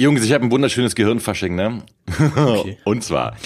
Jungs, 0.00 0.22
ich 0.24 0.32
habe 0.32 0.44
ein 0.44 0.52
wunderschönes 0.52 0.94
Gehirnfasching, 0.94 1.56
ne? 1.56 1.82
Okay. 2.36 2.78
Und 2.84 3.02
zwar, 3.02 3.36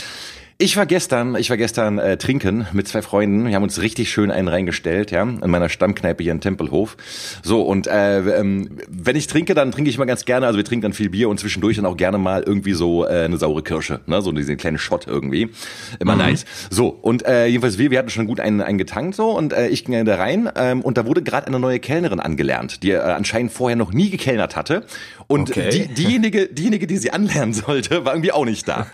ich 0.62 0.76
war 0.76 0.86
gestern, 0.86 1.34
ich 1.34 1.50
war 1.50 1.56
gestern 1.56 1.98
äh, 1.98 2.16
trinken 2.16 2.68
mit 2.72 2.86
zwei 2.86 3.02
Freunden. 3.02 3.46
Wir 3.46 3.56
haben 3.56 3.64
uns 3.64 3.82
richtig 3.82 4.12
schön 4.12 4.30
einen 4.30 4.46
reingestellt, 4.46 5.10
ja, 5.10 5.22
in 5.22 5.50
meiner 5.50 5.68
Stammkneipe 5.68 6.22
hier 6.22 6.30
in 6.30 6.40
Tempelhof. 6.40 6.96
So 7.42 7.62
und 7.62 7.88
äh, 7.88 8.20
ähm, 8.38 8.68
wenn 8.88 9.16
ich 9.16 9.26
trinke, 9.26 9.54
dann 9.54 9.72
trinke 9.72 9.90
ich 9.90 9.96
immer 9.96 10.06
ganz 10.06 10.24
gerne. 10.24 10.46
Also 10.46 10.58
wir 10.58 10.64
trinken 10.64 10.82
dann 10.82 10.92
viel 10.92 11.10
Bier 11.10 11.28
und 11.28 11.40
zwischendurch 11.40 11.76
dann 11.76 11.86
auch 11.86 11.96
gerne 11.96 12.16
mal 12.16 12.44
irgendwie 12.46 12.74
so 12.74 13.04
äh, 13.04 13.24
eine 13.24 13.38
saure 13.38 13.64
Kirsche, 13.64 14.00
ne, 14.06 14.22
so 14.22 14.30
diesen 14.30 14.56
kleinen 14.56 14.78
Shot 14.78 15.08
irgendwie, 15.08 15.50
immer 15.98 16.12
mhm. 16.12 16.20
nice. 16.20 16.44
So 16.70 16.88
und 16.88 17.26
äh, 17.26 17.46
jedenfalls 17.46 17.78
wir, 17.78 17.90
wir 17.90 17.98
hatten 17.98 18.10
schon 18.10 18.28
gut 18.28 18.38
einen, 18.38 18.60
einen 18.60 18.78
getankt 18.78 19.16
so 19.16 19.36
und 19.36 19.52
äh, 19.52 19.66
ich 19.66 19.84
ging 19.84 20.04
da 20.04 20.14
rein 20.14 20.48
ähm, 20.54 20.82
und 20.82 20.96
da 20.96 21.06
wurde 21.06 21.22
gerade 21.22 21.48
eine 21.48 21.58
neue 21.58 21.80
Kellnerin 21.80 22.20
angelernt, 22.20 22.84
die 22.84 22.92
äh, 22.92 22.98
anscheinend 22.98 23.50
vorher 23.50 23.76
noch 23.76 23.92
nie 23.92 24.10
gekellnert 24.10 24.54
hatte 24.54 24.84
und 25.26 25.50
okay. 25.50 25.70
die, 25.70 25.88
diejenige, 25.88 26.46
diejenige, 26.46 26.86
die 26.86 26.98
sie 26.98 27.10
anlernen 27.10 27.52
sollte, 27.52 28.04
war 28.04 28.12
irgendwie 28.12 28.32
auch 28.32 28.44
nicht 28.44 28.68
da. 28.68 28.86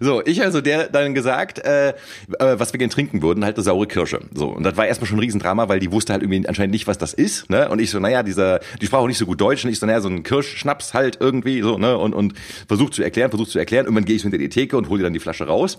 So 0.00 0.22
ich 0.26 0.42
also 0.42 0.60
der 0.60 0.88
dann 0.88 1.13
gesagt, 1.14 1.58
äh, 1.58 1.90
äh, 1.90 1.94
was 2.38 2.72
wir 2.72 2.78
gerne 2.78 2.92
trinken 2.92 3.22
würden, 3.22 3.44
halt 3.44 3.56
eine 3.56 3.64
saure 3.64 3.86
Kirsche. 3.86 4.20
So, 4.34 4.48
und 4.48 4.62
das 4.64 4.76
war 4.76 4.86
erstmal 4.86 5.08
schon 5.08 5.18
ein 5.18 5.20
Riesendrama, 5.20 5.68
weil 5.68 5.80
die 5.80 5.90
wusste 5.92 6.12
halt 6.12 6.22
irgendwie 6.22 6.46
anscheinend 6.46 6.72
nicht, 6.72 6.86
was 6.86 6.98
das 6.98 7.14
ist. 7.14 7.50
Ne? 7.50 7.68
Und 7.68 7.80
ich 7.80 7.90
so, 7.90 8.00
naja, 8.00 8.22
dieser, 8.22 8.60
die 8.80 8.86
sprach 8.86 8.98
auch 8.98 9.06
nicht 9.06 9.18
so 9.18 9.26
gut 9.26 9.40
Deutsch 9.40 9.64
und 9.64 9.70
ich 9.70 9.78
so, 9.78 9.86
naja, 9.86 10.00
so 10.00 10.08
ein 10.08 10.22
Kirschschnaps 10.22 10.94
halt 10.94 11.18
irgendwie 11.20 11.62
so, 11.62 11.78
ne? 11.78 11.96
Und, 11.96 12.14
und 12.14 12.34
versucht 12.66 12.94
zu 12.94 13.02
erklären, 13.02 13.30
versucht 13.30 13.50
zu 13.50 13.58
erklären. 13.58 13.86
Irgendwann 13.86 14.04
gehe 14.04 14.16
ich 14.16 14.22
hinter 14.22 14.38
die 14.38 14.48
Theke 14.48 14.76
und 14.76 14.88
hole 14.88 15.02
dann 15.02 15.12
die 15.12 15.20
Flasche 15.20 15.46
raus. 15.46 15.78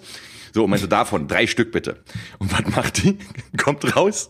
So, 0.56 0.64
und 0.64 0.70
meinte 0.70 0.88
davon 0.88 1.28
drei 1.28 1.48
Stück 1.48 1.74
bitte. 1.74 1.98
Und 2.40 2.50
was 2.50 2.74
macht 2.74 3.04
die? 3.04 3.18
Kommt 3.58 3.94
raus 3.98 4.30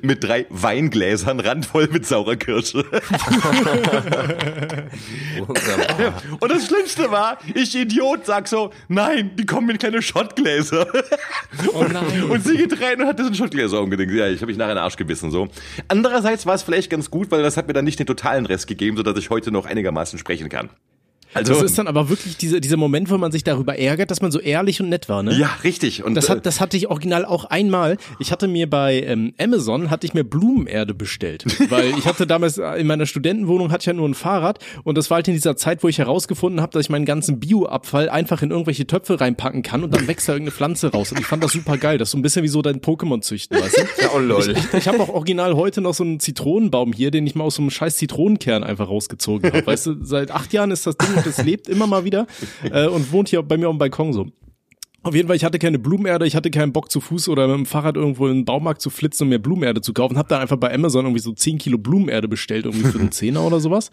mit 0.00 0.24
drei 0.24 0.46
Weingläsern 0.48 1.38
randvoll 1.38 1.88
mit 1.92 2.06
saurer 2.06 2.36
Kirsche. 2.36 2.78
und 6.40 6.50
das 6.50 6.66
Schlimmste 6.66 7.10
war, 7.10 7.36
ich 7.52 7.74
Idiot 7.74 8.24
sag 8.24 8.48
so, 8.48 8.70
nein, 8.88 9.32
die 9.36 9.44
kommen 9.44 9.68
in 9.68 9.76
kleine 9.76 10.00
Schottgläser. 10.00 10.86
Oh. 11.74 11.84
Und 12.32 12.42
sie 12.42 12.56
getränt 12.56 13.02
und 13.02 13.06
hat 13.06 13.18
das 13.18 13.28
in 13.28 13.34
Schottgläser 13.34 13.82
umgedingt. 13.82 14.12
Ja, 14.12 14.28
ich 14.28 14.40
habe 14.40 14.46
mich 14.46 14.56
nachher 14.56 14.70
in 14.70 14.76
den 14.76 14.84
Arsch 14.84 14.96
gebissen 14.96 15.30
so. 15.30 15.48
Andererseits 15.88 16.46
war 16.46 16.54
es 16.54 16.62
vielleicht 16.62 16.88
ganz 16.88 17.10
gut, 17.10 17.30
weil 17.30 17.42
das 17.42 17.58
hat 17.58 17.66
mir 17.66 17.74
dann 17.74 17.84
nicht 17.84 17.98
den 17.98 18.06
totalen 18.06 18.46
Rest 18.46 18.66
gegeben, 18.66 18.96
sodass 18.96 19.18
ich 19.18 19.28
heute 19.28 19.50
noch 19.50 19.66
einigermaßen 19.66 20.18
sprechen 20.18 20.48
kann. 20.48 20.70
Also 21.34 21.54
das 21.54 21.62
ist 21.62 21.78
dann 21.78 21.86
aber 21.86 22.08
wirklich 22.08 22.36
diese, 22.36 22.60
dieser 22.60 22.76
Moment, 22.76 23.10
wo 23.10 23.18
man 23.18 23.32
sich 23.32 23.44
darüber 23.44 23.78
ärgert, 23.78 24.10
dass 24.10 24.22
man 24.22 24.30
so 24.32 24.40
ehrlich 24.40 24.80
und 24.80 24.88
nett 24.88 25.08
war, 25.08 25.22
ne? 25.22 25.34
Ja, 25.36 25.50
richtig. 25.64 26.04
Und 26.04 26.14
das, 26.14 26.28
hat, 26.28 26.38
äh, 26.38 26.40
das 26.40 26.60
hatte 26.60 26.76
ich 26.76 26.88
original 26.88 27.24
auch 27.24 27.44
einmal. 27.44 27.98
Ich 28.18 28.32
hatte 28.32 28.48
mir 28.48 28.68
bei 28.68 29.02
ähm, 29.02 29.34
Amazon 29.38 29.90
hatte 29.90 30.06
ich 30.06 30.14
mir 30.14 30.24
Blumenerde 30.24 30.94
bestellt, 30.94 31.44
weil 31.70 31.90
ich 31.98 32.06
hatte 32.06 32.26
damals 32.26 32.58
äh, 32.58 32.72
in 32.80 32.86
meiner 32.86 33.06
Studentenwohnung 33.06 33.70
hatte 33.70 33.82
ich 33.82 33.86
ja 33.86 33.92
nur 33.92 34.08
ein 34.08 34.14
Fahrrad 34.14 34.58
und 34.84 34.96
das 34.96 35.10
war 35.10 35.16
halt 35.16 35.28
in 35.28 35.34
dieser 35.34 35.56
Zeit, 35.56 35.82
wo 35.82 35.88
ich 35.88 35.98
herausgefunden 35.98 36.60
habe, 36.60 36.72
dass 36.72 36.86
ich 36.86 36.90
meinen 36.90 37.04
ganzen 37.04 37.40
Bioabfall 37.40 38.08
einfach 38.08 38.42
in 38.42 38.50
irgendwelche 38.50 38.86
Töpfe 38.86 39.20
reinpacken 39.20 39.62
kann 39.62 39.84
und 39.84 39.94
dann 39.94 40.06
wächst 40.08 40.28
da 40.28 40.32
irgendeine 40.32 40.56
Pflanze 40.56 40.92
raus. 40.92 41.12
Und 41.12 41.20
ich 41.20 41.26
fand 41.26 41.42
das 41.44 41.52
super 41.52 41.76
geil. 41.78 41.98
Das 41.98 42.08
ist 42.08 42.12
so 42.12 42.18
ein 42.18 42.22
bisschen 42.22 42.42
wie 42.42 42.48
so 42.48 42.62
dein 42.62 42.80
Pokémon 42.80 43.20
züchten, 43.20 43.60
weißt 43.60 43.76
du? 43.76 43.82
Ja, 44.02 44.10
oh 44.14 44.18
lol. 44.18 44.42
Ich, 44.50 44.58
ich, 44.58 44.74
ich 44.74 44.88
habe 44.88 45.00
auch 45.00 45.08
original 45.08 45.54
heute 45.56 45.80
noch 45.80 45.94
so 45.94 46.04
einen 46.04 46.20
Zitronenbaum 46.20 46.92
hier, 46.92 47.10
den 47.10 47.26
ich 47.26 47.34
mal 47.34 47.44
aus 47.44 47.54
so 47.54 47.62
einem 47.62 47.70
scheiß 47.70 47.96
Zitronenkern 47.96 48.62
einfach 48.62 48.88
rausgezogen 48.88 49.50
habe. 49.50 49.66
Weißt 49.66 49.86
du, 49.86 50.04
seit 50.04 50.30
acht 50.30 50.52
Jahren 50.52 50.70
ist 50.70 50.86
das 50.86 50.96
Ding 50.98 51.15
und 51.16 51.26
es 51.26 51.42
lebt 51.42 51.68
immer 51.68 51.86
mal 51.86 52.04
wieder 52.04 52.26
äh, 52.70 52.86
und 52.86 53.10
wohnt 53.12 53.28
hier 53.28 53.42
bei 53.42 53.56
mir 53.56 53.68
auf 53.68 53.74
dem 53.74 53.78
Balkon 53.78 54.12
so. 54.12 54.26
Auf 55.02 55.14
jeden 55.14 55.28
Fall, 55.28 55.36
ich 55.36 55.44
hatte 55.44 55.60
keine 55.60 55.78
Blumenerde, 55.78 56.26
ich 56.26 56.34
hatte 56.34 56.50
keinen 56.50 56.72
Bock 56.72 56.90
zu 56.90 57.00
Fuß 57.00 57.28
oder 57.28 57.46
mit 57.46 57.58
dem 57.58 57.66
Fahrrad 57.66 57.96
irgendwo 57.96 58.26
in 58.26 58.38
den 58.38 58.44
Baumarkt 58.44 58.82
zu 58.82 58.90
flitzen 58.90 59.24
und 59.24 59.28
mir 59.28 59.38
Blumenerde 59.38 59.80
zu 59.80 59.92
kaufen. 59.92 60.18
Hab 60.18 60.28
dann 60.28 60.40
einfach 60.40 60.56
bei 60.56 60.74
Amazon 60.74 61.04
irgendwie 61.04 61.22
so 61.22 61.32
10 61.32 61.58
Kilo 61.58 61.78
Blumenerde 61.78 62.26
bestellt, 62.26 62.64
irgendwie 62.64 62.88
für 62.88 62.98
einen 62.98 63.12
Zehner 63.12 63.42
oder 63.46 63.60
sowas. 63.60 63.90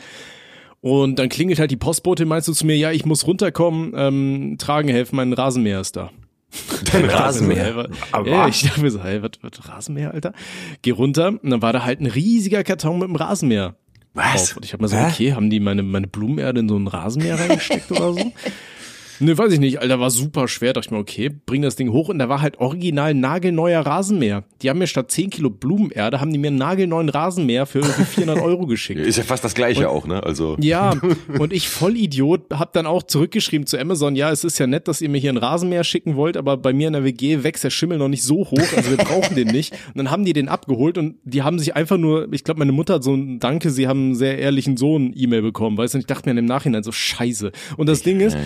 Und 0.82 1.20
dann 1.20 1.30
klingelt 1.30 1.60
halt 1.60 1.70
die 1.70 1.78
Postbote, 1.78 2.26
meinst 2.26 2.48
du 2.48 2.54
zu 2.54 2.66
mir, 2.66 2.76
ja, 2.76 2.92
ich 2.92 3.06
muss 3.06 3.28
runterkommen, 3.28 3.94
ähm, 3.96 4.56
tragen 4.58 4.90
helfen, 4.90 5.16
mein 5.16 5.32
Rasenmäher 5.34 5.82
ist 5.82 5.96
da. 5.96 6.10
Dein 6.92 7.06
Rasenmäher. 7.06 7.90
Aber 8.12 8.28
ja, 8.28 8.48
ich 8.48 8.64
dachte 8.64 8.82
mir 8.82 8.90
so, 8.90 9.04
hey, 9.04 9.22
was, 9.22 9.32
was 9.42 9.70
Rasenmäher, 9.70 10.14
Alter? 10.14 10.34
Geh 10.82 10.92
runter 10.92 11.28
und 11.28 11.50
dann 11.52 11.62
war 11.62 11.74
da 11.74 11.86
halt 11.86 12.02
ein 12.02 12.08
riesiger 12.08 12.64
Karton 12.64 13.00
mit 13.00 13.08
dem 13.08 13.16
Rasenmäher. 13.16 13.76
Was? 14.14 14.52
Auf. 14.52 14.58
Und 14.58 14.66
ich 14.66 14.74
habe 14.74 14.84
mir 14.84 14.90
so, 14.90 14.98
okay, 14.98 15.34
haben 15.34 15.50
die 15.50 15.60
meine, 15.60 15.84
meine 15.84 16.08
Blumenerde 16.08 16.60
in 16.60 16.70
so 16.70 16.78
ein 16.78 16.88
Rasenmäher 16.88 17.40
reingesteckt 17.40 17.92
oder 17.92 18.14
so? 18.14 18.32
Ne, 19.20 19.38
weiß 19.38 19.54
ich 19.54 19.60
nicht, 19.60 19.80
Alter, 19.80 20.00
war 20.00 20.10
super 20.10 20.48
schwer. 20.48 20.74
Dachte 20.74 20.88
ich 20.88 20.92
mir, 20.92 20.98
okay, 20.98 21.30
bring 21.46 21.62
das 21.62 21.76
Ding 21.76 21.92
hoch 21.92 22.10
und 22.10 22.20
da 22.20 22.30
war 22.30 22.42
halt 22.42 22.60
original 22.60 23.14
nagelneuer 23.14 23.82
Rasenmäher. 23.82 24.44
Die 24.62 24.70
haben 24.70 24.80
mir 24.80 24.88
statt 24.88 25.12
10 25.12 25.30
Kilo 25.30 25.50
Blumenerde, 25.50 26.20
haben 26.20 26.32
die 26.32 26.40
mir 26.40 26.48
einen 26.48 26.58
nagelneuen 26.58 27.10
Rasenmäher 27.10 27.66
für 27.66 27.80
irgendwie 27.80 28.04
400 28.04 28.44
Euro 28.44 28.66
geschickt. 28.66 29.00
Ist 29.00 29.18
ja 29.18 29.24
fast 29.24 29.44
das 29.44 29.54
Gleiche 29.54 29.90
und, 29.90 29.96
auch, 29.96 30.08
ne? 30.08 30.24
Also. 30.24 30.58
Ja, 30.60 30.96
und 31.40 31.54
ich 31.54 31.70
Vollidiot 31.70 32.52
hab 32.52 32.74
dann 32.74 32.86
auch 32.86 33.04
zurückgeschrieben 33.04 33.68
zu 33.68 33.78
Amazon, 33.80 34.16
ja, 34.16 34.32
es 34.32 34.44
ist 34.44 34.58
ja 34.60 34.68
nett, 34.68 34.88
dass 34.88 35.02
ihr 35.02 35.10
mir 35.10 35.20
hier 35.20 35.30
einen 35.30 35.38
Rasenmäher 35.38 35.84
schicken 35.84 36.16
wollt, 36.16 36.38
aber 36.38 36.58
bei 36.58 36.74
mir 36.74 36.88
in 36.88 36.94
der 36.94 37.04
WG 37.04 37.44
wächst 37.44 37.64
der 37.64 37.70
Schimmel 37.70 37.98
noch 37.98 38.10
nicht 38.10 38.24
so 38.24 38.38
hoch, 38.50 38.74
also 38.76 38.90
wir 38.90 38.98
brauchen 38.98 39.36
den 39.36 39.48
nicht. 39.48 39.74
Und 39.74 39.98
dann 39.98 40.12
haben 40.12 40.26
die 40.26 40.34
den 40.34 40.50
abgeholt 40.50 40.98
und 40.98 41.16
die 41.24 41.44
haben 41.44 41.60
sich 41.60 41.76
einfach 41.76 41.98
nur, 41.98 42.32
ich 42.32 42.44
glaube, 42.44 42.60
meine 42.60 42.72
Mutter 42.72 42.96
hat 42.96 43.04
so 43.04 43.14
ein 43.14 43.40
Danke, 43.40 43.70
sie 43.70 43.88
haben 43.88 44.00
einen 44.00 44.16
sehr 44.16 44.38
ehrlichen 44.38 44.78
Sohn 44.78 45.14
E-Mail 45.16 45.42
bekommen, 45.42 45.78
weißt 45.78 45.94
du, 45.94 45.98
und 45.98 46.02
ich 46.02 46.08
dachte 46.08 46.32
mir 46.32 46.40
im 46.40 46.46
Nachhinein 46.46 46.84
so, 46.84 46.92
scheiße. 46.92 47.52
Und 47.78 47.88
das 47.88 48.02
Ding 48.02 48.20
ist, 48.20 48.38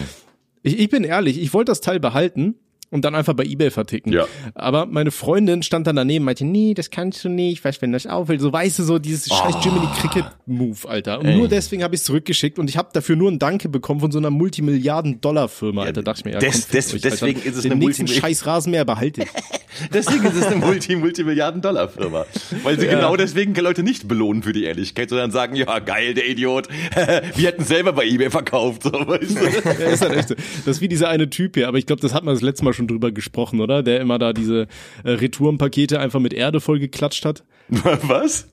ich, 0.68 0.80
ich 0.80 0.90
bin 0.90 1.04
ehrlich, 1.04 1.42
ich 1.42 1.54
wollte 1.54 1.72
das 1.72 1.82
Teil 1.82 2.00
behalten 2.00 2.56
und 2.90 3.04
dann 3.04 3.16
einfach 3.16 3.34
bei 3.34 3.44
eBay 3.44 3.72
verticken. 3.72 4.14
Ja. 4.14 4.26
Aber 4.56 4.86
meine 4.86 5.12
Freundin 5.12 5.64
stand 5.64 5.88
dann 5.88 5.96
daneben, 5.96 6.26
meinte, 6.26 6.46
nee, 6.46 6.74
das 6.74 6.90
kannst 6.90 7.24
du 7.24 7.30
nicht, 7.30 7.64
weißt 7.64 7.82
wenn 7.82 7.92
das 7.92 8.08
auffällt, 8.08 8.42
so 8.42 8.52
weißt 8.52 8.80
du 8.80 8.84
so 8.84 9.00
dieses 9.00 9.30
oh. 9.32 9.36
scheiß 9.36 9.56
Jiminy 9.64 9.88
Cricket 10.00 10.26
Move, 10.46 10.88
Alter. 10.88 11.20
Und 11.20 11.26
Ey. 11.26 11.38
nur 11.38 11.48
deswegen 11.48 11.84
habe 11.84 11.96
ich 11.96 12.02
es 12.02 12.06
zurückgeschickt 12.06 12.60
und 12.60 12.70
ich 12.70 12.78
habe 12.78 12.90
dafür 12.94 13.16
nur 13.16 13.32
ein 13.32 13.40
Danke 13.40 13.70
bekommen 13.70 14.00
von 14.00 14.12
so 14.12 14.20
einer 14.20 14.30
Multimilliarden 14.30 15.22
Dollar 15.22 15.50
Firma, 15.50 15.84
Alter. 15.84 16.02
Ja, 16.02 16.04
dachte 16.04 16.20
ich 16.20 16.26
mir, 16.26 16.32
ja, 16.32 16.40
des, 16.40 16.68
des, 16.68 16.94
euch, 16.94 17.02
deswegen 17.02 17.38
Alter. 17.40 17.50
ist 17.50 17.56
es 17.58 17.64
Den 17.64 17.74
eine 17.74 17.86
nächsten 17.86 18.08
scheiß 18.08 18.46
Rasenmäher 18.46 18.86
behalte 18.86 19.24
ich. 19.24 19.30
deswegen 19.94 20.26
ist 20.26 20.36
es 20.36 20.46
eine 20.46 20.56
Multi 20.58 20.96
Multimilliarden 20.96 21.62
Dollar 21.62 21.90
Firma, 21.90 22.26
weil 22.64 22.80
sie 22.80 22.86
ja. 22.86 22.96
genau 22.96 23.16
deswegen 23.16 23.54
Leute 23.56 23.84
nicht 23.84 24.08
belohnen 24.08 24.44
für 24.44 24.54
die 24.54 24.64
Ehrlichkeit, 24.64 25.10
sondern 25.10 25.32
sagen, 25.32 25.56
ja, 25.56 25.80
geil, 25.80 26.14
der 26.14 26.28
Idiot. 26.30 26.68
Wir 27.36 27.48
hätten 27.48 27.64
selber 27.64 27.94
bei 27.94 28.06
eBay 28.06 28.30
verkauft, 28.30 28.84
so, 28.84 28.92
weißt 28.92 29.36
du. 29.36 29.44
ja, 29.84 29.90
ist 29.90 30.02
halt 30.02 30.16
echt 30.16 30.30
so. 30.30 30.36
Das 30.66 30.78
ist 30.78 30.82
wie 30.82 30.88
dieser 30.88 31.10
eine 31.10 31.30
Typ 31.30 31.56
hier, 31.56 31.68
aber 31.68 31.78
ich 31.78 31.86
glaube, 31.86 32.02
das 32.02 32.14
hat 32.14 32.24
man 32.24 32.34
das 32.34 32.42
letzte 32.42 32.64
Mal 32.64 32.74
schon 32.78 32.88
drüber 32.88 33.12
gesprochen 33.12 33.60
oder? 33.60 33.84
Der 33.84 34.00
immer 34.00 34.18
da 34.18 34.32
diese 34.32 34.68
äh, 35.04 35.12
Retourenpakete 35.12 36.00
einfach 36.00 36.20
mit 36.20 36.34
Erde 36.34 36.62
vollgeklatscht 36.62 37.26
hat. 37.26 37.44
Was? 38.04 38.48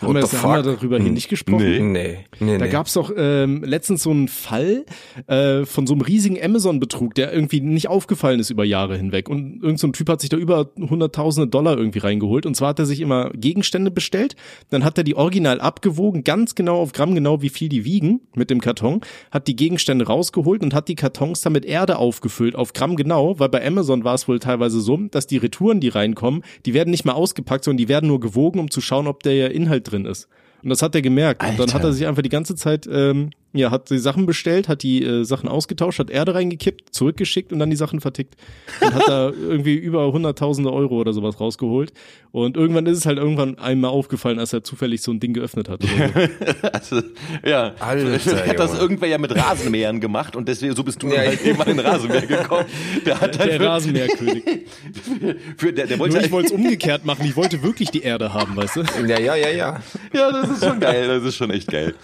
Haben 0.00 0.14
wir, 0.14 0.20
das, 0.22 0.42
haben 0.42 0.64
wir 0.64 0.74
darüber 0.74 0.96
hier 0.96 1.06
hm. 1.06 1.14
nicht 1.14 1.28
gesprochen? 1.28 1.92
Nee. 1.92 2.02
nee, 2.10 2.18
nee 2.40 2.58
da 2.58 2.64
nee. 2.64 2.70
gab's 2.70 2.94
doch 2.94 3.12
ähm, 3.16 3.62
letztens 3.62 4.02
so 4.02 4.10
einen 4.10 4.28
Fall 4.28 4.86
äh, 5.26 5.64
von 5.66 5.86
so 5.86 5.92
einem 5.92 6.00
riesigen 6.00 6.42
Amazon-Betrug, 6.42 7.14
der 7.14 7.32
irgendwie 7.32 7.60
nicht 7.60 7.88
aufgefallen 7.88 8.40
ist 8.40 8.50
über 8.50 8.64
Jahre 8.64 8.96
hinweg. 8.96 9.28
Und 9.28 9.56
irgendein 9.56 9.76
so 9.76 9.88
Typ 9.88 10.08
hat 10.08 10.20
sich 10.20 10.30
da 10.30 10.36
über 10.36 10.70
hunderttausende 10.78 11.48
Dollar 11.48 11.76
irgendwie 11.76 11.98
reingeholt. 11.98 12.46
Und 12.46 12.56
zwar 12.56 12.70
hat 12.70 12.78
er 12.78 12.86
sich 12.86 13.00
immer 13.00 13.30
Gegenstände 13.30 13.90
bestellt, 13.90 14.34
dann 14.70 14.82
hat 14.82 14.96
er 14.96 15.04
die 15.04 15.14
original 15.14 15.60
abgewogen, 15.60 16.24
ganz 16.24 16.54
genau 16.54 16.80
auf 16.80 16.92
Gramm 16.92 17.14
genau, 17.14 17.42
wie 17.42 17.50
viel 17.50 17.68
die 17.68 17.84
wiegen 17.84 18.22
mit 18.34 18.50
dem 18.50 18.60
Karton, 18.60 19.02
hat 19.30 19.46
die 19.46 19.56
Gegenstände 19.56 20.06
rausgeholt 20.06 20.62
und 20.62 20.72
hat 20.72 20.88
die 20.88 20.94
Kartons 20.94 21.42
dann 21.42 21.52
mit 21.52 21.64
Erde 21.64 21.98
aufgefüllt, 21.98 22.56
auf 22.56 22.72
Gramm 22.72 22.96
genau, 22.96 23.38
weil 23.38 23.48
bei 23.48 23.66
Amazon 23.66 24.04
war 24.04 24.14
es 24.14 24.26
wohl 24.26 24.38
teilweise 24.38 24.80
so, 24.80 24.96
dass 25.10 25.26
die 25.26 25.36
Retouren, 25.36 25.80
die 25.80 25.88
reinkommen, 25.88 26.42
die 26.66 26.74
werden 26.74 26.90
nicht 26.90 27.04
mehr 27.04 27.14
ausgepackt, 27.14 27.64
sondern 27.64 27.78
die 27.78 27.88
werden 27.88 28.06
nur 28.08 28.20
gewogen 28.20 28.53
gezogen, 28.54 28.60
um 28.60 28.70
zu 28.70 28.80
schauen, 28.80 29.06
ob 29.06 29.22
der 29.22 29.50
Inhalt 29.50 29.90
drin 29.90 30.06
ist. 30.06 30.28
Und 30.62 30.70
das 30.70 30.82
hat 30.82 30.94
er 30.94 31.02
gemerkt. 31.02 31.42
Alter. 31.42 31.52
Und 31.52 31.60
dann 31.60 31.74
hat 31.74 31.84
er 31.84 31.92
sich 31.92 32.06
einfach 32.06 32.22
die 32.22 32.30
ganze 32.30 32.54
Zeit 32.54 32.88
ähm, 32.90 33.30
ja, 33.54 33.70
hat 33.70 33.88
die 33.88 33.98
Sachen 33.98 34.26
bestellt, 34.26 34.68
hat 34.68 34.82
die 34.82 35.04
äh, 35.04 35.24
Sachen 35.24 35.48
ausgetauscht, 35.48 36.00
hat 36.00 36.10
Erde 36.10 36.34
reingekippt, 36.34 36.92
zurückgeschickt 36.92 37.52
und 37.52 37.60
dann 37.60 37.70
die 37.70 37.76
Sachen 37.76 38.00
vertickt. 38.00 38.34
Und 38.80 38.94
hat 38.94 39.08
da 39.08 39.30
irgendwie 39.48 39.76
über 39.76 40.12
hunderttausende 40.12 40.72
Euro 40.72 40.96
oder 40.96 41.12
sowas 41.12 41.38
rausgeholt. 41.38 41.92
Und 42.32 42.56
irgendwann 42.56 42.86
ist 42.86 42.98
es 42.98 43.06
halt 43.06 43.18
irgendwann 43.18 43.56
einmal 43.60 43.92
aufgefallen, 43.92 44.40
als 44.40 44.52
er 44.52 44.64
zufällig 44.64 45.02
so 45.02 45.12
ein 45.12 45.20
Ding 45.20 45.34
geöffnet 45.34 45.68
hat. 45.68 45.82
So. 45.82 45.88
also, 46.72 47.02
ja, 47.46 47.74
Alter, 47.78 48.46
hat 48.46 48.58
das 48.58 48.76
irgendwer 48.76 49.08
ja 49.08 49.18
mit 49.18 49.34
Rasenmähern 49.34 50.00
gemacht 50.00 50.34
und 50.34 50.48
deswegen, 50.48 50.74
so 50.74 50.82
bist 50.82 51.00
du 51.00 51.08
ja, 51.08 51.18
halt 51.18 51.40
eben 51.44 51.60
an 51.60 51.68
den 51.68 51.78
Rasenmäher 51.78 52.26
gekommen. 52.26 52.66
Der 53.06 53.20
hat 53.20 53.38
halt 53.38 53.52
der 53.52 53.60
Rasenmäherkönig. 53.60 54.42
für, 55.56 55.72
der, 55.72 55.86
der 55.86 55.98
wollte 56.00 56.16
Nur 56.16 56.24
ich 56.24 56.32
wollte 56.32 56.46
es 56.48 56.52
umgekehrt 56.52 57.04
machen, 57.04 57.24
ich 57.24 57.36
wollte 57.36 57.62
wirklich 57.62 57.92
die 57.92 58.02
Erde 58.02 58.34
haben, 58.34 58.56
weißt 58.56 58.76
du? 58.76 58.82
Ja, 59.06 59.20
ja, 59.20 59.36
ja, 59.36 59.50
ja. 59.50 59.80
Ja, 60.12 60.32
das 60.32 60.50
ist 60.50 60.64
schon 60.64 60.80
geil, 60.80 61.06
das 61.06 61.22
ist 61.22 61.36
schon 61.36 61.50
echt 61.50 61.70
geil. 61.70 61.94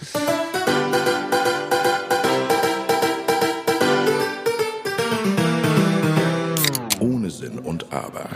Aber. 7.91 8.29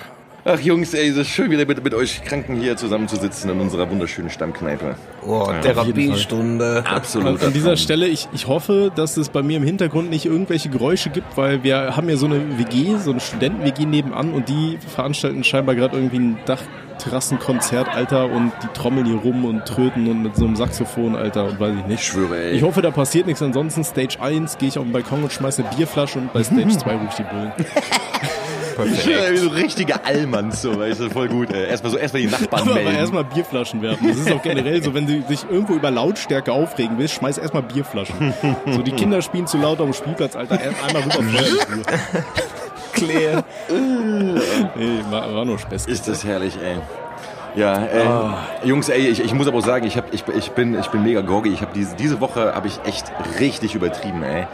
Ach 0.47 0.59
Jungs, 0.59 0.93
ey, 0.93 1.09
es 1.09 1.17
ist 1.17 1.29
schön 1.29 1.49
wieder 1.49 1.65
mit, 1.65 1.83
mit 1.83 1.95
euch 1.95 2.23
Kranken 2.23 2.57
hier 2.57 2.77
zusammenzusitzen 2.77 3.49
in 3.49 3.59
unserer 3.59 3.89
wunderschönen 3.89 4.29
Stammkneipe. 4.29 4.93
Oh, 5.25 5.47
ja, 5.47 5.59
Therapiestunde. 5.59 6.83
Absolut. 6.85 7.41
An 7.41 7.51
dieser 7.51 7.75
Stelle, 7.77 8.05
ich, 8.07 8.27
ich 8.31 8.45
hoffe, 8.45 8.91
dass 8.95 9.17
es 9.17 9.29
bei 9.29 9.41
mir 9.41 9.57
im 9.57 9.63
Hintergrund 9.63 10.11
nicht 10.11 10.27
irgendwelche 10.27 10.69
Geräusche 10.69 11.09
gibt, 11.09 11.35
weil 11.35 11.63
wir 11.63 11.97
haben 11.97 12.07
ja 12.09 12.15
so 12.15 12.27
eine 12.27 12.59
WG, 12.59 12.95
so 12.97 13.09
eine 13.09 13.21
Studenten-WG 13.21 13.87
nebenan 13.87 14.33
und 14.33 14.47
die 14.47 14.77
veranstalten 14.93 15.43
scheinbar 15.43 15.73
gerade 15.73 15.97
irgendwie 15.97 16.19
ein 16.19 16.37
Dachterrassenkonzert, 16.45 17.87
Alter, 17.87 18.29
und 18.29 18.51
die 18.61 18.67
trommeln 18.79 19.07
hier 19.07 19.17
rum 19.17 19.45
und 19.45 19.65
tröten 19.65 20.07
und 20.07 20.21
mit 20.21 20.35
so 20.35 20.45
einem 20.45 20.55
Saxophon, 20.55 21.15
Alter, 21.15 21.45
und 21.45 21.59
weiß 21.59 21.73
ich 21.75 21.85
nicht. 21.87 22.01
Ich 22.01 22.05
schwöre, 22.05 22.37
ey. 22.37 22.51
Ich 22.51 22.61
hoffe, 22.61 22.83
da 22.83 22.91
passiert 22.91 23.25
nichts. 23.25 23.41
Ansonsten 23.41 23.83
Stage 23.83 24.17
1 24.21 24.59
gehe 24.59 24.69
ich 24.69 24.77
auf 24.77 24.83
den 24.83 24.93
Balkon 24.93 25.23
und 25.23 25.33
schmeiße 25.33 25.65
eine 25.65 25.75
Bierflasche 25.75 26.19
und 26.19 26.31
bei 26.33 26.43
Stage 26.43 26.77
2 26.77 26.93
rufe 26.93 27.07
ich 27.09 27.15
die 27.15 27.23
Bullen. 27.23 27.51
Perfekt. 28.75 29.31
Wie 29.31 29.37
so 29.37 29.49
richtige 29.49 30.05
Allmanns, 30.05 30.61
so, 30.61 30.77
weißt 30.79 30.99
du, 30.99 31.09
voll 31.09 31.27
gut. 31.29 31.51
Ey. 31.53 31.67
Erstmal 31.69 31.91
so, 31.91 31.97
erstmal 31.97 32.21
die 32.23 32.27
Nachbarn 32.29 32.61
Aber, 32.63 32.73
melden. 32.73 32.89
aber 32.89 32.97
erstmal 32.99 33.23
Bierflaschen 33.23 33.81
werfen. 33.81 34.07
Das 34.07 34.17
ist 34.17 34.31
auch 34.31 34.41
generell 34.41 34.83
so, 34.83 34.93
wenn 34.93 35.07
du 35.07 35.21
dich 35.21 35.45
irgendwo 35.49 35.73
über 35.73 35.91
Lautstärke 35.91 36.51
aufregen 36.51 36.97
willst, 36.97 37.15
schmeiß 37.15 37.37
erstmal 37.37 37.63
Bierflaschen. 37.63 38.33
So, 38.67 38.81
die 38.81 38.91
Kinder 38.91 39.21
spielen 39.21 39.47
zu 39.47 39.57
laut 39.57 39.79
auf 39.79 39.85
dem 39.85 39.93
Spielplatz, 39.93 40.35
Alter. 40.35 40.59
Erst 40.59 40.83
Einmal 40.83 41.03
rüber 41.03 41.23
Feuer. 41.23 41.83
Claire. 42.93 43.43
Nee, 44.75 44.99
war, 45.09 45.33
war 45.33 45.45
nur 45.45 45.59
Spaß. 45.59 45.85
Ist 45.87 46.07
das 46.07 46.23
herrlich, 46.23 46.57
ey. 46.63 46.77
Ja, 47.55 47.85
äh, 47.85 48.67
Jungs, 48.67 48.89
ey, 48.89 49.07
ich, 49.07 49.23
ich 49.23 49.33
muss 49.33 49.47
aber 49.47 49.59
auch 49.59 49.65
sagen, 49.65 49.85
ich, 49.87 49.95
hab, 49.95 50.13
ich, 50.13 50.25
ich, 50.37 50.51
bin, 50.51 50.77
ich 50.77 50.87
bin 50.87 51.03
mega 51.03 51.21
gorgi. 51.21 51.49
Ich 51.49 51.61
habe 51.61 51.71
diese, 51.73 51.95
diese 51.95 52.19
Woche 52.19 52.53
habe 52.53 52.67
ich 52.67 52.79
echt 52.85 53.05
richtig 53.39 53.75
übertrieben, 53.75 54.23
ey. 54.23 54.45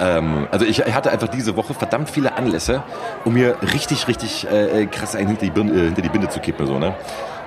Ähm, 0.00 0.46
also 0.50 0.64
ich 0.64 0.80
hatte 0.80 1.10
einfach 1.10 1.28
diese 1.28 1.56
Woche 1.56 1.74
verdammt 1.74 2.10
viele 2.10 2.36
Anlässe, 2.36 2.82
um 3.24 3.34
mir 3.34 3.56
richtig, 3.74 4.08
richtig 4.08 4.46
äh, 4.50 4.86
krass 4.86 5.14
einen 5.14 5.28
hinter 5.28 5.44
die, 5.44 5.50
Birne, 5.50 5.72
äh, 5.72 5.84
hinter 5.86 6.02
die 6.02 6.08
Binde 6.08 6.28
zu 6.28 6.40
kippen, 6.40 6.66
so, 6.66 6.78
ne? 6.78 6.94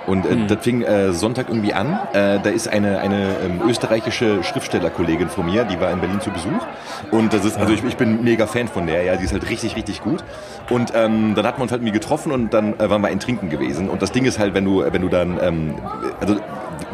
Und 0.06 0.26
äh, 0.26 0.46
das 0.46 0.58
fing 0.62 0.82
äh, 0.82 1.12
Sonntag 1.12 1.48
irgendwie 1.48 1.72
an. 1.72 1.98
Äh, 2.12 2.38
da 2.40 2.50
ist 2.50 2.68
eine, 2.68 2.98
eine 2.98 3.36
ähm, 3.44 3.68
österreichische 3.68 4.42
Schriftstellerkollegin 4.42 5.28
von 5.28 5.46
mir, 5.46 5.64
die 5.64 5.80
war 5.80 5.90
in 5.90 6.00
Berlin 6.00 6.20
zu 6.20 6.30
Besuch. 6.30 6.66
Und 7.10 7.32
das 7.32 7.44
ist, 7.44 7.56
also 7.56 7.72
ich, 7.72 7.82
ich 7.84 7.96
bin 7.96 8.22
mega 8.22 8.46
Fan 8.46 8.68
von 8.68 8.86
der, 8.86 9.02
ja, 9.02 9.16
die 9.16 9.24
ist 9.24 9.32
halt 9.32 9.48
richtig, 9.48 9.76
richtig 9.76 10.02
gut. 10.02 10.22
Und 10.70 10.92
ähm, 10.94 11.34
dann 11.34 11.46
hatten 11.46 11.58
wir 11.58 11.62
uns 11.62 11.72
halt 11.72 11.80
irgendwie 11.80 11.98
getroffen 11.98 12.32
und 12.32 12.52
dann 12.52 12.78
äh, 12.78 12.90
waren 12.90 13.00
wir 13.00 13.08
ein 13.08 13.20
Trinken 13.20 13.48
gewesen. 13.48 13.88
Und 13.88 14.02
das 14.02 14.12
Ding 14.12 14.24
ist 14.24 14.38
halt, 14.38 14.54
wenn 14.54 14.64
du, 14.64 14.84
wenn 14.84 15.02
du 15.02 15.08
dann, 15.08 15.38
ähm, 15.42 15.74
also 16.20 16.36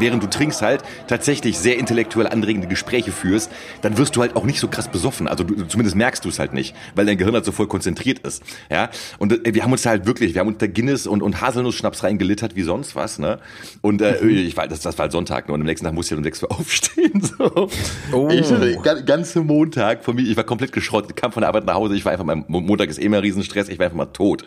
während 0.01 0.23
du 0.23 0.27
trinkst 0.29 0.63
halt 0.63 0.83
tatsächlich 1.07 1.59
sehr 1.59 1.79
intellektuell 1.79 2.27
anregende 2.27 2.67
Gespräche 2.69 3.13
führst, 3.13 3.51
dann 3.83 3.99
wirst 3.99 4.17
du 4.17 4.21
halt 4.21 4.37
auch 4.37 4.45
nicht 4.45 4.61
so 4.61 4.69
krass 4.69 4.89
besoffen. 4.89 5.29
Also 5.29 5.45
du, 5.45 5.67
zumindest 5.67 5.97
merkst 5.97 6.25
du 6.25 6.29
es 6.29 6.39
halt 6.39 6.53
nicht, 6.53 6.75
weil 6.95 7.07
dein 7.07 7.19
Gehirn 7.19 7.35
halt 7.35 7.45
so 7.45 7.53
voll 7.53 7.67
konzentriert 7.69 8.21
ist. 8.21 8.43
Ja, 8.71 8.91
und 9.19 9.47
äh, 9.47 9.55
wir 9.55 9.63
haben 9.63 9.73
uns 9.73 9.85
halt 9.87 10.07
wirklich, 10.07 10.35
wir 10.35 10.41
haben 10.41 10.49
uns 10.49 10.59
da 10.59 10.67
Guinness 10.67 11.07
und, 11.07 11.23
und 11.23 11.41
Haselnuss-Schnaps 11.41 12.03
reingelittert 12.03 12.57
wie 12.57 12.63
sonst 12.63 12.97
was, 12.97 13.19
ne? 13.19 13.39
Und 13.81 14.03
äh, 14.03 14.19
ich 14.27 14.57
war, 14.57 14.67
das, 14.69 14.81
das 14.81 14.99
war 14.99 15.05
halt 15.05 15.13
Sonntag, 15.13 15.49
ne? 15.49 15.55
Und 15.55 15.61
am 15.61 15.67
nächsten 15.67 15.85
Tag 15.85 15.95
musste 15.95 16.15
ich 16.15 16.19
um 16.19 16.25
6 16.25 16.43
Uhr 16.43 16.51
aufstehen. 16.59 17.21
So. 17.23 17.69
Oh. 18.13 18.29
Ich 18.31 18.51
hatte 18.51 18.61
den 18.61 18.83
gan- 18.83 19.05
ganzen 19.05 19.47
Montag 19.47 20.05
von 20.05 20.17
mir, 20.17 20.23
ich 20.23 20.37
war 20.37 20.45
komplett 20.45 20.73
geschrottet, 20.73 21.17
kam 21.17 21.33
von 21.33 21.43
der 21.43 21.49
Arbeit 21.49 21.65
nach 21.67 21.75
Hause, 21.75 21.95
ich 21.95 22.05
war 22.05 22.13
einfach 22.13 22.25
mal, 22.25 22.37
Montag 22.49 22.89
ist 22.89 22.99
eh 22.99 23.05
immer 23.05 23.23
Riesenstress, 23.23 23.69
ich 23.69 23.79
war 23.79 23.87
einfach 23.87 23.97
mal 23.97 24.07
tot. 24.07 24.45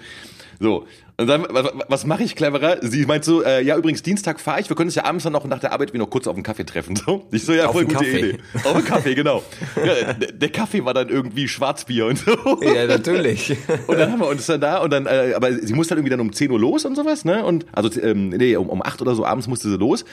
So, 0.60 0.86
und 1.18 1.28
dann, 1.28 1.46
was, 1.50 1.68
was 1.88 2.06
mache 2.06 2.24
ich 2.24 2.36
cleverer? 2.36 2.78
Sie 2.82 3.06
meint 3.06 3.24
so, 3.24 3.44
äh, 3.44 3.64
ja, 3.64 3.78
übrigens, 3.78 4.02
Dienstag 4.02 4.40
fahre 4.40 4.62
ich, 4.62 4.70
wir 4.70 4.76
können 4.76 4.88
uns 4.88 4.96
ja 4.96 5.06
abends 5.06 5.24
dann 5.24 5.34
noch 5.34 5.46
nach 5.46 5.60
der 5.60 5.72
Arbeit 5.72 5.94
wie 5.94 6.00
noch 6.00 6.10
kurz 6.10 6.26
auf 6.26 6.36
einen 6.36 6.44
Kaffee 6.44 6.66
treffen. 6.66 6.96
So. 7.06 7.28
Ich 7.32 7.44
so, 7.44 7.52
ja, 7.52 7.66
Auf 7.66 7.74
voll 7.74 7.82
einen 7.82 7.94
gute 7.94 8.06
Kaffee. 8.06 8.30
Idee. 8.30 8.40
Auf 8.64 8.76
einen 8.76 8.86
Kaffee, 8.86 9.14
genau. 9.14 9.44
Ja, 9.76 10.14
der, 10.14 10.32
der 10.32 10.50
Kaffee 10.50 10.86
war 10.86 10.94
dann 10.94 11.10
irgendwie 11.10 11.50
Schwarzbier 11.50 12.06
und 12.06 12.18
so. 12.18 12.62
Ja, 12.62 12.88
natürlich. 12.88 13.58
Und 13.88 14.00
dann 14.00 14.12
haben 14.12 14.20
wir 14.20 14.28
uns 14.28 14.46
dann 14.46 14.62
da 14.62 14.78
und 14.78 14.92
dann, 14.94 15.06
äh, 15.06 15.34
aber 15.36 15.52
sie 15.54 15.74
musste 15.74 15.96
dann 15.96 16.00
irgendwie 16.00 16.12
dann 16.12 16.22
um 16.22 16.32
10 16.32 16.50
Uhr 16.52 16.60
los 16.60 16.86
und 16.86 16.96
sowas, 16.96 17.26
ne? 17.26 17.44
Und 17.44 17.66
also 17.74 17.90
ähm, 18.02 18.30
nee, 18.30 18.56
um, 18.56 18.70
um 18.70 18.82
8 18.82 19.02
oder 19.02 19.16
so 19.16 19.26
abends 19.26 19.48
musste 19.48 19.70
sie 19.70 19.78
los. 19.78 20.06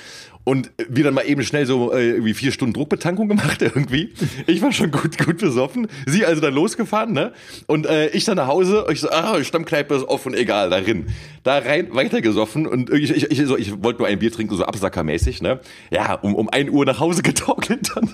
Und 0.42 0.70
wir 0.88 1.04
dann 1.04 1.14
mal 1.14 1.22
eben 1.22 1.42
schnell 1.42 1.66
so 1.66 1.92
äh, 1.92 2.10
irgendwie 2.10 2.32
vier 2.34 2.50
Stunden 2.50 2.72
Druckbetankung 2.72 3.28
gemacht 3.28 3.60
irgendwie. 3.62 4.14
Ich 4.46 4.62
war 4.62 4.72
schon 4.72 4.90
gut, 4.90 5.18
gut 5.18 5.38
besoffen. 5.38 5.86
Sie 6.06 6.24
also 6.24 6.40
dann 6.40 6.54
losgefahren, 6.54 7.12
ne? 7.12 7.32
Und 7.66 7.86
äh, 7.86 8.08
ich 8.08 8.24
dann 8.24 8.36
nach 8.36 8.46
Hause, 8.46 8.86
ich 8.90 9.00
so, 9.00 9.10
ah, 9.10 9.42
Stammkneipe 9.44 9.94
ist 9.94 10.04
offen, 10.04 10.34
egal, 10.34 10.70
darin. 10.90 11.06
Da 11.42 11.58
rein, 11.58 11.88
weitergesoffen 11.92 12.66
und 12.66 12.90
ich, 12.90 13.10
ich, 13.10 13.30
ich, 13.30 13.46
so, 13.46 13.56
ich 13.56 13.82
wollte 13.82 14.00
nur 14.00 14.08
ein 14.08 14.18
Bier 14.18 14.30
trinken, 14.30 14.56
so 14.56 14.64
absackermäßig, 14.64 15.40
ne? 15.40 15.60
Ja, 15.90 16.14
um, 16.14 16.34
um 16.34 16.48
1 16.50 16.70
Uhr 16.70 16.84
nach 16.84 17.00
Hause 17.00 17.22
getorkelt, 17.30 17.92
dann 17.94 18.08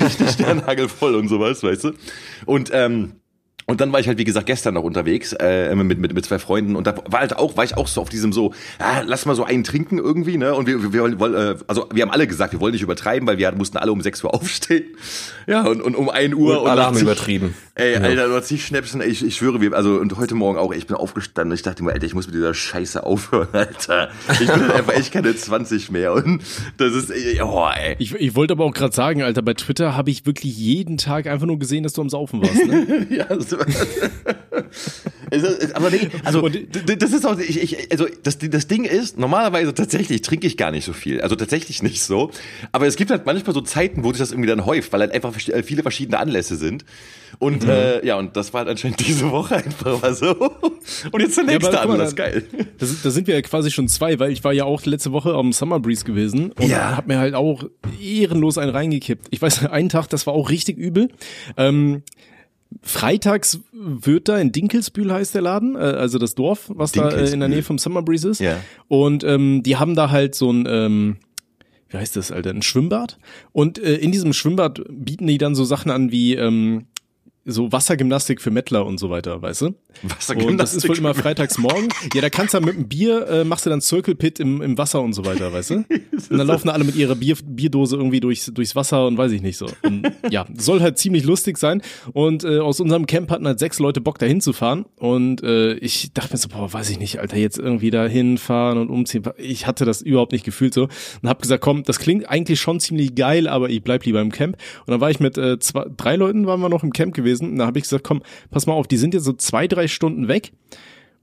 richtig 0.00 0.30
sternhagelvoll 0.30 1.14
und 1.16 1.28
sowas, 1.28 1.62
weißt 1.62 1.84
du? 1.84 1.92
Und 2.46 2.70
ähm, 2.72 3.14
und 3.70 3.80
dann 3.80 3.92
war 3.92 4.00
ich 4.00 4.08
halt, 4.08 4.18
wie 4.18 4.24
gesagt, 4.24 4.46
gestern 4.46 4.74
noch 4.74 4.82
unterwegs 4.82 5.32
äh, 5.32 5.74
mit, 5.74 5.98
mit, 5.98 6.12
mit 6.12 6.24
zwei 6.26 6.38
Freunden 6.38 6.76
und 6.76 6.86
da 6.86 6.94
war 7.06 7.20
halt 7.20 7.36
auch, 7.36 7.56
war 7.56 7.64
ich 7.64 7.76
auch 7.76 7.86
so 7.88 8.00
auf 8.02 8.08
diesem 8.08 8.32
so, 8.32 8.52
ja, 8.78 9.02
lass 9.06 9.24
mal 9.26 9.34
so 9.34 9.44
einen 9.44 9.64
trinken 9.64 9.98
irgendwie, 9.98 10.36
ne? 10.36 10.54
Und 10.54 10.66
wir, 10.66 10.82
wir, 10.82 10.92
wir 10.92 11.18
wollen, 11.20 11.34
äh, 11.34 11.54
also 11.66 11.86
wir 11.92 12.02
haben 12.02 12.10
alle 12.10 12.26
gesagt, 12.26 12.52
wir 12.52 12.60
wollen 12.60 12.72
nicht 12.72 12.82
übertreiben, 12.82 13.26
weil 13.28 13.38
wir 13.38 13.50
mussten 13.52 13.78
alle 13.78 13.92
um 13.92 14.00
6 14.00 14.24
Uhr 14.24 14.34
aufstehen. 14.34 14.84
Ja, 15.46 15.62
und, 15.62 15.80
und 15.82 15.94
um 15.94 16.10
1 16.10 16.34
Uhr. 16.34 16.62
Und 16.62 16.68
alle 16.68 16.84
haben 16.84 16.94
zig- 16.94 17.02
übertrieben. 17.04 17.54
Ey, 17.74 17.96
Alter, 17.96 18.28
du 18.28 18.34
hast 18.34 18.50
nicht 18.50 18.66
Schnäpsen, 18.66 19.00
ey, 19.00 19.08
ich, 19.08 19.24
ich 19.24 19.36
schwöre, 19.36 19.60
wir, 19.60 19.72
also 19.72 19.94
und 19.94 20.16
heute 20.18 20.34
Morgen 20.34 20.58
auch, 20.58 20.70
ey, 20.72 20.78
ich 20.78 20.86
bin 20.86 20.96
aufgestanden 20.96 21.52
und 21.52 21.54
ich 21.54 21.62
dachte 21.62 21.82
mir, 21.82 21.92
Alter, 21.92 22.04
ich 22.04 22.14
muss 22.14 22.26
mit 22.26 22.34
dieser 22.34 22.52
Scheiße 22.52 23.02
aufhören, 23.04 23.48
Alter. 23.52 24.10
Ich 24.32 24.38
bin 24.40 24.50
einfach 24.70 24.92
echt 24.94 25.12
keine 25.12 25.34
20 25.34 25.90
mehr 25.90 26.12
und 26.12 26.42
das 26.76 26.92
ist, 26.92 27.10
ey, 27.10 27.40
oh, 27.42 27.66
ey. 27.74 27.96
Ich, 27.98 28.14
ich 28.14 28.34
wollte 28.34 28.52
aber 28.52 28.64
auch 28.64 28.74
gerade 28.74 28.94
sagen, 28.94 29.22
Alter, 29.22 29.42
bei 29.42 29.54
Twitter 29.54 29.96
habe 29.96 30.10
ich 30.10 30.26
wirklich 30.26 30.56
jeden 30.58 30.98
Tag 30.98 31.26
einfach 31.26 31.46
nur 31.46 31.58
gesehen, 31.58 31.82
dass 31.84 31.92
du 31.94 32.00
am 32.02 32.10
Saufen 32.10 32.42
warst. 32.42 32.66
Ne? 32.66 33.06
Ja, 33.10 33.26
so. 33.40 33.56
Aber 35.74 35.90
nee, 35.90 36.08
also 36.24 36.48
das 36.48 37.12
ist 37.12 37.26
auch, 37.26 37.38
ich, 37.38 37.62
ich, 37.62 37.92
also 37.92 38.06
das, 38.22 38.38
das 38.38 38.66
Ding 38.66 38.84
ist, 38.84 39.18
normalerweise 39.18 39.74
tatsächlich 39.74 40.22
trinke 40.22 40.46
ich 40.46 40.56
gar 40.56 40.70
nicht 40.70 40.84
so 40.84 40.92
viel, 40.92 41.20
also 41.20 41.36
tatsächlich 41.36 41.82
nicht 41.82 42.02
so, 42.02 42.30
aber 42.72 42.86
es 42.86 42.96
gibt 42.96 43.10
halt 43.10 43.26
manchmal 43.26 43.54
so 43.54 43.60
Zeiten, 43.60 44.02
wo 44.04 44.10
sich 44.10 44.18
das 44.18 44.32
irgendwie 44.32 44.48
dann 44.48 44.66
häuft, 44.66 44.92
weil 44.92 45.00
halt 45.00 45.12
einfach 45.12 45.34
äh, 45.48 45.62
viele 45.62 45.82
verschiedene 45.82 46.18
Anlässe 46.18 46.56
sind 46.56 46.84
und 47.38 47.64
äh, 47.64 48.04
ja, 48.04 48.18
und 48.18 48.36
das 48.36 48.52
war 48.52 48.60
halt 48.60 48.70
anscheinend 48.70 49.06
diese 49.06 49.30
Woche 49.30 49.56
einfach 49.56 50.02
mal 50.02 50.14
so 50.14 50.34
und 51.12 51.20
jetzt 51.20 51.36
der 51.36 51.44
Ja, 51.44 51.52
nächste 51.52 51.72
mal, 51.72 51.90
Anlass, 51.90 52.16
geil. 52.16 52.44
Da 52.78 52.86
sind, 52.86 53.04
da 53.04 53.10
sind 53.10 53.26
wir 53.28 53.34
ja 53.34 53.42
quasi 53.42 53.70
schon 53.70 53.88
zwei, 53.88 54.18
weil 54.18 54.32
ich 54.32 54.42
war 54.42 54.52
ja 54.52 54.64
auch 54.64 54.84
letzte 54.84 55.12
Woche 55.12 55.34
am 55.34 55.52
Summer 55.52 55.78
Breeze 55.80 56.04
gewesen 56.04 56.52
und 56.52 56.68
Ja. 56.68 56.96
hab 56.96 57.06
mir 57.06 57.18
halt 57.18 57.34
auch 57.34 57.64
ehrenlos 58.02 58.58
einen 58.58 58.72
reingekippt. 58.72 59.28
Ich 59.30 59.40
weiß, 59.40 59.66
einen 59.66 59.88
Tag, 59.88 60.08
das 60.08 60.26
war 60.26 60.34
auch 60.34 60.50
richtig 60.50 60.76
übel. 60.76 61.08
Ähm, 61.56 62.02
freitags 62.82 63.60
wird 63.72 64.28
da 64.28 64.38
in 64.38 64.52
Dinkelsbühl 64.52 65.12
heißt 65.12 65.34
der 65.34 65.42
Laden, 65.42 65.74
äh, 65.74 65.78
also 65.78 66.18
das 66.18 66.34
Dorf, 66.34 66.70
was 66.74 66.92
da 66.92 67.10
äh, 67.10 67.30
in 67.32 67.40
der. 67.40 67.48
Nähe 67.48 67.62
vom 67.62 67.78
Summer 67.78 68.02
Breeze 68.02 68.28
ist. 68.28 68.40
Ja. 68.40 68.60
Und 68.88 69.24
ähm, 69.24 69.62
die 69.62 69.76
haben 69.76 69.94
da 69.94 70.10
halt 70.10 70.34
so 70.34 70.52
ein 70.52 70.66
ähm, 70.68 71.16
wie 71.90 71.96
heißt 71.96 72.16
das, 72.16 72.30
Alter, 72.30 72.50
ein 72.50 72.62
Schwimmbad. 72.62 73.18
Und 73.52 73.78
äh, 73.78 73.96
in 73.96 74.12
diesem 74.12 74.32
Schwimmbad 74.32 74.82
bieten 74.88 75.26
die 75.26 75.38
dann 75.38 75.54
so 75.54 75.64
Sachen 75.64 75.90
an 75.90 76.12
wie 76.12 76.34
ähm, 76.34 76.86
so 77.44 77.72
Wassergymnastik 77.72 78.40
für 78.40 78.50
Mettler 78.50 78.84
und 78.84 78.98
so 78.98 79.10
weiter, 79.10 79.40
weißt 79.40 79.62
du? 79.62 79.66
Und 79.66 79.76
das 80.02 80.12
ist 80.12 80.28
Wassergymnastik 80.30 80.90
wohl 80.90 80.98
immer 80.98 81.14
freitags 81.14 81.58
morgen. 81.58 81.88
Ja, 82.14 82.20
da 82.20 82.30
kannst 82.30 82.54
du 82.54 82.58
dann 82.58 82.66
mit 82.66 82.76
einem 82.76 82.88
Bier, 82.88 83.26
äh, 83.28 83.44
machst 83.44 83.66
du 83.66 83.70
dann 83.70 83.80
Circle 83.80 84.14
Pit 84.14 84.40
im, 84.40 84.60
im 84.62 84.78
Wasser 84.78 85.00
und 85.00 85.12
so 85.12 85.24
weiter, 85.24 85.52
weißt 85.52 85.70
du? 85.70 85.74
Und 86.30 86.38
dann 86.38 86.46
laufen 86.46 86.68
alle 86.68 86.84
mit 86.84 86.96
ihrer 86.96 87.14
Bier, 87.14 87.36
Bierdose 87.42 87.96
irgendwie 87.96 88.20
durchs, 88.20 88.46
durchs 88.46 88.76
Wasser 88.76 89.06
und 89.06 89.16
weiß 89.16 89.32
ich 89.32 89.42
nicht 89.42 89.56
so. 89.56 89.66
Und, 89.82 90.12
ja, 90.30 90.46
soll 90.56 90.80
halt 90.80 90.98
ziemlich 90.98 91.24
lustig 91.24 91.58
sein. 91.58 91.82
Und 92.12 92.44
äh, 92.44 92.58
aus 92.58 92.78
unserem 92.78 93.06
Camp 93.06 93.30
hatten 93.30 93.46
halt 93.46 93.58
sechs 93.58 93.78
Leute 93.78 94.00
Bock, 94.00 94.18
da 94.18 94.26
hinzufahren. 94.26 94.84
Und 94.96 95.42
äh, 95.42 95.74
ich 95.74 96.12
dachte 96.12 96.34
mir 96.34 96.38
so, 96.38 96.48
boah, 96.48 96.72
weiß 96.72 96.90
ich 96.90 96.98
nicht, 96.98 97.18
Alter, 97.18 97.36
jetzt 97.36 97.58
irgendwie 97.58 97.90
da 97.90 98.06
hinfahren 98.06 98.78
und 98.78 98.90
umziehen. 98.90 99.24
Ich 99.38 99.66
hatte 99.66 99.84
das 99.84 100.02
überhaupt 100.02 100.32
nicht 100.32 100.44
gefühlt 100.44 100.74
so. 100.74 100.88
Und 101.22 101.28
hab 101.28 101.40
gesagt, 101.40 101.62
komm, 101.62 101.84
das 101.84 101.98
klingt 101.98 102.28
eigentlich 102.28 102.60
schon 102.60 102.80
ziemlich 102.80 103.14
geil, 103.14 103.48
aber 103.48 103.70
ich 103.70 103.82
bleib 103.82 104.04
lieber 104.04 104.20
im 104.20 104.30
Camp. 104.30 104.56
Und 104.86 104.90
dann 104.90 105.00
war 105.00 105.10
ich 105.10 105.20
mit 105.20 105.38
äh, 105.38 105.58
zwei, 105.58 105.86
drei 105.96 106.16
Leuten 106.16 106.46
waren 106.46 106.60
wir 106.60 106.68
noch 106.68 106.84
im 106.84 106.92
Camp 106.92 107.14
gewesen. 107.14 107.39
Und 107.48 107.56
da 107.56 107.66
habe 107.66 107.78
ich 107.78 107.84
gesagt, 107.84 108.04
komm, 108.04 108.22
pass 108.50 108.66
mal 108.66 108.74
auf, 108.74 108.86
die 108.86 108.96
sind 108.96 109.14
jetzt 109.14 109.24
so 109.24 109.32
zwei, 109.32 109.66
drei 109.66 109.88
Stunden 109.88 110.28
weg. 110.28 110.52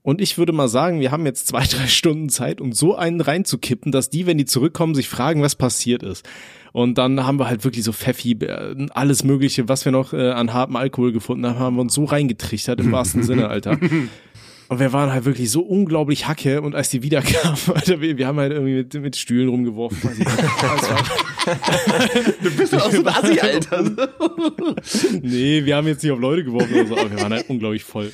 Und 0.08 0.22
ich 0.22 0.38
würde 0.38 0.54
mal 0.54 0.70
sagen, 0.70 1.02
wir 1.02 1.12
haben 1.12 1.26
jetzt 1.26 1.48
zwei, 1.48 1.66
drei 1.70 1.88
Stunden 1.88 2.30
Zeit, 2.30 2.62
um 2.62 2.72
so 2.72 2.96
einen 2.96 3.20
reinzukippen, 3.20 3.92
dass 3.92 4.10
die, 4.10 4.26
wenn 4.26 4.38
die 4.38 4.46
zurückkommen, 4.46 4.96
sich 4.96 5.10
fragen, 5.10 5.42
was 5.42 5.56
passiert 5.56 6.02
ist. 6.02 6.26
Und 6.72 6.98
dann 6.98 7.26
haben 7.26 7.40
wir 7.40 7.50
halt 7.50 7.64
wirklich 7.64 7.84
so 7.84 7.92
Pfeffi, 7.92 8.32
äh, 8.34 8.88
alles 8.92 9.24
Mögliche, 9.24 9.68
was 9.68 9.84
wir 9.84 9.92
noch 9.92 10.14
äh, 10.14 10.30
an 10.30 10.54
hartem 10.54 10.76
Alkohol 10.76 11.12
gefunden 11.12 11.46
haben, 11.46 11.60
haben 11.60 11.76
wir 11.76 11.82
uns 11.82 11.94
so 11.94 12.06
reingetrichtert, 12.06 12.80
im 12.80 12.92
wahrsten 12.92 13.24
Sinne, 13.24 13.50
Alter. 13.50 13.80
Und 14.70 14.80
wir 14.80 14.92
waren 14.92 15.14
halt 15.14 15.24
wirklich 15.26 15.50
so 15.50 15.62
unglaublich 15.62 16.28
hacke 16.28 16.62
und 16.62 16.76
als 16.76 16.90
die 16.90 17.02
wiederkamen, 17.02 17.58
Alter, 17.74 18.02
wir, 18.02 18.18
wir 18.18 18.28
haben 18.28 18.38
halt 18.40 18.52
irgendwie 18.52 18.76
mit, 18.76 18.94
mit 18.96 19.16
Stühlen 19.16 19.48
rumgeworfen. 19.50 20.04
War- 20.04 20.18
Du 22.44 22.52
bist 22.58 22.74
doch 22.74 22.86
auch 22.86 22.92
so 22.92 23.00
ein 23.00 23.08
Assi, 23.08 23.40
Alter. 23.40 23.84
nee, 25.22 25.64
wir 25.64 25.76
haben 25.78 25.88
jetzt 25.88 26.04
nicht 26.04 26.12
auf 26.12 26.20
Leute 26.20 26.44
geworfen 26.44 26.74
oder 26.74 26.86
so, 26.86 26.98
aber 26.98 27.10
wir 27.10 27.22
waren 27.22 27.32
halt 27.34 27.50
unglaublich 27.50 27.84
voll. 27.86 28.12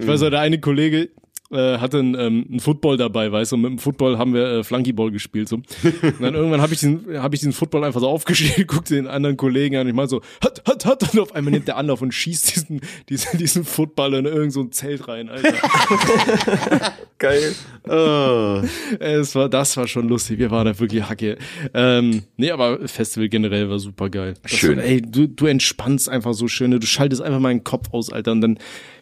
Ich 0.00 0.06
weiß 0.06 0.22
auch, 0.24 0.30
der 0.30 0.40
eine 0.40 0.58
Kollege, 0.60 1.10
äh, 1.52 1.78
hatte 1.78 1.98
einen, 1.98 2.14
ähm, 2.14 2.46
einen 2.48 2.60
Football 2.60 2.96
dabei, 2.96 3.30
weißt 3.30 3.52
du, 3.52 3.56
und 3.56 3.62
mit 3.62 3.70
dem 3.72 3.78
Football 3.78 4.18
haben 4.18 4.34
wir 4.34 4.44
äh, 4.44 4.64
Flunkyball 4.64 5.10
gespielt 5.10 5.48
so. 5.48 5.56
Und 5.56 6.20
dann 6.20 6.34
irgendwann 6.34 6.60
habe 6.60 6.72
ich 6.72 6.80
diesen 6.80 7.18
habe 7.18 7.34
ich 7.34 7.40
diesen 7.40 7.52
Football 7.52 7.84
einfach 7.84 8.00
so 8.00 8.08
aufgestellt, 8.08 8.66
guckte 8.68 8.94
den 8.94 9.06
anderen 9.06 9.36
Kollegen 9.36 9.76
an 9.76 9.82
und 9.82 9.88
ich 9.88 9.94
mal 9.94 10.08
so 10.08 10.22
hat 10.42 10.62
hat 10.66 10.84
hat 10.84 11.12
und 11.12 11.20
auf 11.20 11.34
einmal 11.34 11.52
nimmt 11.52 11.68
der 11.68 11.76
Anlauf 11.76 12.02
und 12.02 12.12
schießt 12.12 12.56
diesen 12.56 12.80
diesen 13.08 13.38
diesen 13.38 13.64
Football 13.64 14.14
in 14.14 14.24
irgend 14.24 14.52
so 14.52 14.60
ein 14.60 14.72
Zelt 14.72 15.06
rein, 15.08 15.28
Alter. 15.28 15.52
Geil. 17.18 17.54
Oh. 17.88 18.62
es 18.98 19.34
war 19.34 19.48
das 19.48 19.76
war 19.76 19.86
schon 19.86 20.08
lustig, 20.08 20.38
wir 20.38 20.50
waren 20.50 20.66
da 20.66 20.78
wirklich 20.78 21.08
Hacke. 21.08 21.38
Ähm, 21.74 22.22
nee, 22.36 22.50
aber 22.50 22.88
Festival 22.88 23.28
generell 23.28 23.68
war 23.68 23.78
super 23.78 24.10
geil. 24.10 24.34
Schön. 24.44 24.78
War, 24.78 24.84
ey, 24.84 25.02
du 25.02 25.28
du 25.28 25.46
entspannst 25.46 26.08
einfach 26.08 26.34
so 26.34 26.48
schön, 26.48 26.70
ne? 26.70 26.80
du 26.80 26.86
schaltest 26.86 27.22
einfach 27.22 27.40
mal 27.40 27.50
den 27.50 27.64
Kopf 27.64 27.92
aus, 27.92 28.12
Alter, 28.12 28.32
und 28.32 28.40
dann 28.40 28.58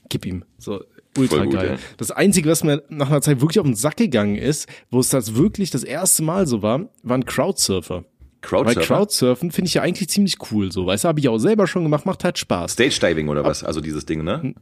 gib 0.09 0.27
ihm. 0.27 0.45
So 0.59 0.83
ultra 1.19 1.45
gut, 1.45 1.55
geil. 1.55 1.69
ja. 1.73 1.79
Das 1.97 2.11
einzige, 2.11 2.49
was 2.51 2.65
mir 2.65 2.83
nach 2.89 3.11
einer 3.11 3.21
Zeit 3.23 3.41
wirklich 3.41 3.59
auf 3.61 3.67
den 3.67 3.75
Sack 3.75 3.97
gegangen 3.97 4.37
ist, 4.37 4.69
wo 4.91 5.01
es 5.01 5.09
das 5.09 5.35
wirklich 5.35 5.71
das 5.71 5.83
erste 5.85 6.23
Mal 6.23 6.47
so 6.47 6.63
war, 6.63 6.89
waren 7.03 7.25
Crowdsurfer. 7.25 8.05
Weil 8.43 8.65
Crowdsurfer? 8.65 8.81
Crowdsurfen 8.95 9.51
finde 9.51 9.69
ich 9.69 9.75
ja 9.75 9.83
eigentlich 9.83 10.09
ziemlich 10.09 10.37
cool, 10.51 10.73
so, 10.73 10.87
weißt 10.87 11.05
du, 11.05 11.09
habe 11.09 11.21
ich 11.21 11.29
auch 11.29 11.39
selber 11.39 11.67
schon 11.67 11.83
gemacht, 11.83 12.07
macht 12.07 12.25
halt 12.25 12.39
Spaß. 12.39 12.73
Stage 12.73 12.99
Diving 13.01 13.29
oder 13.29 13.45
was? 13.45 13.63
Also 13.65 13.81
dieses 13.81 14.07
Ding, 14.07 14.25
ne? 14.25 14.55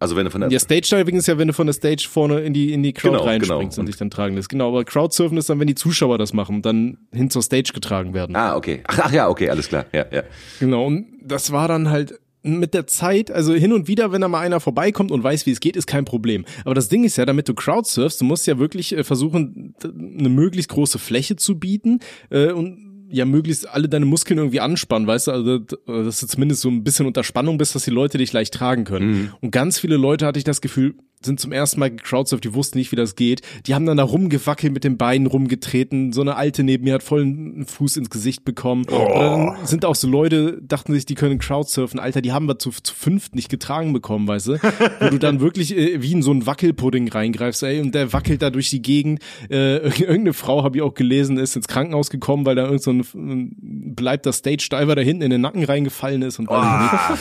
Also 0.00 0.16
wenn 0.16 0.24
du 0.24 0.30
von 0.30 0.40
der 0.40 0.50
Ja, 0.50 0.58
Stage 0.58 0.88
Diving 0.90 1.16
ist 1.16 1.28
ja, 1.28 1.36
wenn 1.36 1.46
du 1.48 1.52
von 1.52 1.66
der 1.66 1.74
Stage 1.74 2.08
vorne 2.10 2.40
in 2.40 2.54
die, 2.54 2.72
in 2.72 2.82
die 2.82 2.94
Crowd 2.94 3.18
Genau, 3.18 3.24
reinspringst 3.28 3.76
genau. 3.76 3.82
und 3.82 3.86
dich 3.86 3.96
dann 3.98 4.10
tragen 4.10 4.34
lässt. 4.34 4.48
Genau, 4.48 4.68
aber 4.68 4.82
Crowdsurfen 4.84 5.36
ist 5.36 5.50
dann, 5.50 5.60
wenn 5.60 5.66
die 5.66 5.74
Zuschauer 5.74 6.16
das 6.16 6.32
machen 6.32 6.62
dann 6.62 6.96
hin 7.12 7.28
zur 7.28 7.42
Stage 7.42 7.72
getragen 7.74 8.14
werden. 8.14 8.34
Ah, 8.34 8.56
okay. 8.56 8.82
Ach, 8.88 8.98
ach 9.04 9.12
ja, 9.12 9.28
okay, 9.28 9.50
alles 9.50 9.68
klar. 9.68 9.84
Ja, 9.92 10.06
ja. 10.10 10.22
Genau, 10.58 10.86
und 10.86 11.06
das 11.22 11.52
war 11.52 11.68
dann 11.68 11.90
halt 11.90 12.18
mit 12.42 12.72
der 12.74 12.86
Zeit, 12.86 13.30
also 13.30 13.52
hin 13.52 13.72
und 13.72 13.86
wieder, 13.88 14.12
wenn 14.12 14.20
da 14.22 14.28
mal 14.28 14.40
einer 14.40 14.60
vorbeikommt 14.60 15.10
und 15.10 15.22
weiß, 15.22 15.46
wie 15.46 15.50
es 15.50 15.60
geht, 15.60 15.76
ist 15.76 15.86
kein 15.86 16.04
Problem. 16.04 16.44
Aber 16.64 16.74
das 16.74 16.88
Ding 16.88 17.04
ist 17.04 17.16
ja, 17.16 17.26
damit 17.26 17.48
du 17.48 17.54
Crowdsurfst, 17.54 18.20
du 18.20 18.24
musst 18.24 18.46
ja 18.46 18.58
wirklich 18.58 18.96
äh, 18.96 19.04
versuchen, 19.04 19.74
eine 19.84 20.28
möglichst 20.28 20.70
große 20.70 20.98
Fläche 20.98 21.36
zu 21.36 21.58
bieten 21.58 22.00
äh, 22.30 22.52
und 22.52 22.88
ja 23.12 23.24
möglichst 23.24 23.68
alle 23.68 23.88
deine 23.88 24.06
Muskeln 24.06 24.38
irgendwie 24.38 24.60
anspannen, 24.60 25.06
weißt 25.08 25.26
du, 25.26 25.30
also 25.32 25.58
d- 25.58 25.76
dass 25.86 26.20
du 26.20 26.26
zumindest 26.28 26.60
so 26.60 26.68
ein 26.68 26.84
bisschen 26.84 27.06
unter 27.06 27.24
Spannung 27.24 27.58
bist, 27.58 27.74
dass 27.74 27.84
die 27.84 27.90
Leute 27.90 28.18
dich 28.18 28.32
leicht 28.32 28.54
tragen 28.54 28.84
können. 28.84 29.32
Und 29.40 29.50
ganz 29.50 29.78
viele 29.80 29.96
Leute 29.96 30.26
hatte 30.26 30.38
ich 30.38 30.44
das 30.44 30.60
Gefühl, 30.60 30.94
sind 31.22 31.38
zum 31.38 31.52
ersten 31.52 31.80
Mal 31.80 31.90
gecrowdsurft, 31.90 32.44
die 32.44 32.54
wussten 32.54 32.78
nicht, 32.78 32.92
wie 32.92 32.96
das 32.96 33.14
geht. 33.14 33.42
Die 33.66 33.74
haben 33.74 33.84
dann 33.84 33.98
da 33.98 34.04
rumgewackelt, 34.04 34.72
mit 34.72 34.84
den 34.84 34.96
Beinen 34.96 35.26
rumgetreten. 35.26 36.12
So 36.12 36.22
eine 36.22 36.36
alte 36.36 36.62
neben 36.62 36.84
mir 36.84 36.94
hat 36.94 37.02
voll 37.02 37.22
einen 37.22 37.66
Fuß 37.66 37.98
ins 37.98 38.08
Gesicht 38.08 38.44
bekommen. 38.44 38.86
Oder 38.86 39.54
dann 39.56 39.66
sind 39.66 39.84
auch 39.84 39.94
so 39.94 40.08
Leute, 40.08 40.60
dachten 40.62 40.94
sich, 40.94 41.04
die 41.04 41.14
können 41.14 41.38
Crowdsurfen. 41.38 42.00
Alter, 42.00 42.22
die 42.22 42.32
haben 42.32 42.46
wir 42.46 42.58
zu, 42.58 42.70
zu 42.70 42.94
fünft 42.94 43.34
nicht 43.34 43.50
getragen 43.50 43.92
bekommen, 43.92 44.26
weißt 44.26 44.46
du? 44.48 44.52
Wo 45.00 45.10
du 45.10 45.18
dann 45.18 45.40
wirklich 45.40 45.76
äh, 45.76 46.00
wie 46.00 46.12
in 46.12 46.22
so 46.22 46.30
einen 46.30 46.46
Wackelpudding 46.46 47.08
reingreifst, 47.08 47.62
ey, 47.64 47.80
und 47.80 47.94
der 47.94 48.14
wackelt 48.14 48.40
da 48.40 48.48
durch 48.48 48.70
die 48.70 48.80
Gegend. 48.80 49.20
Äh, 49.50 49.76
irgendeine 49.88 50.32
Frau, 50.32 50.64
habe 50.64 50.78
ich 50.78 50.82
auch 50.82 50.94
gelesen, 50.94 51.36
ist 51.36 51.54
ins 51.54 51.68
Krankenhaus 51.68 52.08
gekommen, 52.08 52.46
weil 52.46 52.54
da 52.54 52.64
irgend 52.64 52.82
so 52.82 52.92
ein, 52.92 53.04
ein 53.14 53.94
bleibt 53.94 54.24
der 54.24 54.32
Stage-Diver 54.32 54.94
da 54.94 55.02
hinten 55.02 55.22
in 55.22 55.30
den 55.30 55.42
Nacken 55.42 55.64
reingefallen 55.64 56.22
ist 56.22 56.38
und 56.38 56.48
nicht. 56.50 57.20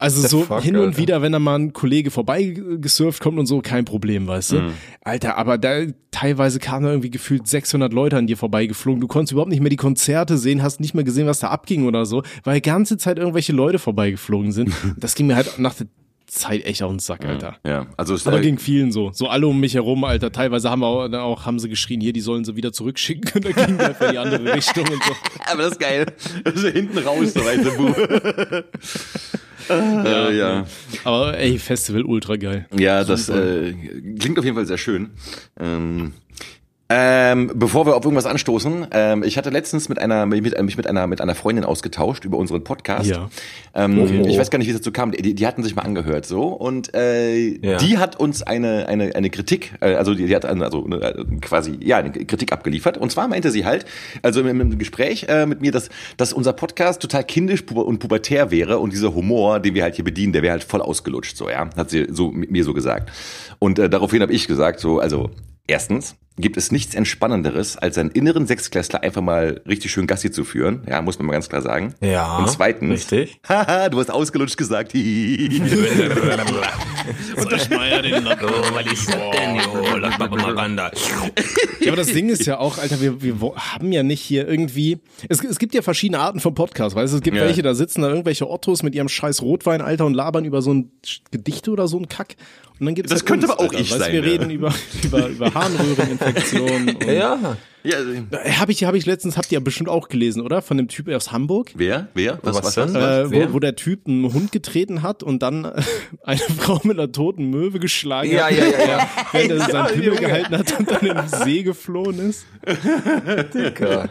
Also 0.00 0.22
the 0.22 0.28
so 0.28 0.42
fuck, 0.42 0.62
hin 0.62 0.76
und 0.76 0.86
Alter? 0.86 0.98
wieder, 0.98 1.22
wenn 1.22 1.32
da 1.32 1.40
mal 1.40 1.58
ein 1.58 1.72
Kollege 1.72 2.12
vorbei 2.12 2.54
gesurft 2.80 3.20
kommt 3.20 3.38
und 3.38 3.46
so, 3.46 3.60
kein 3.60 3.84
Problem, 3.84 4.28
weißt 4.28 4.52
du? 4.52 4.72
Alter, 5.02 5.36
aber 5.36 5.58
da 5.58 5.86
teilweise 6.12 6.60
kamen 6.60 6.84
da 6.84 6.90
irgendwie 6.90 7.10
gefühlt 7.10 7.48
600 7.48 7.92
Leute 7.92 8.16
an 8.16 8.28
dir 8.28 8.36
vorbeigeflogen. 8.36 9.00
Du 9.00 9.08
konntest 9.08 9.32
überhaupt 9.32 9.50
nicht 9.50 9.60
mehr 9.60 9.70
die 9.70 9.76
Konzerte 9.76 10.38
sehen, 10.38 10.62
hast 10.62 10.78
nicht 10.78 10.94
mehr 10.94 11.04
gesehen, 11.04 11.26
was 11.26 11.40
da 11.40 11.48
abging 11.48 11.86
oder 11.86 12.06
so, 12.06 12.22
weil 12.44 12.54
die 12.54 12.62
ganze 12.62 12.96
Zeit 12.96 13.18
irgendwelche 13.18 13.52
Leute 13.52 13.78
vorbeigeflogen 13.78 14.52
sind. 14.52 14.72
Das 14.98 15.14
ging 15.14 15.26
mir 15.26 15.36
halt 15.36 15.58
nach 15.58 15.74
der 15.74 15.86
Zeit 16.26 16.64
echt 16.64 16.82
auf 16.82 16.90
den 16.90 16.98
Sack, 16.98 17.24
Alter. 17.24 17.56
Ja, 17.64 17.86
also 17.96 18.14
es, 18.14 18.26
Aber 18.26 18.40
ging 18.40 18.58
vielen 18.58 18.92
so. 18.92 19.10
So 19.12 19.28
alle 19.28 19.46
um 19.46 19.58
mich 19.58 19.74
herum, 19.74 20.04
Alter. 20.04 20.30
Teilweise 20.30 20.70
haben 20.70 20.80
wir 20.80 20.86
auch, 20.86 21.08
dann 21.08 21.20
auch 21.20 21.46
haben 21.46 21.58
sie 21.58 21.68
geschrien, 21.68 22.00
hier, 22.00 22.12
die 22.12 22.20
sollen 22.20 22.44
sie 22.44 22.54
wieder 22.56 22.72
zurückschicken. 22.72 23.30
Und 23.34 23.56
dann 23.56 23.66
ging 23.66 23.80
einfach 23.80 24.06
in 24.06 24.12
die 24.12 24.18
andere 24.18 24.54
Richtung 24.54 24.84
und 24.84 25.02
so. 25.02 25.12
aber 25.50 25.62
das 25.62 25.72
ist 25.72 25.80
geil. 25.80 26.06
Also 26.44 26.68
hinten 26.68 26.98
raus, 26.98 27.32
so 27.32 27.40
weißt 27.40 27.64
du. 27.64 28.64
äh, 30.04 30.36
ja. 30.36 30.66
Aber 31.04 31.36
ey, 31.38 31.58
Festival 31.58 32.02
ultra 32.02 32.36
geil. 32.36 32.66
Ja, 32.76 33.04
das 33.04 33.28
äh, 33.28 33.74
klingt 34.18 34.38
auf 34.38 34.44
jeden 34.44 34.56
Fall 34.56 34.66
sehr 34.66 34.78
schön. 34.78 35.10
Ähm, 35.58 36.12
ähm, 36.90 37.50
bevor 37.54 37.84
wir 37.86 37.96
auf 37.96 38.04
irgendwas 38.04 38.24
anstoßen, 38.24 38.86
ähm, 38.92 39.22
ich 39.22 39.36
hatte 39.36 39.50
letztens 39.50 39.90
mit 39.90 39.98
einer 39.98 40.24
mit, 40.24 40.42
mich 40.62 40.76
mit 40.78 40.86
einer 40.86 41.06
mit 41.06 41.20
einer 41.20 41.34
Freundin 41.34 41.64
ausgetauscht 41.64 42.24
über 42.24 42.38
unseren 42.38 42.64
Podcast. 42.64 43.10
Ja. 43.10 43.28
Ähm, 43.74 43.98
Okay. 43.98 44.22
Ich 44.26 44.38
weiß 44.38 44.50
gar 44.50 44.58
nicht, 44.58 44.68
wie 44.68 44.72
es 44.72 44.78
dazu 44.78 44.90
kam. 44.90 45.12
Die, 45.12 45.34
die 45.34 45.46
hatten 45.46 45.62
sich 45.62 45.76
mal 45.76 45.82
angehört 45.82 46.24
so 46.24 46.44
und 46.48 46.94
äh, 46.94 47.36
Ja. 47.60 47.76
die 47.76 47.98
hat 47.98 48.18
uns 48.18 48.42
eine 48.42 48.88
eine 48.88 49.14
eine 49.14 49.28
Kritik, 49.28 49.74
äh, 49.80 49.94
also 49.96 50.14
die, 50.14 50.26
die 50.26 50.34
hat 50.34 50.46
also 50.46 50.84
eine, 50.86 50.96
äh, 50.96 51.24
quasi 51.42 51.78
ja 51.82 51.98
eine 51.98 52.10
Kritik 52.10 52.52
abgeliefert. 52.52 52.96
Und 52.96 53.12
zwar 53.12 53.28
meinte 53.28 53.50
sie 53.50 53.66
halt, 53.66 53.84
also 54.22 54.40
im, 54.40 54.60
im 54.60 54.78
Gespräch 54.78 55.26
äh, 55.28 55.44
mit 55.44 55.60
mir, 55.60 55.72
dass 55.72 55.90
dass 56.16 56.32
unser 56.32 56.54
Podcast 56.54 57.02
total 57.02 57.24
kindisch 57.24 57.64
und 57.70 57.98
pubertär 57.98 58.50
wäre 58.50 58.78
und 58.78 58.94
dieser 58.94 59.14
Humor, 59.14 59.60
den 59.60 59.74
wir 59.74 59.82
halt 59.82 59.96
hier 59.96 60.04
bedienen, 60.04 60.32
der 60.32 60.42
wäre 60.42 60.52
halt 60.52 60.64
voll 60.64 60.80
ausgelutscht 60.80 61.36
so, 61.36 61.50
ja, 61.50 61.68
hat 61.76 61.90
sie 61.90 62.06
so 62.10 62.30
mit 62.30 62.50
mir 62.50 62.64
so 62.64 62.72
gesagt. 62.72 63.10
Und 63.58 63.78
äh, 63.78 63.90
daraufhin 63.90 64.22
habe 64.22 64.32
ich 64.32 64.46
gesagt, 64.48 64.80
so 64.80 65.00
also 65.00 65.30
Erstens 65.70 66.16
gibt 66.40 66.56
es 66.56 66.70
nichts 66.72 66.94
Entspannenderes, 66.94 67.76
als 67.76 67.98
einen 67.98 68.10
inneren 68.12 68.46
Sechsklässler 68.46 69.02
einfach 69.02 69.20
mal 69.20 69.60
richtig 69.68 69.90
schön 69.90 70.06
Gassi 70.06 70.30
zu 70.30 70.44
führen. 70.44 70.82
Ja, 70.88 71.02
muss 71.02 71.18
man 71.18 71.26
mal 71.26 71.32
ganz 71.32 71.48
klar 71.48 71.62
sagen. 71.62 71.94
Ja, 72.00 72.38
Und 72.38 72.48
zweitens. 72.48 72.90
richtig. 72.92 73.40
Haha, 73.48 73.88
du 73.88 73.98
hast 73.98 74.08
ausgelutscht 74.10 74.56
gesagt. 74.56 74.92
Den 74.94 75.62
Oh, 77.36 77.44
das 77.44 77.68
da. 80.76 80.90
Ja, 81.80 81.88
aber 81.88 81.96
das 81.96 82.08
Ding 82.08 82.28
ist 82.28 82.46
ja 82.46 82.58
auch, 82.58 82.78
Alter, 82.78 83.00
wir, 83.00 83.22
wir 83.22 83.34
haben 83.56 83.92
ja 83.92 84.02
nicht 84.02 84.20
hier 84.20 84.46
irgendwie. 84.48 84.98
Es, 85.28 85.42
es 85.42 85.58
gibt 85.58 85.74
ja 85.74 85.82
verschiedene 85.82 86.18
Arten 86.20 86.40
von 86.40 86.54
Podcasts, 86.54 86.94
weißt 86.94 87.12
du? 87.12 87.16
Es 87.18 87.22
gibt 87.22 87.36
Ja. 87.36 87.44
welche, 87.44 87.62
da 87.62 87.74
sitzen 87.74 88.02
da 88.02 88.08
irgendwelche 88.08 88.48
Ottos 88.48 88.82
mit 88.82 88.94
ihrem 88.94 89.08
scheiß 89.08 89.42
Rotwein, 89.42 89.80
Alter, 89.80 90.06
und 90.06 90.14
labern 90.14 90.44
über 90.44 90.62
so 90.62 90.72
ein 90.72 90.90
Gedichte 91.30 91.70
oder 91.70 91.88
so 91.88 91.98
ein 91.98 92.08
Kack. 92.08 92.36
Und 92.80 92.86
dann 92.86 92.94
gibt's 92.94 93.10
Das 93.10 93.20
halt 93.20 93.26
könnte 93.26 93.46
uns, 93.46 93.52
aber 93.54 93.60
auch 93.62 93.68
Alter, 93.70 93.80
ich 93.80 93.90
sein, 93.90 94.12
Wir 94.12 94.20
ja. 94.24 94.30
reden 94.30 94.50
über, 94.50 94.72
über, 95.04 95.28
über 95.28 95.54
Harnröhreninfektionen. 95.54 96.96
Ja. 97.08 97.56
ja, 97.84 97.96
Habe 98.58 98.72
ich, 98.72 98.84
hab 98.84 98.94
ich 98.94 99.06
letztens, 99.06 99.36
habt 99.36 99.50
ihr 99.50 99.56
ja 99.58 99.60
bestimmt 99.60 99.88
auch 99.88 100.08
gelesen, 100.08 100.42
oder? 100.42 100.62
Von 100.62 100.76
dem 100.76 100.88
Typ 100.88 101.08
aus 101.08 101.32
Hamburg. 101.32 101.70
wer? 101.74 102.08
Wer? 102.14 102.38
Was, 102.42 102.56
Was 102.56 102.76
was, 102.76 102.76
was? 102.76 102.94
Äh, 102.94 103.30
Wer? 103.30 103.48
wo, 103.50 103.54
wo 103.54 103.58
der 103.60 103.76
Typ 103.76 104.06
einen 104.06 104.32
Hund 104.32 104.52
getreten 104.52 105.02
hat 105.02 105.22
und 105.22 105.42
dann 105.42 105.64
äh, 105.64 105.82
eine 106.24 106.38
Frau 106.40 106.80
mit 106.84 106.98
einer 106.98 107.10
toten 107.12 107.50
Möwe 107.50 107.78
geschlagen 107.78 108.30
Ja, 108.30 108.44
hat. 108.46 108.52
ja, 108.56 108.64
ja, 108.66 108.88
ja. 108.88 109.08
Während 109.32 109.50
er 109.52 109.60
seinen 109.60 110.00
Pimmel 110.00 110.18
gehalten 110.18 110.58
hat 110.58 110.78
und 110.78 110.90
dann 110.90 111.00
in 111.06 111.16
den 111.16 111.28
See 111.28 111.62
geflohen 111.62 112.30
ist. 112.30 112.46
Dicker. 113.54 114.10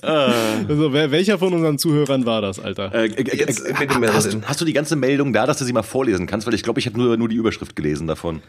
Also, 0.00 0.92
wer, 0.92 1.10
welcher 1.10 1.38
von 1.38 1.52
unseren 1.52 1.78
Zuhörern 1.78 2.24
war 2.24 2.40
das, 2.40 2.60
Alter? 2.60 2.94
Äh, 2.94 3.06
äh, 3.06 3.22
äh, 3.22 3.36
Jetzt 3.36 3.66
äh, 3.66 3.74
bitte 3.78 3.98
mehr 3.98 4.14
hast, 4.14 4.36
hast 4.44 4.60
du 4.60 4.64
die 4.64 4.72
ganze 4.72 4.96
Meldung 4.96 5.32
da, 5.32 5.46
dass 5.46 5.58
du 5.58 5.64
sie 5.64 5.72
mal 5.72 5.82
vorlesen 5.82 6.26
kannst? 6.26 6.46
Weil 6.46 6.54
ich 6.54 6.62
glaube, 6.62 6.80
ich 6.80 6.86
habe 6.86 6.98
nur, 6.98 7.16
nur 7.16 7.28
die 7.28 7.36
Überschrift 7.36 7.74
gelesen 7.74 8.06
davon. 8.06 8.40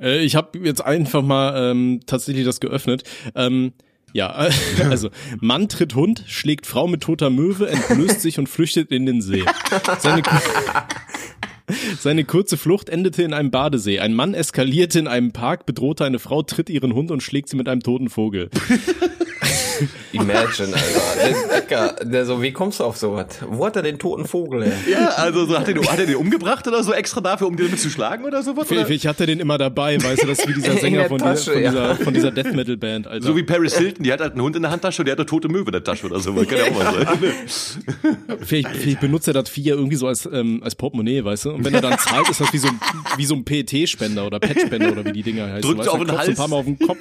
Äh, 0.00 0.24
ich 0.24 0.36
habe 0.36 0.58
jetzt 0.58 0.84
einfach 0.84 1.22
mal 1.22 1.70
ähm, 1.70 2.00
tatsächlich 2.06 2.44
das 2.44 2.60
geöffnet. 2.60 3.02
Ähm, 3.34 3.72
ja, 4.12 4.46
äh, 4.46 4.50
also 4.90 5.10
Mann 5.40 5.68
tritt 5.68 5.94
Hund, 5.94 6.24
schlägt 6.26 6.66
Frau 6.66 6.86
mit 6.86 7.02
toter 7.02 7.30
Möwe, 7.30 7.68
entblößt 7.68 8.20
sich 8.20 8.38
und 8.38 8.48
flüchtet 8.48 8.90
in 8.90 9.04
den 9.06 9.20
See. 9.20 9.44
Seine, 9.98 10.22
seine 11.98 12.24
kurze 12.24 12.56
Flucht 12.56 12.88
endete 12.88 13.22
in 13.22 13.34
einem 13.34 13.50
Badesee. 13.50 14.00
Ein 14.00 14.14
Mann 14.14 14.34
eskalierte 14.34 14.98
in 14.98 15.08
einem 15.08 15.32
Park, 15.32 15.66
bedrohte 15.66 16.04
eine 16.04 16.18
Frau, 16.18 16.42
tritt 16.42 16.70
ihren 16.70 16.94
Hund 16.94 17.10
und 17.10 17.22
schlägt 17.22 17.48
sie 17.50 17.56
mit 17.56 17.68
einem 17.68 17.82
toten 17.82 18.08
Vogel. 18.08 18.48
Imagine, 20.12 20.74
Alter. 20.74 21.46
Der 21.50 21.60
Dicker, 21.60 21.96
der 22.04 22.24
so, 22.26 22.42
wie 22.42 22.52
kommst 22.52 22.80
du 22.80 22.84
auf 22.84 22.96
sowas? 22.96 23.26
Wo 23.48 23.66
hat 23.66 23.76
er 23.76 23.82
den 23.82 23.98
toten 23.98 24.26
Vogel 24.26 24.64
her? 24.64 24.72
Ja, 24.90 25.08
also 25.16 25.46
so, 25.46 25.58
hat, 25.58 25.68
er, 25.68 25.74
den- 25.74 25.88
hat 25.88 25.98
er 25.98 26.06
den 26.06 26.16
umgebracht 26.16 26.66
oder 26.66 26.82
so 26.82 26.92
extra 26.92 27.20
dafür, 27.20 27.46
um 27.46 27.56
den 27.56 27.76
zu 27.76 27.90
schlagen 27.90 28.24
oder 28.24 28.42
sowas? 28.42 28.70
Oder? 28.70 28.88
Ich 28.88 29.06
hatte 29.06 29.26
den 29.26 29.40
immer 29.40 29.58
dabei, 29.58 30.02
weißt 30.02 30.22
du, 30.22 30.26
das 30.26 30.38
ist 30.40 30.48
wie 30.48 30.54
dieser 30.54 30.76
Sänger 30.78 31.06
von, 31.06 31.18
Tasche, 31.18 31.56
dieser, 31.56 31.56
von, 31.56 31.62
ja. 31.62 31.70
dieser, 31.70 32.04
von 32.04 32.14
dieser 32.14 32.30
Death 32.30 32.54
Metal 32.54 32.76
Band, 32.76 33.06
Alter. 33.06 33.26
So 33.26 33.36
wie 33.36 33.42
Paris 33.42 33.76
Hilton, 33.76 34.04
die 34.04 34.12
hat 34.12 34.20
halt 34.20 34.32
einen 34.32 34.42
Hund 34.42 34.56
in 34.56 34.62
der 34.62 34.70
Handtasche 34.70 35.02
und 35.02 35.06
der 35.06 35.12
hat 35.12 35.18
eine 35.18 35.26
tote 35.26 35.48
Möwe 35.48 35.66
in 35.66 35.72
der 35.72 35.84
Tasche 35.84 36.06
oder 36.06 36.20
so. 36.20 36.32
Kann 36.34 36.46
ja 36.58 36.64
auch 36.64 36.74
mal 36.74 36.92
sein. 37.06 37.06
Vielleicht, 38.42 38.68
vielleicht 38.76 39.00
benutzt 39.00 39.26
er 39.28 39.34
das 39.34 39.48
Vieh 39.48 39.62
ja 39.62 39.74
irgendwie 39.74 39.96
so 39.96 40.06
als, 40.06 40.28
ähm, 40.30 40.60
als 40.62 40.74
Portemonnaie, 40.74 41.24
weißt 41.24 41.46
du? 41.46 41.50
Und 41.52 41.64
wenn 41.64 41.74
er 41.74 41.80
dann 41.80 41.98
zahlt, 41.98 42.28
ist 42.28 42.40
das 42.40 42.52
wie 42.52 42.58
so 42.58 42.68
ein, 42.68 42.80
wie 43.16 43.24
so 43.24 43.34
ein 43.34 43.44
PET-Spender 43.44 44.26
oder 44.26 44.38
PET-Spender 44.38 44.92
oder 44.92 45.04
wie 45.04 45.12
die 45.12 45.22
Dinger 45.22 45.46
heißen. 45.46 45.62
Drückt 45.62 45.78
weißt 45.78 45.88
du? 45.88 45.92
auf 45.92 45.98
den 45.98 46.16
Hals. 46.18 46.28
ein 46.28 46.34
paar 46.36 46.48
Mal 46.48 46.56
auf 46.56 46.64
den 46.64 46.78
Kopf. 46.78 46.98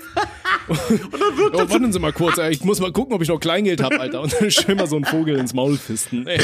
Und 0.67 0.79
dann 1.13 1.37
wird 1.37 1.53
oh, 1.53 1.69
warten 1.69 1.93
Sie 1.93 1.99
mal 1.99 2.13
kurz, 2.13 2.37
ich 2.37 2.63
muss 2.65 2.79
mal 2.79 2.91
gucken, 2.91 3.15
ob 3.15 3.21
ich 3.21 3.29
noch 3.29 3.39
Kleingeld 3.39 3.81
hab, 3.81 3.93
Alter. 3.93 4.21
Und 4.21 4.35
dann 4.39 4.51
schön 4.51 4.77
mal 4.77 4.87
so 4.87 4.95
einen 4.95 5.05
Vogel 5.05 5.37
ins 5.37 5.53
Maul 5.53 5.77
fisten. 5.77 6.27
Ey. 6.27 6.39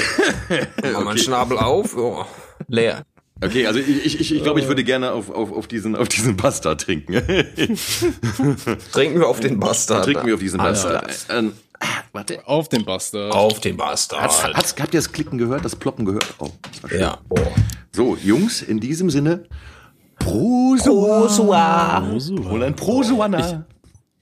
Mach 0.94 1.04
mal 1.04 1.10
einen 1.12 1.20
Schnabel 1.20 1.58
auf. 1.58 1.98
Oh, 1.98 2.26
leer. 2.68 3.04
Okay, 3.44 3.66
also 3.66 3.80
ich, 3.80 4.06
ich, 4.06 4.20
ich, 4.20 4.36
ich 4.36 4.44
glaube, 4.44 4.60
ich 4.60 4.68
würde 4.68 4.84
gerne 4.84 5.14
auf, 5.14 5.32
auf, 5.32 5.52
auf 5.52 5.68
diesen, 5.68 5.96
auf 5.96 6.08
diesen 6.08 6.38
Bastard 6.38 6.82
trinken. 6.82 7.14
Trinken 8.92 9.20
wir 9.20 9.28
auf 9.28 9.40
den 9.40 9.60
Bastard. 9.60 10.06
trinken 10.06 10.28
wir 10.28 10.36
auf 10.36 10.40
diesen 10.40 10.60
Bastard. 10.60 11.26
klar. 11.26 11.40
Ähm, 11.40 11.54
ah, 11.80 11.86
warte. 12.12 12.48
Auf 12.48 12.70
den 12.70 12.86
Bastard. 12.86 13.34
Auf 13.34 13.60
den 13.60 13.80
Hat's, 13.80 14.10
Bastard. 14.10 14.56
hat's, 14.56 14.76
habt 14.80 14.94
ihr 14.94 15.00
das 15.00 15.12
Klicken 15.12 15.40
gehört, 15.40 15.66
das 15.66 15.76
Ploppen 15.76 16.06
gehört? 16.06 16.36
Oh. 16.38 16.52
Ja. 16.96 17.18
Oh. 17.30 17.40
So, 17.92 18.16
Jungs, 18.16 18.62
in 18.62 18.80
diesem 18.80 19.10
Sinne, 19.10 19.46
Prosua. 20.20 22.04
Hol 22.48 22.64
ein 22.64 22.76
Prosuana. 22.76 23.66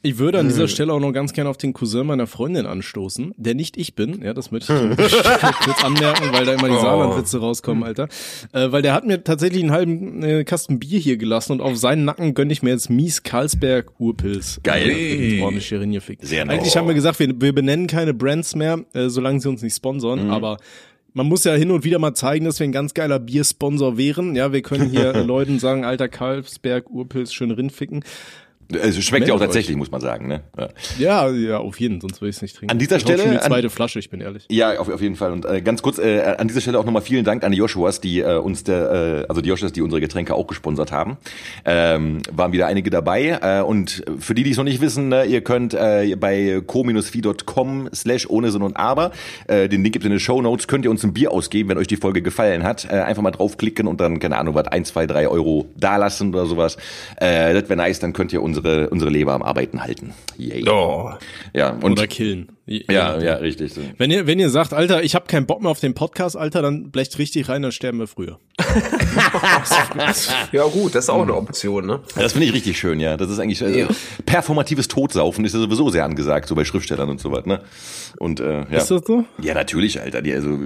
Ich 0.01 0.17
würde 0.17 0.39
an 0.39 0.47
dieser 0.47 0.69
Stelle 0.69 0.93
auch 0.93 1.01
noch 1.01 1.11
ganz 1.11 1.33
gerne 1.33 1.49
auf 1.49 1.57
den 1.57 1.73
Cousin 1.73 2.07
meiner 2.07 2.25
Freundin 2.25 2.65
anstoßen, 2.65 3.33
der 3.35 3.53
nicht 3.53 3.75
ich 3.75 3.95
bin. 3.95 4.21
Ja, 4.23 4.33
das 4.33 4.49
möchte 4.49 4.73
ich 4.73 5.11
kurz 5.65 5.83
anmerken, 5.83 6.29
weil 6.31 6.45
da 6.45 6.53
immer 6.53 6.69
die 6.69 6.75
Oh. 6.75 6.81
Saarlandwitze 6.81 7.39
rauskommen, 7.39 7.83
Alter. 7.83 8.07
Äh, 8.53 8.71
weil 8.71 8.81
der 8.81 8.93
hat 8.93 9.05
mir 9.05 9.21
tatsächlich 9.25 9.61
einen 9.61 9.71
halben 9.71 10.23
äh, 10.23 10.43
Kasten 10.45 10.79
Bier 10.79 10.99
hier 10.99 11.17
gelassen 11.17 11.51
und 11.51 11.61
auf 11.61 11.75
seinen 11.75 12.05
Nacken 12.05 12.33
gönne 12.33 12.53
ich 12.53 12.63
mir 12.63 12.69
jetzt 12.69 12.89
Mies 12.89 13.23
Karlsberg 13.23 13.99
Urpilz. 13.99 14.61
Geil. 14.63 14.89
Äh, 14.89 15.41
Ordentlich 15.41 15.67
Scherin 15.67 15.91
gefickt. 15.91 16.25
Sehr 16.25 16.45
nice. 16.45 16.57
Eigentlich 16.59 16.77
haben 16.77 16.87
wir 16.87 16.93
gesagt, 16.95 17.19
wir, 17.19 17.29
wir 17.41 17.53
benennen 17.53 17.87
keine 17.87 18.13
Brands 18.13 18.55
mehr, 18.55 18.79
äh, 18.93 19.09
solange 19.09 19.41
sie 19.41 19.49
uns 19.49 19.61
nicht 19.61 19.75
sponsern, 19.75 20.25
Mhm. 20.27 20.31
aber 20.31 20.57
man 21.11 21.25
muss 21.27 21.43
ja 21.43 21.53
hin 21.55 21.71
und 21.71 21.83
wieder 21.83 21.99
mal 21.99 22.13
zeigen, 22.13 22.45
dass 22.45 22.59
wir 22.59 22.67
ein 22.67 22.71
ganz 22.71 22.93
geiler 22.93 23.19
Biersponsor 23.19 23.97
wären. 23.97 24.33
Ja, 24.37 24.53
wir 24.53 24.61
können 24.61 24.89
hier 24.89 25.11
Leuten 25.25 25.59
sagen, 25.59 25.83
alter 25.83 26.07
Karlsberg, 26.07 26.89
Urpilz, 26.89 27.33
schön 27.33 27.51
rinficken. 27.51 28.03
Also 28.81 29.01
schmeckt 29.01 29.27
ja 29.27 29.33
auch 29.33 29.39
Meldet 29.39 29.55
tatsächlich, 29.55 29.77
muss 29.77 29.89
man 29.89 29.99
sagen. 30.01 30.27
Ne? 30.27 30.41
Ja. 30.57 30.69
Ja, 30.99 31.29
ja, 31.31 31.57
auf 31.57 31.79
jeden, 31.79 31.99
sonst 32.01 32.21
würde 32.21 32.29
ich 32.29 32.35
es 32.35 32.41
nicht 32.43 32.55
trinken. 32.55 32.71
An 32.71 32.77
dieser 32.79 32.97
Ich 32.97 33.01
Stelle- 33.01 33.23
schon 33.23 33.31
die 33.31 33.37
an- 33.37 33.43
zweite 33.47 33.69
Flasche, 33.71 33.97
ich 33.99 34.09
bin 34.11 34.21
ehrlich. 34.21 34.45
Ja, 34.49 34.79
auf, 34.79 34.89
auf 34.89 35.01
jeden 35.01 35.15
Fall. 35.15 35.31
Und 35.31 35.45
äh, 35.45 35.61
ganz 35.61 35.81
kurz, 35.81 35.97
äh, 35.97 36.21
an 36.37 36.47
dieser 36.47 36.61
Stelle 36.61 36.77
auch 36.77 36.85
nochmal 36.85 37.01
vielen 37.01 37.25
Dank 37.25 37.43
an 37.43 37.51
die 37.51 37.57
Joshuas, 37.57 37.99
die 37.99 38.19
äh, 38.19 38.37
uns 38.37 38.63
der, 38.63 39.23
äh, 39.23 39.25
also 39.27 39.41
die 39.41 39.49
Joshuas, 39.49 39.71
die 39.71 39.81
unsere 39.81 39.99
Getränke 40.01 40.35
auch 40.35 40.45
gesponsert 40.47 40.91
haben. 40.91 41.17
Ähm, 41.65 42.21
waren 42.31 42.51
wieder 42.51 42.67
einige 42.67 42.89
dabei. 42.91 43.39
Äh, 43.41 43.61
und 43.63 44.03
für 44.19 44.35
die, 44.35 44.43
die 44.43 44.51
es 44.51 44.57
noch 44.57 44.63
nicht 44.65 44.81
wissen, 44.81 45.09
ne, 45.09 45.25
ihr 45.25 45.41
könnt 45.41 45.73
äh, 45.73 46.15
bei 46.19 46.61
co-fi.com 46.65 47.89
slash 47.93 48.29
ohne 48.29 48.51
Sinn 48.51 48.61
und 48.61 48.77
Aber, 48.77 49.11
äh, 49.47 49.67
den 49.67 49.81
Link 49.83 49.93
gibt 49.93 50.05
in 50.05 50.11
den 50.11 50.19
Show 50.19 50.41
Notes, 50.41 50.67
könnt 50.67 50.85
ihr 50.85 50.91
uns 50.91 51.03
ein 51.03 51.13
Bier 51.13 51.31
ausgeben, 51.31 51.69
wenn 51.69 51.77
euch 51.77 51.87
die 51.87 51.97
Folge 51.97 52.21
gefallen 52.21 52.63
hat. 52.63 52.85
Äh, 52.85 52.99
einfach 52.99 53.21
mal 53.23 53.31
draufklicken 53.31 53.87
und 53.87 53.99
dann, 53.99 54.19
keine 54.19 54.37
Ahnung, 54.37 54.53
was, 54.55 54.67
ein, 54.67 54.85
zwei, 54.85 55.07
drei 55.07 55.27
Euro 55.27 55.67
dalassen 55.77 56.29
oder 56.29 56.45
sowas. 56.45 56.77
Äh, 57.17 57.53
das 57.53 57.63
wäre 57.69 57.77
nice, 57.77 57.99
dann 57.99 58.13
könnt 58.13 58.31
ihr 58.33 58.41
unsere, 58.59 58.89
unsere 58.89 59.11
Leber 59.11 59.33
am 59.33 59.41
Arbeiten 59.41 59.81
halten. 59.81 60.13
Yay. 60.37 60.67
Oh. 60.67 61.11
Ja, 61.53 61.71
und 61.71 61.93
Oder 61.93 62.07
killen. 62.07 62.51
Ja, 62.69 63.19
ja, 63.19 63.33
richtig. 63.35 63.73
So. 63.73 63.81
Wenn 63.97 64.11
ihr, 64.11 64.27
wenn 64.27 64.39
ihr 64.39 64.49
sagt, 64.49 64.73
Alter, 64.73 65.03
ich 65.03 65.15
habe 65.15 65.25
keinen 65.25 65.45
Bock 65.45 65.61
mehr 65.61 65.71
auf 65.71 65.79
den 65.79 65.93
Podcast, 65.95 66.37
Alter, 66.37 66.61
dann 66.61 66.91
blecht 66.91 67.17
richtig 67.17 67.49
rein, 67.49 67.61
dann 67.63 67.71
sterben 67.71 67.99
wir 67.99 68.07
früher. 68.07 68.39
Ja 70.51 70.63
gut, 70.65 70.95
das 70.95 71.05
ist 71.05 71.09
auch 71.09 71.21
eine 71.21 71.35
Option, 71.35 71.85
ne? 71.85 71.99
Das 72.15 72.33
finde 72.33 72.47
ich 72.47 72.53
richtig 72.53 72.77
schön, 72.77 72.99
ja. 72.99 73.17
Das 73.17 73.29
ist 73.29 73.39
eigentlich 73.39 73.61
also, 73.63 73.77
Ja. 73.77 73.87
performatives 74.25 74.87
Todsaufen 74.87 75.45
ist 75.45 75.53
ja 75.53 75.59
sowieso 75.59 75.89
sehr 75.89 76.05
angesagt, 76.05 76.47
so 76.47 76.55
bei 76.55 76.63
Schriftstellern 76.65 77.09
und 77.09 77.19
so 77.19 77.31
was, 77.31 77.45
ne? 77.45 77.61
Und 78.17 78.39
äh, 78.39 78.59
ja. 78.59 78.77
Ist 78.77 78.91
das 78.91 79.01
so? 79.05 79.25
Ja, 79.41 79.53
natürlich, 79.53 80.01
Alter. 80.01 80.21
Die, 80.21 80.33
also, 80.33 80.59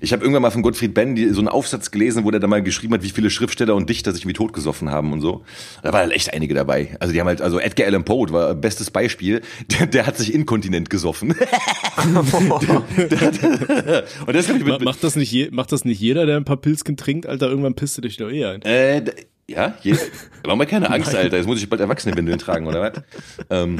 ich 0.00 0.12
habe 0.12 0.22
irgendwann 0.22 0.42
mal 0.42 0.50
von 0.50 0.62
Gottfried 0.62 0.94
Benn 0.94 1.14
die, 1.14 1.28
so 1.30 1.40
einen 1.40 1.48
Aufsatz 1.48 1.90
gelesen, 1.90 2.24
wo 2.24 2.30
der 2.30 2.40
da 2.40 2.46
mal 2.46 2.62
geschrieben 2.62 2.94
hat, 2.94 3.02
wie 3.02 3.10
viele 3.10 3.30
Schriftsteller 3.30 3.74
und 3.74 3.88
Dichter 3.88 4.12
sich 4.12 4.26
wie 4.26 4.32
totgesoffen 4.32 4.90
haben 4.90 5.12
und 5.12 5.20
so. 5.20 5.44
Da 5.82 5.92
waren 5.92 6.02
halt 6.02 6.12
echt 6.12 6.32
einige 6.32 6.54
dabei. 6.54 6.96
Also 7.00 7.12
die 7.12 7.20
haben 7.20 7.26
halt, 7.28 7.40
also 7.42 7.58
Edgar 7.58 7.86
Allan 7.86 8.04
Poe 8.04 8.30
war 8.30 8.54
bestes 8.54 8.90
Beispiel. 8.90 9.42
Der, 9.78 9.86
der 9.86 10.06
hat 10.06 10.16
sich 10.16 10.32
inkontinent 10.32 10.90
gesoffen. 10.90 11.34
und 14.26 14.36
das 14.36 14.48
ich 14.48 14.64
mit, 14.64 14.84
Macht 14.84 15.02
das 15.04 15.16
nicht, 15.16 15.32
je, 15.32 15.48
macht 15.50 15.72
das 15.72 15.84
nicht 15.84 16.00
jeder, 16.00 16.26
der 16.26 16.36
ein 16.36 16.44
paar 16.44 16.56
Pilzken 16.56 16.96
trinkt, 16.96 17.26
Alter, 17.26 17.48
irgendwann 17.48 17.74
pisst 17.74 17.96
du 17.98 18.02
dich 18.02 18.16
doch 18.16 18.30
eh 18.30 18.44
ein. 18.44 18.62
Äh, 18.62 19.02
ja, 19.46 19.74
je, 19.82 19.94
mach 20.46 20.56
mal 20.56 20.64
keine 20.64 20.90
Angst, 20.90 21.14
Alter. 21.14 21.36
Jetzt 21.36 21.46
muss 21.46 21.62
ich 21.62 21.68
bald 21.68 21.80
Erwachsenenwindeln 21.80 22.38
tragen, 22.38 22.66
oder 22.66 22.80
was? 22.80 23.02
Ähm, 23.50 23.78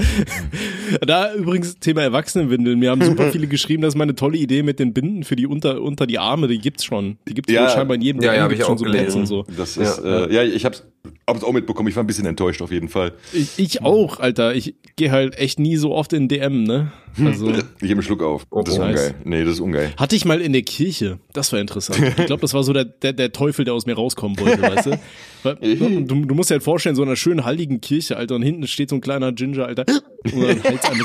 Da 1.00 1.34
übrigens 1.34 1.78
Thema 1.78 2.02
Erwachsenenwindeln. 2.02 2.78
Mir 2.78 2.90
haben 2.90 3.02
super 3.02 3.32
viele 3.32 3.46
geschrieben, 3.46 3.82
das 3.82 3.94
ist 3.94 3.98
meine 3.98 4.14
tolle 4.14 4.36
Idee 4.36 4.62
mit 4.62 4.78
den 4.78 4.92
Binden 4.92 5.24
für 5.24 5.36
die 5.36 5.46
unter, 5.46 5.80
unter 5.80 6.06
die 6.06 6.18
Arme, 6.18 6.48
die 6.48 6.58
gibt's 6.58 6.84
schon. 6.84 7.16
Die 7.28 7.34
gibt's 7.34 7.50
Ja. 7.50 7.62
wohl 7.62 7.70
scheinbar 7.70 7.94
in 7.96 8.02
jedem 8.02 8.22
Ja, 8.22 8.34
ja, 8.34 8.36
DM 8.40 8.42
hab 8.42 8.48
gibt's 8.50 8.60
ich 8.62 8.66
schon 8.66 8.74
auch 8.74 8.78
so 8.78 8.84
gelesen. 8.84 9.20
und 9.20 9.26
so. 9.26 9.44
das 9.56 9.76
Ja, 9.76 9.82
ist, 9.82 9.98
äh, 10.04 10.34
ja, 10.34 10.42
ich 10.42 10.64
hab's, 10.66 10.84
hab's 11.26 11.44
auch 11.44 11.52
mitbekommen. 11.52 11.88
Ich 11.88 11.96
war 11.96 12.02
ein 12.02 12.06
bisschen 12.06 12.26
enttäuscht 12.26 12.62
auf 12.62 12.70
jeden 12.70 12.88
Fall. 12.88 13.12
Ich, 13.32 13.58
ich 13.58 13.82
auch, 13.82 14.20
Alter. 14.20 14.54
Ich 14.54 14.74
gehe 14.96 15.10
halt 15.10 15.36
echt 15.38 15.58
nie 15.58 15.76
so 15.76 15.94
oft 15.94 16.12
in 16.12 16.28
DM, 16.28 16.64
ne? 16.64 16.92
Also 17.22 17.50
Ich 17.50 17.56
habe 17.56 17.92
einen 17.92 18.02
Schluck 18.02 18.22
auf. 18.22 18.46
Das 18.50 18.74
ist 18.74 18.78
oh. 18.78 18.82
ungeil. 18.82 19.14
Nee, 19.24 19.44
das 19.44 19.54
ist 19.54 19.60
ungeil. 19.60 19.92
hatte 19.96 20.16
ich 20.16 20.24
mal 20.24 20.40
in 20.40 20.52
der 20.52 20.62
Kirche. 20.62 21.18
Das 21.32 21.52
war 21.52 21.60
interessant. 21.60 22.00
Ich 22.18 22.26
glaube, 22.26 22.40
das 22.40 22.54
war 22.54 22.62
so 22.62 22.72
der, 22.72 22.84
der, 22.84 23.12
der 23.12 23.32
Teufel, 23.32 23.64
der 23.64 23.74
aus 23.74 23.86
mir 23.86 23.94
rauskommen 23.94 24.38
wollte, 24.38 24.62
weißt 24.62 24.86
du? 24.86 25.00
Weil, 25.42 25.56
du, 25.76 26.24
du 26.24 26.34
musst 26.34 26.50
dir 26.50 26.54
halt 26.54 26.62
vorstellen, 26.62 26.96
so 26.96 27.02
einer 27.02 27.16
schönen 27.16 27.44
heiligen 27.44 27.80
Kirche, 27.80 28.16
Alter, 28.16 28.36
und 28.36 28.42
hinten 28.42 28.66
steht 28.66 28.90
so 28.90 28.96
ein 28.96 29.00
kleiner 29.00 29.32
Ginger, 29.32 29.66
Alter, 29.66 29.84
und 30.32 30.42
dann 30.42 30.62
Hals 30.64 30.84
an. 30.84 31.00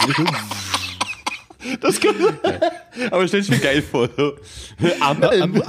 Das 1.82 2.00
kann, 2.00 2.16
aber 3.12 3.28
stell 3.28 3.42
dich 3.42 3.50
mir 3.50 3.60
geil 3.60 3.82
vor. 3.82 4.10
So. 4.16 4.34
Amen. 5.01 5.62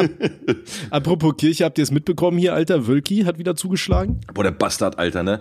Apropos 0.90 1.36
Kirche, 1.36 1.64
habt 1.64 1.78
ihr 1.78 1.84
es 1.84 1.90
mitbekommen 1.90 2.38
hier, 2.38 2.54
Alter? 2.54 2.86
Wölki 2.86 3.22
hat 3.22 3.38
wieder 3.38 3.56
zugeschlagen. 3.56 4.20
Boah, 4.32 4.44
der 4.44 4.52
Bastard, 4.52 4.98
Alter, 4.98 5.24
ne? 5.24 5.40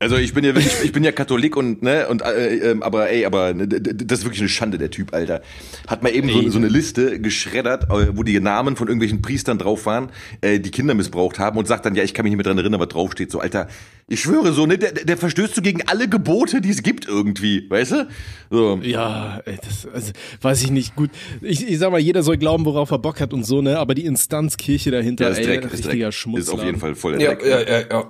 Also 0.00 0.16
ich 0.16 0.34
bin 0.34 0.44
ja 0.44 0.54
wirklich, 0.54 0.74
ich 0.82 0.92
bin 0.92 1.04
ja 1.04 1.12
Katholik 1.12 1.56
und 1.56 1.82
ne 1.82 2.08
und 2.08 2.20
äh, 2.22 2.56
ähm, 2.72 2.82
aber 2.82 3.10
ey, 3.10 3.24
aber 3.24 3.54
ne, 3.54 3.66
das 3.68 4.18
ist 4.18 4.24
wirklich 4.24 4.40
eine 4.40 4.48
Schande 4.48 4.76
der 4.76 4.90
Typ, 4.90 5.14
Alter. 5.14 5.40
Hat 5.86 6.02
mal 6.02 6.10
eben 6.14 6.28
so, 6.28 6.40
Ey. 6.40 6.50
so 6.50 6.58
eine 6.58 6.68
Liste 6.68 7.20
geschreddert, 7.20 7.84
äh, 7.84 8.16
wo 8.16 8.22
die 8.22 8.38
Namen 8.40 8.76
von 8.76 8.88
irgendwelchen 8.88 9.22
Priestern 9.22 9.56
drauf 9.58 9.86
waren, 9.86 10.10
äh, 10.40 10.58
die 10.60 10.70
Kinder 10.70 10.94
missbraucht 10.94 11.38
haben 11.38 11.56
und 11.56 11.66
sagt 11.68 11.86
dann 11.86 11.94
ja, 11.94 12.02
ich 12.02 12.12
kann 12.12 12.24
mich 12.24 12.30
nicht 12.32 12.38
mehr 12.38 12.44
dran 12.44 12.58
erinnern, 12.58 12.80
was 12.80 12.88
draufsteht. 12.88 13.30
So, 13.30 13.40
Alter, 13.40 13.68
ich 14.06 14.20
schwöre 14.20 14.52
so, 14.52 14.66
ne, 14.66 14.76
der, 14.76 14.92
der 14.92 15.16
verstößt 15.16 15.54
so 15.54 15.62
gegen 15.62 15.80
alle 15.86 16.08
Gebote, 16.08 16.60
die 16.60 16.70
es 16.70 16.82
gibt 16.82 17.06
irgendwie, 17.08 17.70
weißt 17.70 17.92
du? 17.92 18.08
So. 18.50 18.80
Ja, 18.82 19.40
ey, 19.46 19.56
das 19.64 19.86
also, 19.90 20.12
weiß 20.42 20.62
ich 20.64 20.70
nicht. 20.70 20.96
Gut, 20.96 21.10
ich, 21.40 21.66
ich 21.66 21.78
sag 21.78 21.90
mal, 21.92 21.98
jeder 22.00 22.22
soll 22.22 22.36
glauben, 22.36 22.64
worauf 22.66 22.90
er 22.90 22.98
Bock 22.98 23.20
hat 23.20 23.32
und 23.32 23.44
so, 23.44 23.62
ne? 23.62 23.78
Aber 23.78 23.94
die 23.94 24.04
Instanz 24.04 24.56
Kirche 24.58 24.90
dahinter, 24.90 25.24
Ja, 25.26 25.30
ist 25.30 25.38
ey, 25.38 25.46
Dreck, 25.46 25.64
ist 25.64 25.72
richtiger 25.72 26.06
Dreck. 26.06 26.14
Schmutz. 26.14 26.40
Ist 26.40 26.50
auf 26.50 26.62
jeden 26.64 26.78
Fall 26.78 26.94
voll 26.94 27.16
der 27.16 27.20
Ja, 27.22 27.34
Dreck. 27.34 27.46
ja, 27.46 27.60
ja, 27.60 27.80
ja. 27.90 28.08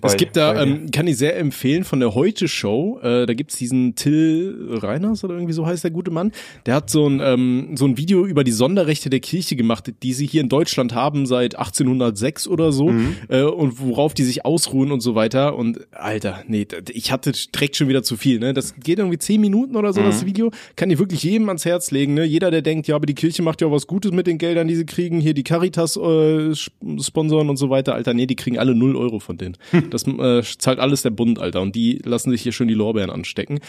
Bei 0.00 0.08
Es 0.08 0.16
gibt 0.18 0.36
da, 0.36 0.60
ähm, 0.62 0.90
kann 0.90 1.06
ich 1.06 1.11
sehr 1.14 1.38
empfehlen, 1.38 1.84
von 1.84 2.00
der 2.00 2.14
Heute-Show, 2.14 3.00
äh, 3.02 3.26
da 3.26 3.34
gibt's 3.34 3.56
diesen 3.56 3.94
Till 3.94 4.68
Reiners 4.82 5.24
oder 5.24 5.34
irgendwie 5.34 5.52
so 5.52 5.66
heißt 5.66 5.84
der 5.84 5.90
gute 5.90 6.10
Mann, 6.10 6.32
der 6.66 6.74
hat 6.74 6.90
so 6.90 7.06
ein, 7.08 7.20
ähm, 7.22 7.76
so 7.76 7.84
ein 7.86 7.96
Video 7.96 8.26
über 8.26 8.44
die 8.44 8.52
Sonderrechte 8.52 9.10
der 9.10 9.20
Kirche 9.20 9.56
gemacht, 9.56 9.92
die 10.02 10.12
sie 10.12 10.26
hier 10.26 10.40
in 10.40 10.48
Deutschland 10.48 10.94
haben 10.94 11.26
seit 11.26 11.56
1806 11.58 12.48
oder 12.48 12.72
so 12.72 12.90
äh, 13.28 13.42
und 13.42 13.80
worauf 13.80 14.14
die 14.14 14.22
sich 14.24 14.44
ausruhen 14.44 14.92
und 14.92 15.00
so 15.00 15.14
weiter. 15.14 15.56
Und 15.56 15.80
Alter, 15.92 16.42
nee, 16.46 16.66
ich 16.90 17.12
hatte 17.12 17.32
direkt 17.54 17.76
schon 17.76 17.88
wieder 17.88 18.02
zu 18.02 18.16
viel, 18.16 18.38
ne, 18.38 18.54
das 18.54 18.74
geht 18.76 18.98
irgendwie 18.98 19.18
zehn 19.18 19.40
Minuten 19.40 19.76
oder 19.76 19.92
so, 19.92 20.02
das 20.02 20.24
Video, 20.26 20.50
kann 20.76 20.90
ich 20.90 20.98
wirklich 20.98 21.22
jedem 21.22 21.48
ans 21.48 21.64
Herz 21.64 21.90
legen, 21.90 22.14
ne, 22.14 22.24
jeder, 22.24 22.50
der 22.50 22.62
denkt, 22.62 22.86
ja, 22.88 22.96
aber 22.96 23.06
die 23.06 23.14
Kirche 23.14 23.42
macht 23.42 23.60
ja 23.60 23.70
was 23.70 23.86
Gutes 23.86 24.12
mit 24.12 24.26
den 24.26 24.38
Geldern, 24.38 24.68
die 24.68 24.74
sie 24.76 24.86
kriegen, 24.86 25.20
hier 25.20 25.34
die 25.34 25.42
Caritas 25.44 25.96
äh, 25.96 26.52
sp- 26.56 26.74
sponsoren 27.00 27.48
und 27.50 27.56
so 27.56 27.70
weiter, 27.70 27.94
Alter, 27.94 28.14
nee, 28.14 28.26
die 28.26 28.36
kriegen 28.36 28.58
alle 28.58 28.74
null 28.74 28.96
Euro 28.96 29.18
von 29.18 29.36
denen. 29.38 29.56
Das 29.90 30.06
äh, 30.06 30.42
zahlt 30.58 30.78
alles 30.78 31.01
der 31.04 31.10
Bund, 31.10 31.38
Alter. 31.38 31.60
Und 31.60 31.74
die 31.76 32.00
lassen 32.04 32.30
sich 32.30 32.42
hier 32.42 32.52
schön 32.52 32.68
die 32.68 32.74
Lorbeeren 32.74 33.10
anstecken. 33.10 33.60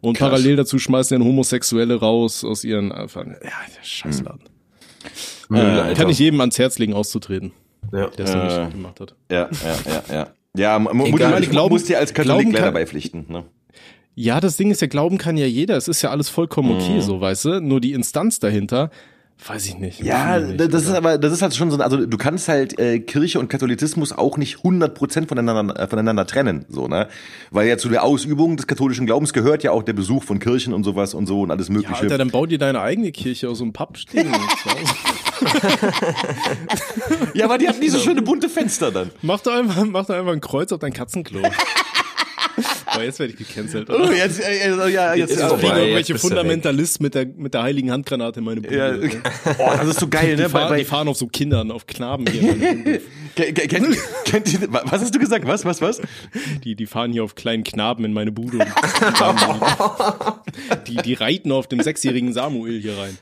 Und 0.00 0.16
Krass. 0.18 0.28
parallel 0.30 0.56
dazu 0.56 0.78
schmeißen 0.78 1.18
dann 1.18 1.26
Homosexuelle 1.26 1.96
raus 1.96 2.44
aus 2.44 2.64
ihren, 2.64 2.90
äh, 2.90 3.06
ja, 3.06 3.06
der 3.44 3.82
Scheißladen. 3.82 4.40
Müll, 5.48 5.84
Äh, 5.90 5.94
kann 5.94 6.08
ich 6.08 6.18
jedem 6.18 6.40
ans 6.40 6.58
Herz 6.58 6.78
legen, 6.78 6.94
auszutreten, 6.94 7.52
Ja. 7.92 8.08
der 8.08 8.24
es 8.24 8.30
Äh, 8.34 8.64
nicht 8.64 8.72
gemacht 8.74 9.00
hat. 9.00 9.14
Ja, 9.30 9.48
ja, 9.64 9.92
ja, 10.08 10.14
ja. 10.14 10.26
Ja, 10.54 10.76
Egal, 10.76 10.94
muss, 10.94 11.40
ich 11.40 11.50
glaube- 11.50 11.72
muss 11.74 11.84
dir 11.84 11.98
als 11.98 12.12
Katholik 12.12 12.40
glauben 12.40 12.52
leider 12.52 12.64
kann- 12.66 12.74
beipflichten. 12.74 13.24
Ne? 13.28 13.44
Ja, 14.14 14.38
das 14.40 14.58
Ding 14.58 14.70
ist 14.70 14.82
ja, 14.82 14.86
glauben 14.86 15.16
kann 15.16 15.38
ja 15.38 15.46
jeder. 15.46 15.76
Es 15.78 15.88
ist 15.88 16.02
ja 16.02 16.10
alles 16.10 16.28
vollkommen 16.28 16.72
okay, 16.76 17.00
so, 17.00 17.20
weißt 17.22 17.44
du? 17.46 17.60
Nur 17.62 17.80
die 17.80 17.94
Instanz 17.94 18.38
dahinter, 18.38 18.90
weiß 19.46 19.66
ich 19.66 19.78
nicht. 19.78 20.00
Ja, 20.00 20.38
ich 20.38 20.46
nicht, 20.56 20.60
das 20.72 20.82
ist 20.82 20.88
Alter. 20.88 20.98
aber, 20.98 21.18
das 21.18 21.32
ist 21.32 21.42
halt 21.42 21.54
schon 21.54 21.70
so, 21.70 21.78
also 21.78 22.06
du 22.06 22.16
kannst 22.16 22.48
halt 22.48 22.78
äh, 22.78 23.00
Kirche 23.00 23.38
und 23.40 23.48
Katholizismus 23.48 24.12
auch 24.12 24.36
nicht 24.36 24.58
100% 24.58 25.28
voneinander, 25.28 25.78
äh, 25.78 25.88
voneinander 25.88 26.26
trennen, 26.26 26.64
so, 26.68 26.86
ne? 26.88 27.08
Weil 27.50 27.68
ja 27.68 27.76
zu 27.76 27.88
der 27.88 28.04
Ausübung 28.04 28.56
des 28.56 28.66
katholischen 28.66 29.06
Glaubens 29.06 29.32
gehört 29.32 29.62
ja 29.62 29.72
auch 29.72 29.82
der 29.82 29.94
Besuch 29.94 30.22
von 30.24 30.38
Kirchen 30.38 30.72
und 30.72 30.84
sowas 30.84 31.14
und 31.14 31.26
so 31.26 31.42
und 31.42 31.50
alles 31.50 31.68
Ja, 31.68 31.74
mögliche. 31.74 32.02
Alter, 32.02 32.18
dann 32.18 32.30
bau 32.30 32.46
dir 32.46 32.58
deine 32.58 32.80
eigene 32.80 33.10
Kirche 33.12 33.48
aus 33.48 33.58
so 33.58 33.64
einem 33.64 33.72
Hause. 33.78 34.06
Ja, 37.34 37.46
aber 37.46 37.58
die 37.58 37.68
hatten 37.68 37.80
diese 37.80 37.98
schöne 37.98 38.22
bunte 38.22 38.48
Fenster 38.48 38.90
dann. 38.90 39.10
mach 39.22 39.40
doch 39.40 39.52
einfach, 39.54 39.84
mach 39.84 40.06
doch 40.06 40.14
einfach 40.14 40.32
ein 40.32 40.40
Kreuz 40.40 40.72
auf 40.72 40.78
dein 40.80 40.92
Katzenklo. 40.92 41.40
Aber 42.92 43.04
jetzt 43.04 43.18
werde 43.18 43.32
ich 43.32 43.38
gecancelt. 43.38 43.88
Oh, 43.88 44.10
jetzt, 44.10 44.40
äh, 44.40 44.68
äh, 44.68 44.90
ja, 44.90 45.14
jetzt, 45.14 45.32
Ist 45.32 45.40
ja, 45.40 45.48
vorbei. 45.48 45.60
Fliegen 45.60 45.76
jetzt 45.76 45.84
irgendwelche 45.84 46.18
Fundamentalisten 46.18 47.04
mit 47.04 47.14
der, 47.14 47.26
mit 47.26 47.54
der 47.54 47.62
heiligen 47.62 47.90
Handgranate 47.90 48.40
in 48.40 48.44
meine 48.44 48.60
Bude. 48.60 48.76
ja, 48.76 48.92
oh, 49.58 49.70
das 49.78 49.88
ist 49.88 50.00
so 50.00 50.08
geil, 50.08 50.36
die, 50.36 50.42
ne? 50.42 50.50
fahren, 50.50 50.68
Bei, 50.68 50.78
die 50.78 50.84
fahren 50.84 51.08
auf 51.08 51.16
so 51.16 51.26
Kindern, 51.26 51.70
auf 51.70 51.86
Knaben 51.86 52.26
hier. 52.26 53.00
kennt, 53.34 53.98
kennt, 54.24 54.52
ihr, 54.52 54.60
was 54.70 55.00
hast 55.00 55.14
du 55.14 55.18
gesagt? 55.18 55.46
Was, 55.46 55.64
was, 55.64 55.80
was? 55.80 56.02
Die, 56.64 56.74
die 56.74 56.86
fahren 56.86 57.12
hier 57.12 57.24
auf 57.24 57.34
kleinen 57.34 57.64
Knaben 57.64 58.04
in 58.04 58.12
meine 58.12 58.32
Bude. 58.32 58.58
Die, 60.86 60.96
die 60.96 61.14
reiten 61.14 61.50
auf 61.52 61.66
dem 61.66 61.80
sechsjährigen 61.80 62.32
Samuel 62.32 62.80
hier 62.80 62.96
rein. 62.98 63.16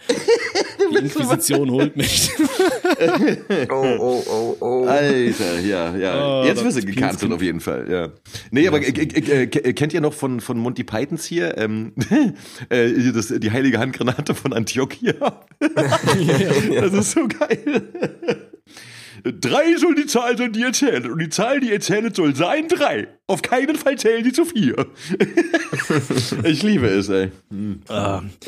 Die 0.90 0.96
Inquisition 0.96 1.70
holt 1.70 1.96
mich. 1.96 2.30
Oh, 3.70 3.96
oh, 3.98 4.24
oh, 4.28 4.56
oh. 4.60 4.86
Alter, 4.86 5.60
ja, 5.60 5.96
ja. 5.96 6.42
Oh, 6.42 6.44
Jetzt 6.44 6.64
wirst 6.64 6.78
du 6.78 6.86
gecancelt 6.86 7.32
auf 7.32 7.42
jeden 7.42 7.60
Fall, 7.60 7.90
ja. 7.90 8.08
Nee, 8.50 8.66
aber 8.68 8.80
äh, 8.80 8.90
äh, 8.90 9.42
äh, 9.42 9.72
kennt 9.72 9.92
ihr 9.92 10.00
noch 10.00 10.14
von, 10.14 10.40
von 10.40 10.58
Monty 10.58 10.84
Pythons 10.84 11.24
hier, 11.24 11.56
ähm, 11.58 11.92
äh, 12.68 13.12
das, 13.12 13.28
die 13.28 13.50
heilige 13.50 13.78
Handgranate 13.78 14.34
von 14.34 14.52
Antiochia? 14.52 15.14
Das 15.60 16.92
ist 16.92 17.12
so 17.12 17.26
geil. 17.28 17.82
Drei 19.24 19.76
soll 19.76 19.94
die 19.94 20.06
Zahl 20.06 20.36
sein, 20.38 20.52
die 20.52 20.60
ihr 20.60 20.72
zählt. 20.72 21.06
Und 21.06 21.18
die 21.20 21.28
Zahl, 21.28 21.60
die 21.60 21.70
ihr 21.70 21.80
zählt, 21.80 22.16
soll 22.16 22.34
sein 22.34 22.68
drei. 22.68 23.08
Auf 23.26 23.42
keinen 23.42 23.76
Fall 23.76 23.96
zählen 23.96 24.24
die 24.24 24.32
zu 24.32 24.44
vier. 24.44 24.86
ich 26.44 26.62
liebe 26.62 26.86
es, 26.86 27.08
ey. 27.08 27.30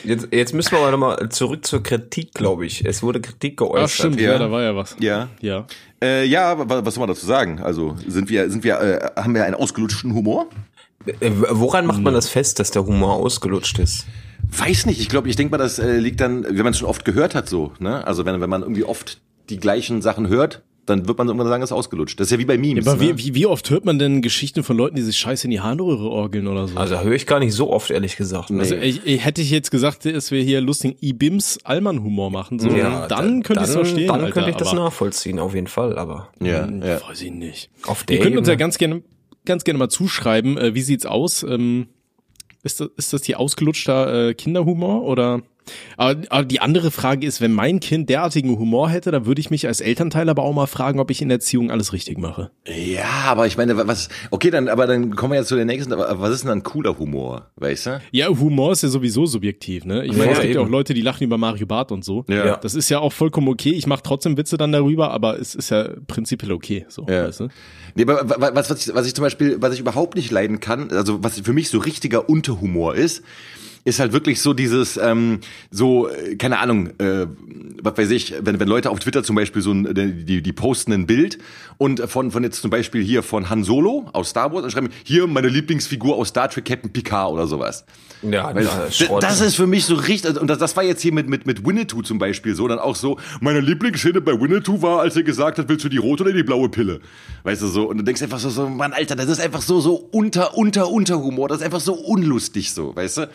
Jetzt, 0.04 0.28
jetzt 0.30 0.54
müssen 0.54 0.72
wir 0.72 0.78
aber 0.78 0.90
nochmal 0.90 1.28
zurück 1.30 1.66
zur 1.66 1.82
Kritik, 1.82 2.32
glaube 2.35 2.66
ich. 2.66 2.85
Es 2.85 3.02
wurde 3.02 3.20
Kritik 3.20 3.56
geäußert. 3.58 3.85
Ach 3.85 3.88
stimmt, 3.88 4.20
Ja. 4.20 4.32
ja, 4.32 4.38
da 4.38 4.50
war 4.50 4.62
ja 4.62 4.74
was. 4.76 4.96
Ja. 5.00 5.28
Ja. 5.40 5.66
Äh, 6.02 6.24
ja, 6.26 6.58
wa- 6.58 6.85
was 6.85 6.94
soll 6.94 7.02
man 7.02 7.14
dazu 7.14 7.26
sagen? 7.26 7.61
Also, 7.61 7.96
sind 8.06 8.28
wir, 8.28 8.50
sind 8.50 8.64
wir, 8.64 8.80
äh, 8.80 9.20
haben 9.20 9.35
wir 9.35 9.44
einen 9.44 9.54
ausgelutschten 9.54 10.14
Humor? 10.14 10.48
Äh, 11.20 11.30
Woran 11.50 11.87
macht 11.87 12.02
man 12.02 12.14
das 12.14 12.28
fest, 12.28 12.58
dass 12.58 12.70
der 12.70 12.85
Humor 12.87 13.14
ausgelutscht 13.14 13.78
ist? 13.78 14.06
Weiß 14.56 14.87
nicht. 14.87 15.00
Ich 15.00 15.08
glaube, 15.08 15.28
ich 15.28 15.37
denke 15.37 15.52
mal, 15.52 15.58
das 15.58 15.78
äh, 15.78 15.98
liegt 15.98 16.20
dann, 16.20 16.44
wenn 16.44 16.56
man 16.64 16.68
es 16.72 16.78
schon 16.78 16.88
oft 16.88 17.04
gehört 17.04 17.35
hat, 17.35 17.48
so, 17.48 17.72
ne? 17.78 18.06
Also, 18.06 18.24
wenn, 18.24 18.40
wenn 18.40 18.50
man 18.50 18.62
irgendwie 18.62 18.85
oft 18.85 19.20
die 19.52 19.58
gleichen 19.58 20.02
Sachen 20.02 20.28
hört, 20.28 20.62
dann 20.86 21.06
wird 21.06 21.16
man 21.16 21.28
irgendwann 21.28 21.46
sagen, 21.46 21.62
es 21.62 21.70
ist 21.70 21.76
ausgelutscht. 21.76 22.18
Das 22.18 22.26
ist 22.26 22.32
ja 22.32 22.38
wie 22.38 22.44
bei 22.44 22.58
Memes. 22.58 22.86
Aber 22.88 23.00
ne? 23.00 23.16
wie, 23.16 23.26
wie, 23.26 23.34
wie 23.34 23.46
oft 23.46 23.70
hört 23.70 23.84
man 23.84 24.00
denn 24.00 24.20
Geschichten 24.20 24.64
von 24.64 24.76
Leuten, 24.76 24.96
die 24.96 25.02
sich 25.02 25.16
scheiße 25.16 25.46
in 25.46 25.52
die 25.52 25.60
Harnröhre 25.60 26.08
orgeln 26.08 26.48
oder 26.48 26.66
so? 26.66 26.76
Also 26.76 27.00
höre 27.00 27.12
ich 27.12 27.26
gar 27.26 27.38
nicht 27.38 27.52
so 27.52 27.70
oft, 27.70 27.90
ehrlich 27.90 28.16
gesagt. 28.16 28.50
Also 28.50 28.74
ich, 28.74 29.06
ich, 29.06 29.24
hätte 29.24 29.42
ich 29.42 29.50
jetzt 29.50 29.70
gesagt, 29.70 30.04
dass 30.06 30.32
wir 30.32 30.42
hier 30.42 30.60
lustigen 30.60 30.96
Ibims 31.00 31.60
Allmann-Humor 31.62 32.30
machen, 32.32 32.58
so, 32.58 32.68
Ja, 32.70 33.06
dann 33.06 33.42
könnte 33.44 33.62
ich 33.62 33.68
es 33.68 33.74
verstehen. 33.74 34.08
Dann 34.08 34.20
Alter, 34.20 34.32
könnte 34.32 34.50
ich 34.50 34.56
das 34.56 34.68
aber, 34.68 34.84
nachvollziehen, 34.84 35.38
auf 35.38 35.54
jeden 35.54 35.68
Fall, 35.68 35.98
aber. 35.98 36.30
ja, 36.40 36.66
Hm, 36.66 36.82
ja. 36.82 37.00
Weiß 37.08 37.22
ich 37.22 37.30
nicht. 37.30 37.70
Auf 37.86 38.02
der 38.02 38.16
Ihr 38.16 38.22
könnt 38.22 38.36
uns 38.36 38.48
ja 38.48 38.56
ganz 38.56 38.76
gerne, 38.78 39.02
ganz 39.44 39.62
gerne 39.62 39.78
mal 39.78 39.88
zuschreiben, 39.88 40.58
äh, 40.58 40.74
wie 40.74 40.82
sieht's 40.82 41.06
aus? 41.06 41.44
Ähm, 41.44 41.86
ist, 42.64 42.80
das, 42.80 42.88
ist 42.96 43.12
das 43.12 43.24
hier 43.24 43.38
ausgelutschter 43.38 44.28
äh, 44.30 44.34
Kinderhumor 44.34 45.02
oder? 45.02 45.42
Aber, 45.96 46.20
aber 46.31 46.44
die 46.44 46.61
andere 46.61 46.90
Frage 46.90 47.27
ist, 47.27 47.40
wenn 47.40 47.53
mein 47.53 47.81
Kind 47.81 48.09
derartigen 48.09 48.59
Humor 48.59 48.90
hätte, 48.90 49.11
dann 49.11 49.27
würde 49.27 49.40
ich 49.40 49.51
mich 49.51 49.66
als 49.66 49.81
Elternteil 49.81 50.29
aber 50.29 50.42
auch 50.42 50.53
mal 50.53 50.66
fragen, 50.66 50.98
ob 51.01 51.11
ich 51.11 51.22
in 51.22 51.29
der 51.29 51.37
Erziehung 51.37 51.70
alles 51.70 51.92
richtig 51.92 52.18
mache. 52.18 52.51
Ja, 52.66 53.05
aber 53.27 53.46
ich 53.46 53.57
meine, 53.57 53.77
was, 53.87 54.09
okay, 54.31 54.51
dann, 54.51 54.68
aber 54.68 54.87
dann 54.87 55.14
kommen 55.16 55.33
wir 55.33 55.38
jetzt 55.38 55.48
zu 55.48 55.57
der 55.57 55.64
nächsten, 55.64 55.92
aber 55.92 56.20
was 56.20 56.31
ist 56.31 56.40
denn 56.42 56.48
dann 56.48 56.62
cooler 56.62 56.98
Humor, 56.98 57.51
weißt 57.57 57.87
du? 57.87 58.01
Ja, 58.11 58.29
Humor 58.29 58.72
ist 58.72 58.83
ja 58.83 58.88
sowieso 58.88 59.27
subjektiv, 59.27 59.85
ne? 59.85 60.05
Ich 60.05 60.12
Ja, 60.12 60.18
meine, 60.18 60.33
es 60.33 60.40
gibt 60.40 60.55
ja 60.55 60.61
auch 60.61 60.68
Leute, 60.68 60.94
die 60.94 61.03
lachen 61.03 61.25
über 61.25 61.38
Mario 61.38 61.66
Barth 61.66 61.92
und 61.92 62.05
so. 62.05 62.25
Ja. 62.29 62.57
Das 62.57 62.75
ist 62.75 62.88
ja 62.88 62.98
auch 62.98 63.12
vollkommen 63.12 63.48
okay. 63.48 63.70
Ich 63.70 63.87
mache 63.87 64.03
trotzdem 64.03 64.37
Witze 64.37 64.57
dann 64.57 64.72
darüber, 64.72 65.11
aber 65.12 65.38
es 65.38 65.55
ist 65.55 65.70
ja 65.70 65.88
prinzipiell 66.07 66.53
okay, 66.53 66.87
so, 66.88 67.07
Ja. 67.09 67.27
weißt 67.27 67.40
du? 67.40 67.48
Nee, 67.94 68.03
aber 68.03 68.29
wa- 68.29 68.37
wa- 68.40 68.51
was, 68.55 68.70
was, 68.70 68.87
ich, 68.88 68.94
was 68.94 69.07
ich 69.07 69.14
zum 69.14 69.22
Beispiel, 69.22 69.59
was 69.61 69.75
ich 69.75 69.81
überhaupt 69.81 70.16
nicht 70.16 70.31
leiden 70.31 70.61
kann, 70.61 70.90
also 70.90 71.22
was 71.22 71.38
für 71.40 71.53
mich 71.53 71.68
so 71.68 71.79
richtiger 71.79 72.29
Unterhumor 72.29 72.94
ist, 72.94 73.22
ist 73.85 73.99
halt 73.99 74.12
wirklich 74.12 74.40
so 74.40 74.53
dieses, 74.55 74.97
ähm, 74.97 75.40
so, 75.71 76.09
äh, 76.09 76.37
keine 76.37 76.59
Ahnung, 76.61 76.90
äh, 76.99 77.27
was 77.83 77.99
weiß 77.99 78.11
ich, 78.11 78.35
wenn, 78.40 78.61
wenn 78.61 78.68
Leute 78.68 78.90
auf 78.90 79.01
Twitter 79.01 79.25
zum 79.25 79.35
Beispiel 79.37 79.61
so 79.61 79.73
ein, 79.73 79.87
äh, 79.87 80.12
die, 80.25 80.40
die 80.42 80.53
posten 80.53 80.92
ein 80.92 81.07
Bild 81.07 81.38
und 81.79 82.01
von, 82.09 82.31
von 82.31 82.45
jetzt 82.45 82.62
zum 82.62 82.71
Beispiel 82.71 83.03
hier 83.03 83.23
von 83.25 83.51
Han 83.51 83.64
Solo 83.64 84.09
aus 84.12 84.31
Star 84.31 84.53
Wars 84.53 84.62
und 84.64 84.71
schreiben, 84.71 84.88
hier 85.03 85.27
meine 85.27 85.49
Lieblingsfigur 85.49 86.16
aus 86.16 86.29
Star 86.29 86.49
Trek 86.49 86.64
Captain 86.64 86.92
Picard 86.92 87.33
oder 87.33 87.47
sowas. 87.49 87.85
Ja, 88.23 88.55
Weil, 88.55 88.64
na, 88.64 88.85
d- 88.87 88.92
Schrott. 88.92 89.21
das 89.23 89.40
ist 89.40 89.57
für 89.57 89.66
mich 89.66 89.85
so 89.85 89.97
richtig, 89.97 90.40
und 90.40 90.47
das, 90.49 90.59
das 90.59 90.77
war 90.77 90.85
jetzt 90.85 91.03
hier 91.03 91.12
mit, 91.12 91.29
mit, 91.29 91.45
mit 91.45 91.66
Winnetou 91.66 92.03
zum 92.03 92.18
Beispiel 92.21 92.55
so, 92.55 92.68
dann 92.68 92.79
auch 92.79 92.95
so, 92.95 93.18
meine 93.40 93.59
Lieblingsszene 93.59 94.21
bei 94.21 94.40
Winnetou 94.40 94.81
war, 94.81 95.01
als 95.01 95.16
er 95.16 95.25
gesagt 95.25 95.59
hat, 95.59 95.68
willst 95.68 95.85
du 95.85 95.88
die 95.88 95.97
rote 95.97 96.23
oder 96.23 96.33
die 96.33 96.45
blaue 96.45 96.68
Pille? 96.68 97.01
Weißt 97.44 97.61
du 97.61 97.66
so, 97.66 97.88
und 97.88 97.98
du 97.98 98.05
denkst 98.05 98.22
einfach 98.22 98.38
so, 98.38 98.50
so, 98.50 98.68
Mann, 98.68 98.92
Alter, 98.92 99.16
das 99.16 99.26
ist 99.28 99.40
einfach 99.40 99.62
so, 99.62 99.81
so 99.81 99.94
unter, 100.12 100.57
unter, 100.57 100.88
unter 100.88 101.18
Humor, 101.20 101.48
das 101.48 101.59
ist 101.59 101.64
einfach 101.64 101.81
so 101.81 101.94
unlustig 101.94 102.72
so, 102.72 102.94
weißt 102.94 103.16
du? 103.16 103.28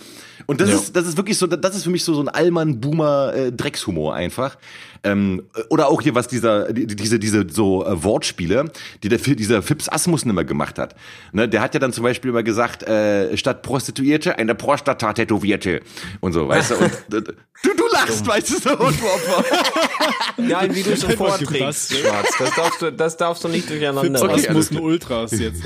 Und 0.45 0.61
das 0.61 0.69
Ja. 0.69 0.75
ist, 0.75 0.95
das 0.95 1.07
ist 1.07 1.17
wirklich 1.17 1.37
so, 1.37 1.45
das 1.45 1.75
ist 1.75 1.83
für 1.83 1.89
mich 1.89 2.05
so, 2.05 2.13
so 2.13 2.21
ein 2.21 2.29
Allmann-Boomer-Dreckshumor 2.29 4.15
einfach. 4.15 4.57
Ähm, 5.03 5.43
oder 5.69 5.87
auch 5.89 6.01
hier, 6.01 6.15
was 6.15 6.27
dieser, 6.27 6.71
die- 6.73 6.87
diese, 6.87 7.19
diese 7.19 7.45
so 7.49 7.85
äh, 7.85 8.03
Wortspiele, 8.03 8.65
die 9.03 9.09
der, 9.09 9.19
dieser 9.19 9.61
Fips 9.61 9.89
Asmussen 9.89 10.29
immer 10.29 10.43
gemacht 10.43 10.79
hat. 10.79 10.95
Ne, 11.33 11.47
der 11.47 11.61
hat 11.61 11.73
ja 11.73 11.79
dann 11.79 11.93
zum 11.93 12.03
Beispiel 12.03 12.29
immer 12.31 12.43
gesagt, 12.43 12.83
äh, 12.83 13.35
statt 13.37 13.61
Prostituierte 13.61 14.37
eine 14.37 14.55
Prostata-Tätowierte 14.55 15.81
und 16.19 16.33
so, 16.33 16.47
weißt 16.47 16.71
du? 16.71 16.75
Und, 16.75 16.91
du, 17.09 17.21
du 17.21 17.87
lachst, 17.91 18.25
weißt 18.27 18.49
du 18.49 18.69
so. 18.69 18.77
Nein, 20.37 20.73
wie 20.75 20.83
du 20.83 20.91
es 20.91 21.03
vorträgst? 21.03 21.93
Schwarz. 21.97 22.27
Das 22.39 22.55
darfst 22.55 22.81
du, 22.81 22.91
das 22.91 23.17
darfst 23.17 23.43
du 23.43 23.47
nicht 23.47 23.69
durcheinander 23.69 24.19
Fips 24.19 24.21
Okay, 24.21 24.47
Asmussen 24.49 24.77
Ultras 24.79 25.31
jetzt. 25.31 25.63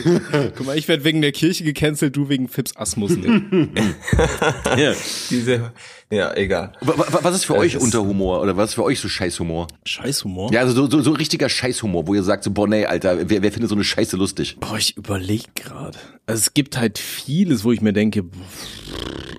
Guck 0.58 0.66
mal, 0.66 0.78
ich 0.78 0.88
werde 0.88 1.04
wegen 1.04 1.22
der 1.22 1.32
Kirche 1.32 1.64
gecancelt, 1.64 2.16
du 2.16 2.30
wegen 2.30 2.48
Fips 2.48 2.76
Asmussen. 2.76 3.72
ja. 4.78 4.94
Diese, 5.30 5.72
ja, 6.12 6.36
egal. 6.36 6.74
Wa- 6.82 6.98
wa- 6.98 7.20
Was 7.24 7.36
ist 7.36 7.46
für 7.46 7.56
euch 7.56 7.74
ist- 7.76 7.82
Unterhumor 7.82 8.42
oder 8.42 8.56
was 8.58 8.70
ist 8.72 8.76
für 8.76 8.84
euch 8.84 9.00
so 9.00 9.08
Scheißhumor? 9.10 9.68
Scheißhumor. 9.86 10.52
Ja, 10.54 10.60
also 10.62 10.74
so, 10.74 10.90
so, 10.90 11.02
so 11.02 11.12
richtiger 11.12 11.50
Scheißhumor, 11.50 12.06
wo 12.08 12.14
ihr 12.14 12.24
sagt 12.24 12.44
so, 12.44 12.52
boah, 12.52 12.68
nee, 12.68 12.86
Alter, 12.86 13.30
wer, 13.30 13.42
wer 13.42 13.52
findet 13.52 13.70
so 13.70 13.76
eine 13.76 13.84
Scheiße 13.84 14.18
lustig? 14.18 14.58
Boah, 14.60 14.78
ich 14.78 14.98
überlege 14.98 15.46
gerade. 15.56 15.98
Also 16.28 16.42
es 16.42 16.54
gibt 16.54 16.78
halt 16.78 17.00
vieles, 17.00 17.64
wo 17.64 17.72
ich 17.72 17.82
mir 17.82 17.94
denke, 17.94 18.24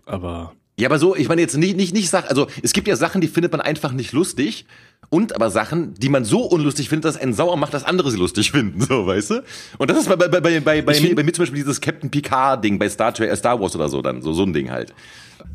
aber 0.07 0.53
Ja, 0.79 0.89
aber 0.89 0.99
so, 0.99 1.15
ich 1.15 1.29
meine 1.29 1.41
jetzt 1.41 1.57
nicht, 1.57 1.77
nicht, 1.77 1.93
nicht 1.95 2.09
Sachen, 2.09 2.29
also 2.29 2.47
es 2.63 2.73
gibt 2.73 2.89
ja 2.89 2.97
Sachen, 2.97 3.21
die 3.21 3.29
findet 3.29 3.53
man 3.53 3.61
einfach 3.61 3.93
nicht 3.93 4.13
lustig 4.13 4.65
und 5.11 5.35
aber 5.37 5.51
Sachen, 5.51 5.95
die 5.95 6.09
man 6.09 6.25
so 6.25 6.41
unlustig 6.41 6.89
findet, 6.89 7.05
dass 7.05 7.17
einen 7.21 7.35
sauer 7.35 7.57
macht, 7.57 7.75
dass 7.75 7.85
andere 7.85 8.11
sie 8.11 8.17
lustig 8.17 8.51
finden, 8.53 8.81
so, 8.81 9.07
weißt 9.07 9.31
du? 9.31 9.45
Und 9.79 9.91
das 9.91 9.99
ist 9.99 10.09
bei, 10.09 10.17
bei, 10.17 10.29
bei, 10.29 10.41
bei, 10.61 10.81
bei, 10.83 11.01
mir, 11.01 11.15
bei 11.15 11.23
mir 11.23 11.33
zum 11.33 11.43
Beispiel 11.43 11.61
dieses 11.63 11.81
Captain 11.81 12.11
Picard-Ding 12.11 12.79
bei 12.79 12.89
Star, 12.89 13.13
Trek, 13.13 13.31
äh, 13.31 13.37
Star 13.37 13.61
Wars 13.61 13.77
oder 13.77 13.89
so 13.89 14.01
dann, 14.03 14.23
so, 14.23 14.33
so 14.33 14.45
ein 14.45 14.53
Ding 14.53 14.71
halt. 14.71 14.95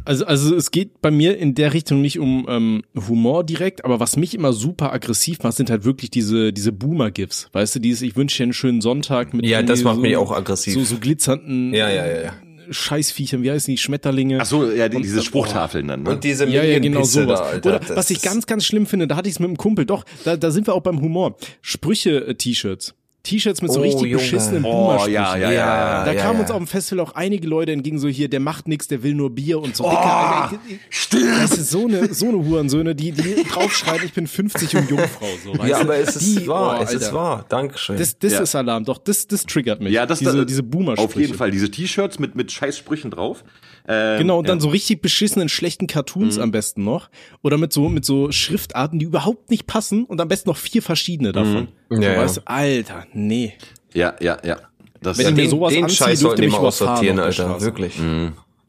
Also, 0.05 0.25
also 0.25 0.55
es 0.55 0.71
geht 0.71 1.01
bei 1.01 1.11
mir 1.11 1.37
in 1.37 1.55
der 1.55 1.73
Richtung 1.73 2.01
nicht 2.01 2.19
um 2.19 2.45
ähm, 2.49 2.83
Humor 3.07 3.43
direkt, 3.43 3.85
aber 3.85 3.99
was 3.99 4.17
mich 4.17 4.33
immer 4.35 4.53
super 4.53 4.93
aggressiv 4.93 5.39
macht, 5.43 5.55
sind 5.57 5.69
halt 5.69 5.83
wirklich 5.85 6.09
diese, 6.11 6.53
diese 6.53 6.71
Boomer-Gifs. 6.71 7.49
Weißt 7.53 7.75
du, 7.75 7.79
dieses, 7.79 8.01
ich 8.01 8.15
wünsche 8.15 8.37
dir 8.37 8.43
einen 8.43 8.53
schönen 8.53 8.81
Sonntag 8.81 9.33
mit 9.33 9.45
Ja, 9.45 9.61
das 9.61 9.83
macht 9.83 9.95
so, 9.95 10.01
mich 10.01 10.15
auch 10.17 10.31
aggressiv. 10.31 10.73
So, 10.73 10.83
so 10.83 10.97
glitzernden 10.97 11.73
Ja, 11.73 11.89
ja, 11.89 12.05
ja, 12.07 12.21
ja. 12.23 12.33
Scheißviechern, 12.69 13.43
wie 13.43 13.51
heißen 13.51 13.71
die, 13.73 13.77
Schmetterlinge. 13.77 14.39
Ach 14.41 14.45
so, 14.45 14.69
ja, 14.69 14.89
die, 14.89 14.97
Und- 14.97 15.03
diese 15.03 15.21
Spruchtafeln 15.23 15.87
dann, 15.87 16.03
ne? 16.03 16.09
Und 16.09 16.23
diese 16.23 16.45
Ja, 16.47 16.63
ja, 16.63 16.79
genau 16.79 17.03
sowas. 17.03 17.39
da, 17.39 17.45
Alter. 17.45 17.69
Oder 17.69 17.79
das 17.79 17.95
was 17.95 18.09
ich 18.09 18.21
ganz, 18.21 18.45
ganz 18.45 18.65
schlimm 18.65 18.85
finde, 18.85 19.07
da 19.07 19.15
hatte 19.15 19.29
ich 19.29 19.35
es 19.35 19.39
mit 19.39 19.47
einem 19.47 19.57
Kumpel, 19.57 19.85
doch, 19.85 20.03
da, 20.25 20.35
da 20.35 20.51
sind 20.51 20.67
wir 20.67 20.73
auch 20.73 20.81
beim 20.81 20.99
Humor. 21.01 21.37
Sprüche-T-Shirts. 21.61 22.93
T-Shirts 23.27 23.61
mit 23.61 23.71
so 23.71 23.79
Oh, 23.79 23.83
richtig 23.83 24.01
Junge. 24.03 24.15
beschissenen 24.15 24.63
Oh, 24.65 24.71
Boomer-Sprüchen. 24.71 25.13
ja, 25.13 25.37
ja, 25.37 25.51
ja. 25.51 26.05
Da 26.05 26.11
ja, 26.13 26.21
kamen 26.21 26.35
ja. 26.35 26.41
uns 26.41 26.51
auf 26.51 26.57
dem 26.57 26.67
Festival 26.67 27.05
auch 27.05 27.13
einige 27.15 27.47
Leute 27.47 27.71
entgegen, 27.71 27.99
so 27.99 28.07
hier, 28.07 28.29
der 28.29 28.39
macht 28.39 28.67
nix, 28.67 28.87
der 28.87 29.03
will 29.03 29.13
nur 29.13 29.29
Bier 29.33 29.59
und 29.59 29.75
so. 29.75 29.83
Oh, 29.85 29.87
Alter, 29.89 30.57
ich- 30.67 30.79
stimmt. 30.89 31.25
Das 31.41 31.51
ist 31.57 31.69
so 31.71 31.85
eine, 31.87 32.13
so 32.13 32.27
eine 32.29 32.37
Hurensöhne, 32.37 32.95
die, 32.95 33.11
die 33.11 33.43
draufschreien, 33.43 34.01
ich 34.05 34.13
bin 34.13 34.27
50 34.27 34.75
und 34.77 34.89
Jungfrau, 34.89 35.25
so, 35.43 35.57
weißt 35.57 35.69
Ja, 35.69 35.77
du? 35.77 35.83
aber 35.83 35.97
es 35.97 36.15
ist 36.15 36.39
Die- 36.41 36.47
wahr, 36.47 36.77
oh, 36.79 36.83
es 36.83 36.93
ist 36.93 37.13
wahr. 37.13 37.45
Dankeschön. 37.49 37.97
Das, 37.97 38.17
das 38.17 38.33
Ja. 38.33 38.39
ist 38.41 38.55
Alarm, 38.55 38.85
doch, 38.85 38.97
das, 38.97 39.27
das 39.27 39.45
triggert 39.45 39.81
mich. 39.81 39.91
Ja, 39.93 40.05
das 40.05 40.19
diese, 40.19 40.37
da- 40.37 40.45
diese 40.45 40.63
Boomer-Sprüche. 40.63 41.03
Auf 41.07 41.15
jeden 41.15 41.33
Fall, 41.33 41.51
diese 41.51 41.69
T-Shirts 41.69 42.19
mit, 42.19 42.35
mit 42.35 42.51
scheiß 42.51 42.77
Sprüchen 42.77 43.11
drauf. 43.11 43.43
Ähm, 43.89 44.17
Genau, 44.19 44.39
und 44.39 44.49
dann 44.49 44.57
ja. 44.57 44.61
so 44.61 44.67
richtig 44.69 45.01
beschissenen, 45.01 45.47
schlechten 45.47 45.87
Cartoons 45.87 46.37
am 46.39 46.51
besten 46.51 46.83
noch. 46.83 47.09
Oder 47.41 47.57
mit 47.57 47.71
so, 47.71 47.87
mit 47.87 48.03
so 48.03 48.31
Schriftarten, 48.31 48.99
die 48.99 49.05
überhaupt 49.05 49.49
nicht 49.49 49.65
passen 49.65 50.03
und 50.03 50.19
am 50.19 50.27
besten 50.27 50.49
noch 50.49 50.57
vier 50.57 50.81
verschiedene 50.81 51.31
davon. 51.31 51.69
Ja, 51.89 51.95
so, 51.97 52.01
ja. 52.03 52.17
weißt 52.17 52.41
Alter, 52.45 53.05
nee. 53.17 53.53
Ja, 53.93 54.15
ja, 54.19 54.37
ja. 54.43 54.57
Das 55.01 55.17
Wenn 55.17 55.27
ich 55.27 55.35
mir 55.35 55.41
den, 55.43 55.49
sowas 55.49 55.73
den 55.73 55.83
anziehe, 55.83 55.97
Scheiß 55.97 56.19
dürfte 56.19 56.23
sollten 56.27 56.41
die 56.41 56.47
mal 56.47 56.57
aussortieren, 56.57 57.19
Alter. 57.19 57.61
Wirklich. 57.61 57.95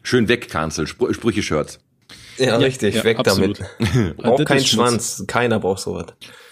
schön 0.03 0.29
wegcancel, 0.29 0.87
Spr 0.87 1.13
Sprüche-Shirts. 1.15 1.81
Ja, 2.39 2.57
richtig, 2.57 2.95
ja, 2.97 3.05
weg 3.05 3.19
absolut. 3.19 3.61
damit. 3.79 4.17
Braucht 4.17 4.47
keinen. 4.47 4.61
Schwanz. 4.65 5.25
Keiner 5.27 5.59
braucht 5.61 5.81
sowas. 5.81 6.07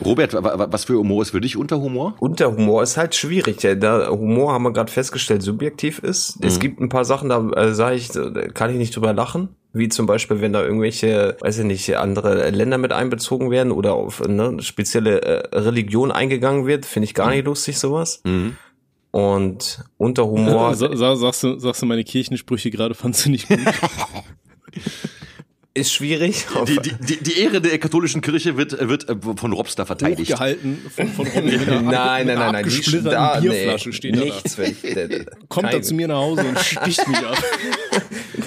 Robert, 0.04 0.32
wa- 0.34 0.42
wa- 0.58 0.68
was 0.70 0.84
für 0.84 0.98
Humor 0.98 1.22
ist 1.22 1.30
für 1.30 1.40
dich 1.40 1.56
Unterhumor? 1.56 2.14
Unterhumor 2.20 2.82
ist 2.82 2.96
halt 2.96 3.14
schwierig. 3.14 3.62
Ja, 3.62 3.74
da 3.74 4.08
Humor 4.08 4.52
haben 4.52 4.64
wir 4.64 4.72
gerade 4.72 4.90
festgestellt, 4.92 5.42
subjektiv 5.42 5.98
ist. 6.00 6.38
Es 6.42 6.58
gibt 6.60 6.80
ein 6.80 6.88
paar 6.88 7.04
Sachen, 7.04 7.28
da 7.28 7.48
äh, 7.50 7.74
sage 7.74 7.96
ich, 7.96 8.08
da 8.08 8.30
kann 8.48 8.70
ich 8.70 8.76
nicht 8.76 8.94
drüber 8.96 9.12
lachen. 9.12 9.50
Wie 9.72 9.88
zum 9.90 10.06
Beispiel, 10.06 10.40
wenn 10.40 10.54
da 10.54 10.62
irgendwelche, 10.62 11.36
weiß 11.40 11.58
ich 11.58 11.64
nicht, 11.66 11.96
andere 11.96 12.48
Länder 12.50 12.78
mit 12.78 12.92
einbezogen 12.92 13.50
werden 13.50 13.72
oder 13.72 13.92
auf 13.94 14.22
eine 14.22 14.62
spezielle 14.62 15.20
äh, 15.20 15.58
Religion 15.58 16.10
eingegangen 16.10 16.66
wird, 16.66 16.86
finde 16.86 17.04
ich 17.04 17.12
gar 17.14 17.30
nicht 17.30 17.44
lustig, 17.44 17.78
sowas. 17.78 18.22
Und 19.10 19.84
Unterhumor, 19.98 20.74
Sa 20.74 20.90
sa 20.96 21.16
sagst, 21.16 21.42
du, 21.42 21.58
sagst 21.58 21.82
du 21.82 21.86
meine 21.86 22.04
Kirchensprüche 22.04 22.70
gerade, 22.70 22.94
fandst 22.94 23.26
du 23.26 23.30
nicht 23.30 23.48
gut? 23.48 23.58
ist 25.76 25.92
schwierig. 25.92 26.46
Die, 26.66 26.78
die, 26.78 26.92
die, 26.94 27.22
die 27.22 27.40
Ehre 27.40 27.60
der 27.60 27.78
katholischen 27.78 28.22
Kirche 28.22 28.56
wird, 28.56 28.88
wird 28.88 29.08
äh, 29.08 29.16
von 29.36 29.52
Robster 29.52 29.84
verteidigt. 29.84 30.32
Hochgehalten 30.32 30.78
von, 30.94 31.08
von 31.08 31.26
einer, 31.34 31.42
nein, 31.52 31.82
nein, 31.82 32.26
nein, 32.26 32.52
nein, 32.52 32.64
die 32.68 33.02
da, 33.02 33.40
Bierflasche 33.40 33.90
nee, 33.90 33.94
steht 33.94 34.16
da. 34.16 34.20
nichts. 34.20 34.58
Wenn, 34.58 34.76
der, 34.82 35.08
der, 35.08 35.26
Kommt 35.48 35.72
er 35.72 35.82
zu 35.82 35.94
mir 35.94 36.08
nach 36.08 36.16
Hause 36.16 36.44
und 36.44 36.58
sticht 36.58 37.06
mich 37.06 37.18
ab. 37.18 37.36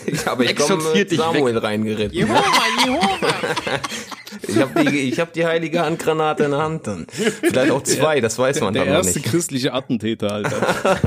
Ich 0.06 0.26
habe 0.26 0.44
ich 0.44 0.50
Exorziert 0.52 1.12
dich 1.12 1.20
Samuel 1.20 1.58
reingeritten. 1.60 2.18
Jehova, 2.18 2.44
Jehova! 2.86 3.28
Ich 4.48 4.58
habe 4.58 4.84
die, 4.86 4.98
ich 5.10 5.20
hab 5.20 5.34
die 5.34 5.46
heilige 5.46 5.82
Handgranate 5.82 6.44
in 6.46 6.52
der 6.52 6.60
Hand 6.60 6.88
dann. 6.88 7.08
Vielleicht 7.10 7.72
auch 7.72 7.84
zwei, 7.84 8.20
das 8.22 8.38
weiß 8.38 8.62
man 8.62 8.74
Der 8.74 8.84
dann 8.86 8.94
noch 8.94 9.00
erste 9.00 9.20
nicht. 9.20 9.30
christliche 9.30 9.74
Attentäter, 9.74 10.32
Alter. 10.32 11.00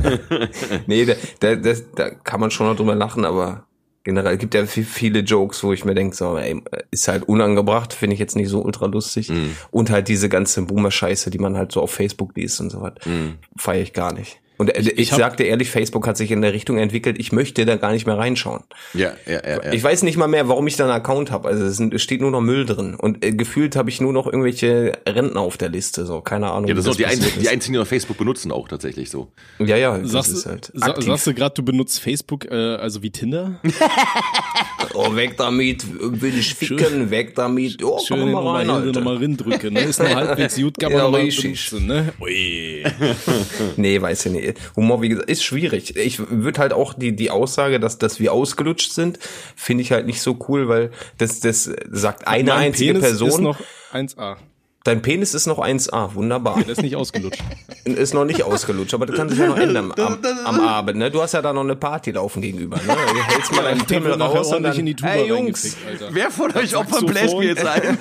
Nee, 0.87 1.07
da, 1.41 1.55
da, 1.55 1.73
da 1.95 2.11
kann 2.11 2.41
man 2.41 2.51
schon 2.51 2.67
noch 2.67 2.77
drüber 2.77 2.95
lachen, 2.95 3.25
aber 3.25 3.65
generell 4.05 4.37
gibt 4.37 4.55
ja 4.55 4.67
viele 4.67 5.21
Jokes, 5.21 5.63
wo 5.63 5.73
ich 5.73 5.85
mir 5.85 5.95
denke, 5.95 6.17
so, 6.17 6.37
ey, 6.37 6.61
ist 6.91 7.09
halt 7.09 7.25
unangebracht, 7.25 7.93
finde 7.93 8.15
ich 8.15 8.21
jetzt 8.21 8.37
nicht 8.37 8.49
so 8.49 8.63
ultra 8.63 8.87
lustig. 8.87 9.31
Mm. 9.31 9.51
Und 9.71 9.91
halt 9.91 10.09
diese 10.09 10.29
ganze 10.29 10.63
Boomer-Scheiße, 10.63 11.31
die 11.31 11.39
man 11.39 11.57
halt 11.57 11.73
so 11.73 11.81
auf 11.81 11.93
Facebook 11.93 12.37
liest 12.37 12.61
und 12.61 12.71
so 12.71 12.83
was, 12.83 12.95
mm. 13.07 13.39
feiere 13.57 13.83
ich 13.83 13.93
gar 13.93 14.13
nicht. 14.13 14.42
Und 14.59 14.77
ich, 14.77 14.99
ich, 14.99 15.11
sagte 15.11 15.45
ehrlich, 15.45 15.71
Facebook 15.71 16.07
hat 16.07 16.17
sich 16.17 16.31
in 16.31 16.43
der 16.43 16.53
Richtung 16.53 16.79
entwickelt, 16.79 17.19
ich 17.19 17.33
möchte 17.33 17.65
da 17.65 17.77
gar 17.77 17.93
nicht 17.93 18.07
mehr 18.07 18.19
reinschauen. 18.19 18.63
Ja, 18.95 19.13
ja, 19.27 19.41
ja. 19.45 19.65
ja. 19.65 19.73
Ich 19.73 19.83
weiß 19.83 20.03
nicht 20.03 20.17
mal 20.17 20.29
mehr, 20.29 20.49
warum 20.49 20.67
ich 20.67 20.77
da 20.77 20.85
einen 20.85 20.93
Account 20.93 21.31
habe. 21.31 21.49
Also 21.49 21.65
es, 21.65 21.77
sind, 21.77 21.95
es 21.95 22.03
steht 22.03 22.21
nur 22.21 22.31
noch 22.31 22.41
Müll 22.41 22.67
drin. 22.67 22.95
Und 22.95 23.25
äh, 23.25 23.33
gefühlt 23.33 23.77
habe 23.77 23.91
ich 23.91 24.01
nur 24.01 24.13
noch 24.13 24.27
irgendwelche 24.27 24.93
Rentner 25.09 25.41
auf 25.41 25.57
der 25.57 25.71
Liste. 25.71 26.05
So, 26.05 26.21
keine 26.21 26.51
Ahnung. 26.51 26.69
Ja, 26.69 26.75
das 26.75 26.85
sind 26.85 26.93
auch 26.93 26.97
die, 26.97 27.07
einzigen, 27.07 27.41
die 27.41 27.49
einzigen, 27.49 27.73
die 27.73 27.79
noch 27.79 27.87
Facebook 27.87 28.19
benutzen, 28.19 28.53
auch 28.53 28.69
tatsächlich 28.69 29.11
so. 29.11 29.33
Ja, 29.59 29.77
ja, 29.77 29.99
das 29.99 30.11
sagst, 30.11 30.33
ist 30.33 30.47
halt. 30.47 30.73
Aktiv. 30.81 31.07
Sagst 31.07 31.27
du 31.27 31.35
gerade, 31.35 31.55
du 31.55 31.63
benutzt 31.63 32.01
Facebook, 32.01 32.45
äh, 32.51 32.55
also 32.55 33.03
wie 33.03 33.11
Tinder? 33.11 33.59
oh, 34.95 35.15
weg 35.15 35.37
damit, 35.39 35.85
will 36.01 36.39
ich 36.39 36.55
ficken, 36.55 36.79
schön, 36.79 37.11
weg 37.11 37.35
damit. 37.35 37.83
Oh, 37.83 37.99
schön 38.07 38.31
mal 38.31 38.47
rein, 38.47 38.67
mal, 38.67 38.83
hin, 38.85 39.03
mal 39.03 39.19
drücken. 39.37 39.75
Ne? 39.75 39.81
Ist 39.81 39.99
nur 39.99 40.09
halbwegs 40.15 40.57
gut, 40.57 40.79
kann 40.79 40.93
man 40.93 41.01
ja, 41.01 41.09
mal 41.09 41.27
benutzen, 41.27 41.87
ne? 41.87 42.13
Ui. 42.21 42.85
nee, 43.77 44.01
weiß 44.01 44.27
ich 44.27 44.33
nicht. 44.33 44.42
Humor, 44.77 45.03
wie 45.03 45.09
gesagt, 45.09 45.31
ist 45.31 45.45
schwierig. 45.45 45.97
Ich 45.97 46.19
würde 46.31 46.61
halt 46.61 46.73
auch 46.73 46.95
die, 46.95 47.15
die 47.15 47.31
Aussage, 47.31 47.81
dass, 47.81 47.99
dass 47.99 48.21
wir 48.21 48.33
ausgelutscht 48.33 48.93
sind, 48.93 49.19
finde 49.57 49.83
ich 49.83 49.93
halt 49.93 50.07
nicht 50.07 50.21
so 50.21 50.39
cool, 50.49 50.69
weil 50.69 50.91
das, 51.19 51.41
das 51.41 51.71
sagt 51.91 52.27
eine 52.27 52.55
einzige 52.55 52.95
Penis 52.95 53.09
Person. 53.09 53.29
Ist 53.29 53.41
noch 53.41 53.61
1A. 53.93 54.37
Dein 54.85 55.03
Penis 55.03 55.35
ist 55.35 55.47
noch 55.47 55.59
1A, 55.59 56.15
wunderbar. 56.15 56.59
Ja, 56.59 56.65
der 56.65 56.73
ist 56.73 56.83
nicht 56.83 56.97
ausgelutscht. 56.97 57.43
ist 57.85 58.15
noch 58.15 58.25
nicht 58.25 58.43
ausgelutscht, 58.43 58.95
aber 58.95 59.07
das 59.07 59.17
kann 59.17 59.29
sich 59.29 59.39
ja 59.39 59.47
noch 59.47 59.57
ändern 59.57 59.93
am, 59.97 60.19
am, 60.45 60.61
Abend, 60.61 60.99
ne? 60.99 61.11
Du 61.11 61.23
hast 61.23 61.33
ja 61.33 61.43
da 61.43 61.53
noch 61.53 61.63
eine 61.63 61.77
Party 61.77 62.11
laufen 62.11 62.43
gegenüber, 62.43 62.77
ne? 62.77 62.83
Du 62.87 63.23
hältst 63.23 63.53
mal 63.55 63.63
deinen 63.63 63.85
Pimmel 63.85 64.13
raus 64.21 64.53
und 64.53 64.63
dann, 64.63 64.77
in 64.77 64.87
die 64.87 64.95
Tuba 64.95 65.11
hey 65.11 65.29
Jungs, 65.29 65.77
wer 66.11 66.31
von 66.31 66.55
euch 66.57 66.75
Opfer 66.75 67.05
bläst 67.05 67.37
mir 67.37 67.49
jetzt 67.49 67.67
ein? 67.67 67.99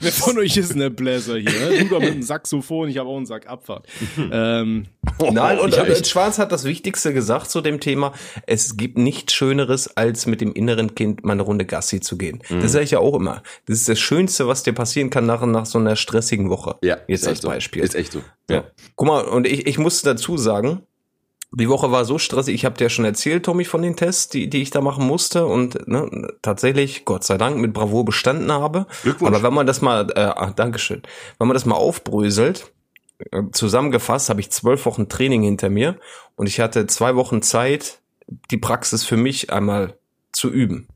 wer 0.00 0.12
von 0.12 0.38
euch 0.38 0.56
ist 0.56 0.74
ein 0.74 0.94
Bläser 0.94 1.36
hier? 1.36 1.50
Ne? 1.50 1.84
Du 1.84 1.94
da 1.94 2.00
mit 2.00 2.10
einem 2.10 2.22
Saxophon, 2.22 2.88
ich 2.88 2.98
habe 2.98 3.08
auch 3.08 3.16
einen 3.16 3.26
Sack 3.26 3.46
Abfahrt. 3.46 3.86
ähm, 4.30 4.86
Nein, 5.32 5.58
und, 5.58 5.76
und 5.76 6.06
Schwarz 6.06 6.38
hat 6.38 6.52
das 6.52 6.64
Wichtigste 6.64 7.12
gesagt 7.12 7.50
zu 7.50 7.60
dem 7.60 7.80
Thema, 7.80 8.12
es 8.46 8.76
gibt 8.76 8.98
nichts 8.98 9.32
Schöneres, 9.32 9.96
als 9.96 10.26
mit 10.26 10.40
dem 10.40 10.52
inneren 10.52 10.94
Kind 10.94 11.24
mal 11.24 11.32
eine 11.32 11.42
Runde 11.42 11.64
Gassi 11.64 12.00
zu 12.00 12.16
gehen. 12.18 12.42
Mhm. 12.48 12.60
Das 12.60 12.72
sage 12.72 12.84
ich 12.84 12.90
ja 12.92 12.98
auch 12.98 13.14
immer. 13.14 13.42
Das 13.66 13.78
ist 13.78 13.88
das 13.88 13.98
Schönste, 13.98 14.46
was 14.46 14.62
dir 14.62 14.72
passieren 14.72 15.10
kann 15.10 15.29
nach, 15.30 15.44
nach 15.46 15.66
so 15.66 15.78
einer 15.78 15.96
stressigen 15.96 16.50
Woche. 16.50 16.76
Ja, 16.82 16.98
jetzt 17.06 17.26
als 17.26 17.40
Beispiel. 17.40 17.82
So. 17.82 17.86
Ist 17.86 17.94
echt 17.94 18.12
so. 18.12 18.22
Ja. 18.48 18.56
ja. 18.56 18.64
Guck 18.96 19.08
mal, 19.08 19.24
und 19.24 19.46
ich, 19.46 19.66
ich 19.66 19.78
muss 19.78 20.02
dazu 20.02 20.36
sagen, 20.36 20.82
die 21.52 21.68
Woche 21.68 21.90
war 21.90 22.04
so 22.04 22.18
stressig. 22.18 22.54
Ich 22.54 22.64
habe 22.64 22.76
dir 22.76 22.88
schon 22.90 23.04
erzählt, 23.04 23.44
Tommy, 23.44 23.64
von 23.64 23.82
den 23.82 23.96
Tests, 23.96 24.28
die, 24.28 24.48
die 24.48 24.62
ich 24.62 24.70
da 24.70 24.80
machen 24.80 25.06
musste 25.06 25.46
und 25.46 25.88
ne, 25.88 26.28
tatsächlich, 26.42 27.04
Gott 27.04 27.24
sei 27.24 27.38
Dank, 27.38 27.58
mit 27.58 27.72
Bravour 27.72 28.04
bestanden 28.04 28.52
habe. 28.52 28.86
Glückwunsch. 29.02 29.34
Aber 29.34 29.42
wenn 29.42 29.54
man 29.54 29.66
das 29.66 29.80
mal, 29.80 30.10
äh, 30.14 30.32
ach, 30.36 30.52
Dankeschön, 30.52 31.02
wenn 31.38 31.48
man 31.48 31.54
das 31.54 31.66
mal 31.66 31.74
aufbröselt, 31.74 32.72
äh, 33.32 33.42
zusammengefasst 33.52 34.30
habe 34.30 34.40
ich 34.40 34.50
zwölf 34.50 34.86
Wochen 34.86 35.08
Training 35.08 35.42
hinter 35.42 35.70
mir 35.70 35.96
und 36.36 36.46
ich 36.46 36.60
hatte 36.60 36.86
zwei 36.86 37.16
Wochen 37.16 37.42
Zeit, 37.42 38.00
die 38.50 38.56
Praxis 38.56 39.04
für 39.04 39.16
mich 39.16 39.52
einmal 39.52 39.98
zu 40.32 40.50
üben. 40.50 40.86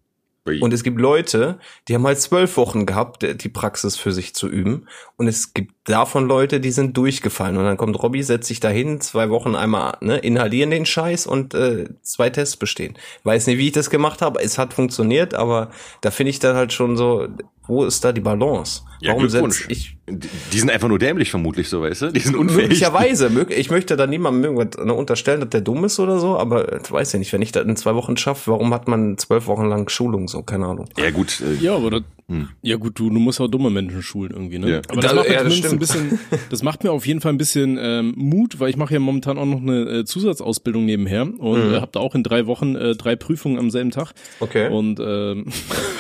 Und 0.61 0.75
es 0.75 0.83
gibt 0.83 1.01
Leute, 1.01 1.59
die 1.89 1.95
haben 1.95 2.07
halt 2.07 2.21
zwölf 2.21 2.59
Wochen 2.59 2.85
gehabt, 2.85 3.23
die 3.23 3.49
Praxis 3.49 3.97
für 3.97 4.13
sich 4.13 4.35
zu 4.35 4.47
üben. 4.47 4.87
Und 5.17 5.27
es 5.27 5.55
gibt 5.55 5.73
davon 5.85 6.27
Leute, 6.27 6.61
die 6.61 6.71
sind 6.71 6.97
durchgefallen. 6.99 7.57
Und 7.57 7.65
dann 7.65 7.79
kommt 7.79 8.01
Robby, 8.03 8.23
setzt 8.23 8.49
sich 8.49 8.61
dahin, 8.61 9.01
zwei 9.01 9.31
Wochen 9.31 9.55
einmal 9.55 9.97
ne, 10.03 10.19
inhalieren 10.19 10.71
den 10.71 10.85
Scheiß 10.85 11.27
und 11.27 11.55
äh, 11.55 11.89
zwei 12.03 12.29
Tests 12.29 12.59
bestehen. 12.59 12.95
Weiß 13.23 13.47
nicht, 13.47 13.57
wie 13.57 13.69
ich 13.69 13.73
das 13.73 13.89
gemacht 13.89 14.21
habe. 14.21 14.41
Es 14.43 14.59
hat 14.59 14.75
funktioniert, 14.75 15.33
aber 15.33 15.71
da 16.03 16.11
finde 16.11 16.31
ich 16.31 16.41
dann 16.41 16.57
halt 16.57 16.75
schon 16.75 16.99
so, 16.99 17.27
wo 17.67 17.85
ist 17.85 18.05
da 18.05 18.13
die 18.13 18.21
Balance? 18.21 18.83
Ja, 19.01 19.13
Warum 19.13 19.31
setze 19.31 19.65
ich? 19.69 19.97
Die 20.07 20.59
sind 20.59 20.71
einfach 20.71 20.89
nur 20.89 20.99
dämlich 20.99 21.31
vermutlich 21.31 21.71
so, 21.71 21.81
weißt 21.81 22.03
du? 22.03 22.13
Die 22.13 22.21
sind 22.21 22.37
unfähig. 22.37 22.63
Möglicherweise. 22.63 23.31
Ich 23.49 23.71
möchte 23.71 23.97
da 23.97 24.07
niemandem 24.07 24.55
irgendwas 24.57 24.85
unterstellen, 24.85 25.41
dass 25.41 25.49
der 25.49 25.63
dumm 25.63 25.83
ist 25.85 25.99
oder 25.99 26.19
so, 26.19 26.39
aber 26.39 26.81
ich 26.81 26.93
weiß 26.93 27.13
ja 27.15 27.19
nicht, 27.19 27.33
wenn 27.33 27.41
ich 27.41 27.53
das 27.53 27.65
in 27.65 27.75
zwei 27.77 27.95
Wochen 27.95 28.19
schaffe, 28.19 28.51
warum 28.51 28.75
hat 28.75 28.87
man 28.87 29.17
zwölf 29.17 29.47
Wochen 29.47 29.65
lang 29.65 29.89
Schulung 29.89 30.29
so? 30.29 30.43
Keine 30.43 30.67
Ahnung. 30.67 30.87
Ja 30.99 31.11
gut. 31.11 31.41
Äh, 31.41 31.55
ja, 31.65 31.75
aber 31.75 31.91
das, 31.91 32.03
hm. 32.29 32.49
Ja 32.63 32.77
gut, 32.77 32.99
du, 32.99 33.11
du 33.11 33.19
musst 33.19 33.39
auch 33.41 33.49
dumme 33.49 33.69
Menschen 33.69 34.03
schulen 34.03 34.33
irgendwie, 34.33 34.59
ne? 34.59 34.71
Ja. 34.71 34.81
Aber 34.89 35.03
das, 35.03 35.11
da, 35.11 35.17
macht 35.17 35.29
mir 35.29 35.35
ja, 35.35 35.41
zumindest 35.41 35.73
ein 35.73 35.79
bisschen, 35.79 36.19
das 36.51 36.63
macht 36.63 36.83
mir 36.83 36.91
auf 36.91 37.07
jeden 37.07 37.21
Fall 37.21 37.33
ein 37.33 37.39
bisschen 37.39 37.79
ähm, 37.79 38.15
Mut, 38.17 38.61
weil 38.61 38.71
ich 38.71 38.77
mache 38.77 38.95
ja 38.95 39.01
momentan 39.01 39.37
auch 39.37 39.45
noch 39.45 39.61
eine 39.61 40.01
äh, 40.01 40.05
Zusatzausbildung 40.05 40.87
nebenher 40.87 41.23
und 41.23 41.69
mhm. 41.69 41.75
äh, 41.75 41.81
habe 41.81 41.91
da 41.93 42.01
auch 42.01 42.15
in 42.15 42.23
drei 42.23 42.47
Wochen 42.47 42.77
äh, 42.77 42.95
drei 42.95 43.15
Prüfungen 43.15 43.59
am 43.59 43.71
selben 43.71 43.91
Tag. 43.91 44.13
Okay. 44.41 44.71
Und 44.71 45.01
ähm, 45.01 45.47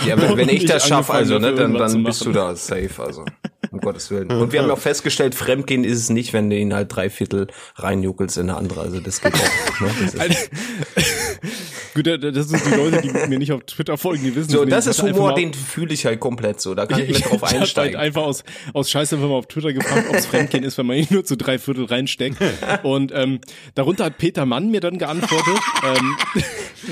ja, 0.06 0.20
wenn, 0.20 0.36
wenn 0.38 0.48
ich 0.50 0.64
das 0.64 0.88
schaffe, 0.88 1.12
also 1.12 1.38
ne, 1.38 1.54
dann, 1.54 1.74
dann 1.74 2.04
bist 2.04 2.24
du 2.24 2.32
da 2.32 2.56
safe, 2.56 3.02
also 3.02 3.26
um 3.70 3.80
Gottes 3.80 4.10
Willen. 4.10 4.30
Und 4.30 4.52
wir 4.52 4.62
haben 4.62 4.70
auch 4.70 4.78
festgestellt, 4.78 5.34
Fremdgehen 5.34 5.84
ist 5.84 5.98
es 5.98 6.10
nicht, 6.10 6.32
wenn 6.32 6.50
du 6.50 6.56
ihn 6.56 6.74
halt 6.74 6.94
drei 6.94 7.10
Viertel 7.10 7.48
reinjuckelst 7.76 8.36
in 8.38 8.50
eine 8.50 8.58
andere. 8.58 8.80
Also 8.80 9.00
das 9.00 9.20
geht 9.20 9.34
auch. 9.34 9.40
Ne? 9.80 9.90
Das 10.12 10.48
Gut, 11.94 12.06
das 12.06 12.48
sind 12.48 12.62
die 12.66 12.74
Leute, 12.74 13.02
die 13.02 13.28
mir 13.28 13.38
nicht 13.38 13.52
auf 13.52 13.62
Twitter 13.64 13.96
folgen, 13.96 14.24
die 14.24 14.34
wissen 14.34 14.50
So, 14.50 14.64
das 14.64 14.88
ist 14.88 15.00
Humor, 15.00 15.34
den 15.34 15.54
fühle 15.54 15.94
ich 15.94 16.04
halt 16.06 16.18
komplett 16.18 16.60
so. 16.60 16.74
Da 16.74 16.86
kann 16.86 17.00
ich, 17.00 17.10
ich 17.10 17.18
mit 17.18 17.30
drauf 17.30 17.42
halt 17.42 17.60
einsteigen. 17.60 17.96
Halt 17.96 18.06
einfach 18.08 18.22
aus, 18.22 18.42
aus 18.72 18.90
Scheiße, 18.90 19.20
wenn 19.20 19.28
man 19.28 19.38
auf 19.38 19.46
Twitter 19.46 19.72
gefragt, 19.72 20.06
ob 20.08 20.16
es 20.16 20.26
Fremdgehen 20.26 20.64
ist, 20.64 20.76
wenn 20.76 20.86
man 20.86 20.96
ihn 20.96 21.06
nur 21.10 21.24
zu 21.24 21.36
drei 21.36 21.58
Viertel 21.58 21.84
reinsteckt. 21.84 22.36
Und 22.82 23.12
ähm, 23.14 23.40
darunter 23.76 24.06
hat 24.06 24.18
Peter 24.18 24.44
Mann 24.44 24.72
mir 24.72 24.80
dann 24.80 24.98
geantwortet. 24.98 25.54
ähm, 25.84 26.16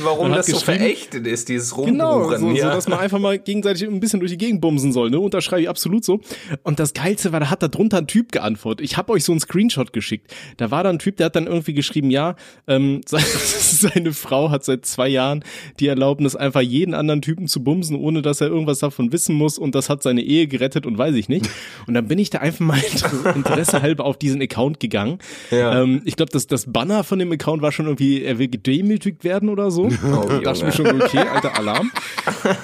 Warum 0.02 0.32
das 0.32 0.46
so 0.46 0.58
verächtet 0.58 1.26
ist, 1.26 1.48
dieses 1.48 1.76
Rumbuchen. 1.76 1.98
Genau, 1.98 2.36
so, 2.38 2.50
ja. 2.50 2.68
so, 2.68 2.74
dass 2.76 2.88
man 2.88 3.00
einfach 3.00 3.18
mal 3.18 3.38
gegenseitig 3.38 3.88
ein 3.88 4.00
bisschen 4.00 4.20
durch 4.20 4.30
die 4.30 4.38
Gegend 4.38 4.60
bumsen 4.60 4.92
soll. 4.92 5.10
Ne? 5.10 5.18
Unterschreibe 5.18 5.62
ich 5.62 5.68
absolut 5.68 6.04
so. 6.04 6.20
Und 6.62 6.71
das 6.78 6.94
Geilste 6.94 7.32
war, 7.32 7.40
da 7.40 7.50
hat 7.50 7.62
da 7.62 7.68
drunter 7.68 7.98
ein 7.98 8.06
Typ 8.06 8.32
geantwortet. 8.32 8.84
Ich 8.84 8.96
habe 8.96 9.12
euch 9.12 9.24
so 9.24 9.32
einen 9.32 9.40
Screenshot 9.40 9.92
geschickt. 9.92 10.32
Da 10.56 10.70
war 10.70 10.84
da 10.84 10.90
ein 10.90 10.98
Typ, 10.98 11.16
der 11.16 11.26
hat 11.26 11.36
dann 11.36 11.46
irgendwie 11.46 11.74
geschrieben, 11.74 12.10
ja, 12.10 12.36
ähm, 12.66 13.00
seine 13.06 14.12
Frau 14.12 14.50
hat 14.50 14.64
seit 14.64 14.86
zwei 14.86 15.08
Jahren 15.08 15.44
die 15.80 15.86
Erlaubnis, 15.86 16.36
einfach 16.36 16.60
jeden 16.60 16.94
anderen 16.94 17.22
Typen 17.22 17.48
zu 17.48 17.62
bumsen, 17.62 17.96
ohne 17.96 18.22
dass 18.22 18.40
er 18.40 18.48
irgendwas 18.48 18.80
davon 18.80 19.12
wissen 19.12 19.34
muss. 19.34 19.58
Und 19.58 19.74
das 19.74 19.88
hat 19.88 20.02
seine 20.02 20.22
Ehe 20.22 20.46
gerettet 20.46 20.86
und 20.86 20.98
weiß 20.98 21.14
ich 21.14 21.28
nicht. 21.28 21.48
Und 21.86 21.94
dann 21.94 22.08
bin 22.08 22.18
ich 22.18 22.30
da 22.30 22.38
einfach 22.38 22.60
mal 22.60 22.80
Interesse 23.34 23.82
halber 23.82 24.04
auf 24.04 24.18
diesen 24.18 24.42
Account 24.42 24.80
gegangen. 24.80 25.18
Ja. 25.50 25.82
Ähm, 25.82 26.02
ich 26.04 26.16
glaube, 26.16 26.32
das, 26.32 26.46
das 26.46 26.72
Banner 26.72 27.04
von 27.04 27.18
dem 27.18 27.32
Account 27.32 27.62
war 27.62 27.72
schon 27.72 27.86
irgendwie, 27.86 28.22
er 28.22 28.38
will 28.38 28.48
gedemütigt 28.48 29.24
werden 29.24 29.48
oder 29.48 29.70
so. 29.70 29.84
Oh, 29.84 30.24
da 30.28 30.40
dachte 30.40 30.58
ich 30.58 30.64
mir 30.64 30.72
schon, 30.72 31.02
okay, 31.02 31.18
alter 31.18 31.58
Alarm. 31.58 31.90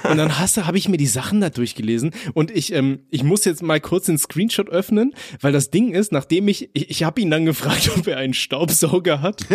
Und 0.09 0.17
dann 0.17 0.39
hast 0.39 0.57
du, 0.57 0.67
habe 0.67 0.79
ich 0.79 0.89
mir 0.89 0.97
die 0.97 1.07
Sachen 1.07 1.41
da 1.41 1.51
durchgelesen 1.51 2.13
und 2.35 2.51
ich, 2.51 2.73
ähm, 2.73 3.01
ich 3.11 3.23
muss 3.23 3.45
jetzt 3.45 3.63
mal 3.63 3.81
kurz 3.89 4.05
den 4.05 4.19
Screenshot 4.19 4.69
öffnen, 4.69 5.15
weil 5.41 5.51
das 5.51 5.71
Ding 5.71 5.95
ist, 5.95 6.13
nachdem 6.13 6.47
ich, 6.47 6.69
ich, 6.75 6.91
ich 6.91 7.05
habe 7.05 7.23
ihn 7.23 7.31
dann 7.31 7.47
gefragt, 7.47 7.91
ob 7.97 8.07
er 8.07 8.19
einen 8.19 8.35
Staubsauger 8.35 9.23
hat. 9.23 9.47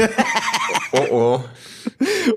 oh 0.91 1.05
oh. 1.11 1.43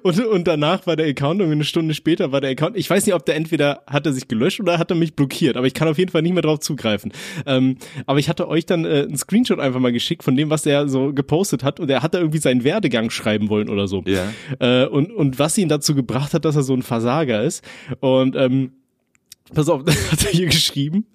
Und, 0.03 0.21
und 0.27 0.47
danach 0.47 0.87
war 0.87 0.97
der 0.97 1.07
Account, 1.07 1.41
und 1.41 1.51
eine 1.51 1.65
Stunde 1.65 1.95
später 1.95 2.33
war 2.33 2.41
der 2.41 2.51
Account, 2.51 2.77
ich 2.77 2.91
weiß 2.91 3.07
nicht, 3.07 3.15
ob 3.15 3.25
der 3.25 3.37
entweder 3.37 3.83
hat 3.87 4.05
er 4.05 4.13
sich 4.13 4.29
gelöscht 4.29 4.61
oder 4.61 4.79
hat 4.79 4.91
er 4.91 4.97
mich 4.97 5.15
blockiert, 5.15 5.57
aber 5.57 5.67
ich 5.67 5.73
kann 5.73 5.89
auf 5.89 5.97
jeden 5.97 6.11
Fall 6.11 6.21
nicht 6.21 6.35
mehr 6.35 6.43
drauf 6.43 6.61
zugreifen. 6.61 7.13
Ähm, 7.47 7.79
aber 8.05 8.19
ich 8.19 8.29
hatte 8.29 8.49
euch 8.49 8.67
dann 8.67 8.85
äh, 8.85 9.05
einen 9.07 9.17
Screenshot 9.17 9.59
einfach 9.59 9.81
mal 9.81 9.93
geschickt 9.93 10.23
von 10.23 10.37
dem, 10.37 10.51
was 10.51 10.67
er 10.67 10.89
so 10.89 11.15
gepostet 11.15 11.65
hat 11.65 11.81
und 11.81 11.91
er 11.91 12.03
hat 12.03 12.13
da 12.13 12.19
irgendwie 12.19 12.39
seinen 12.39 12.63
Werdegang 12.63 13.09
schreiben 13.09 13.49
wollen 13.49 13.71
oder 13.71 13.89
so. 13.89 14.03
Ja. 14.07 14.33
Äh, 14.59 14.87
und, 14.87 15.13
und 15.13 15.39
was 15.39 15.57
ihn 15.57 15.69
dazu 15.69 15.95
gebracht 15.95 16.35
hat, 16.35 16.45
dass 16.45 16.57
er 16.57 16.63
so 16.63 16.75
ein 16.75 16.83
Versager 16.83 17.43
ist. 17.43 17.65
Und 18.01 18.37
ähm, 18.37 18.73
Pass 19.55 19.69
auf, 19.69 19.83
hat 20.11 20.25
er 20.25 20.31
hier 20.33 20.47
geschrieben. 20.47 21.07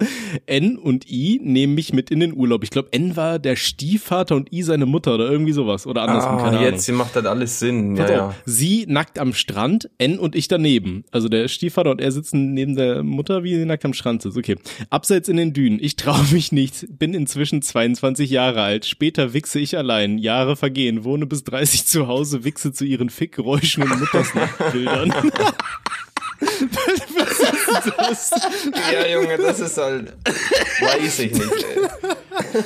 N 0.46 0.78
und 0.78 1.10
I 1.10 1.40
nehmen 1.44 1.76
mich 1.76 1.94
mit 1.94 2.10
in 2.10 2.22
den 2.22 2.34
Urlaub. 2.34 2.64
Ich 2.64 2.70
glaube, 2.70 2.90
N 2.92 3.16
war 3.16 3.40
der 3.40 3.56
Stiefvater 3.56 4.36
und 4.36 4.54
I 4.54 4.64
seine 4.64 4.86
Mutter 4.86 5.16
oder 5.16 5.30
irgendwie 5.30 5.52
sowas. 5.52 5.86
Oder 5.86 6.04
andersrum, 6.04 6.38
ah, 6.38 6.50
keine 6.50 6.62
jetzt 6.64 6.88
Ahnung. 6.88 7.00
macht 7.00 7.16
das 7.16 7.26
alles 7.26 7.60
Sinn. 7.60 7.96
Ja, 7.98 8.10
ja. 8.10 8.36
Sie 8.46 8.86
nackt 8.88 9.20
am 9.20 9.34
Strand, 9.34 9.90
N 9.98 10.18
und 10.18 10.36
ich 10.36 10.48
daneben. 10.48 11.04
Also 11.12 11.28
der 11.28 11.48
Stiefvater 11.50 11.92
und 11.92 12.00
er 12.00 12.12
sitzen 12.12 12.54
neben 12.54 12.76
der 12.76 13.04
Mutter, 13.04 13.44
wie 13.44 13.56
sie 13.56 13.66
nackt 13.66 13.84
am 13.84 13.94
Strand 13.94 14.22
sitzt. 14.22 14.38
Okay. 14.38 14.56
Abseits 14.90 15.28
in 15.28 15.38
den 15.38 15.54
Dünen. 15.54 15.80
Ich 15.82 15.98
traue 15.98 16.26
mich 16.32 16.52
nicht. 16.52 16.86
Bin 16.98 17.14
inzwischen 17.14 17.62
22 17.62 18.30
Jahre 18.30 18.62
alt. 18.62 18.86
Später 18.86 19.34
wichse 19.34 19.60
ich 19.60 19.78
allein. 19.78 20.18
Jahre 20.18 20.56
vergehen. 20.56 21.04
Wohne 21.04 21.26
bis 21.26 21.44
30 21.44 21.86
zu 21.86 22.08
Hause, 22.08 22.44
wichse 22.46 22.72
zu 22.72 22.86
ihren 22.86 23.10
Fickgeräuschen 23.10 23.84
und 23.84 24.00
Muttersnachtbildern. 24.00 25.14
Was 26.42 27.40
ist 27.40 28.32
das? 28.32 28.72
Ja, 28.92 29.08
Junge, 29.08 29.38
das 29.38 29.60
ist 29.60 29.78
halt. 29.78 30.14
Weiß 30.82 31.20
ich 31.20 31.32
nicht, 31.34 31.42
ey. 31.42 31.82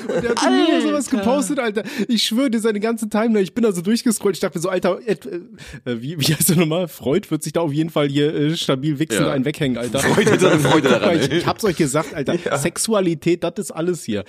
Und 0.07 0.23
der 0.23 0.35
hat 0.35 0.51
nur 0.51 0.81
sowas 0.81 1.09
gepostet, 1.09 1.59
Alter. 1.59 1.83
Ich 2.07 2.23
schwöre 2.23 2.49
dir, 2.49 2.59
seine 2.59 2.79
ganze 2.79 3.09
Timeline. 3.09 3.41
Ich 3.41 3.53
bin 3.53 3.65
also 3.65 3.81
durchgescrollt. 3.81 4.35
Ich 4.35 4.39
dachte 4.39 4.57
mir 4.57 4.61
so, 4.61 4.69
Alter, 4.69 4.99
äh, 5.05 5.13
äh, 5.13 6.01
wie, 6.01 6.19
wie 6.19 6.33
heißt 6.33 6.49
der 6.49 6.57
nochmal? 6.57 6.87
Freud 6.87 7.29
wird 7.29 7.43
sich 7.43 7.53
da 7.53 7.61
auf 7.61 7.73
jeden 7.73 7.89
Fall 7.89 8.07
hier 8.07 8.33
äh, 8.33 8.55
stabil 8.55 8.99
wichsen, 8.99 9.25
ja. 9.25 9.31
einen 9.31 9.45
weghängen, 9.45 9.77
Alter. 9.77 9.99
Freud 9.99 10.31
hat 10.31 10.39
seine 10.39 10.59
Freude 10.59 10.89
daran. 10.89 11.19
ich, 11.19 11.31
ich 11.31 11.45
hab's 11.45 11.63
euch 11.63 11.75
gesagt, 11.75 12.13
Alter. 12.13 12.35
Ja. 12.43 12.57
Sexualität, 12.57 13.43
das 13.43 13.53
ist 13.57 13.71
alles 13.71 14.03
hier. 14.03 14.23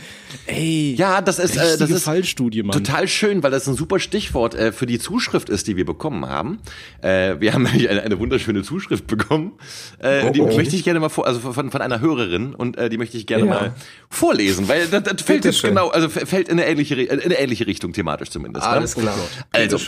Ey. 0.47 0.95
Ja, 0.97 1.21
das 1.21 1.39
ist, 1.39 1.57
äh, 1.57 1.79
das 1.79 1.91
ist 1.91 2.05
Fallstudie, 2.05 2.63
Mann. 2.63 2.73
total 2.73 3.09
schön, 3.09 3.43
weil 3.43 3.51
das 3.51 3.69
ein 3.69 3.75
super 3.75 3.99
Stichwort 3.99 4.55
äh, 4.55 4.73
für 4.73 4.87
die 4.87 4.99
Zuschrift 4.99 5.49
ist, 5.49 5.67
die 5.67 5.77
wir 5.77 5.85
bekommen 5.85 6.27
haben. 6.27 6.59
Äh, 7.03 7.37
wir 7.41 7.53
haben 7.53 7.67
eine, 7.67 8.03
eine 8.03 8.19
wunderschöne 8.19 8.63
Zuschrift 8.63 9.07
bekommen. 9.07 9.36
Äh, 9.99 10.25
oh, 10.27 10.31
die 10.31 10.41
oh. 10.41 10.57
möchte 10.57 10.77
ich 10.77 10.85
gerne 10.85 11.01
mal 11.01 11.09
vor, 11.09 11.27
also 11.27 11.41
von, 11.41 11.71
von 11.71 11.81
einer 11.81 12.01
Hörerin 12.01 12.55
und 12.55 12.77
äh, 12.77 12.89
die 12.89 12.99
möchte 12.99 13.17
ich 13.17 13.27
gerne 13.27 13.47
ja. 13.47 13.51
mal 13.51 13.75
vorlesen, 14.11 14.69
weil 14.69 14.87
das, 14.87 15.03
das 15.03 15.23
fällt 15.23 15.45
jetzt 15.45 15.63
genau, 15.63 15.89
also 15.89 16.09
fällt 16.09 16.49
in 16.49 16.59
eine 16.59 16.69
ähnliche, 16.69 16.95
in 16.95 17.21
eine 17.21 17.39
ähnliche 17.39 17.67
Richtung 17.67 17.93
thematisch 17.93 18.31
zumindest. 18.31 18.67
Ne? 18.67 18.73
Alles 18.73 18.97
ne? 18.97 19.03
klar. 19.03 19.17
Also, 19.53 19.79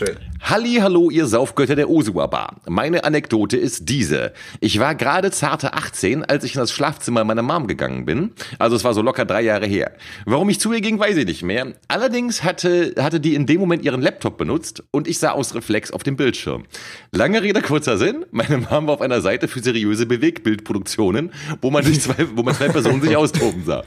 Halli, 0.42 0.76
hallo, 0.80 1.10
ihr 1.10 1.26
Saufgötter 1.26 1.76
der 1.76 1.90
Osua 1.90 2.26
Bar. 2.26 2.60
Meine 2.66 3.04
Anekdote 3.04 3.56
ist 3.56 3.88
diese. 3.88 4.32
Ich 4.60 4.78
war 4.78 4.94
gerade 4.94 5.30
zarte 5.30 5.74
18, 5.74 6.24
als 6.24 6.44
ich 6.44 6.54
in 6.54 6.60
das 6.60 6.72
Schlafzimmer 6.72 7.24
meiner 7.24 7.42
Mom 7.42 7.66
gegangen 7.66 8.04
bin. 8.04 8.32
Also 8.58 8.76
es 8.76 8.84
war 8.84 8.94
so 8.94 9.02
locker 9.02 9.24
drei 9.24 9.42
Jahre 9.42 9.66
her. 9.66 9.92
Warum 10.24 10.48
ich 10.48 10.60
zu 10.60 10.72
ihr 10.72 10.80
ging, 10.80 10.98
weiß 10.98 11.16
ich 11.16 11.26
nicht 11.26 11.42
mehr. 11.42 11.74
Allerdings 11.86 12.42
hatte, 12.42 12.94
hatte 12.98 13.20
die 13.20 13.34
in 13.34 13.46
dem 13.46 13.60
Moment 13.60 13.84
ihren 13.84 14.02
Laptop 14.02 14.38
benutzt 14.38 14.82
und 14.90 15.06
ich 15.06 15.18
sah 15.18 15.30
aus 15.30 15.54
Reflex 15.54 15.90
auf 15.90 16.02
dem 16.02 16.16
Bildschirm. 16.16 16.64
Lange 17.12 17.42
Rede, 17.42 17.62
kurzer 17.62 17.98
Sinn. 17.98 18.24
Meine 18.30 18.58
Mom 18.58 18.86
war 18.86 18.94
auf 18.94 19.00
einer 19.00 19.20
Seite 19.20 19.37
für 19.46 19.60
seriöse 19.60 20.06
Bewegbildproduktionen, 20.06 21.32
wo 21.62 21.70
man, 21.70 21.84
sich 21.84 22.00
zwei, 22.00 22.26
wo 22.34 22.42
man 22.42 22.54
zwei 22.54 22.68
Personen 22.68 23.00
sich 23.00 23.14
austoben 23.16 23.64
sah. 23.64 23.84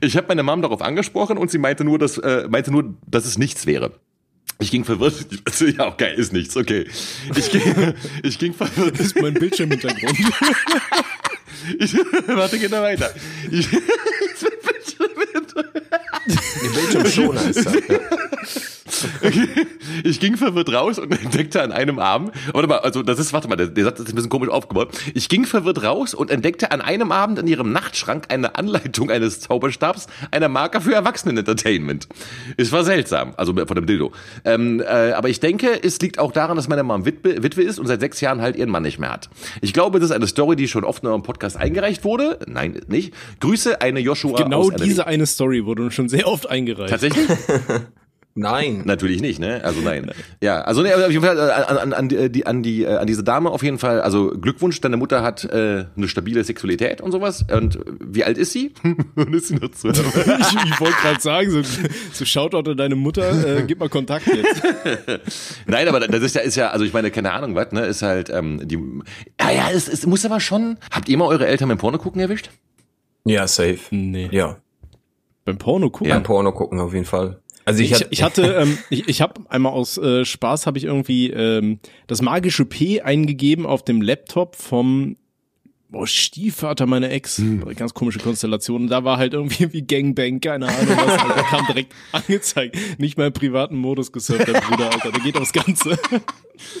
Ich 0.00 0.16
habe 0.16 0.28
meine 0.28 0.42
Mom 0.42 0.62
darauf 0.62 0.80
angesprochen 0.80 1.36
und 1.36 1.50
sie 1.50 1.58
meinte 1.58 1.84
nur, 1.84 1.98
dass, 1.98 2.16
äh, 2.18 2.46
meinte 2.48 2.70
nur, 2.70 2.94
dass 3.06 3.26
es 3.26 3.36
nichts 3.36 3.66
wäre. 3.66 3.92
Ich 4.58 4.70
ging 4.70 4.84
verwirrt. 4.84 5.26
Ja, 5.78 5.88
okay, 5.88 6.14
ist 6.16 6.32
nichts, 6.32 6.56
okay. 6.56 6.86
Ich 7.34 7.50
ging, 7.50 7.62
ich 8.22 8.38
ging 8.38 8.54
verwirrt. 8.54 8.98
Das 8.98 9.06
ist 9.06 9.20
mein 9.20 9.34
Bildschirmhintergrund. 9.34 10.18
ich, 11.78 11.94
warte, 12.26 12.58
geht 12.58 12.72
da 12.72 12.82
weiter. 12.82 13.12
Ich, 13.50 13.68
ich 13.72 14.98
bin 16.62 16.72
Bildschirmschoner 16.72 17.48
ist 17.48 17.66
das. 17.66 17.74
Ja. 17.74 17.98
Ich 20.04 20.20
ging 20.20 20.36
verwirrt 20.36 20.72
raus 20.72 20.98
und 20.98 21.12
entdeckte 21.24 21.62
an 21.62 21.72
einem 21.72 21.98
Abend, 21.98 22.32
warte 22.52 22.68
mal, 22.68 22.78
also 22.78 23.02
das 23.02 23.18
ist, 23.18 23.32
warte 23.32 23.48
mal, 23.48 23.56
der, 23.56 23.68
der 23.68 23.84
Satz 23.84 24.00
ist 24.00 24.08
ein 24.08 24.14
bisschen 24.14 24.30
komisch 24.30 24.48
aufgebaut. 24.48 24.90
Ich 25.14 25.28
ging 25.28 25.44
verwirrt 25.44 25.82
raus 25.82 26.14
und 26.14 26.30
entdeckte 26.30 26.70
an 26.70 26.80
einem 26.80 27.12
Abend 27.12 27.38
in 27.38 27.46
ihrem 27.46 27.72
Nachtschrank 27.72 28.26
eine 28.28 28.56
Anleitung 28.56 29.10
eines 29.10 29.40
Zauberstabs, 29.40 30.06
einer 30.30 30.48
Marke 30.48 30.80
für 30.80 30.94
Erwachsenen-Entertainment. 30.94 32.08
Es 32.56 32.72
war 32.72 32.84
seltsam, 32.84 33.34
also 33.36 33.54
von 33.54 33.74
dem 33.74 33.86
Dildo. 33.86 34.12
Ähm, 34.44 34.80
äh, 34.80 35.12
aber 35.12 35.28
ich 35.28 35.40
denke, 35.40 35.82
es 35.82 36.00
liegt 36.00 36.18
auch 36.18 36.32
daran, 36.32 36.56
dass 36.56 36.68
meine 36.68 36.82
Mom 36.82 37.04
Witwe, 37.04 37.42
Witwe 37.42 37.62
ist 37.62 37.78
und 37.78 37.86
seit 37.86 38.00
sechs 38.00 38.20
Jahren 38.20 38.40
halt 38.40 38.56
ihren 38.56 38.70
Mann 38.70 38.82
nicht 38.82 38.98
mehr 38.98 39.12
hat. 39.12 39.28
Ich 39.60 39.72
glaube, 39.72 39.98
das 40.00 40.10
ist 40.10 40.16
eine 40.16 40.26
Story, 40.26 40.56
die 40.56 40.68
schon 40.68 40.84
oft 40.84 41.02
in 41.02 41.08
eurem 41.08 41.22
Podcast 41.22 41.56
eingereicht 41.56 42.04
wurde. 42.04 42.38
Nein, 42.46 42.80
nicht. 42.88 43.14
Grüße, 43.40 43.80
eine 43.80 44.00
Joshua. 44.00 44.36
Genau 44.36 44.70
diese 44.70 45.06
eine 45.06 45.26
Story 45.26 45.64
wurde 45.64 45.90
schon 45.90 46.08
sehr 46.08 46.26
oft 46.26 46.48
eingereicht. 46.48 46.90
Tatsächlich? 46.90 47.26
Nein. 48.36 48.82
Natürlich 48.84 49.22
nicht, 49.22 49.40
ne? 49.40 49.64
Also 49.64 49.80
nein. 49.80 50.12
Ja, 50.42 50.60
also 50.60 50.82
ne, 50.82 50.94
auf 50.94 51.10
jeden 51.10 51.24
Fall 51.24 51.38
äh, 51.38 51.50
an, 51.50 51.78
an, 51.78 51.92
an, 51.92 52.08
die, 52.08 52.46
an, 52.46 52.62
die, 52.62 52.84
äh, 52.84 52.96
an 52.96 53.06
diese 53.06 53.24
Dame 53.24 53.50
auf 53.50 53.62
jeden 53.62 53.78
Fall, 53.78 54.02
also 54.02 54.28
Glückwunsch, 54.28 54.80
deine 54.82 54.98
Mutter 54.98 55.22
hat 55.22 55.44
äh, 55.44 55.86
eine 55.96 56.06
stabile 56.06 56.44
Sexualität 56.44 57.00
und 57.00 57.12
sowas. 57.12 57.44
Und 57.50 57.80
wie 57.98 58.24
alt 58.24 58.36
ist 58.36 58.52
sie? 58.52 58.74
ist 59.32 59.48
sie 59.48 59.54
noch 59.56 59.70
zu 59.70 59.88
ich 59.88 59.96
ich 59.96 60.80
wollte 60.80 60.96
gerade 61.00 61.20
sagen, 61.20 61.50
so, 61.50 61.62
so 62.12 62.24
Shoutout 62.24 62.70
an 62.70 62.76
deine 62.76 62.94
Mutter, 62.94 63.58
äh, 63.58 63.62
gib 63.66 63.80
mal 63.80 63.88
Kontakt 63.88 64.26
jetzt. 64.26 64.62
nein, 65.66 65.88
aber 65.88 66.00
das 66.00 66.22
ist 66.22 66.34
ja, 66.34 66.42
ist 66.42 66.56
ja, 66.56 66.68
also 66.68 66.84
ich 66.84 66.92
meine, 66.92 67.10
keine 67.10 67.32
Ahnung 67.32 67.54
was, 67.54 67.72
ne? 67.72 67.86
Ist 67.86 68.02
halt, 68.02 68.28
ähm, 68.28 68.60
die. 68.62 68.78
Ja, 69.40 69.50
ja, 69.50 69.70
es, 69.72 69.88
es 69.88 70.06
muss 70.06 70.24
aber 70.26 70.40
schon. 70.40 70.76
Habt 70.90 71.08
ihr 71.08 71.16
mal 71.16 71.26
eure 71.26 71.46
Eltern 71.46 71.68
beim 71.68 71.78
Porno 71.78 71.98
gucken 71.98 72.20
erwischt? 72.20 72.50
Ja, 73.24 73.48
safe. 73.48 73.78
Nee. 73.90 74.28
Ja. 74.30 74.58
Beim 75.46 75.58
Porno 75.58 75.90
gucken? 75.90 76.08
Ja. 76.08 76.14
Beim 76.14 76.24
Porno 76.24 76.52
gucken 76.52 76.80
auf 76.80 76.92
jeden 76.92 77.06
Fall. 77.06 77.40
Also 77.66 77.82
ich, 77.82 77.90
ich, 77.90 78.06
ich 78.10 78.22
hatte, 78.22 78.42
ähm, 78.60 78.78
ich, 78.90 79.08
ich 79.08 79.20
habe 79.20 79.42
einmal 79.48 79.72
aus 79.72 79.98
äh, 79.98 80.24
Spaß 80.24 80.66
habe 80.66 80.78
ich 80.78 80.84
irgendwie 80.84 81.30
ähm, 81.30 81.80
das 82.06 82.22
magische 82.22 82.64
P 82.64 83.02
eingegeben 83.02 83.66
auf 83.66 83.84
dem 83.84 84.00
Laptop 84.00 84.54
vom 84.54 85.16
oh, 85.92 86.06
Stiefvater 86.06 86.86
meiner 86.86 87.10
Ex, 87.10 87.38
hm. 87.38 87.64
ganz 87.74 87.92
komische 87.92 88.20
Konstellation. 88.20 88.86
Da 88.86 89.02
war 89.02 89.18
halt 89.18 89.34
irgendwie 89.34 89.72
wie 89.72 89.82
Gangbang, 89.82 90.40
keine 90.40 90.68
Ahnung 90.68 90.96
was. 90.96 91.18
Alter, 91.18 91.42
kam 91.42 91.66
direkt 91.66 91.92
angezeigt. 92.12 92.76
Nicht 92.98 93.18
mal 93.18 93.26
im 93.26 93.32
privaten 93.32 93.76
Modus 93.76 94.12
gesurft, 94.12 94.46
der 94.46 94.60
Bruder, 94.60 94.92
Alter. 94.92 95.10
Da 95.10 95.18
geht 95.18 95.36
aufs 95.36 95.52
Ganze. 95.52 95.98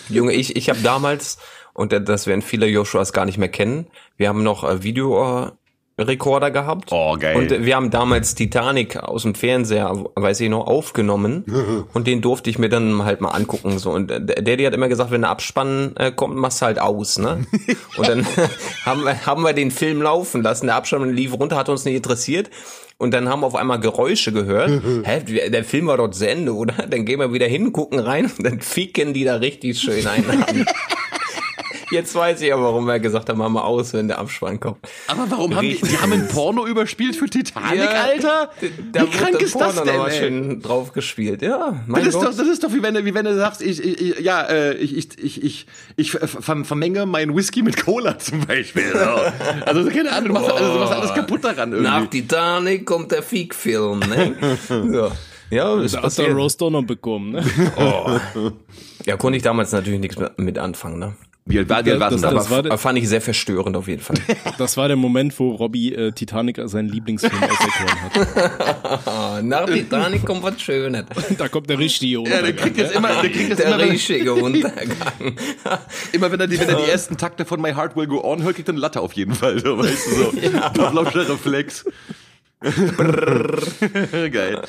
Junge, 0.08 0.34
ich, 0.34 0.54
ich 0.54 0.68
habe 0.68 0.80
damals, 0.82 1.38
und 1.74 1.92
das 1.92 2.28
werden 2.28 2.42
viele 2.42 2.68
Joshuas 2.68 3.12
gar 3.12 3.24
nicht 3.24 3.38
mehr 3.38 3.48
kennen, 3.48 3.88
wir 4.16 4.28
haben 4.28 4.44
noch 4.44 4.62
äh, 4.62 4.84
Video 4.84 5.50
Rekorder 5.98 6.50
gehabt. 6.50 6.90
Oh, 6.92 7.16
geil. 7.18 7.36
Und 7.36 7.64
wir 7.64 7.74
haben 7.74 7.90
damals 7.90 8.34
Titanic 8.34 8.96
aus 8.96 9.22
dem 9.22 9.34
Fernseher, 9.34 10.04
weiß 10.14 10.40
ich 10.40 10.50
noch, 10.50 10.66
aufgenommen. 10.66 11.44
und 11.94 12.06
den 12.06 12.20
durfte 12.20 12.50
ich 12.50 12.58
mir 12.58 12.68
dann 12.68 13.04
halt 13.04 13.22
mal 13.22 13.30
angucken. 13.30 13.78
So. 13.78 13.92
Und 13.92 14.10
der 14.10 14.20
Daddy 14.20 14.64
hat 14.64 14.74
immer 14.74 14.88
gesagt, 14.88 15.10
wenn 15.10 15.22
der 15.22 15.30
Abspann 15.30 15.94
äh, 15.96 16.12
kommt, 16.12 16.36
machst 16.36 16.60
du 16.60 16.66
halt 16.66 16.78
aus, 16.78 17.18
ne? 17.18 17.46
und 17.96 18.08
dann 18.08 18.26
haben, 18.84 19.04
wir, 19.04 19.24
haben 19.24 19.42
wir 19.42 19.54
den 19.54 19.70
Film 19.70 20.02
laufen 20.02 20.42
lassen. 20.42 20.66
Der 20.66 20.76
Abspann 20.76 21.14
lief 21.14 21.32
runter, 21.32 21.56
hat 21.56 21.70
uns 21.70 21.86
nicht 21.86 21.96
interessiert. 21.96 22.50
Und 22.98 23.12
dann 23.12 23.28
haben 23.28 23.40
wir 23.40 23.46
auf 23.46 23.56
einmal 23.56 23.78
Geräusche 23.78 24.32
gehört. 24.32 24.70
Hä, 25.04 25.50
der 25.50 25.64
Film 25.64 25.86
war 25.86 25.98
dort 25.98 26.14
zu 26.14 26.26
Ende, 26.26 26.54
oder? 26.54 26.86
Dann 26.88 27.04
gehen 27.04 27.20
wir 27.20 27.30
wieder 27.30 27.46
hin, 27.46 27.72
gucken 27.72 27.98
rein 27.98 28.24
und 28.24 28.42
dann 28.42 28.60
ficken 28.60 29.12
die 29.12 29.24
da 29.24 29.36
richtig 29.36 29.78
schön 29.78 30.06
ein. 30.06 30.24
Jetzt 31.90 32.14
weiß 32.14 32.40
ich 32.40 32.48
ja, 32.48 32.60
warum 32.60 32.88
er 32.88 32.98
gesagt 32.98 33.28
hat, 33.28 33.36
mach 33.36 33.48
mal 33.48 33.62
aus, 33.62 33.92
wenn 33.92 34.08
der 34.08 34.18
Abspann 34.18 34.58
kommt. 34.58 34.78
Aber 35.06 35.30
warum 35.30 35.54
haben 35.54 35.68
die, 35.68 35.76
die 35.76 35.98
haben 35.98 36.12
ein 36.12 36.26
Porno 36.28 36.66
überspielt 36.66 37.14
für 37.14 37.26
Titanic, 37.26 37.78
ja, 37.78 38.02
Alter? 38.02 38.50
Da 38.92 39.02
wie 39.02 39.10
krank 39.10 39.40
ist 39.40 39.52
Porno 39.52 39.68
das 39.68 39.82
denn, 39.84 40.00
ey? 40.00 40.10
schön 40.12 40.62
drauf 40.62 40.92
gespielt, 40.92 41.42
ja. 41.42 41.80
Mein 41.86 42.04
das 42.04 42.14
ist 42.14 42.22
doch, 42.22 42.34
das 42.36 42.48
ist 42.48 42.64
doch 42.64 42.72
wie 42.72 42.82
wenn 42.82 42.94
du, 42.94 43.04
wie 43.04 43.14
wenn 43.14 43.24
du 43.24 43.36
sagst, 43.36 43.62
ich, 43.62 43.82
ich 43.82 44.20
ja, 44.20 44.42
äh, 44.42 44.74
ich, 44.74 44.96
ich, 44.96 45.18
ich, 45.22 45.44
ich, 45.44 45.66
ich 45.96 46.10
vermenge 46.10 47.06
meinen 47.06 47.36
Whisky 47.36 47.62
mit 47.62 47.84
Cola 47.84 48.18
zum 48.18 48.44
Beispiel. 48.46 48.92
So. 48.92 49.64
Also 49.64 49.88
keine 49.90 50.10
Ahnung, 50.10 50.28
du 50.28 50.32
machst, 50.34 50.50
also, 50.50 50.72
du 50.72 50.78
machst 50.80 50.92
alles 50.92 51.14
kaputt 51.14 51.44
daran 51.44 51.72
irgendwie. 51.72 51.90
Nach 51.90 52.06
Titanic 52.06 52.84
kommt 52.84 53.12
der 53.12 53.22
Fake-Film, 53.22 54.00
ne? 54.00 54.34
ja. 54.92 55.10
Ja, 55.48 55.76
das 55.76 55.96
hat 55.96 56.18
der 56.18 56.32
Roast 56.32 56.60
noch 56.60 56.82
bekommen, 56.82 57.30
ne? 57.30 57.44
Oh. 57.76 58.18
Ja, 59.04 59.16
konnte 59.16 59.36
ich 59.36 59.44
damals 59.44 59.70
natürlich 59.70 60.00
nichts 60.00 60.16
mit 60.36 60.58
anfangen, 60.58 60.98
ne? 60.98 61.14
Wie 61.48 61.58
alt 61.60 61.68
war, 61.68 61.86
wie 61.86 61.92
alt 61.92 62.00
war 62.00 62.10
das, 62.10 62.20
das, 62.20 62.50
war 62.50 62.62
der, 62.64 62.76
fand 62.76 62.98
ich 62.98 63.08
sehr 63.08 63.20
verstörend 63.20 63.76
auf 63.76 63.86
jeden 63.86 64.02
Fall. 64.02 64.16
Das 64.58 64.76
war 64.76 64.88
der 64.88 64.96
Moment, 64.96 65.38
wo 65.38 65.54
Robbie 65.54 65.94
äh, 65.94 66.10
Titanic 66.10 66.58
als 66.58 66.72
seinen 66.72 66.88
Lieblingsfilm 66.88 67.40
auserkoren 67.40 68.02
hat. 68.02 69.42
Nach 69.44 69.66
Titanic 69.66 70.24
kommt 70.24 70.42
was 70.42 70.60
Schönes. 70.60 71.04
Da 71.38 71.48
kommt 71.48 71.70
der 71.70 71.78
richtige 71.78 72.18
Untergang. 72.18 72.40
Ja, 72.40 72.46
der 72.46 72.56
kriegt 72.56 72.76
jetzt 72.76 72.94
immer, 72.96 73.08
der 73.08 73.30
kriegt 73.30 73.48
jetzt 73.50 73.58
der 73.60 73.66
immer, 73.66 73.78
richtige 73.78 74.34
Untergang. 74.34 74.88
immer 76.12 76.32
wenn 76.32 76.40
er, 76.40 76.46
die, 76.48 76.58
wenn 76.58 76.68
er 76.68 76.84
die 76.84 76.90
ersten 76.90 77.16
Takte 77.16 77.44
von 77.44 77.60
My 77.60 77.72
Heart 77.72 77.94
Will 77.94 78.08
Go 78.08 78.24
On 78.24 78.42
hört, 78.42 78.56
kriegt 78.56 78.68
er 78.68 78.72
eine 78.72 78.80
Latte 78.80 79.00
auf 79.00 79.12
jeden 79.12 79.34
Fall. 79.34 79.60
So, 79.60 79.78
weißt 79.78 80.06
du, 80.06 80.14
so. 80.14 80.32
ja. 80.40 80.70
Pavlovscher 80.70 81.28
Reflex. 81.28 81.84
Geil. 82.60 84.62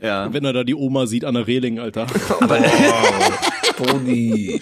Ja. 0.00 0.32
Wenn 0.32 0.44
er 0.44 0.52
da 0.52 0.64
die 0.64 0.74
Oma 0.74 1.06
sieht 1.06 1.24
an 1.24 1.34
der 1.34 1.46
Reling, 1.46 1.78
Alter. 1.78 2.06
Aber, 2.40 2.58
Brudi. 3.76 4.60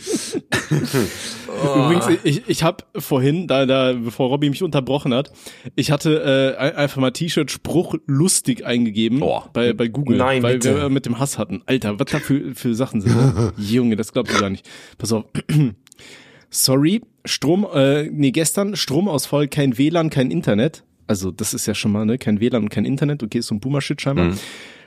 Oh. 1.62 1.84
Übrigens, 1.84 2.20
ich, 2.24 2.48
ich 2.48 2.62
habe 2.62 2.84
vorhin, 2.96 3.46
da, 3.46 3.66
da, 3.66 3.92
bevor 3.92 4.28
Robby 4.28 4.50
mich 4.50 4.62
unterbrochen 4.62 5.12
hat, 5.14 5.32
ich 5.76 5.90
hatte 5.90 6.56
äh, 6.58 6.74
einfach 6.74 7.00
mal 7.00 7.10
T-Shirt 7.10 7.50
Spruch 7.50 7.96
lustig 8.06 8.64
eingegeben 8.64 9.22
oh. 9.22 9.42
bei, 9.52 9.72
bei 9.72 9.88
Google, 9.88 10.18
Nein, 10.18 10.42
weil 10.42 10.54
bitte. 10.54 10.76
wir 10.76 10.88
mit 10.88 11.06
dem 11.06 11.18
Hass 11.18 11.38
hatten. 11.38 11.62
Alter, 11.66 11.98
was 11.98 12.06
da 12.10 12.18
für, 12.18 12.54
für 12.54 12.74
Sachen 12.74 13.00
sind. 13.00 13.16
Ne? 13.16 13.52
Junge, 13.58 13.96
das 13.96 14.12
glaubst 14.12 14.34
du 14.34 14.40
gar 14.40 14.50
nicht. 14.50 14.68
Pass 14.98 15.12
auf. 15.12 15.24
Sorry, 16.50 17.02
Strom, 17.24 17.66
äh, 17.72 18.04
nee, 18.04 18.32
gestern 18.32 18.74
Stromausfall, 18.74 19.48
kein 19.48 19.78
WLAN, 19.78 20.10
kein 20.10 20.30
Internet. 20.30 20.84
Also 21.06 21.30
das 21.30 21.54
ist 21.54 21.66
ja 21.66 21.74
schon 21.74 21.92
mal, 21.92 22.04
ne, 22.04 22.18
kein 22.18 22.40
WLAN 22.40 22.64
und 22.64 22.68
kein 22.70 22.84
Internet, 22.84 23.22
okay, 23.22 23.38
ist 23.38 23.48
so 23.48 23.54
ein 23.54 23.60
Boomer-Shit 23.60 24.00
scheinbar. 24.00 24.26
Mhm. 24.26 24.38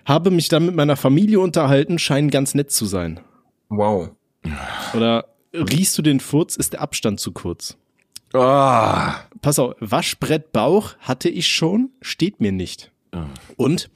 Habe 0.06 0.32
mich 0.32 0.50
dann 0.50 0.66
mit 0.66 0.76
meiner 0.76 0.98
Familie 0.98 1.40
unterhalten, 1.40 2.00
scheinen 2.00 2.30
ganz 2.30 2.56
nett 2.56 2.72
zu 2.72 2.86
sein. 2.86 3.22
Wow. 3.70 4.10
Oder 4.94 5.26
riechst 5.54 5.98
du 5.98 6.02
den 6.02 6.20
Furz, 6.20 6.56
ist 6.56 6.74
der 6.74 6.82
Abstand 6.82 7.20
zu 7.20 7.32
kurz. 7.32 7.78
Oh. 8.34 8.39
Pass 9.42 9.60
auf, 9.60 9.76
Waschbrett 9.80 10.52
Bauch 10.52 10.96
hatte 11.00 11.30
ich 11.30 11.48
schon, 11.48 11.92
steht 12.02 12.42
mir 12.42 12.52
nicht. 12.52 12.92
Oh. 13.16 13.20
Und 13.58 13.89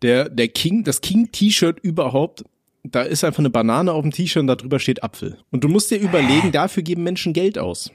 der, 0.00 0.28
der 0.28 0.48
King, 0.48 0.84
das 0.84 1.00
King-T-Shirt 1.00 1.78
überhaupt, 1.80 2.44
da 2.84 3.02
ist 3.02 3.22
einfach 3.22 3.40
eine 3.40 3.50
Banane 3.50 3.92
auf 3.92 4.02
dem 4.02 4.12
T-Shirt 4.12 4.40
und 4.40 4.46
da 4.46 4.56
drüber 4.56 4.78
steht 4.78 5.02
Apfel. 5.02 5.38
Und 5.50 5.62
du 5.62 5.68
musst 5.68 5.90
dir 5.90 5.98
überlegen, 5.98 6.52
dafür 6.52 6.82
geben 6.82 7.02
Menschen 7.02 7.32
Geld 7.32 7.58
aus. 7.58 7.92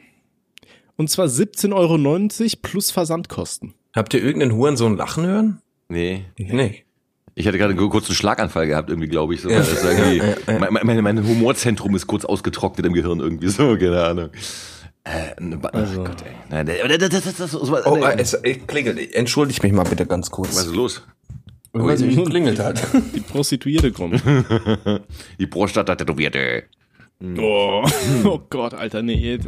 Und 0.95 1.09
zwar 1.09 1.27
17,90 1.27 1.73
Euro 1.73 2.57
plus 2.61 2.91
Versandkosten. 2.91 3.73
Habt 3.93 4.13
ihr 4.13 4.23
irgendeinen 4.23 4.53
Hurensohn 4.53 4.95
lachen 4.95 5.25
hören? 5.25 5.61
Nee. 5.89 6.25
Nee. 6.37 6.83
Ich 7.39 7.45
hatte 7.45 7.59
gerade 7.59 7.75
einen 7.75 7.89
kurzen 7.89 8.15
Schlaganfall 8.15 8.65
gehabt, 8.65 8.89
irgendwie, 8.89 9.07
glaube 9.07 9.35
ich. 9.35 9.41
So. 9.41 9.49
Ja, 9.49 9.59
das 9.59 9.83
irgendwie 9.83 10.23
mein, 10.47 10.69
mein, 10.81 11.03
mein 11.03 11.27
Humorzentrum 11.27 11.95
ist 11.95 12.07
kurz 12.07 12.25
ausgetrocknet 12.25 12.83
im 12.87 12.93
Gehirn 12.93 13.19
irgendwie 13.19 13.47
so, 13.49 13.77
keine 13.77 14.03
Ahnung. 14.03 14.29
Äh, 15.03 15.39
ne, 15.39 15.59
also. 15.71 16.01
Oh 16.01 16.03
Gott, 16.03 16.23
ey. 16.23 16.33
Nein, 16.49 16.65
das, 16.65 16.97
das, 16.97 17.09
das, 17.09 17.35
das, 17.35 17.51
das, 17.51 17.53
oh, 17.53 18.05
es, 18.17 18.33
es 18.33 18.57
klingelt. 18.65 19.13
Entschuldigt 19.13 19.61
mich 19.61 19.71
mal 19.71 19.83
bitte 19.83 20.07
ganz 20.07 20.31
kurz. 20.31 20.55
Was 20.55 20.65
ist 20.65 20.75
los? 20.75 21.03
Weiß 21.73 22.01
ich, 22.01 22.25
klingelt 22.25 22.57
halt. 22.57 22.81
Die 23.13 23.19
Prostituierte 23.19 23.91
kommt. 23.91 24.23
Die 25.39 25.45
Prostata-Tätowierte. 25.45 26.63
Oh, 27.19 27.83
oh 28.25 28.39
Gott, 28.47 28.75
Alter, 28.75 29.01
nee. 29.01 29.39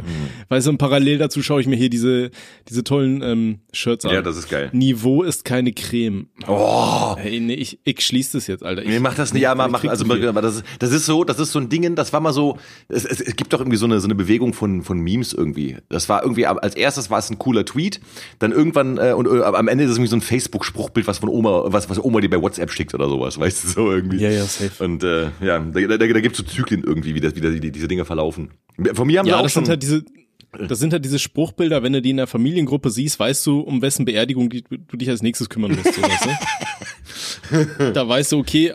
Weißt 0.48 0.66
du, 0.66 0.76
parallel 0.76 1.18
dazu 1.18 1.40
schaue 1.40 1.60
ich 1.60 1.68
mir 1.68 1.76
hier 1.76 1.88
diese, 1.88 2.32
diese 2.68 2.82
tollen 2.82 3.22
ähm, 3.22 3.60
Shirts 3.72 4.04
an. 4.04 4.12
Ja, 4.12 4.22
das 4.22 4.36
ist 4.36 4.50
geil. 4.50 4.70
Niveau 4.72 5.22
ist 5.22 5.44
keine 5.44 5.72
Creme. 5.72 6.26
Oh. 6.48 7.14
Hey, 7.16 7.38
nee, 7.38 7.54
ich, 7.54 7.78
ich 7.84 8.00
schließe 8.00 8.38
das 8.38 8.48
jetzt, 8.48 8.64
Alter. 8.64 8.82
Ich, 8.82 8.88
nee, 8.88 8.98
mach 8.98 9.14
das 9.14 9.32
nicht. 9.32 9.42
Ja, 9.42 9.54
mach, 9.54 9.70
mach 9.70 9.84
also, 9.84 10.04
aber 10.04 10.42
das, 10.42 10.56
ist, 10.56 10.64
das 10.80 10.90
ist 10.90 11.06
so, 11.06 11.22
das 11.22 11.38
ist 11.38 11.52
so 11.52 11.60
ein 11.60 11.68
Ding, 11.68 11.94
das 11.94 12.12
war 12.12 12.18
mal 12.18 12.32
so, 12.32 12.58
es, 12.88 13.04
es, 13.04 13.20
es 13.20 13.36
gibt 13.36 13.52
doch 13.52 13.60
irgendwie 13.60 13.76
so 13.76 13.86
eine, 13.86 14.00
so 14.00 14.08
eine 14.08 14.16
Bewegung 14.16 14.52
von, 14.52 14.82
von 14.82 14.98
Memes 14.98 15.32
irgendwie. 15.32 15.76
Das 15.88 16.08
war 16.08 16.24
irgendwie, 16.24 16.46
als 16.46 16.74
erstes 16.74 17.08
war 17.08 17.20
es 17.20 17.30
ein 17.30 17.38
cooler 17.38 17.64
Tweet, 17.64 18.00
dann 18.40 18.50
irgendwann, 18.50 18.98
äh, 18.98 19.12
und 19.12 19.26
äh, 19.26 19.42
am 19.44 19.68
Ende 19.68 19.84
ist 19.84 19.90
es 19.90 19.96
irgendwie 19.96 20.10
so 20.10 20.16
ein 20.16 20.22
Facebook-Spruchbild, 20.22 21.06
was 21.06 21.18
von 21.18 21.28
Oma, 21.28 21.66
was, 21.66 21.88
was 21.88 22.02
Oma 22.02 22.20
dir 22.20 22.30
bei 22.30 22.42
WhatsApp 22.42 22.72
schickt 22.72 22.94
oder 22.94 23.08
sowas, 23.08 23.38
weißt 23.38 23.62
du, 23.62 23.68
so 23.68 23.92
irgendwie. 23.92 24.18
Ja, 24.18 24.30
ja, 24.30 24.44
safe. 24.44 24.82
Und, 24.82 25.04
äh, 25.04 25.28
ja, 25.40 25.60
da, 25.60 25.80
da, 25.80 25.96
da 25.98 26.20
gibt's 26.20 26.38
so 26.38 26.44
Zyklen 26.44 26.82
irgendwie, 26.82 27.14
wie 27.14 27.20
das, 27.20 27.36
wie 27.36 27.40
das, 27.40 27.59
die, 27.60 27.72
diese 27.72 27.88
Dinge 27.88 28.04
verlaufen. 28.04 28.50
Von 28.94 29.06
mir 29.06 29.18
haben 29.18 29.26
ja, 29.26 29.34
wir 29.34 29.38
auch 29.38 29.42
das 29.42 29.52
schon. 29.52 29.64
Sind 29.64 29.70
halt 29.70 29.82
diese, 29.82 30.04
das 30.52 30.78
sind 30.80 30.92
halt 30.92 31.04
diese 31.04 31.18
Spruchbilder, 31.18 31.82
wenn 31.82 31.92
du 31.92 32.02
die 32.02 32.10
in 32.10 32.16
der 32.16 32.26
Familiengruppe 32.26 32.90
siehst, 32.90 33.20
weißt 33.20 33.46
du, 33.46 33.60
um 33.60 33.82
wessen 33.82 34.04
Beerdigung 34.04 34.50
du 34.50 34.96
dich 34.96 35.08
als 35.08 35.22
nächstes 35.22 35.48
kümmern 35.48 35.72
musst. 35.72 35.94
So, 35.94 36.02
weißt 36.02 36.26
du? 36.26 37.92
da 37.92 38.08
weißt 38.08 38.32
du, 38.32 38.38
okay, 38.38 38.72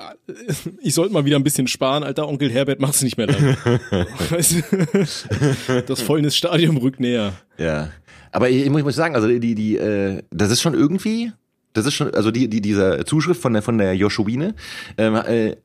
ich 0.81 0.93
sollte 0.93 1.13
mal 1.13 1.25
wieder 1.25 1.37
ein 1.37 1.43
bisschen 1.43 1.67
sparen, 1.67 2.03
alter 2.03 2.27
Onkel 2.27 2.49
Herbert 2.49 2.79
macht's 2.79 3.01
nicht 3.01 3.17
mehr 3.17 3.27
lang. 3.27 3.57
weißt 4.29 4.55
du? 4.71 5.81
Das 5.85 6.01
Fäulnis-Stadium 6.01 6.77
rückt 6.77 6.99
näher. 6.99 7.33
Ja. 7.57 7.89
Aber 8.31 8.49
ich, 8.49 8.65
ich 8.65 8.69
muss 8.69 8.95
sagen, 8.95 9.15
also 9.15 9.27
die, 9.27 9.55
die, 9.55 9.77
äh, 9.77 10.21
das 10.31 10.51
ist 10.51 10.61
schon 10.61 10.73
irgendwie, 10.73 11.31
das 11.73 11.85
ist 11.85 11.93
schon, 11.93 12.13
also 12.13 12.31
die, 12.31 12.49
die, 12.49 12.61
dieser 12.61 13.05
Zuschrift 13.05 13.41
von 13.41 13.53
der, 13.53 13.61
von 13.61 13.77
der 13.77 13.95
Joschuine, 13.95 14.55
ähm, 14.97 15.15
äh, 15.15 15.55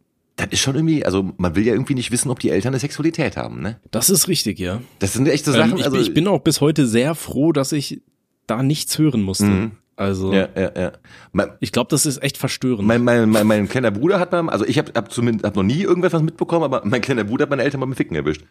das 0.40 0.52
ist 0.52 0.60
schon 0.60 0.74
irgendwie, 0.74 1.04
also 1.04 1.32
man 1.36 1.54
will 1.54 1.66
ja 1.66 1.72
irgendwie 1.72 1.94
nicht 1.94 2.10
wissen, 2.10 2.30
ob 2.30 2.38
die 2.40 2.50
Eltern 2.50 2.72
eine 2.72 2.80
Sexualität 2.80 3.36
haben, 3.36 3.60
ne? 3.60 3.80
Das 3.90 4.10
ist 4.10 4.28
richtig, 4.28 4.58
ja. 4.58 4.80
Das 4.98 5.12
sind 5.12 5.28
echte 5.28 5.52
Sachen. 5.52 5.72
Ähm, 5.72 5.78
ich, 5.78 5.84
also, 5.84 5.98
ich 5.98 6.14
bin 6.14 6.26
auch 6.28 6.40
bis 6.40 6.60
heute 6.60 6.86
sehr 6.86 7.14
froh, 7.14 7.52
dass 7.52 7.72
ich 7.72 8.02
da 8.46 8.62
nichts 8.62 8.98
hören 8.98 9.22
musste. 9.22 9.44
Mhm. 9.44 9.70
Also 9.96 10.32
ja, 10.32 10.48
ja, 10.56 10.72
ja. 10.74 10.92
Mein, 11.32 11.50
ich 11.60 11.72
glaube, 11.72 11.88
das 11.90 12.06
ist 12.06 12.22
echt 12.22 12.38
verstörend. 12.38 12.88
Mein, 12.88 13.04
mein, 13.04 13.28
mein, 13.28 13.46
mein 13.46 13.68
kleiner 13.68 13.90
Bruder 13.90 14.18
hat 14.18 14.32
mal, 14.32 14.48
also 14.48 14.64
ich 14.64 14.78
habe 14.78 14.92
hab 14.94 15.12
zumindest 15.12 15.44
hab 15.44 15.56
noch 15.56 15.62
nie 15.62 15.82
irgendwas 15.82 16.22
mitbekommen, 16.22 16.64
aber 16.64 16.80
mein 16.86 17.02
kleiner 17.02 17.24
Bruder 17.24 17.42
hat 17.42 17.50
meine 17.50 17.64
Eltern 17.64 17.80
mal 17.80 17.86
mit 17.86 17.98
Ficken 17.98 18.16
erwischt. 18.16 18.42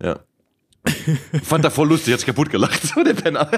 Ja. 0.00 0.20
Fand 1.44 1.64
er 1.64 1.70
voll 1.70 1.88
lustig, 1.88 2.12
hat 2.12 2.20
sich 2.20 2.26
kaputt 2.26 2.50
gelacht, 2.50 2.82
so 2.94 3.02
der 3.02 3.14
Penner. 3.14 3.48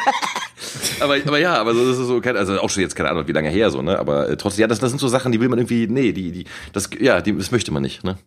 aber, 1.00 1.16
aber 1.24 1.38
ja, 1.38 1.54
aber 1.54 1.74
so, 1.74 1.88
das 1.88 1.98
ist 1.98 2.06
so, 2.06 2.20
kein, 2.20 2.36
also 2.36 2.60
auch 2.60 2.68
schon 2.68 2.82
jetzt 2.82 2.94
keine 2.94 3.10
Ahnung, 3.10 3.26
wie 3.26 3.32
lange 3.32 3.48
her 3.48 3.70
so, 3.70 3.80
ne? 3.80 3.98
Aber 3.98 4.28
äh, 4.28 4.36
trotzdem, 4.36 4.62
ja, 4.62 4.66
das, 4.66 4.78
das 4.78 4.90
sind 4.90 4.98
so 4.98 5.08
Sachen, 5.08 5.32
die 5.32 5.40
will 5.40 5.48
man 5.48 5.58
irgendwie, 5.58 5.86
nee, 5.86 6.12
die, 6.12 6.32
die, 6.32 6.44
das, 6.72 6.90
ja, 7.00 7.22
die, 7.22 7.36
das 7.36 7.50
möchte 7.50 7.72
man 7.72 7.82
nicht, 7.82 8.04
ne? 8.04 8.18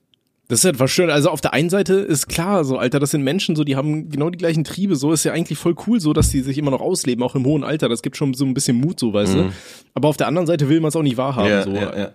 Das 0.49 0.59
ist 0.59 0.65
halt 0.65 0.79
was 0.79 0.91
schön. 0.91 1.09
Also 1.09 1.29
auf 1.29 1.41
der 1.41 1.53
einen 1.53 1.69
Seite 1.69 1.95
ist 1.95 2.27
klar, 2.27 2.63
so 2.63 2.77
Alter, 2.77 2.99
das 2.99 3.11
sind 3.11 3.21
Menschen, 3.21 3.55
so 3.57 3.65
die 3.65 3.75
haben 3.75 4.09
genau 4.09 4.29
die 4.29 4.37
gleichen 4.37 4.63
Triebe. 4.63 4.95
So 4.95 5.11
ist 5.11 5.25
ja 5.25 5.33
eigentlich 5.33 5.59
voll 5.59 5.75
cool, 5.87 5.99
so 5.99 6.13
dass 6.13 6.29
die 6.29 6.39
sich 6.39 6.57
immer 6.57 6.71
noch 6.71 6.79
ausleben, 6.79 7.21
auch 7.21 7.35
im 7.35 7.45
hohen 7.45 7.65
Alter. 7.65 7.89
Das 7.89 8.01
gibt 8.01 8.15
schon 8.15 8.33
so 8.33 8.45
ein 8.45 8.53
bisschen 8.53 8.79
Mut, 8.79 8.97
so 8.97 9.13
weißt 9.13 9.35
mhm. 9.35 9.37
du. 9.39 9.51
Aber 9.93 10.07
auf 10.07 10.15
der 10.15 10.27
anderen 10.27 10.47
Seite 10.47 10.69
will 10.69 10.79
man 10.79 10.87
es 10.89 10.95
auch 10.95 11.01
nicht 11.01 11.17
wahrhaben. 11.17 11.49
Ja, 11.49 11.63
so. 11.63 11.73
ja, 11.73 12.11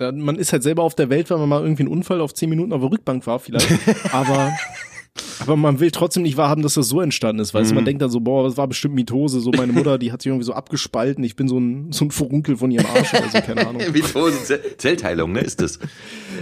ja. 0.00 0.12
Man 0.12 0.36
ist 0.36 0.52
halt 0.52 0.64
selber 0.64 0.82
auf 0.82 0.96
der 0.96 1.10
Welt, 1.10 1.30
weil 1.30 1.38
man 1.38 1.48
mal 1.48 1.62
irgendwie 1.62 1.82
einen 1.82 1.92
Unfall 1.92 2.20
auf 2.20 2.34
zehn 2.34 2.48
Minuten 2.50 2.72
auf 2.72 2.80
der 2.80 2.90
Rückbank 2.90 3.24
war, 3.26 3.38
vielleicht. 3.38 3.68
Aber 4.12 4.50
aber 5.40 5.56
man 5.56 5.80
will 5.80 5.90
trotzdem 5.90 6.22
nicht 6.22 6.36
wahrhaben, 6.36 6.62
dass 6.62 6.74
das 6.74 6.88
so 6.88 7.00
entstanden 7.00 7.40
ist, 7.40 7.54
weil 7.54 7.64
mhm. 7.64 7.74
man 7.74 7.84
denkt 7.84 8.02
dann 8.02 8.10
so, 8.10 8.20
boah, 8.20 8.44
das 8.44 8.56
war 8.56 8.68
bestimmt 8.68 8.94
Mitose, 8.94 9.40
so 9.40 9.50
meine 9.50 9.72
Mutter, 9.72 9.98
die 9.98 10.12
hat 10.12 10.22
sich 10.22 10.30
irgendwie 10.30 10.44
so 10.44 10.52
abgespalten, 10.52 11.24
ich 11.24 11.36
bin 11.36 11.48
so 11.48 11.58
ein, 11.58 11.92
so 11.92 12.04
ein 12.04 12.10
Furunkel 12.10 12.56
von 12.56 12.70
ihrem 12.70 12.86
Arsch 12.86 13.12
oder 13.14 13.28
so, 13.28 13.40
keine 13.40 13.66
Ahnung. 13.66 13.82
Mitose, 13.92 14.60
Zellteilung, 14.76 15.32
ne, 15.32 15.40
ist 15.40 15.60
das? 15.60 15.78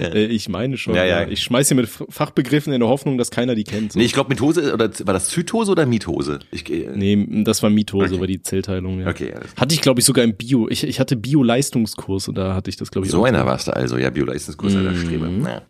Ja. 0.00 0.08
Äh, 0.08 0.26
ich 0.26 0.48
meine 0.48 0.76
schon. 0.76 0.94
Ja, 0.94 1.04
ja. 1.04 1.26
Ich 1.26 1.40
schmeiß 1.42 1.68
hier 1.68 1.76
mit 1.76 1.88
Fachbegriffen 1.88 2.72
in 2.72 2.80
der 2.80 2.88
Hoffnung, 2.88 3.18
dass 3.18 3.30
keiner 3.30 3.54
die 3.54 3.64
kennt. 3.64 3.92
So. 3.92 3.98
Nee, 3.98 4.04
ich 4.04 4.12
glaube 4.12 4.30
Mitose, 4.30 4.72
oder 4.74 4.90
war 5.04 5.14
das 5.14 5.28
Zytose 5.28 5.72
oder 5.72 5.86
Mitose? 5.86 6.40
Ich, 6.50 6.70
äh, 6.70 6.90
nee, 6.94 7.44
das 7.44 7.62
war 7.62 7.70
Mitose, 7.70 8.12
okay. 8.12 8.20
war 8.20 8.26
die 8.26 8.42
Zellteilung, 8.42 9.00
ja. 9.00 9.08
Okay. 9.08 9.34
Hatte 9.56 9.74
ich, 9.74 9.80
glaube 9.80 10.00
ich, 10.00 10.06
sogar 10.06 10.24
im 10.24 10.36
Bio. 10.36 10.68
Ich, 10.68 10.84
ich 10.84 11.00
hatte 11.00 11.16
Bio-Leistungskurs 11.16 12.28
und 12.28 12.36
da 12.36 12.54
hatte 12.54 12.70
ich 12.70 12.76
das, 12.76 12.90
glaube 12.90 13.06
ich, 13.06 13.12
So 13.12 13.24
einer 13.24 13.46
warst 13.46 13.68
du 13.68 13.76
also, 13.76 13.96
ja, 13.96 14.10
Bio-Leistungskurs, 14.10 14.74
mhm. 14.74 14.84
der 14.84 14.94
Strebe. 14.94 15.62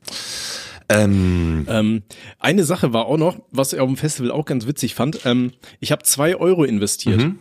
Ähm. 0.88 1.66
Ähm, 1.68 2.02
eine 2.38 2.64
Sache 2.64 2.92
war 2.92 3.06
auch 3.06 3.18
noch, 3.18 3.38
was 3.50 3.72
ich 3.72 3.80
auf 3.80 3.88
dem 3.88 3.96
Festival 3.96 4.30
auch 4.30 4.44
ganz 4.44 4.66
witzig 4.66 4.94
fand. 4.94 5.20
Ähm, 5.24 5.52
ich 5.80 5.92
habe 5.92 6.02
zwei 6.02 6.36
Euro 6.36 6.64
investiert. 6.64 7.20
Mhm. 7.20 7.38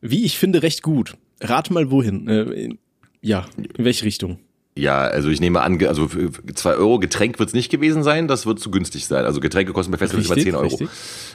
Wie 0.00 0.24
ich 0.24 0.38
finde, 0.38 0.62
recht 0.62 0.82
gut. 0.82 1.16
Rat 1.40 1.70
mal 1.70 1.90
wohin. 1.90 2.28
Äh, 2.28 2.74
ja, 3.20 3.46
in 3.56 3.84
welche 3.84 4.04
Richtung? 4.04 4.38
Ja, 4.74 5.02
also 5.02 5.28
ich 5.28 5.40
nehme 5.40 5.60
an, 5.60 5.84
also 5.84 6.08
für 6.08 6.30
zwei 6.54 6.74
Euro 6.74 6.98
Getränk 6.98 7.38
wird's 7.38 7.52
nicht 7.52 7.70
gewesen 7.70 8.02
sein, 8.02 8.26
das 8.26 8.46
wird 8.46 8.58
zu 8.58 8.70
günstig 8.70 9.06
sein. 9.06 9.26
Also 9.26 9.40
Getränke 9.40 9.72
kosten 9.72 9.92
bei 9.92 9.98
Festivals 9.98 10.26
über 10.26 10.36
10 10.36 10.54
Euro. 10.54 10.78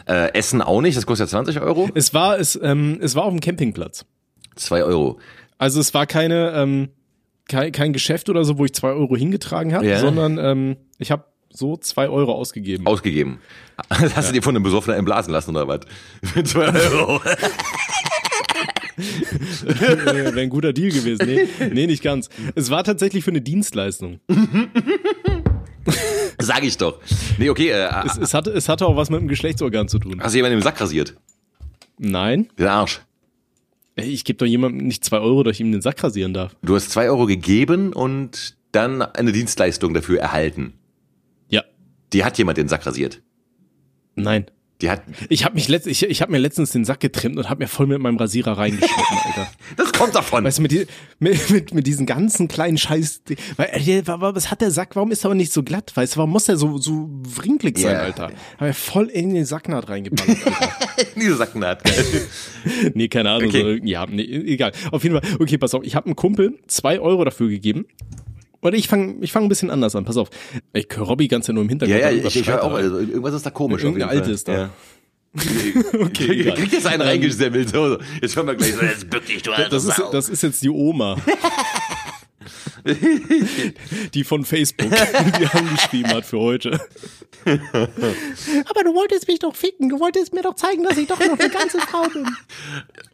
Äh, 0.07 0.33
Essen 0.33 0.61
auch 0.63 0.81
nicht, 0.81 0.97
das 0.97 1.05
kostet 1.05 1.27
ja 1.27 1.29
20 1.29 1.61
Euro. 1.61 1.87
Es 1.93 2.15
war, 2.15 2.39
es, 2.39 2.59
ähm, 2.61 2.97
es 2.99 3.13
war 3.13 3.25
auf 3.25 3.31
dem 3.31 3.39
Campingplatz. 3.39 4.05
Zwei 4.55 4.83
Euro. 4.83 5.19
Also 5.59 5.79
es 5.79 5.93
war 5.93 6.07
keine, 6.07 6.51
ähm, 6.55 6.89
kein, 7.47 7.71
kein 7.71 7.93
Geschäft 7.93 8.29
oder 8.29 8.43
so, 8.45 8.57
wo 8.57 8.65
ich 8.65 8.73
zwei 8.73 8.89
Euro 8.91 9.15
hingetragen 9.15 9.73
habe, 9.73 9.87
Ja. 9.87 9.99
sondern 9.99 10.37
ähm, 10.37 10.77
ich 10.99 11.11
habe 11.11 11.25
so 11.49 11.77
zwei 11.77 12.09
Euro 12.09 12.33
ausgegeben. 12.33 12.85
Ausgegeben. 12.85 13.39
Hast 13.89 14.29
du 14.29 14.33
dir 14.33 14.41
von 14.43 14.55
einem 14.55 14.63
Besoffenen 14.63 14.97
einblasen 14.97 15.31
lassen 15.31 15.51
oder 15.55 15.67
was? 15.67 15.79
Für 16.23 16.43
zwei 16.43 16.67
Euro. 16.73 17.21
Wäre 19.65 20.39
ein 20.39 20.49
guter 20.49 20.73
Deal 20.73 20.91
gewesen. 20.91 21.25
Nee, 21.25 21.47
nee, 21.71 21.87
nicht 21.87 22.03
ganz. 22.03 22.29
Es 22.55 22.69
war 22.69 22.83
tatsächlich 22.83 23.23
für 23.23 23.31
eine 23.31 23.41
Dienstleistung. 23.41 24.19
Sag 26.39 26.63
ich 26.63 26.77
doch. 26.77 26.99
Nee, 27.37 27.49
okay. 27.49 27.69
Äh, 27.69 27.89
Es, 28.05 28.17
es, 28.17 28.33
hatte, 28.33 28.51
es 28.51 28.67
hatte 28.69 28.85
auch 28.85 28.95
was 28.95 29.09
mit 29.09 29.19
dem 29.21 29.27
Geschlechtsorgan 29.27 29.87
zu 29.87 29.99
tun. 29.99 30.19
hast 30.21 30.33
du 30.33 30.37
jemanden 30.37 30.57
im 30.57 30.63
Sack 30.63 30.79
rasiert? 30.81 31.15
Nein, 31.97 32.49
Den 32.59 32.67
Arsch. 32.67 33.01
Ich 33.99 34.23
gebe 34.23 34.37
doch 34.37 34.45
jemandem 34.45 34.87
nicht 34.87 35.03
zwei 35.03 35.19
Euro, 35.19 35.43
dass 35.43 35.55
ich 35.55 35.61
ihm 35.61 35.71
den 35.71 35.81
Sack 35.81 36.03
rasieren 36.03 36.33
darf. 36.33 36.55
Du 36.61 36.75
hast 36.75 36.91
zwei 36.91 37.09
Euro 37.09 37.25
gegeben 37.25 37.93
und 37.93 38.55
dann 38.71 39.01
eine 39.01 39.31
Dienstleistung 39.31 39.93
dafür 39.93 40.19
erhalten. 40.19 40.73
Ja. 41.49 41.63
Die 42.13 42.23
hat 42.23 42.37
jemand 42.37 42.59
den 42.59 42.67
Sack 42.67 42.85
rasiert. 42.85 43.23
Nein. 44.15 44.45
Die 44.81 44.91
hat. 44.91 45.01
Ich 45.29 45.43
habe 45.43 45.55
mich 45.55 45.67
letzt, 45.69 45.87
ich, 45.87 46.03
ich 46.03 46.21
hab 46.21 46.29
mir 46.29 46.37
letztens 46.37 46.71
den 46.71 46.85
Sack 46.85 46.99
getrimmt 46.99 47.37
und 47.37 47.49
habe 47.49 47.63
mir 47.63 47.67
voll 47.67 47.87
mit 47.87 47.99
meinem 47.99 48.17
Rasierer 48.17 48.57
reingeschnitten, 48.57 49.17
Alter. 49.25 49.51
Das 49.75 49.91
kommt 49.91 50.15
davon. 50.15 50.43
Weißt 50.43 50.59
du, 50.59 50.61
mit, 50.61 50.71
die, 50.71 50.85
mit, 51.19 51.49
mit, 51.49 51.73
mit 51.73 51.87
diesen 51.87 52.05
ganzen 52.05 52.47
kleinen 52.47 52.77
Scheiß. 52.77 53.21
Weil, 53.57 53.69
äh, 53.73 54.03
was 54.05 54.51
hat 54.51 54.61
der 54.61 54.71
Sack? 54.71 54.95
Warum 54.95 55.11
ist 55.11 55.23
er 55.23 55.29
aber 55.29 55.35
nicht 55.35 55.51
so 55.51 55.63
glatt? 55.63 55.91
Weißt 55.95 56.15
du, 56.15 56.17
warum 56.17 56.29
muss 56.29 56.45
der 56.45 56.57
so, 56.57 56.77
so 56.77 57.09
wrinkelig 57.09 57.79
sein, 57.79 57.93
Ja. 57.93 58.01
Alter? 58.01 58.31
Hab 58.53 58.61
mir 58.61 58.73
voll 58.73 59.07
in 59.07 59.33
den 59.33 59.45
Sacknaht 59.45 59.89
reingeballert, 59.89 60.45
Alter. 60.45 60.69
Diese 61.15 61.35
Sacknaht. 61.37 61.83
nee, 62.93 63.07
keine 63.07 63.31
Ahnung. 63.31 63.49
Okay. 63.49 63.79
So, 63.79 63.85
ja, 63.85 64.05
nee, 64.05 64.23
egal. 64.23 64.71
Auf 64.91 65.03
jeden 65.03 65.19
Fall. 65.19 65.37
Okay, 65.39 65.57
pass 65.57 65.73
auf. 65.73 65.83
Ich 65.83 65.95
habe 65.95 66.05
einem 66.05 66.15
Kumpel 66.15 66.59
zwei 66.67 66.99
Euro 66.99 67.25
dafür 67.25 67.49
gegeben. 67.49 67.87
Oder 68.61 68.75
ich 68.75 68.87
fange 68.87 69.15
ich 69.21 69.31
fang 69.31 69.43
ein 69.43 69.49
bisschen 69.49 69.69
anders 69.69 69.95
an. 69.95 70.05
Pass 70.05 70.17
auf. 70.17 70.29
Ich 70.73 70.87
höre 70.93 71.05
Robby 71.05 71.27
ganz 71.27 71.47
ja 71.47 71.53
nur 71.53 71.63
im 71.63 71.69
Ja, 71.69 71.71
Hintergrund. 71.71 72.01
ja, 72.01 72.09
irgendwas 72.09 72.35
ich, 72.35 72.41
ich 72.41 72.49
höre 72.49 72.63
auch, 72.63 72.73
also 72.73 72.97
irgendwas 72.99 73.33
ist 73.33 73.45
da 73.45 73.49
komisch. 73.51 73.83
Irgendeine 73.83 74.11
Alte 74.11 74.31
ist 74.31 74.47
da. 74.47 74.53
Ja. 74.53 74.69
Okay, 75.93 76.41
egal. 76.41 76.55
Kriegt 76.57 76.73
jetzt 76.73 76.87
einen 76.87 77.01
reingesemmelt. 77.01 77.69
So, 77.69 77.97
jetzt 78.21 78.35
hören 78.35 78.47
wir 78.47 78.55
gleich 78.55 78.73
so, 78.73 78.81
jetzt 78.81 79.09
bück 79.09 79.25
dich, 79.25 79.43
du 79.43 79.51
Das 79.69 79.85
ist, 79.85 80.01
das 80.11 80.29
ist 80.29 80.43
jetzt 80.43 80.63
die 80.63 80.69
Oma. 80.69 81.17
die 84.13 84.23
von 84.23 84.45
Facebook, 84.45 84.89
die 84.91 85.45
angeschrieben 85.45 86.11
hat 86.13 86.25
für 86.25 86.39
heute. 86.39 86.79
Aber 87.45 88.83
du 88.83 88.93
wolltest 88.93 89.27
mich 89.27 89.39
doch 89.39 89.55
ficken. 89.55 89.89
Du 89.89 89.99
wolltest 89.99 90.33
mir 90.33 90.41
doch 90.41 90.55
zeigen, 90.55 90.83
dass 90.83 90.97
ich 90.97 91.07
doch 91.07 91.19
noch 91.19 91.39
eine 91.39 91.49
ganze 91.49 91.79
Frau 91.79 92.07
bin. 92.09 92.27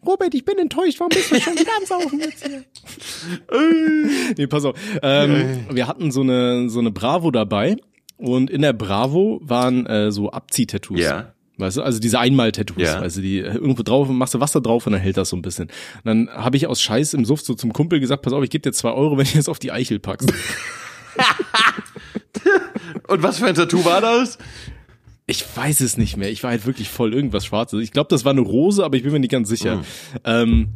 Robert, 0.05 0.33
ich 0.33 0.45
bin 0.45 0.57
enttäuscht. 0.57 0.99
Warum 0.99 1.09
bist 1.09 1.31
du 1.31 1.39
schon 1.39 1.57
wieder 1.57 1.71
am 1.77 1.85
Saufen 1.85 2.19
jetzt 2.19 2.45
hier? 2.45 2.63
nee, 4.37 4.47
pass 4.47 4.65
auf. 4.65 4.77
Ähm, 5.01 5.65
wir 5.69 5.87
hatten 5.87 6.11
so 6.11 6.21
eine, 6.21 6.69
so 6.69 6.79
eine 6.79 6.91
Bravo 6.91 7.31
dabei. 7.31 7.77
Und 8.17 8.49
in 8.49 8.61
der 8.61 8.73
Bravo 8.73 9.39
waren 9.43 9.85
äh, 9.85 10.11
so 10.11 10.31
Abziehtattoos. 10.31 10.99
Ja. 10.99 11.32
Weißt 11.57 11.77
du, 11.77 11.83
also 11.83 11.99
diese 11.99 12.19
Einmal-Tattoos, 12.19 12.81
Ja. 12.81 13.07
du, 13.07 13.21
die 13.21 13.39
äh, 13.39 13.53
irgendwo 13.53 13.83
drauf, 13.83 14.09
machst 14.09 14.33
du 14.33 14.39
Wasser 14.39 14.59
drauf 14.59 14.87
und 14.87 14.93
dann 14.93 15.01
hält 15.01 15.17
das 15.17 15.29
so 15.29 15.35
ein 15.35 15.43
bisschen. 15.43 15.67
Und 15.67 16.05
dann 16.05 16.29
habe 16.29 16.57
ich 16.57 16.65
aus 16.65 16.81
Scheiß 16.81 17.13
im 17.13 17.25
Suff 17.25 17.41
so 17.41 17.53
zum 17.53 17.73
Kumpel 17.73 17.99
gesagt, 17.99 18.23
pass 18.23 18.33
auf, 18.33 18.43
ich 18.43 18.49
gebe 18.49 18.63
dir 18.63 18.71
zwei 18.71 18.91
Euro, 18.91 19.17
wenn 19.19 19.27
du 19.27 19.37
es 19.37 19.47
auf 19.47 19.59
die 19.59 19.71
Eichel 19.71 19.99
packst. 19.99 20.33
Und 23.07 23.21
was 23.21 23.37
für 23.39 23.45
ein 23.45 23.55
Tattoo 23.55 23.85
war 23.85 24.01
das? 24.01 24.39
Ich 25.25 25.45
weiß 25.55 25.81
es 25.81 25.97
nicht 25.97 26.17
mehr. 26.17 26.31
Ich 26.31 26.43
war 26.43 26.49
halt 26.51 26.65
wirklich 26.65 26.89
voll 26.89 27.13
irgendwas 27.13 27.45
Schwarzes. 27.45 27.81
Ich 27.81 27.91
glaube, 27.91 28.09
das 28.09 28.25
war 28.25 28.31
eine 28.31 28.41
Rose, 28.41 28.83
aber 28.83 28.97
ich 28.97 29.03
bin 29.03 29.11
mir 29.13 29.19
nicht 29.19 29.31
ganz 29.31 29.47
sicher. 29.47 29.77
Mm. 29.77 29.83
Ähm, 30.25 30.67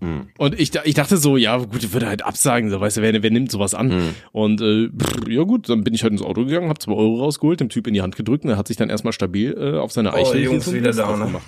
Mhm. 0.00 0.28
Und 0.38 0.58
ich, 0.58 0.74
ich 0.84 0.94
dachte 0.94 1.16
so, 1.16 1.36
ja 1.36 1.56
gut, 1.56 1.82
ich 1.82 1.92
würde 1.92 2.06
halt 2.06 2.24
absagen, 2.24 2.70
so, 2.70 2.80
weißt 2.80 2.98
du, 2.98 3.02
wer, 3.02 3.22
wer 3.22 3.30
nimmt 3.30 3.50
sowas 3.50 3.74
an? 3.74 3.88
Mhm. 3.88 4.14
Und 4.32 4.60
äh, 4.60 4.88
pff, 4.88 5.28
ja 5.28 5.42
gut, 5.42 5.68
dann 5.68 5.84
bin 5.84 5.94
ich 5.94 6.02
halt 6.02 6.12
ins 6.12 6.22
Auto 6.22 6.44
gegangen, 6.44 6.68
habe 6.68 6.78
zwei 6.78 6.92
Euro 6.92 7.20
rausgeholt, 7.20 7.60
dem 7.60 7.68
Typ 7.68 7.86
in 7.86 7.94
die 7.94 8.02
Hand 8.02 8.16
gedrückt 8.16 8.44
und 8.44 8.50
er 8.50 8.56
hat 8.56 8.68
sich 8.68 8.76
dann 8.76 8.90
erstmal 8.90 9.12
stabil 9.12 9.56
äh, 9.58 9.78
auf 9.78 9.92
seine 9.92 10.12
Eichel 10.14 10.40
oh, 10.40 10.52
Jungs, 10.52 10.72
wieder 10.72 10.92
da, 10.92 11.16
ne? 11.16 11.40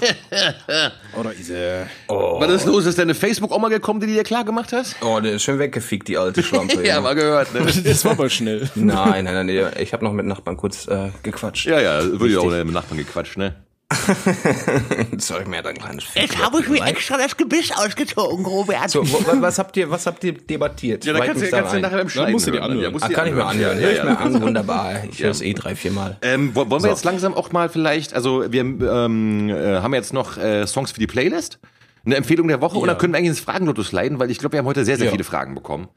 Oder 1.19 1.33
ist 1.33 1.51
er? 1.51 1.87
Oh. 2.09 2.41
Was 2.41 2.51
ist 2.51 2.67
los? 2.67 2.87
Ist 2.87 2.99
deine 2.99 3.15
Facebook-Oma 3.15 3.69
gekommen, 3.69 4.01
die 4.01 4.07
dir 4.07 4.25
klar 4.25 4.45
gemacht 4.45 4.73
hast? 4.73 4.97
Oh, 5.03 5.21
der 5.21 5.35
ist 5.35 5.43
schön 5.43 5.59
weggefickt, 5.59 6.09
die 6.09 6.19
alte 6.19 6.43
Schlampe. 6.43 6.87
ja, 6.87 7.01
mal 7.01 7.15
gehört. 7.15 7.55
Ne? 7.55 7.61
das 7.85 8.05
war 8.05 8.17
mal 8.17 8.31
schnell. 8.31 8.69
Nein, 8.75 9.25
nein, 9.25 9.47
nein, 9.47 9.73
ich 9.79 9.93
habe 9.93 10.05
noch 10.05 10.13
mit 10.13 10.27
Nachbarn 10.27 10.57
kurz 10.57 10.89
äh, 10.89 11.11
gequatscht. 11.23 11.67
Ja, 11.67 11.81
ja, 11.81 12.05
würde 12.05 12.29
ich 12.29 12.37
auch 12.37 12.51
mit 12.51 12.73
Nachbarn 12.73 12.99
gequatscht, 12.99 13.37
ne? 13.37 13.55
Soll 15.19 15.43
ich 15.43 15.49
mir 15.49 15.67
ein 15.67 15.75
kleines 15.77 16.05
Jetzt 16.15 16.39
habe 16.39 16.61
ich 16.61 16.69
mir 16.69 16.85
extra 16.87 17.17
das 17.17 17.37
Gebiss 17.37 17.73
ausgezogen, 17.73 18.45
Robert. 18.47 18.89
So, 18.89 19.03
was 19.03 19.59
habt 19.59 19.77
ihr, 19.77 19.91
was 19.91 20.07
habt 20.07 20.23
ihr 20.23 20.33
debattiert? 20.33 21.05
Ja, 21.05 21.13
da 21.13 21.27
kannst, 21.27 21.43
du, 21.43 21.51
kannst 21.51 21.75
du 21.75 21.81
nachher 21.81 21.99
beim 21.99 22.09
Schneiden 22.09 22.33
musst 22.33 22.47
du 22.47 22.53
die 22.53 22.61
anhören. 22.61 22.95
Ja, 22.95 23.01
ah, 23.01 23.09
kann 23.09 23.27
ich 23.27 23.35
mir 23.35 23.45
anhören. 23.45 23.81
Ja, 23.81 23.91
ja, 23.91 24.05
ja, 24.05 24.15
an. 24.15 24.41
Wunderbar. 24.41 25.05
Ich 25.11 25.23
höre 25.23 25.31
es 25.31 25.41
eh 25.41 25.55
drei, 25.55 25.75
vier 25.75 25.91
Mal. 25.91 26.17
Ähm, 26.23 26.55
wollen 26.55 26.71
wir 26.71 26.81
so. 26.81 26.87
jetzt 26.89 27.05
langsam 27.05 27.35
auch 27.35 27.51
mal 27.51 27.69
vielleicht, 27.69 28.15
also 28.15 28.45
wir 28.51 28.61
ähm, 28.63 29.49
äh, 29.49 29.81
haben 29.81 29.95
jetzt 29.95 30.13
noch 30.13 30.39
äh, 30.39 30.67
Songs 30.67 30.93
für 30.93 31.01
die 31.01 31.09
Playlist? 31.09 31.59
Eine 32.05 32.17
Empfehlung 32.17 32.49
der 32.49 32.61
Woche 32.61 32.77
ja. 32.77 32.83
oder 32.83 32.95
können 32.95 33.13
wir 33.13 33.19
eigentlich 33.19 33.31
ins 33.31 33.41
Fragenlotus 33.41 33.93
leiten? 33.93 34.19
Weil 34.19 34.31
ich 34.31 34.39
glaube, 34.39 34.53
wir 34.53 34.61
haben 34.61 34.67
heute 34.67 34.85
sehr, 34.85 34.97
sehr 34.97 35.11
viele 35.11 35.25
Fragen 35.25 35.55
bekommen. 35.55 35.89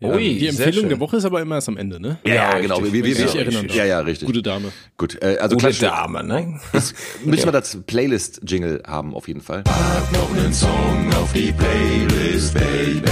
Ja, 0.00 0.14
Ui, 0.14 0.38
die 0.38 0.46
Empfehlung 0.46 0.88
der 0.88 0.98
Woche 0.98 1.18
ist 1.18 1.26
aber 1.26 1.42
immer 1.42 1.56
erst 1.56 1.68
am 1.68 1.76
Ende, 1.76 2.00
ne? 2.00 2.18
Ja, 2.24 2.34
ja 2.34 2.58
genau. 2.58 2.82
Wir, 2.82 2.90
wir, 2.90 3.04
wir, 3.04 3.26
ich 3.26 3.34
erinnern 3.34 3.66
ja, 3.68 3.84
ja, 3.84 4.00
richtig. 4.00 4.24
Gute 4.26 4.40
Dame. 4.40 4.72
Gut, 4.96 5.22
äh, 5.22 5.36
also 5.38 5.56
Gute 5.56 5.74
Dame, 5.74 6.24
ne? 6.24 6.58
Müssen 6.72 7.44
wir 7.44 7.52
das 7.52 7.76
Playlist-Jingle 7.86 8.82
haben, 8.86 9.14
auf 9.14 9.28
jeden 9.28 9.42
Fall. 9.42 9.62
Pack 9.64 10.12
noch 10.12 10.34
einen 10.34 10.54
Song 10.54 11.12
auf 11.12 11.30
die 11.34 11.52
Playlist, 11.52 12.54
baby. 12.54 13.02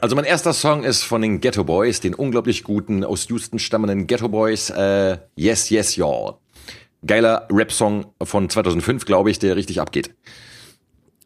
Also 0.00 0.16
mein 0.16 0.24
erster 0.24 0.52
Song 0.52 0.82
ist 0.82 1.04
von 1.04 1.22
den 1.22 1.40
Ghetto 1.40 1.62
Boys, 1.62 2.00
den 2.00 2.12
unglaublich 2.12 2.64
guten, 2.64 3.04
aus 3.04 3.28
Houston 3.28 3.60
stammenden 3.60 4.08
Ghetto 4.08 4.28
Boys, 4.28 4.70
äh, 4.70 5.18
Yes, 5.36 5.70
Yes, 5.70 5.96
Y'all. 5.96 6.34
Geiler 7.06 7.46
Rap-Song 7.48 8.06
von 8.22 8.50
2005, 8.50 9.04
glaube 9.04 9.30
ich, 9.30 9.38
der 9.38 9.54
richtig 9.54 9.80
abgeht. 9.80 10.10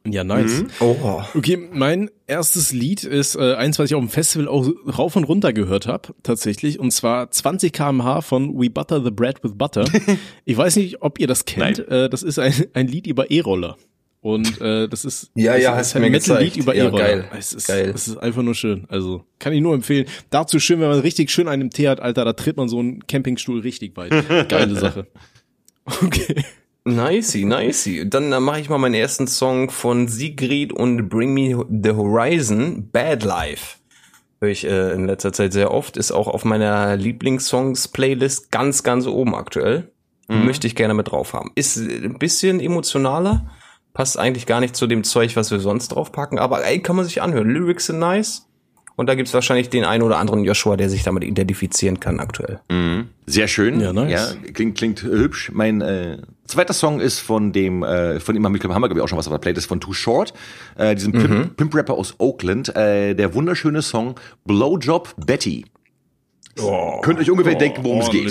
Ja, 0.07 0.25
nice. 0.25 0.63
Mhm. 0.63 0.69
Oh. 0.81 1.23
Okay, 1.35 1.69
mein 1.73 2.11
erstes 2.27 2.73
Lied 2.73 3.05
ist 3.05 3.35
äh, 3.37 3.55
eins, 3.55 3.79
was 3.79 3.91
ich 3.91 3.95
auf 3.95 4.03
dem 4.03 4.09
Festival 4.09 4.49
auch 4.49 4.69
rauf 4.99 5.17
und 5.17 5.25
runter 5.25 5.53
gehört 5.53 5.87
habe, 5.87 6.15
tatsächlich. 6.23 6.79
Und 6.79 6.93
zwar 6.93 7.31
20 7.31 7.73
kmh 7.73 8.23
von 8.23 8.59
We 8.59 8.71
Butter 8.71 9.03
the 9.03 9.11
Bread 9.11 9.43
with 9.45 9.53
Butter. 9.57 9.85
ich 10.45 10.57
weiß 10.57 10.77
nicht, 10.77 11.03
ob 11.03 11.19
ihr 11.19 11.27
das 11.27 11.45
kennt. 11.45 11.87
Äh, 11.89 12.09
das 12.09 12.23
ist 12.23 12.39
ein, 12.39 12.55
ein 12.75 12.87
Lied 12.87 13.07
über 13.07 13.31
E-Roller. 13.31 13.77
Und 14.21 14.61
äh, 14.61 14.89
das 14.89 15.05
ist 15.05 15.31
ja 15.35 15.57
ja 15.57 15.77
das 15.77 15.89
ist 15.89 15.97
ein 15.97 16.11
Metal-Lied 16.11 16.57
über 16.57 16.75
ja, 16.75 16.87
E-Roller. 16.87 17.05
Geil. 17.05 17.29
Es 17.39 17.53
ist, 17.53 17.69
geil. 17.69 17.93
es 17.95 18.09
ist 18.09 18.17
einfach 18.17 18.43
nur 18.43 18.55
schön. 18.55 18.85
Also 18.89 19.25
kann 19.39 19.53
ich 19.53 19.61
nur 19.61 19.75
empfehlen. 19.75 20.07
Dazu 20.31 20.59
schön, 20.59 20.81
wenn 20.81 20.89
man 20.89 21.01
richtig 21.01 21.31
schön 21.31 21.47
einen 21.47 21.71
Tee 21.71 21.89
hat, 21.89 22.01
Alter, 22.01 22.25
da 22.25 22.33
tritt 22.33 22.57
man 22.57 22.69
so 22.69 22.81
einen 22.81 23.07
Campingstuhl 23.07 23.61
richtig 23.61 23.97
weit. 23.97 24.11
Geile 24.49 24.75
Sache. 24.75 25.07
Okay. 25.85 26.45
Nicey, 26.97 27.45
nicey. 27.45 28.09
Dann, 28.09 28.31
dann 28.31 28.43
mache 28.43 28.61
ich 28.61 28.69
mal 28.69 28.79
meinen 28.79 28.95
ersten 28.95 29.27
Song 29.27 29.71
von 29.71 30.09
Sigrid 30.09 30.73
und 30.73 31.09
Bring 31.09 31.33
Me 31.35 31.65
the 31.71 31.91
Horizon, 31.91 32.89
Bad 32.91 33.25
Life. 33.25 33.77
Höre 34.41 34.51
ich 34.51 34.65
äh, 34.65 34.93
in 34.93 35.07
letzter 35.07 35.33
Zeit 35.33 35.53
sehr 35.53 35.73
oft. 35.73 35.97
Ist 35.97 36.13
auch 36.13 36.29
auf 36.29 36.45
meiner 36.45 36.97
Lieblingssongs-Playlist 36.97 38.51
ganz, 38.51 38.83
ganz 38.83 39.07
oben 39.07 39.35
aktuell. 39.35 39.91
Mhm. 40.29 40.45
Möchte 40.45 40.67
ich 40.67 40.77
gerne 40.77 40.95
mit 40.95 41.11
drauf 41.11 41.33
haben. 41.33 41.51
Ist 41.55 41.77
ein 41.77 42.19
bisschen 42.19 42.61
emotionaler. 42.61 43.51
Passt 43.95 44.19
eigentlich 44.19 44.47
gar 44.47 44.61
nicht 44.61 44.77
zu 44.77 44.87
dem 44.87 45.03
Zeug, 45.03 45.35
was 45.35 45.51
wir 45.51 45.59
sonst 45.59 45.89
draufpacken. 45.89 46.39
Aber 46.39 46.65
ey, 46.65 46.81
kann 46.81 46.95
man 46.95 47.05
sich 47.05 47.21
anhören. 47.21 47.49
Lyrics 47.49 47.87
sind 47.87 47.99
nice. 47.99 48.47
Und 48.95 49.07
da 49.09 49.15
gibt's 49.15 49.33
wahrscheinlich 49.33 49.71
den 49.71 49.85
einen 49.85 50.03
oder 50.03 50.19
anderen 50.19 50.45
Joshua, 50.45 50.77
der 50.77 50.91
sich 50.91 51.05
damit 51.05 51.23
identifizieren 51.25 52.01
kann 52.01 52.21
aktuell. 52.21 52.61
Mhm. 52.69 53.09
Sehr 53.27 53.47
schön. 53.49 53.81
Ja, 53.81 53.93
nice. 53.93 54.11
ja 54.11 54.51
klingt, 54.53 54.77
klingt 54.77 55.03
hübsch. 55.03 55.51
Mein 55.53 55.81
äh, 55.81 56.19
zweiter 56.49 56.73
Song 56.73 57.01
ist 57.01 57.21
von 57.21 57.53
dem, 57.53 57.83
äh, 57.83 58.19
von 58.21 58.35
ihm 58.35 58.45
haben 58.45 58.55
wir, 58.55 58.75
haben 58.75 58.83
wir 58.83 58.89
glaube 58.89 59.01
ich 59.01 59.05
auch 59.05 59.09
schon 59.09 59.19
was 59.19 59.27
auf 59.29 59.33
der 59.33 59.39
Playlist 59.39 59.69
von 59.69 59.81
Too 59.81 59.93
Short, 59.93 60.35
äh, 60.77 60.95
diesem 60.95 61.13
Pimp, 61.13 61.31
mhm. 61.31 61.55
Pimp 61.55 61.75
Rapper 61.75 61.95
aus 61.95 62.15
Oakland. 62.19 62.75
Äh, 62.75 63.15
der 63.15 63.35
wunderschöne 63.35 63.83
Song 63.83 64.19
Blowjob 64.45 65.15
Betty. 65.17 65.67
Oh, 66.61 67.01
Könnt 67.03 67.21
euch 67.21 67.31
ungefähr 67.31 67.55
oh, 67.55 67.59
denken, 67.59 67.85
worum 67.85 68.01
es 68.01 68.11
geht. 68.11 68.25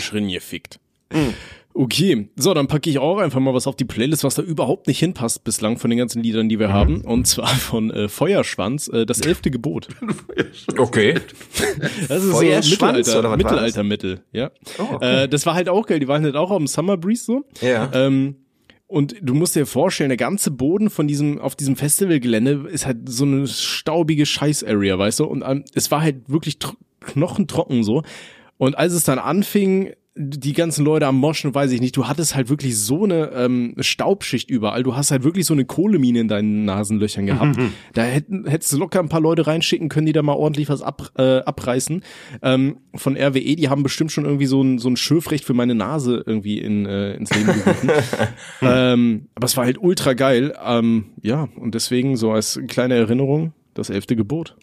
Mhm. 1.13 1.34
Okay, 1.80 2.28
so, 2.36 2.55
dann 2.55 2.65
packe 2.65 2.89
ich 2.89 2.97
auch 2.97 3.19
einfach 3.19 3.39
mal 3.39 3.53
was 3.53 3.67
auf 3.67 3.75
die 3.75 3.86
Playlist, 3.86 4.23
was 4.23 4.34
da 4.34 4.41
überhaupt 4.41 4.88
nicht 4.88 4.97
hinpasst 4.97 5.43
bislang 5.43 5.78
von 5.78 5.91
den 5.91 5.99
ganzen 5.99 6.23
Liedern, 6.23 6.49
die 6.49 6.57
wir 6.59 6.69
mhm. 6.69 6.73
haben. 6.73 7.01
Und 7.01 7.28
zwar 7.28 7.49
von 7.49 7.91
äh, 7.91 8.09
Feuerschwanz, 8.09 8.88
äh, 8.88 9.05
das 9.05 9.21
elfte 9.25 9.51
Gebot. 9.51 9.88
okay. 10.80 11.19
Das 12.07 12.23
ist 12.23 12.32
Feuerschwanz, 12.32 13.05
so 13.05 13.17
Mittelalter, 13.17 13.38
Mittelaltermittel, 13.38 14.21
ja. 14.32 14.49
Oh, 14.80 14.95
okay. 14.95 15.25
äh, 15.25 15.30
das 15.30 15.45
war 15.45 15.53
halt 15.53 15.69
auch 15.69 15.86
geil, 15.86 15.99
die 15.99 16.07
waren 16.07 16.23
halt 16.23 16.36
auch 16.36 16.49
auf 16.49 16.57
dem 16.57 16.65
Summer 16.65 16.97
Breeze 16.97 17.25
so. 17.25 17.45
Ja. 17.61 17.91
Ähm, 17.93 18.38
und 18.88 19.15
du 19.21 19.36
musst 19.36 19.55
dir 19.55 19.67
vorstellen, 19.67 20.09
der 20.09 20.17
ganze 20.17 20.49
Boden 20.49 20.89
von 20.89 21.07
diesem, 21.07 21.39
auf 21.39 21.55
diesem 21.55 21.75
Festivalgelände 21.75 22.67
ist 22.71 22.88
halt 22.88 23.07
so 23.07 23.23
eine 23.23 23.45
staubige 23.47 24.25
Scheiß-Area, 24.25 24.97
weißt 24.97 25.19
du? 25.19 25.25
Und 25.25 25.43
ähm, 25.45 25.63
es 25.75 25.91
war 25.91 26.01
halt 26.01 26.28
wirklich 26.28 26.57
knochentrocken 27.01 27.84
so. 27.84 28.01
Und 28.57 28.80
als 28.80 28.93
es 28.93 29.03
dann 29.03 29.19
anfing, 29.19 29.93
die 30.18 30.53
ganzen 30.53 30.84
Leute 30.84 31.05
am 31.05 31.18
Moschen, 31.18 31.53
weiß 31.53 31.72
ich 31.72 31.80
nicht, 31.80 31.95
du 31.95 32.07
hattest 32.07 32.36
halt 32.36 32.49
wirklich 32.49 32.78
so 32.78 33.03
eine 33.03 33.32
ähm, 33.34 33.76
Staubschicht 33.80 34.49
überall. 34.49 34.84
Du 34.84 34.95
hast 34.95 35.11
halt 35.11 35.24
wirklich 35.24 35.45
so 35.45 35.53
eine 35.53 35.65
Kohlemine 35.65 36.20
in 36.20 36.28
deinen 36.28 36.65
Nasenlöchern 36.65 37.28
gehabt. 37.28 37.57
Mhm. 37.57 37.74
Da 37.93 38.03
hätten, 38.03 38.47
hättest 38.47 38.74
du 38.74 38.78
locker 38.78 38.99
ein 38.99 39.09
paar 39.09 39.22
Leute 39.22 39.45
reinschicken 39.45 39.89
können, 39.89 40.07
die 40.07 40.13
da 40.13 40.24
mal 40.24 40.34
ordentlich 40.34 40.70
was 40.70 40.82
ab, 40.82 41.11
äh, 41.18 41.39
abreißen. 41.39 42.03
Ähm, 42.41 42.78
von 42.95 43.15
RWE, 43.15 43.55
die 43.55 43.70
haben 43.70 43.84
bestimmt 43.84 44.11
schon 44.11 44.26
irgendwie 44.26 44.47
so 44.47 44.61
ein, 44.61 44.80
so 44.80 44.89
ein 44.89 44.97
Schürfrecht 44.97 45.45
für 45.45 45.53
meine 45.53 45.76
Nase 45.76 46.24
irgendwie 46.26 46.59
in, 46.59 46.86
äh, 46.86 47.13
ins 47.13 47.34
Leben 47.36 47.53
gerufen. 47.53 47.91
ähm, 48.61 49.28
aber 49.36 49.45
es 49.45 49.55
war 49.55 49.65
halt 49.65 49.78
ultra 49.80 50.13
geil. 50.13 50.55
Ähm, 50.65 51.05
ja, 51.22 51.47
und 51.55 51.76
deswegen 51.76 52.18
so 52.18 52.32
als 52.32 52.59
kleine 52.68 52.95
Erinnerung 52.95 53.53
das 53.76 53.89
elfte 53.89 54.15
Gebot. 54.15 54.55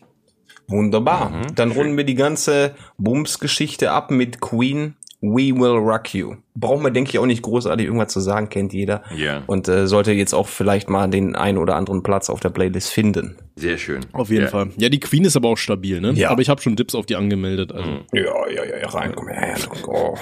Wunderbar. 0.67 1.31
Mhm. 1.31 1.55
Dann 1.55 1.71
runden 1.73 1.97
wir 1.97 2.05
die 2.05 2.15
ganze 2.15 2.75
Bums-Geschichte 2.99 3.93
ab 3.93 4.11
mit 4.11 4.41
Queen 4.41 4.97
We 5.25 5.59
Will 5.59 5.79
Rock 5.79 6.15
You. 6.15 6.37
Braucht 6.55 6.83
man, 6.83 6.93
denke 6.93 7.11
ich, 7.11 7.19
auch 7.19 7.27
nicht 7.27 7.43
großartig 7.43 7.87
irgendwas 7.87 8.13
zu 8.13 8.21
sagen, 8.21 8.49
kennt 8.49 8.73
jeder. 8.73 9.03
Ja. 9.17 9.43
Und 9.47 9.67
äh, 9.69 9.87
sollte 9.87 10.13
jetzt 10.13 10.35
auch 10.35 10.47
vielleicht 10.47 10.89
mal 10.89 11.09
den 11.09 11.35
einen 11.35 11.59
oder 11.59 11.77
anderen 11.77 12.03
Platz 12.03 12.31
auf 12.31 12.41
der 12.41 12.51
Playlist 12.51 12.91
finden. 12.91 13.37
Sehr 13.57 13.79
schön. 13.79 14.05
Auf 14.13 14.31
jeden 14.31 14.45
ja. 14.45 14.51
Fall. 14.51 14.69
Ja, 14.77 14.89
die 14.89 15.01
Queen 15.01 15.25
ist 15.25 15.37
aber 15.37 15.49
auch 15.49 15.57
stabil, 15.57 16.01
ne? 16.01 16.13
Ja. 16.13 16.31
Aber 16.31 16.43
ich 16.43 16.49
habe 16.49 16.61
schon 16.61 16.77
Dips 16.77 16.95
auf 16.95 17.07
die 17.07 17.17
angemeldet. 17.17 17.73
Also. 17.73 17.89
Mhm. 17.89 18.01
Ja, 18.13 18.49
ja, 18.49 18.65
ja, 18.65 18.77
ja, 18.79 18.89
rein, 18.89 19.13
komm 19.15 19.29
her. 19.29 19.57
Oh. 19.87 20.15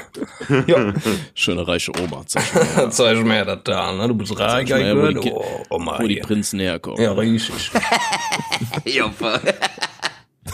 ja. 0.66 0.92
Schöne 1.34 1.66
reiche 1.66 1.92
Oma. 2.00 2.22
Zeig 2.26 3.24
mir 3.24 3.44
das 3.44 3.58
da, 3.64 3.92
ne? 3.92 4.08
Du 4.08 4.14
bist 4.14 4.38
reich, 4.38 4.70
wo, 4.70 5.20
die, 5.20 5.32
oh, 5.32 5.44
Oma, 5.70 5.98
wo 6.00 6.06
die 6.06 6.16
Prinzen 6.16 6.60
herkommen. 6.60 7.02
Ja, 7.02 7.12
richtig. 7.12 7.70
ja, 8.84 9.10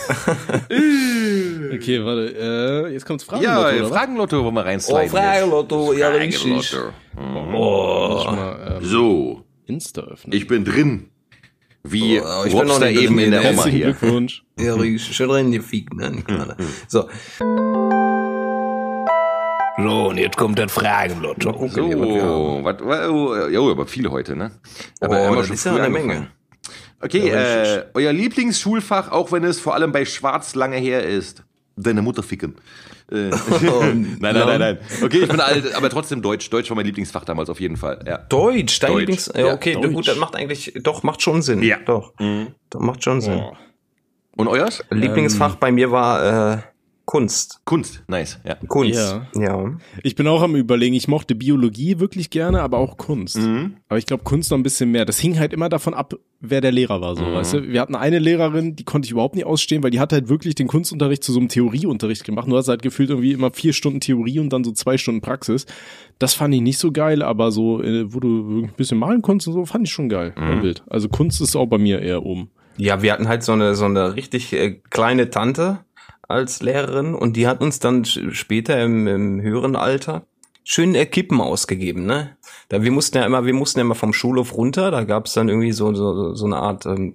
okay, 1.74 2.04
warte. 2.04 2.86
Äh, 2.88 2.92
jetzt 2.92 3.06
kommt's 3.06 3.24
Fragenlotto. 3.24 3.76
Ja, 3.76 3.86
Fragenlotto, 3.88 4.44
wo 4.44 4.50
wir 4.50 4.64
reinsliden. 4.64 5.02
Oh, 5.04 5.08
Fragenlotto, 5.08 5.92
ja, 5.92 6.08
richtig. 6.08 6.76
Mhm. 7.16 7.54
Oh. 7.54 8.24
Mal, 8.26 8.78
ähm, 8.78 8.84
so. 8.84 9.44
Insta 9.66 10.02
öffnen. 10.02 10.36
Ich 10.36 10.46
bin 10.46 10.64
drin. 10.64 11.10
Wie 11.84 12.20
oh, 12.20 12.44
ich 12.44 12.54
bin 12.54 12.66
noch 12.66 12.80
da 12.80 12.88
eben 12.88 13.18
in 13.18 13.30
der 13.30 13.50
Oma 13.50 13.66
hier. 13.66 13.92
Glückwunsch. 13.92 14.44
Ja, 14.58 14.74
richtig. 14.74 15.14
Schön 15.14 15.30
reingefickt, 15.30 15.94
ne? 15.94 16.24
So. 16.88 17.08
So, 19.80 20.08
und 20.08 20.18
jetzt 20.18 20.36
kommt 20.36 20.58
das 20.58 20.72
Fragenlotto. 20.72 21.50
Okay, 21.50 21.92
so, 21.92 22.60
was, 22.64 22.76
was, 22.80 23.52
jo, 23.52 23.70
aber 23.70 23.86
viele 23.86 24.10
heute, 24.10 24.34
ne? 24.34 24.50
Aber 25.00 25.30
oh, 25.30 25.34
das 25.36 25.50
ist 25.50 25.64
ja 25.64 25.76
eine 25.76 25.88
Menge. 25.88 26.32
Okay, 27.00 27.28
äh, 27.28 27.84
euer 27.94 28.12
Lieblingsschulfach, 28.12 29.10
auch 29.10 29.30
wenn 29.30 29.44
es 29.44 29.60
vor 29.60 29.74
allem 29.74 29.92
bei 29.92 30.04
Schwarz 30.04 30.54
lange 30.54 30.76
her 30.76 31.04
ist. 31.04 31.44
Deine 31.76 32.02
Mutter 32.02 32.24
ficken. 32.24 32.56
Äh, 33.10 33.30
nein, 33.70 34.18
nein, 34.20 34.34
nein, 34.34 34.60
nein. 34.60 34.78
Okay, 35.02 35.20
ich 35.22 35.28
bin 35.28 35.40
alt, 35.40 35.74
aber 35.74 35.90
trotzdem 35.90 36.22
Deutsch. 36.22 36.50
Deutsch 36.50 36.68
war 36.70 36.76
mein 36.76 36.86
Lieblingsfach 36.86 37.24
damals 37.24 37.48
auf 37.50 37.60
jeden 37.60 37.76
Fall. 37.76 38.00
Ja. 38.06 38.18
Deutsch, 38.18 38.80
dein 38.80 38.92
Deutsch. 38.92 39.00
Lieblings. 39.00 39.32
Ja, 39.34 39.52
okay, 39.52 39.74
Deutsch. 39.74 39.92
gut, 39.92 40.08
das 40.08 40.18
macht 40.18 40.34
eigentlich, 40.34 40.74
doch, 40.82 41.02
macht 41.04 41.22
schon 41.22 41.42
Sinn. 41.42 41.62
Ja. 41.62 41.78
Doch. 41.84 42.12
Mhm. 42.18 42.48
Das 42.70 42.82
macht 42.82 43.04
schon 43.04 43.20
Sinn. 43.20 43.38
Oh. 43.38 43.56
Und 44.36 44.48
euers? 44.48 44.84
Lieblingsfach 44.90 45.54
ähm, 45.54 45.58
bei 45.60 45.72
mir 45.72 45.90
war 45.90 46.54
äh, 46.54 46.58
Kunst. 47.08 47.62
Kunst, 47.64 48.02
nice, 48.06 48.38
ja. 48.44 48.56
Kunst. 48.68 48.94
Ja. 48.94 49.26
ja. 49.34 49.72
Ich 50.02 50.14
bin 50.14 50.26
auch 50.26 50.42
am 50.42 50.54
überlegen, 50.56 50.94
ich 50.94 51.08
mochte 51.08 51.34
Biologie 51.34 52.00
wirklich 52.00 52.28
gerne, 52.28 52.60
aber 52.60 52.76
auch 52.76 52.98
Kunst. 52.98 53.38
Mhm. 53.38 53.76
Aber 53.88 53.96
ich 53.98 54.04
glaube 54.04 54.24
Kunst 54.24 54.50
noch 54.50 54.58
ein 54.58 54.62
bisschen 54.62 54.90
mehr. 54.90 55.06
Das 55.06 55.18
hing 55.18 55.38
halt 55.38 55.54
immer 55.54 55.70
davon 55.70 55.94
ab, 55.94 56.12
wer 56.40 56.60
der 56.60 56.70
Lehrer 56.70 57.00
war, 57.00 57.16
so, 57.16 57.24
Mhm. 57.24 57.32
weißt 57.32 57.54
du? 57.54 57.68
Wir 57.68 57.80
hatten 57.80 57.94
eine 57.94 58.18
Lehrerin, 58.18 58.76
die 58.76 58.84
konnte 58.84 59.06
ich 59.06 59.12
überhaupt 59.12 59.36
nicht 59.36 59.46
ausstehen, 59.46 59.82
weil 59.82 59.90
die 59.90 60.00
hat 60.00 60.12
halt 60.12 60.28
wirklich 60.28 60.54
den 60.54 60.66
Kunstunterricht 60.66 61.24
zu 61.24 61.32
so 61.32 61.38
einem 61.40 61.48
Theorieunterricht 61.48 62.24
gemacht. 62.24 62.46
Du 62.46 62.54
hast 62.58 62.68
halt 62.68 62.82
gefühlt 62.82 63.08
irgendwie 63.08 63.32
immer 63.32 63.52
vier 63.52 63.72
Stunden 63.72 64.00
Theorie 64.00 64.38
und 64.40 64.52
dann 64.52 64.62
so 64.62 64.72
zwei 64.72 64.98
Stunden 64.98 65.22
Praxis. 65.22 65.64
Das 66.18 66.34
fand 66.34 66.54
ich 66.54 66.60
nicht 66.60 66.76
so 66.78 66.92
geil, 66.92 67.22
aber 67.22 67.52
so, 67.52 67.82
äh, 67.82 68.12
wo 68.12 68.20
du 68.20 68.64
ein 68.64 68.72
bisschen 68.76 68.98
malen 68.98 69.22
konntest 69.22 69.48
und 69.48 69.54
so, 69.54 69.64
fand 69.64 69.86
ich 69.86 69.92
schon 69.94 70.10
geil. 70.10 70.34
Mhm. 70.36 70.74
Also 70.90 71.08
Kunst 71.08 71.40
ist 71.40 71.56
auch 71.56 71.68
bei 71.68 71.78
mir 71.78 72.02
eher 72.02 72.26
oben. 72.26 72.50
Ja, 72.80 73.02
wir 73.02 73.12
hatten 73.12 73.26
halt 73.26 73.42
so 73.42 73.52
eine, 73.52 73.74
so 73.74 73.86
eine 73.86 74.14
richtig 74.14 74.52
äh, 74.52 74.80
kleine 74.90 75.30
Tante 75.30 75.80
als 76.28 76.62
Lehrerin 76.62 77.14
und 77.14 77.36
die 77.36 77.46
hat 77.46 77.60
uns 77.60 77.80
dann 77.80 78.04
später 78.04 78.82
im, 78.82 79.06
im 79.06 79.40
höheren 79.40 79.76
Alter 79.76 80.26
schön 80.62 80.94
äh, 80.94 81.06
Kippen 81.06 81.40
ausgegeben, 81.40 82.04
ne? 82.04 82.36
Da 82.68 82.82
wir 82.82 82.90
mussten 82.90 83.16
ja 83.16 83.24
immer, 83.24 83.46
wir 83.46 83.54
mussten 83.54 83.78
ja 83.78 83.84
immer 83.86 83.94
vom 83.94 84.12
Schulhof 84.12 84.54
runter, 84.54 84.90
da 84.90 85.04
gab's 85.04 85.32
dann 85.32 85.48
irgendwie 85.48 85.72
so, 85.72 85.94
so, 85.94 86.34
so 86.34 86.44
eine 86.44 86.56
Art 86.56 86.84
ähm, 86.84 87.14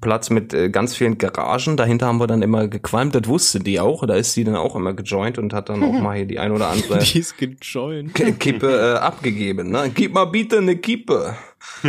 Platz 0.00 0.30
mit 0.30 0.54
äh, 0.54 0.70
ganz 0.70 0.94
vielen 0.94 1.18
Garagen. 1.18 1.76
Dahinter 1.76 2.06
haben 2.06 2.20
wir 2.20 2.26
dann 2.26 2.40
immer 2.40 2.68
gequalmt, 2.68 3.14
das 3.14 3.26
wusste 3.26 3.58
die 3.60 3.80
auch. 3.80 4.06
Da 4.06 4.14
ist 4.14 4.32
sie 4.32 4.44
dann 4.44 4.56
auch 4.56 4.76
immer 4.76 4.94
gejoint 4.94 5.36
und 5.36 5.52
hat 5.52 5.68
dann 5.68 5.82
auch 5.82 5.92
mal 6.00 6.16
hier 6.16 6.26
die 6.26 6.38
ein 6.38 6.52
oder 6.52 6.68
andere 6.68 6.98
Die 7.00 7.18
ist 7.18 7.36
gejoint. 7.36 8.14
Kippe 8.14 8.94
äh, 8.94 8.98
abgegeben. 8.98 9.70
Ne? 9.70 9.90
Gib 9.94 10.14
mal 10.14 10.24
bitte 10.24 10.58
eine 10.58 10.76
Kippe. 10.76 11.36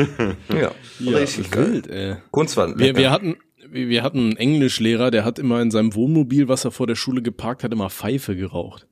ja, 0.50 0.72
richtig 1.00 1.52
geil. 1.52 1.72
wild, 1.72 1.88
ey. 1.90 2.16
Kunst 2.32 2.58
war 2.58 2.78
Wir, 2.78 2.96
wir 2.98 3.12
hatten, 3.12 3.38
wir 3.72 4.04
hatten 4.04 4.20
einen 4.20 4.38
Englischlehrer, 4.38 5.12
der 5.12 5.26
hat 5.26 5.40
immer 5.40 5.62
in 5.62 5.72
seinem 5.72 5.96
Wohnmobil, 5.96 6.48
was 6.48 6.66
er 6.66 6.72
vor 6.72 6.88
der 6.88 6.96
Schule 6.96 7.22
geparkt 7.22 7.64
hat, 7.64 7.72
immer 7.72 7.90
Pfeife 7.90 8.36
geraucht. 8.36 8.86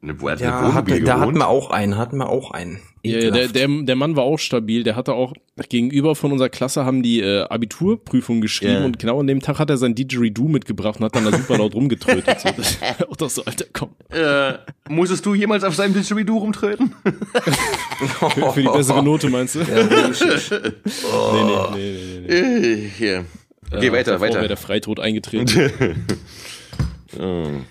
Ne, 0.00 0.14
wo 0.20 0.30
hat 0.30 0.40
ja, 0.40 0.58
eine 0.58 0.74
hat, 0.74 0.86
Wohnmobil 0.86 1.04
da 1.04 1.18
hatten 1.18 1.36
wir 1.36 1.48
auch 1.48 1.70
einen, 1.70 1.96
hatten 1.98 2.18
wir 2.18 2.28
auch 2.28 2.52
einen. 2.52 2.78
Ja, 3.02 3.30
der, 3.30 3.48
der, 3.48 3.68
der 3.68 3.96
Mann 3.96 4.16
war 4.16 4.22
auch 4.22 4.38
stabil. 4.38 4.82
Der 4.84 4.94
hatte 4.96 5.14
auch 5.14 5.34
gegenüber 5.68 6.14
von 6.14 6.32
unserer 6.32 6.48
Klasse 6.48 6.84
haben 6.84 7.02
die 7.02 7.20
äh, 7.20 7.42
Abiturprüfung 7.42 8.40
geschrieben 8.40 8.72
Ja. 8.72 8.84
und 8.84 8.98
genau 8.98 9.20
an 9.20 9.26
dem 9.26 9.40
Tag 9.40 9.58
hat 9.58 9.70
er 9.70 9.76
sein 9.76 9.94
Didgeridoo 9.94 10.48
mitgebracht 10.48 11.00
und 11.00 11.04
hat 11.04 11.16
dann 11.16 11.24
da 11.24 11.36
super 11.36 11.58
laut 11.58 11.74
rumgetrötet. 11.74 12.40
So, 12.40 12.50
das, 12.56 12.78
auch 13.10 13.16
das 13.16 13.34
so, 13.34 13.44
Alter, 13.44 13.66
komm. 13.72 13.90
Äh, 14.10 14.54
musstest 14.88 15.26
du 15.26 15.34
jemals 15.34 15.64
auf 15.64 15.74
seinem 15.74 15.92
Didgeridoo 15.92 16.38
rumtreten? 16.38 16.94
Für, 18.20 18.30
für 18.52 18.62
die 18.62 18.68
bessere 18.68 19.02
Note 19.02 19.28
meinst 19.28 19.56
du? 19.56 19.60
Ja. 19.60 19.66
Nee, 19.66 19.82
nee, 19.82 21.52
nee, 21.74 21.74
nee, 21.74 22.20
nee. 22.20 22.28
nee. 22.28 22.72
Äh, 22.72 22.88
Hier. 22.96 23.24
Okay, 23.76 23.88
Äh, 23.88 23.92
weiter, 23.92 24.12
davor 24.12 24.26
wäre 24.28 24.36
weiter. 24.38 24.48
der 24.48 24.56
Freitod 24.56 25.00
eingetreten. 25.00 26.06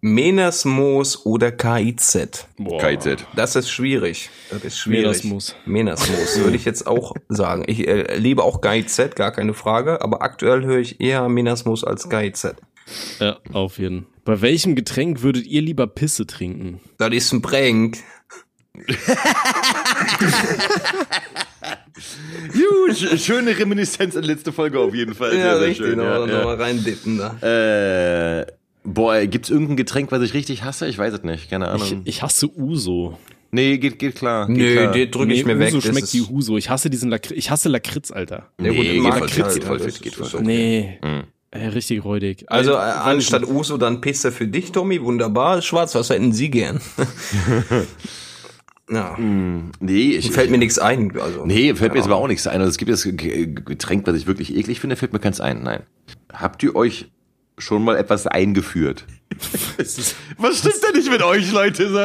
Menasmoos 0.00 1.24
oder 1.24 1.50
KIZ. 1.50 2.46
Boah. 2.58 2.78
KIZ. 2.78 3.24
Das 3.34 3.56
ist 3.56 3.70
schwierig. 3.70 4.28
Das 4.50 4.62
ist 4.62 4.78
schwierig. 4.78 5.04
Menasmoos. 5.06 5.56
Menasmoos, 5.64 6.38
würde 6.40 6.56
ich 6.56 6.66
jetzt 6.66 6.86
auch 6.86 7.14
sagen. 7.28 7.64
Ich 7.66 7.88
äh, 7.88 8.16
liebe 8.18 8.42
auch 8.42 8.60
KIZ, 8.60 9.14
gar 9.16 9.32
keine 9.32 9.54
Frage, 9.54 10.02
aber 10.02 10.20
aktuell 10.22 10.62
höre 10.64 10.78
ich 10.78 11.00
eher 11.00 11.26
Menasmoos 11.30 11.84
als 11.84 12.10
KIZ. 12.10 12.54
Ja, 13.18 13.38
auf 13.54 13.78
jeden. 13.78 14.06
Bei 14.26 14.42
welchem 14.42 14.74
Getränk 14.74 15.22
würdet 15.22 15.46
ihr 15.46 15.62
lieber 15.62 15.86
Pisse 15.86 16.26
trinken? 16.26 16.80
Das 16.98 17.10
ist 17.14 17.32
ein 17.32 17.40
Prank. 17.40 17.96
Juhu, 22.54 22.90
sch- 22.92 23.18
schöne 23.18 23.56
Reminiszenz 23.58 24.16
an 24.16 24.24
letzte 24.24 24.52
Folge 24.52 24.78
auf 24.80 24.94
jeden 24.94 25.14
Fall. 25.14 25.30
Sehr, 25.30 25.58
sehr 25.58 25.74
schön. 25.74 25.96
noch, 25.98 26.04
Ja, 26.04 26.26
noch 26.26 26.44
mal 26.44 26.56
reindippen 26.56 27.18
da. 27.18 27.36
ja. 27.40 28.40
Äh, 28.40 28.46
boah, 28.84 29.20
gibt's 29.26 29.50
irgendein 29.50 29.76
Getränk, 29.76 30.10
was 30.12 30.22
ich 30.22 30.34
richtig 30.34 30.62
hasse? 30.64 30.86
Ich 30.88 30.98
weiß 30.98 31.14
es 31.14 31.22
nicht, 31.22 31.50
keine 31.50 31.66
Ich, 31.76 31.82
Ahnung. 31.92 32.02
ich 32.04 32.22
hasse 32.22 32.48
Uso. 32.56 33.18
nee, 33.52 33.78
geht, 33.78 33.98
geht 33.98 34.16
klar. 34.16 34.46
Geht 34.48 34.56
Nö, 34.56 34.72
klar. 34.74 34.92
den 34.92 35.10
drücke 35.10 35.32
ich 35.32 35.44
mir 35.44 35.58
weg. 35.58 35.68
Uso 35.74 35.80
schmeckt 35.80 36.12
wie 36.12 36.22
Huso. 36.22 36.56
Ich 36.56 36.68
hasse 36.70 36.90
diesen 36.90 37.10
Lakritz. 37.10 37.36
Ich 37.38 37.50
hasse 37.50 37.68
Lakritz, 37.68 38.10
Alter. 38.10 38.50
Ja, 38.60 38.70
Nee, 38.72 38.98
mag 39.00 39.14
geht 39.14 39.18
voll 39.18 39.26
ich 39.28 39.32
fit, 39.34 39.44
halt, 39.44 39.54
geht 39.54 39.64
voll 39.64 39.80
fit, 39.80 40.02
geht 40.02 40.14
voll 40.14 40.26
fit. 40.26 40.34
okay. 40.34 40.44
Nee. 40.44 40.98
Mhm. 41.02 41.24
Äh, 41.52 41.66
richtig 41.68 42.04
räudig. 42.04 42.44
Also 42.48 42.72
äh, 42.72 42.76
Weil- 42.78 42.92
anstatt 43.14 43.44
Uso 43.46 43.76
dann 43.78 44.00
Pisse 44.00 44.32
für 44.32 44.48
dich, 44.48 44.72
Tommy, 44.72 45.00
wunderbar. 45.00 45.62
Schwarz, 45.62 45.94
was 45.94 46.10
hätten 46.10 46.32
Sie 46.32 46.50
gern? 46.50 46.80
ja, 48.90 49.16
Nee, 49.18 50.10
ich, 50.16 50.30
fällt 50.30 50.50
mir 50.50 50.58
nichts 50.58 50.78
ein. 50.78 51.18
Also, 51.18 51.46
Nee, 51.46 51.74
fällt 51.74 51.92
mir 51.92 51.98
jetzt 51.98 52.06
aber 52.06 52.16
auch 52.16 52.28
nichts 52.28 52.46
ein. 52.46 52.60
Also 52.60 52.70
es 52.70 52.76
gibt 52.78 52.90
das 52.90 53.04
Ge- 53.04 53.46
Getränk, 53.46 54.06
was 54.06 54.16
ich 54.16 54.26
wirklich 54.26 54.54
eklig 54.56 54.80
finde, 54.80 54.96
fällt 54.96 55.12
mir 55.12 55.20
keins 55.20 55.40
ein. 55.40 55.62
Nein. 55.62 55.82
Habt 56.32 56.62
ihr 56.62 56.76
euch 56.76 57.10
schon 57.58 57.82
mal 57.84 57.96
etwas 57.96 58.26
eingeführt? 58.26 59.06
Was 60.38 60.58
stimmt 60.58 60.74
denn 60.86 60.96
nicht 60.96 61.10
mit 61.10 61.22
euch, 61.22 61.50
Leute? 61.52 61.88
So, 61.88 61.98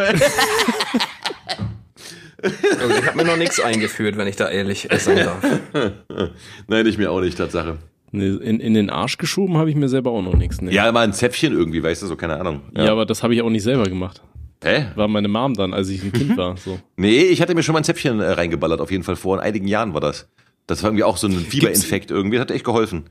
Also 2.42 2.96
ich 2.98 3.06
habe 3.06 3.18
mir 3.18 3.26
noch 3.26 3.36
nichts 3.38 3.60
eingeführt, 3.60 4.16
wenn 4.18 4.28
ich 4.28 4.38
da 4.38 4.48
ehrlich 4.50 4.88
sein 5.00 5.18
darf. 5.18 5.44
Nein, 6.68 6.86
ich 6.86 6.98
mir 6.98 7.12
auch 7.12 7.20
nicht, 7.20 7.38
Tatsache. 7.38 7.78
Nee, 8.12 8.30
in, 8.30 8.60
in 8.62 8.74
den 8.74 8.90
Arsch 8.90 9.18
geschoben 9.18 9.58
habe 9.58 9.70
ich 9.70 9.76
mir 9.76 9.90
selber 9.90 10.12
auch 10.12 10.22
noch 10.22 10.36
nichts. 10.36 10.62
Ne? 10.62 10.72
Ja, 10.72 10.90
mal 10.92 11.02
ein 11.02 11.14
Zäpfchen 11.14 11.52
irgendwie, 11.54 11.84
weißt 11.84 12.02
du, 12.04 12.08
so, 12.08 12.16
keine 12.16 12.40
Ahnung. 12.40 12.62
ja. 12.76 12.90
aber 12.92 13.06
das 13.06 13.22
habe 13.24 13.36
ich 13.36 13.42
auch 13.42 13.50
nicht 13.50 13.64
selber 13.64 13.84
gemacht. 13.84 14.22
Hä? 14.64 14.88
War 14.96 15.08
meine 15.08 15.28
Mom 15.28 15.54
dann, 15.54 15.74
als 15.74 15.90
ich 15.90 16.04
ein 16.04 16.12
Kind 16.12 16.36
war. 16.38 16.58
So. 16.58 16.80
Nee, 16.98 17.22
ich 17.24 17.42
hatte 17.42 17.56
mir 17.56 17.64
schon 17.64 17.74
mal 17.74 17.80
ein 17.80 17.86
Zäpfchen 17.86 18.20
äh, 18.20 18.32
reingeballert, 18.32 18.82
auf 18.82 18.92
jeden 18.92 19.04
Fall 19.04 19.16
vor 19.16 19.42
einigen 19.42 19.68
Jahren 19.68 19.94
war 19.94 20.02
das. 20.02 20.28
Das 20.68 20.84
war 20.84 20.90
irgendwie 20.90 21.04
auch 21.04 21.18
so 21.18 21.28
ein 21.28 21.34
Fieberinfekt 21.34 22.12
irgendwie, 22.12 22.38
das 22.38 22.42
hat 22.42 22.52
echt 22.52 22.66
geholfen. 22.66 23.10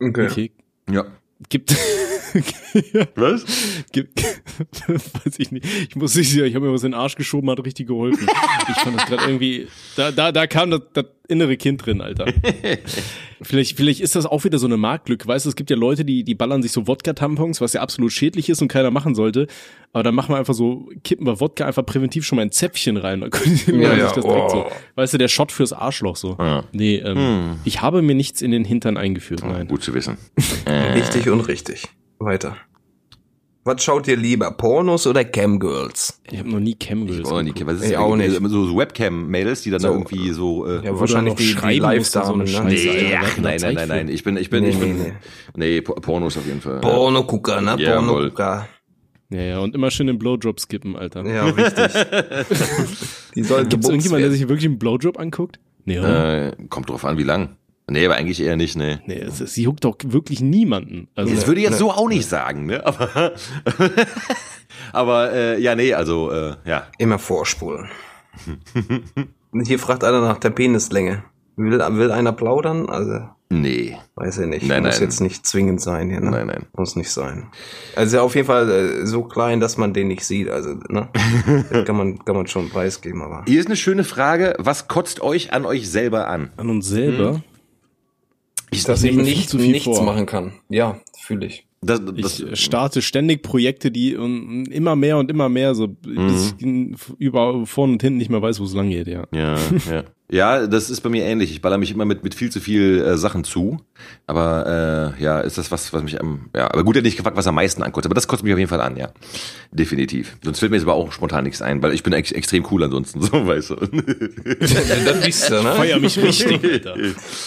Okay. 0.00 0.26
Okay. 0.30 0.52
Ja. 0.90 1.04
Gibt. 1.48 1.76
Was? 3.14 3.44
gibt 3.92 4.22
weiß 4.88 5.38
ich 5.38 5.50
nicht. 5.50 5.64
Ich 5.88 5.96
muss 5.96 6.14
nicht 6.14 6.30
sagen, 6.32 6.46
ich 6.46 6.54
habe 6.54 6.66
mir 6.66 6.72
was 6.72 6.82
in 6.84 6.92
den 6.92 7.00
Arsch 7.00 7.14
geschoben, 7.14 7.50
hat 7.50 7.64
richtig 7.64 7.86
geholfen. 7.88 8.26
Ich 8.68 8.76
fand 8.76 8.98
das 8.98 9.06
gerade 9.06 9.24
irgendwie. 9.24 9.68
Da, 9.96 10.10
da, 10.10 10.32
da 10.32 10.46
kam 10.46 10.70
das, 10.70 10.80
das 10.92 11.06
innere 11.28 11.56
Kind 11.56 11.84
drin, 11.84 12.00
Alter. 12.00 12.26
Vielleicht, 13.42 13.76
vielleicht 13.76 14.00
ist 14.00 14.16
das 14.16 14.26
auch 14.26 14.44
wieder 14.44 14.58
so 14.58 14.66
eine 14.66 14.76
Marktlücke. 14.76 15.28
Weißt 15.28 15.44
du, 15.44 15.50
es 15.50 15.56
gibt 15.56 15.70
ja 15.70 15.76
Leute, 15.76 16.04
die, 16.04 16.24
die 16.24 16.34
ballern 16.34 16.62
sich 16.62 16.72
so 16.72 16.86
Wodka-Tampons, 16.86 17.60
was 17.60 17.72
ja 17.74 17.82
absolut 17.82 18.12
schädlich 18.12 18.48
ist 18.48 18.60
und 18.62 18.68
keiner 18.68 18.90
machen 18.90 19.14
sollte. 19.14 19.46
Aber 19.92 20.02
dann 20.02 20.14
machen 20.14 20.34
wir 20.34 20.38
einfach 20.38 20.54
so, 20.54 20.88
kippen 21.04 21.26
wir 21.26 21.38
Wodka 21.40 21.66
einfach 21.66 21.84
präventiv 21.86 22.24
schon 22.24 22.36
mal 22.36 22.42
ein 22.42 22.50
Zäpfchen 22.50 22.96
rein. 22.96 23.20
Dann 23.20 23.30
können 23.30 23.60
die 23.66 23.72
Ja, 23.72 23.94
ja, 23.94 24.06
sich 24.06 24.14
das 24.16 24.24
direkt 24.24 24.50
so. 24.50 24.66
oh. 24.66 24.72
Weißt 24.96 25.14
du, 25.14 25.18
der 25.18 25.28
Shot 25.28 25.52
fürs 25.52 25.72
Arschloch 25.72 26.16
so. 26.16 26.36
Ja. 26.38 26.64
Nee, 26.72 26.96
ähm, 26.96 27.58
ich 27.64 27.80
habe 27.82 28.02
mir 28.02 28.14
nichts 28.14 28.42
in 28.42 28.50
den 28.50 28.64
Hintern 28.64 28.96
eingeführt, 28.96 29.42
nein. 29.44 29.68
Gut 29.68 29.82
zu 29.82 29.94
wissen. 29.94 30.16
Richtig 30.94 31.28
und 31.28 31.40
richtig. 31.42 31.84
Weiter. 32.18 32.56
Was 33.64 33.84
schaut 33.84 34.08
ihr 34.08 34.16
lieber? 34.16 34.50
Pornos 34.52 35.06
oder 35.06 35.24
Camgirls? 35.24 36.22
Ich 36.30 36.38
habe 36.38 36.48
noch 36.48 36.58
nie 36.60 36.74
Camgirls. 36.74 37.30
Oh, 37.30 37.42
nee, 37.42 37.50
geguckt. 37.50 37.66
was 37.66 37.82
ist 37.82 37.90
Ich 37.90 37.96
auch 37.98 38.16
nicht. 38.16 38.32
So, 38.34 38.64
so 38.66 38.76
Webcam-Mädels, 38.78 39.60
die 39.62 39.70
dann 39.70 39.82
da 39.82 39.88
So, 39.88 39.94
irgendwie 39.94 40.30
so. 40.30 40.66
Äh, 40.66 40.86
Ja, 40.86 40.98
wahrscheinlich 40.98 41.34
die, 41.34 41.44
die 41.48 41.52
so 41.52 41.82
Live-Damen. 41.82 42.40
eine 42.40 42.42
ne? 42.44 42.46
Scheiße. 42.48 42.88
Nee, 42.88 43.16
ach, 43.20 43.34
da 43.36 43.42
nein, 43.42 43.58
nein, 43.60 43.74
nein, 43.74 43.88
nein. 43.88 44.08
Ich 44.08 44.24
bin, 44.24 44.36
ich 44.38 44.48
bin, 44.48 44.62
Nee, 44.64 44.70
ich 44.70 44.78
bin. 44.78 44.98
nee, 45.02 45.12
Nee, 45.54 45.80
Po- 45.82 45.94
Pornos 45.94 46.38
auf 46.38 46.46
jeden 46.46 46.62
Fall. 46.62 46.80
Pornogucker, 46.80 47.60
ne? 47.60 47.76
Jawohl. 47.78 48.06
Pornogucker. 48.06 48.68
Ja, 49.30 49.40
ja, 49.42 49.58
und 49.58 49.74
immer 49.74 49.90
schön 49.90 50.06
den 50.06 50.18
Blowjob 50.18 50.58
skippen, 50.58 50.96
Alter. 50.96 51.26
Ja, 51.26 51.44
richtig. 51.44 51.92
die 53.34 53.42
sollen 53.42 53.68
Gibt's 53.68 53.86
irgendjemand, 53.86 54.20
der 54.20 54.30
werden. 54.30 54.32
sich 54.38 54.48
wirklich 54.48 54.64
einen 54.64 54.78
Blowjob 54.78 55.18
anguckt? 55.18 55.60
Nee, 55.84 55.98
oder? 55.98 56.46
Äh, 56.48 56.56
kommt 56.70 56.88
drauf 56.88 57.04
an, 57.04 57.18
wie 57.18 57.22
lang. 57.24 57.56
Nee, 57.90 58.04
aber 58.06 58.16
eigentlich 58.16 58.40
eher 58.42 58.56
nicht, 58.56 58.76
nee. 58.76 58.98
Nee, 59.06 59.18
es, 59.20 59.40
es 59.40 59.56
juckt 59.56 59.84
doch 59.84 59.96
wirklich 60.04 60.40
niemanden. 60.40 61.08
Also, 61.14 61.34
Das 61.34 61.46
würde 61.46 61.60
ich 61.60 61.64
jetzt 61.64 61.74
ne. 61.74 61.78
so 61.78 61.90
auch 61.90 62.08
nicht 62.08 62.28
sagen, 62.28 62.66
ne? 62.66 62.84
Aber, 62.86 63.32
aber 64.92 65.32
äh, 65.32 65.60
ja, 65.60 65.74
nee, 65.74 65.94
also 65.94 66.30
äh, 66.30 66.56
ja. 66.64 66.86
Immer 66.98 67.18
vorspulen. 67.18 67.88
Und 69.52 69.66
Hier 69.66 69.78
fragt 69.78 70.04
einer 70.04 70.20
nach 70.20 70.38
der 70.38 70.50
Penislänge. 70.50 71.24
Will, 71.56 71.78
will 71.78 72.12
einer 72.12 72.32
plaudern? 72.32 72.88
Also, 72.88 73.20
Nee. 73.50 73.96
weiß 74.14 74.38
ich 74.40 74.46
nicht. 74.46 74.66
Nein, 74.66 74.82
Muss 74.82 74.96
nein. 74.96 75.02
jetzt 75.04 75.20
nicht 75.20 75.46
zwingend 75.46 75.80
sein 75.80 76.10
hier, 76.10 76.20
ne? 76.20 76.30
Nein, 76.30 76.46
nein. 76.48 76.66
Muss 76.76 76.96
nicht 76.96 77.10
sein. 77.10 77.46
Also 77.96 78.20
auf 78.20 78.34
jeden 78.34 78.46
Fall 78.46 78.68
äh, 78.70 79.06
so 79.06 79.24
klein, 79.24 79.58
dass 79.58 79.78
man 79.78 79.94
den 79.94 80.08
nicht 80.08 80.22
sieht. 80.24 80.50
Also, 80.50 80.74
ne? 80.90 81.08
Kann 81.86 81.96
man, 81.96 82.22
kann 82.24 82.36
man 82.36 82.46
schon 82.46 82.68
preisgeben, 82.68 83.22
aber. 83.22 83.44
Hier 83.46 83.58
ist 83.58 83.66
eine 83.66 83.76
schöne 83.76 84.04
Frage. 84.04 84.54
Was 84.58 84.86
kotzt 84.86 85.22
euch 85.22 85.52
an 85.54 85.64
euch 85.64 85.90
selber 85.90 86.28
an? 86.28 86.50
an 86.58 86.68
uns 86.68 86.86
selber. 86.88 87.42
Ich, 88.70 88.84
Dass 88.84 89.02
ich 89.02 89.16
nicht, 89.16 89.48
zu 89.48 89.58
viel 89.58 89.72
nichts 89.72 89.84
vor. 89.84 90.02
machen 90.02 90.26
kann. 90.26 90.52
Ja, 90.68 91.00
fühle 91.18 91.46
ich. 91.46 91.66
das, 91.80 92.00
das, 92.04 92.40
Ich 92.40 92.60
starte 92.60 93.02
ständig 93.02 93.42
Projekte, 93.42 93.90
die 93.90 94.16
um, 94.16 94.64
immer 94.64 94.96
mehr 94.96 95.18
und 95.18 95.30
immer 95.30 95.48
mehr, 95.48 95.74
so 95.74 95.88
bis 95.88 96.54
ich 96.58 96.66
über 97.18 97.64
vorne 97.66 97.94
und 97.94 98.02
hinten 98.02 98.18
nicht 98.18 98.30
mehr 98.30 98.42
weiß, 98.42 98.60
wo 98.60 98.64
es 98.64 98.74
lang 98.74 98.90
geht, 98.90 99.06
ja. 99.06 99.26
ja, 99.32 99.56
ja. 99.90 100.04
Ja, 100.30 100.66
das 100.66 100.90
ist 100.90 101.00
bei 101.00 101.08
mir 101.08 101.24
ähnlich. 101.24 101.50
Ich 101.50 101.62
baller 101.62 101.78
mich 101.78 101.90
immer 101.90 102.04
mit, 102.04 102.22
mit 102.22 102.34
viel 102.34 102.50
zu 102.50 102.60
viel 102.60 103.00
äh, 103.00 103.16
Sachen 103.16 103.44
zu. 103.44 103.80
Aber 104.26 105.14
äh, 105.18 105.22
ja, 105.22 105.40
ist 105.40 105.56
das 105.56 105.70
was, 105.70 105.90
was 105.94 106.02
mich 106.02 106.20
am. 106.20 106.50
Ja, 106.54 106.70
aber 106.70 106.84
gut, 106.84 106.96
er 106.96 106.98
hat 107.00 107.04
nicht 107.04 107.16
gefragt, 107.16 107.36
was 107.36 107.46
am 107.46 107.54
meisten 107.54 107.82
ankotzt. 107.82 108.04
Aber 108.06 108.14
das 108.14 108.28
kotzt 108.28 108.44
mich 108.44 108.52
auf 108.52 108.58
jeden 108.58 108.68
Fall 108.68 108.82
an, 108.82 108.98
ja. 108.98 109.08
Definitiv. 109.72 110.36
Sonst 110.44 110.58
fällt 110.58 110.70
mir 110.70 110.76
jetzt 110.76 110.84
aber 110.84 110.94
auch 110.94 111.12
spontan 111.12 111.44
nichts 111.44 111.62
ein, 111.62 111.82
weil 111.82 111.94
ich 111.94 112.02
bin 112.02 112.12
ex 112.12 112.30
extrem 112.32 112.66
cool 112.70 112.84
ansonsten, 112.84 113.22
so 113.22 113.46
weißt 113.46 113.70
du. 113.70 113.76
das 113.76 115.26
wisst 115.26 115.50
ihr, 115.50 115.62
ne? 115.62 115.72
Feuer 115.72 115.98
mich 115.98 116.18
richtig, 116.18 116.62
Alter. 116.72 116.94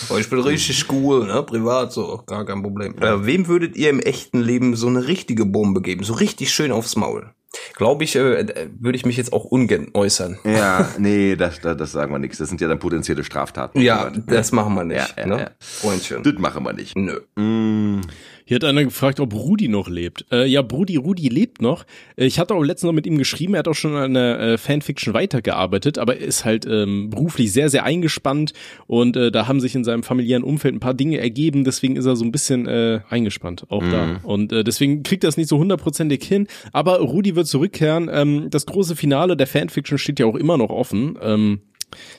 Oh, 0.10 0.18
ich 0.18 0.30
bin 0.30 0.40
richtig 0.40 0.86
cool, 0.92 1.28
ne? 1.28 1.44
Privat 1.44 1.94
so, 1.94 2.24
gar 2.26 2.46
kein 2.46 2.64
Problem. 2.64 2.96
Äh, 3.00 3.26
wem 3.28 3.48
würdet 3.48 3.76
ihr 3.76 3.92
im 3.92 4.00
echten 4.00 4.42
Leben 4.42 4.76
so 4.76 4.88
eine 4.88 5.08
richtige 5.08 5.46
Bombe 5.46 5.82
geben? 5.82 6.04
So 6.04 6.14
richtig 6.14 6.52
schön 6.52 6.72
aufs 6.72 6.96
Maul? 6.96 7.32
Glaube 7.76 8.04
ich, 8.04 8.16
äh, 8.16 8.70
würde 8.80 8.96
ich 8.96 9.06
mich 9.06 9.18
jetzt 9.18 9.34
auch 9.34 9.44
ungern 9.46 9.90
äußern. 9.94 10.40
Ja, 10.46 10.90
nee, 10.98 11.36
das, 11.36 11.60
das, 11.62 11.76
das 11.78 11.92
sagen 11.92 12.12
wir 12.14 12.20
nichts. 12.20 12.38
Das 12.38 12.50
sind 12.50 12.62
ja 12.62 12.68
dann 12.68 12.80
potenzielle 12.80 13.24
Straftaten. 13.24 13.80
Ja, 13.82 14.10
das 14.28 14.52
machen 14.52 14.74
wir 14.76 14.84
nicht, 14.86 15.16
Ja, 15.18 15.26
ne? 15.26 15.40
ja. 15.40 15.50
Freundchen. 15.60 16.24
Das 16.24 16.34
machen 16.38 16.64
wir 16.64 16.74
nicht. 16.74 16.96
Nö. 16.96 17.20
Mm, 17.36 18.02
Hier 18.46 18.56
hat 18.56 18.64
einer 18.64 18.84
gefragt, 18.84 19.20
ob 19.20 19.34
Rudi 19.34 19.68
noch 19.68 19.88
lebt. 19.90 20.26
Äh, 20.32 20.46
ja, 20.48 20.62
Brudi, 20.62 20.96
Rudi 20.98 21.30
lebt 21.30 21.62
noch. 21.62 21.86
Äh, 22.16 22.26
Ich 22.26 22.40
hatte 22.40 22.54
auch 22.54 22.64
letztens 22.64 22.88
noch 22.88 22.94
mit 22.94 23.06
ihm 23.06 23.18
geschrieben, 23.18 23.54
er 23.54 23.60
hat 23.60 23.68
auch 23.68 23.76
schon 23.76 23.96
an 23.96 24.14
der 24.14 24.40
äh, 24.40 24.58
Fanfiction 24.58 25.14
weitergearbeitet, 25.14 25.98
aber 25.98 26.18
er 26.18 26.28
ist 26.28 26.46
halt 26.46 26.66
ähm, 26.66 27.10
beruflich 27.10 27.52
sehr, 27.54 27.70
sehr 27.70 27.84
eingespannt 27.84 28.54
und 28.88 29.16
äh, 29.16 29.32
da 29.32 29.48
haben 29.48 29.60
sich 29.60 29.76
in 29.76 29.84
seinem 29.84 30.04
familiären 30.04 30.44
Umfeld 30.44 30.76
ein 30.76 30.80
paar 30.80 30.94
Dinge 30.94 31.20
ergeben, 31.20 31.64
deswegen 31.64 31.96
ist 31.96 32.06
er 32.06 32.16
so 32.16 32.26
ein 32.26 32.32
bisschen 32.32 32.68
äh, 32.68 33.02
eingespannt, 33.10 33.66
auch 33.70 33.84
da. 33.92 34.20
Und 34.24 34.52
äh, 34.52 34.64
deswegen 34.64 35.04
kriegt 35.04 35.24
er 35.24 35.30
es 35.30 35.38
nicht 35.38 35.50
so 35.50 35.58
hundertprozentig 35.58 36.24
hin, 36.24 36.48
aber 36.72 37.00
Rudi 37.00 37.36
wird 37.36 37.48
zurückkehren. 37.48 38.10
Ähm, 38.12 38.48
das 38.50 38.66
große 38.66 38.96
Finale 38.96 39.38
der 39.38 39.48
Fanfiction 39.48 39.98
steht 39.98 40.20
ja 40.20 40.26
auch 40.26 40.36
immer 40.36 40.58
noch 40.58 40.70
offen. 40.70 41.18
Ähm, 41.22 41.62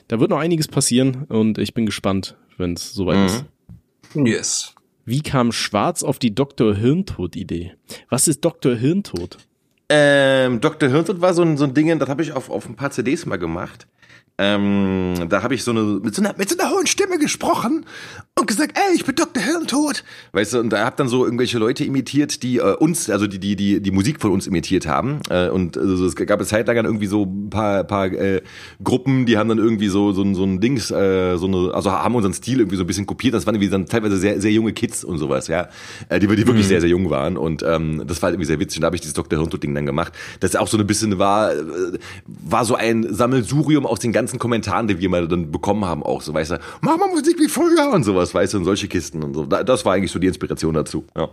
da 0.07 0.19
wird 0.19 0.29
noch 0.29 0.37
einiges 0.39 0.67
passieren 0.67 1.23
und 1.29 1.57
ich 1.57 1.73
bin 1.73 1.85
gespannt, 1.85 2.35
wenn 2.57 2.73
es 2.73 2.93
soweit 2.93 3.25
ist. 3.25 3.45
Yes. 4.15 4.72
Wie 5.05 5.21
kam 5.21 5.51
Schwarz 5.51 6.03
auf 6.03 6.17
die 6.17 6.33
Dr. 6.33 6.75
Hirntod-Idee? 6.75 7.73
Was 8.09 8.27
ist 8.27 8.45
Dr. 8.45 8.75
Hirntod? 8.75 9.37
Ähm, 9.89 10.61
Dr. 10.61 10.89
Hirntod 10.89 11.19
war 11.19 11.33
so 11.33 11.41
ein, 11.41 11.57
so 11.57 11.65
ein 11.65 11.73
Ding, 11.73 11.99
das 11.99 12.07
habe 12.09 12.21
ich 12.21 12.31
auf, 12.31 12.49
auf 12.49 12.67
ein 12.67 12.75
paar 12.75 12.91
CDs 12.91 13.25
mal 13.25 13.37
gemacht. 13.37 13.87
Ähm, 14.37 15.27
da 15.29 15.43
habe 15.43 15.53
ich 15.53 15.63
so 15.63 15.71
eine 15.71 15.81
mit, 15.81 16.15
so 16.15 16.21
einer 16.21 16.33
mit 16.35 16.49
so 16.49 16.57
einer 16.57 16.71
hohen 16.71 16.87
Stimme 16.87 17.19
gesprochen 17.19 17.85
und 18.43 18.47
gesagt, 18.47 18.77
ey, 18.77 18.95
ich 18.95 19.05
bin 19.05 19.15
Dr. 19.15 19.41
Hirntod. 19.41 20.03
Weißt 20.33 20.53
du, 20.53 20.59
und 20.59 20.69
da 20.69 20.85
hab 20.85 20.97
dann 20.97 21.07
so 21.07 21.23
irgendwelche 21.23 21.57
Leute 21.57 21.85
imitiert, 21.85 22.43
die 22.43 22.57
äh, 22.57 22.75
uns, 22.75 23.09
also 23.09 23.25
die 23.25 23.39
die 23.39 23.55
die 23.55 23.81
die 23.81 23.91
Musik 23.91 24.19
von 24.19 24.31
uns 24.31 24.47
imitiert 24.47 24.85
haben. 24.85 25.19
Äh, 25.29 25.47
und 25.47 25.77
also, 25.77 26.05
es 26.05 26.15
gab 26.15 26.39
eine 26.39 26.45
Zeit 26.45 26.67
lang 26.67 26.75
dann 26.75 26.85
irgendwie 26.85 27.07
so 27.07 27.23
ein 27.23 27.49
paar 27.49 27.85
paar 27.85 28.07
äh, 28.07 28.41
Gruppen, 28.83 29.25
die 29.25 29.37
haben 29.37 29.47
dann 29.47 29.59
irgendwie 29.59 29.87
so 29.87 30.11
so 30.11 30.23
ein 30.23 30.35
so 30.35 30.43
ein 30.43 30.59
Dings, 30.59 30.91
äh, 30.91 31.37
so 31.37 31.47
eine, 31.47 31.73
also 31.73 31.91
haben 31.91 32.15
unseren 32.15 32.33
Stil 32.33 32.59
irgendwie 32.59 32.75
so 32.75 32.83
ein 32.83 32.87
bisschen 32.87 33.05
kopiert. 33.05 33.33
Das 33.33 33.45
waren 33.45 33.55
irgendwie 33.55 33.69
dann 33.69 33.85
teilweise 33.85 34.17
sehr 34.17 34.41
sehr 34.41 34.51
junge 34.51 34.73
Kids 34.73 35.05
und 35.05 35.19
sowas, 35.19 35.47
ja, 35.47 35.69
äh, 36.09 36.19
die 36.19 36.27
die 36.27 36.45
wirklich 36.45 36.67
sehr 36.67 36.81
sehr 36.81 36.89
jung 36.89 37.09
waren 37.09 37.37
und 37.37 37.63
ähm, 37.63 38.03
das 38.05 38.21
war 38.21 38.27
halt 38.27 38.35
irgendwie 38.35 38.47
sehr 38.47 38.59
witzig. 38.59 38.79
Und 38.79 38.81
da 38.81 38.87
habe 38.87 38.97
ich 38.97 39.01
dieses 39.01 39.13
Dr. 39.13 39.39
Hirntod 39.39 39.63
Ding 39.63 39.73
dann 39.73 39.85
gemacht. 39.85 40.11
Das 40.41 40.57
auch 40.57 40.67
so 40.67 40.77
ein 40.77 40.85
bisschen 40.85 41.17
war 41.17 41.53
äh, 41.53 41.63
war 42.27 42.65
so 42.65 42.75
ein 42.75 43.07
Sammelsurium 43.13 43.85
aus 43.85 43.99
den 43.99 44.11
ganzen 44.11 44.37
Kommentaren, 44.37 44.89
die 44.89 44.99
wir 44.99 45.09
mal 45.09 45.29
dann 45.29 45.49
bekommen 45.51 45.85
haben, 45.85 46.03
auch 46.03 46.21
so, 46.21 46.33
weißt 46.33 46.51
du, 46.51 46.59
mach 46.81 46.97
mal 46.97 47.07
Musik 47.07 47.39
wie 47.39 47.47
früher 47.47 47.91
und 47.93 48.03
sowas, 48.03 48.32
weißt 48.33 48.53
du, 48.53 48.57
und 48.57 48.65
solche 48.65 48.87
Kisten 48.87 49.23
und 49.23 49.33
so. 49.33 49.45
Da- 49.45 49.63
Das 49.63 49.85
war 49.85 49.93
eigentlich 49.93 50.11
so 50.11 50.19
die 50.19 50.27
Inspiration 50.27 50.73
dazu. 50.73 51.05
Ja. 51.15 51.29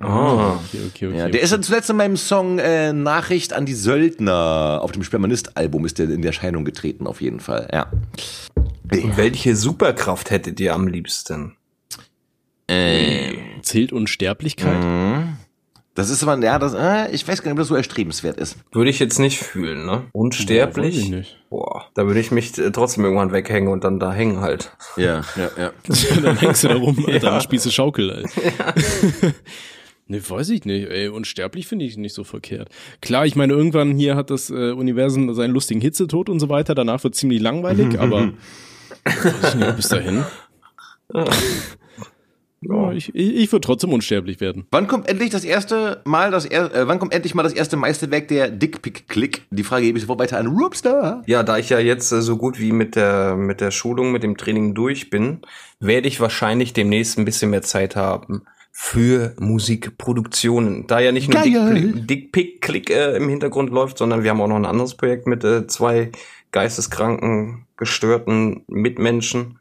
Ah. 0.00 0.52
Okay, 0.54 0.78
okay, 0.86 1.06
okay. 1.08 1.18
Ja, 1.18 1.28
der 1.28 1.40
ist 1.40 1.52
dann 1.52 1.62
zuletzt 1.64 1.90
in 1.90 1.96
meinem 1.96 2.16
Song 2.16 2.60
äh, 2.60 2.92
Nachricht 2.92 3.52
an 3.52 3.66
die 3.66 3.74
Söldner 3.74 4.78
auf 4.80 4.92
dem 4.92 5.02
Spermanist-Album 5.02 5.84
ist 5.86 5.98
der 5.98 6.08
in 6.08 6.22
Erscheinung 6.22 6.64
getreten, 6.64 7.06
auf 7.08 7.20
jeden 7.20 7.40
Fall. 7.40 7.68
Ja. 7.72 7.90
Welche 8.84 9.56
Superkraft 9.56 10.30
hättet 10.30 10.60
ihr 10.60 10.72
am 10.74 10.86
liebsten? 10.86 11.56
Zählt 13.62 13.92
Unsterblichkeit? 13.92 14.84
Mhm. 14.84 15.37
Das 15.98 16.10
ist 16.10 16.22
aber, 16.22 16.40
ja, 16.44 16.60
das, 16.60 16.74
äh, 16.74 17.10
ich 17.10 17.26
weiß 17.26 17.42
gar 17.42 17.50
nicht, 17.50 17.54
ob 17.54 17.58
das 17.58 17.66
so 17.66 17.74
erstrebenswert 17.74 18.38
ist. 18.38 18.56
Würde 18.70 18.88
ich 18.88 19.00
jetzt 19.00 19.18
nicht 19.18 19.40
fühlen, 19.40 19.84
ne? 19.84 20.04
Unsterblich? 20.12 20.94
Weiß 20.94 21.02
ich 21.02 21.10
nicht. 21.10 21.36
Boah, 21.50 21.86
da 21.94 22.06
würde 22.06 22.20
ich 22.20 22.30
mich 22.30 22.52
trotzdem 22.52 23.02
irgendwann 23.02 23.32
weghängen 23.32 23.68
und 23.68 23.82
dann 23.82 23.98
da 23.98 24.12
hängen 24.12 24.38
halt. 24.38 24.70
Ja, 24.96 25.22
ja, 25.34 25.50
ja. 25.58 25.72
dann 26.22 26.36
hängst 26.36 26.62
du 26.62 26.68
da 26.68 26.76
rum, 26.76 27.04
Alter, 27.04 27.34
und 27.34 27.42
spielst 27.42 27.66
du 27.66 27.70
Schaukel, 27.72 28.12
Alter. 28.12 28.30
Ne, 30.06 30.22
weiß 30.26 30.50
ich 30.50 30.64
nicht. 30.64 30.88
Ey, 30.88 31.08
unsterblich 31.08 31.66
finde 31.66 31.84
ich 31.84 31.96
nicht 31.96 32.14
so 32.14 32.22
verkehrt. 32.22 32.68
Klar, 33.02 33.26
ich 33.26 33.34
meine, 33.34 33.52
irgendwann 33.52 33.96
hier 33.96 34.14
hat 34.14 34.30
das 34.30 34.50
äh, 34.50 34.70
Universum 34.70 35.34
seinen 35.34 35.52
lustigen 35.52 35.80
Hitzetod 35.80 36.28
und 36.28 36.38
so 36.38 36.48
weiter. 36.48 36.76
Danach 36.76 37.02
wird 37.02 37.16
ziemlich 37.16 37.42
langweilig, 37.42 37.98
aber 37.98 38.30
weiß 39.04 39.48
ich 39.48 39.54
nicht, 39.56 39.76
bis 39.76 39.88
dahin. 39.88 40.24
Ja, 42.60 42.92
ich, 42.92 43.14
ich, 43.14 43.36
ich 43.36 43.52
würde 43.52 43.64
trotzdem 43.64 43.92
unsterblich 43.92 44.40
werden. 44.40 44.66
Wann 44.70 44.88
kommt 44.88 45.08
endlich 45.08 45.30
das 45.30 45.44
erste 45.44 46.02
Mal 46.04 46.30
das 46.30 46.44
er, 46.44 46.74
äh, 46.74 46.88
wann 46.88 46.98
kommt 46.98 47.14
endlich 47.14 47.34
mal 47.34 47.44
das 47.44 47.52
erste 47.52 47.76
Meisterwerk 47.76 48.28
der 48.28 48.50
Dickpick-Click? 48.50 49.46
Die 49.50 49.62
Frage 49.62 49.86
gebe 49.86 49.98
ich 49.98 50.02
sofort 50.02 50.18
weiter 50.18 50.38
an 50.38 50.48
Roopstar. 50.48 51.22
Ja, 51.26 51.42
da 51.42 51.58
ich 51.58 51.68
ja 51.68 51.78
jetzt 51.78 52.10
äh, 52.10 52.20
so 52.20 52.36
gut 52.36 52.58
wie 52.58 52.72
mit 52.72 52.96
der, 52.96 53.36
mit 53.36 53.60
der 53.60 53.70
Schulung, 53.70 54.10
mit 54.10 54.22
dem 54.22 54.36
Training 54.36 54.74
durch 54.74 55.10
bin, 55.10 55.40
werde 55.78 56.08
ich 56.08 56.20
wahrscheinlich 56.20 56.72
demnächst 56.72 57.18
ein 57.18 57.24
bisschen 57.24 57.50
mehr 57.50 57.62
Zeit 57.62 57.94
haben 57.94 58.42
für 58.72 59.34
Musikproduktionen. 59.38 60.86
Da 60.86 61.00
ja 61.00 61.12
nicht 61.12 61.32
nur 61.32 61.42
Geil. 61.42 61.74
Dick, 61.74 62.06
Dick 62.08 62.32
Pick 62.32 62.60
Click 62.60 62.90
äh, 62.90 63.16
im 63.16 63.28
Hintergrund 63.28 63.70
läuft, 63.70 63.98
sondern 63.98 64.22
wir 64.22 64.30
haben 64.30 64.40
auch 64.40 64.48
noch 64.48 64.56
ein 64.56 64.66
anderes 64.66 64.94
Projekt 64.94 65.26
mit 65.26 65.44
äh, 65.44 65.66
zwei 65.66 66.10
geisteskranken, 66.52 67.66
gestörten 67.76 68.62
Mitmenschen. 68.68 69.57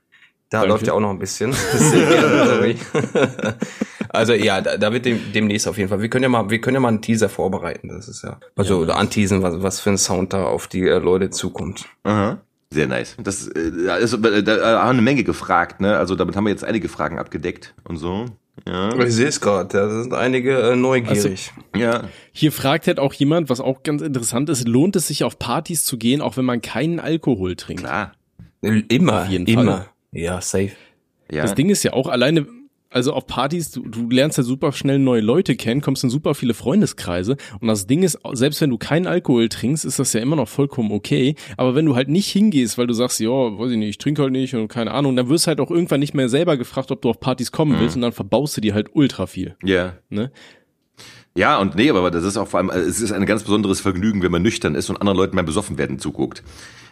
Da 0.50 0.60
Danke. 0.60 0.74
läuft 0.74 0.88
ja 0.88 0.94
auch 0.94 1.00
noch 1.00 1.10
ein 1.10 1.20
bisschen. 1.20 1.54
Also 4.10 4.34
ja, 4.34 4.62
da, 4.62 4.78
da 4.78 4.94
wird 4.94 5.06
dem, 5.06 5.20
demnächst 5.34 5.68
auf 5.68 5.78
jeden 5.78 5.90
Fall. 5.90 6.02
Wir 6.02 6.10
können 6.10 6.24
ja 6.24 6.30
mal, 6.30 6.50
wir 6.50 6.62
können 6.62 6.76
ja 6.76 6.80
mal 6.80 6.90
einen 6.90 7.02
Teaser 7.02 7.30
vorbereiten. 7.30 7.90
Das 7.90 8.08
ist 8.08 8.24
ja, 8.24 8.40
also 8.56 8.80
oder 8.80 8.98
anteasen, 8.98 9.44
was, 9.44 9.62
was 9.62 9.80
für 9.80 9.92
ein 9.92 9.98
Sound 9.98 10.34
da 10.34 10.46
auf 10.46 10.68
die 10.68 10.88
äh, 10.88 11.00
Leute 11.00 11.30
zukommt. 11.30 11.86
Aha. 12.04 12.40
Sehr 12.72 12.88
nice. 12.88 13.16
Das 13.22 13.48
äh, 13.48 13.72
da 13.86 13.98
ist, 13.98 14.14
äh, 14.14 14.44
da 14.44 14.82
haben 14.82 14.92
eine 14.92 15.02
Menge 15.02 15.24
gefragt, 15.24 15.82
ne? 15.82 15.98
Also 15.98 16.16
damit 16.16 16.36
haben 16.36 16.46
wir 16.46 16.52
jetzt 16.52 16.64
einige 16.64 16.90
Fragen 16.90 17.20
abgedeckt 17.20 17.76
und 17.84 17.98
so. 17.98 18.26
Ja. 18.66 18.98
Ich 18.98 19.14
sehe 19.14 19.28
es 19.28 19.40
gerade, 19.40 19.70
da 19.70 20.02
sind 20.02 20.14
einige 20.14 20.72
äh, 20.72 20.76
neugierig. 20.76 21.52
Ja. 21.76 22.06
Hier 22.32 22.52
fragt 22.52 22.88
halt 22.88 23.00
auch 23.00 23.14
jemand, 23.14 23.50
was 23.50 23.62
auch 23.62 23.84
ganz 23.84 24.02
interessant 24.02 24.50
ist, 24.50 24.68
lohnt 24.68 24.96
es 24.96 25.08
sich 25.08 25.24
auf 25.24 25.38
Partys 25.38 25.86
zu 25.86 25.98
gehen, 25.98 26.22
auch 26.22 26.38
wenn 26.38 26.46
man 26.46 26.62
keinen 26.62 27.00
Alkohol 27.00 27.56
trinkt? 27.56 27.84
Klar. 27.84 28.14
Immer, 28.62 29.22
Auf 29.22 29.30
jeden 29.30 29.46
immer. 29.46 29.78
Fall. 29.78 29.86
Ja, 30.18 30.42
safe. 30.42 30.72
Ja. 31.32 31.44
Das 31.44 31.54
Ding 31.54 31.70
ist 31.70 31.84
ja 31.84 31.94
auch 31.94 32.08
alleine, 32.08 32.48
also 32.90 33.14
auf 33.14 33.28
Partys, 33.28 33.70
du, 33.70 33.88
du 33.88 34.10
lernst 34.10 34.40
ja 34.40 34.44
super 34.44 34.72
schnell 34.72 34.98
neue 34.98 35.22
Leute 35.22 35.56
kennen, 35.56 35.82
kommst 35.82 36.04
in 36.04 36.10
super 36.10 36.34
viele 36.34 36.56
Freundeskreise 36.56 37.38
und 37.60 37.68
das 37.68 37.86
Ding 37.86 38.02
ist, 38.02 38.18
selbst 38.32 38.60
wenn 38.62 38.72
du 38.72 38.80
keinen 38.80 39.06
Alkohol 39.06 39.48
trinkst, 39.48 39.86
ist 39.86 40.00
das 40.00 40.14
ja 40.14 40.22
immer 40.22 40.36
noch 40.36 40.48
vollkommen 40.48 40.92
okay, 40.92 41.36
aber 41.56 41.76
wenn 41.76 41.86
du 41.86 41.96
halt 41.96 42.10
nicht 42.10 42.32
hingehst, 42.32 42.80
weil 42.80 42.88
du 42.88 42.94
sagst, 42.94 43.20
ja, 43.20 43.30
weiß 43.30 43.72
ich 43.72 43.78
nicht, 43.78 43.90
ich 43.90 43.98
trinke 44.00 44.24
halt 44.24 44.32
nicht 44.32 44.56
und 44.56 44.70
keine 44.70 44.92
Ahnung, 44.92 45.16
dann 45.16 45.30
wirst 45.30 45.46
du 45.46 45.50
halt 45.50 45.60
auch 45.60 45.70
irgendwann 45.70 46.00
nicht 46.00 46.16
mehr 46.16 46.30
selber 46.30 46.58
gefragt, 46.58 46.92
ob 46.92 47.02
du 47.04 47.12
auf 47.12 47.20
Partys 47.20 47.52
kommen 47.52 47.80
willst 47.80 47.96
und 47.96 48.02
dann 48.02 48.14
verbaust 48.14 48.58
du 48.58 48.62
dir 48.62 48.74
halt 48.74 48.90
ultra 48.94 49.28
viel, 49.28 49.56
ja. 49.64 49.98
ne? 50.10 50.32
Ja, 51.36 51.60
und 51.60 51.76
nee, 51.76 51.92
aber 51.92 52.10
das 52.10 52.24
ist 52.24 52.36
auch 52.38 52.48
vor 52.48 52.60
allem, 52.60 52.72
es 52.72 53.00
ist 53.00 53.12
ein 53.12 53.28
ganz 53.28 53.44
besonderes 53.44 53.82
Vergnügen, 53.82 54.24
wenn 54.24 54.32
man 54.32 54.42
nüchtern 54.42 54.74
ist 54.74 54.90
und 54.90 54.98
anderen 54.98 55.18
Leuten 55.18 55.36
beim 55.36 55.46
Besoffen 55.46 55.78
werden 55.78 56.00
zuguckt. 56.00 56.42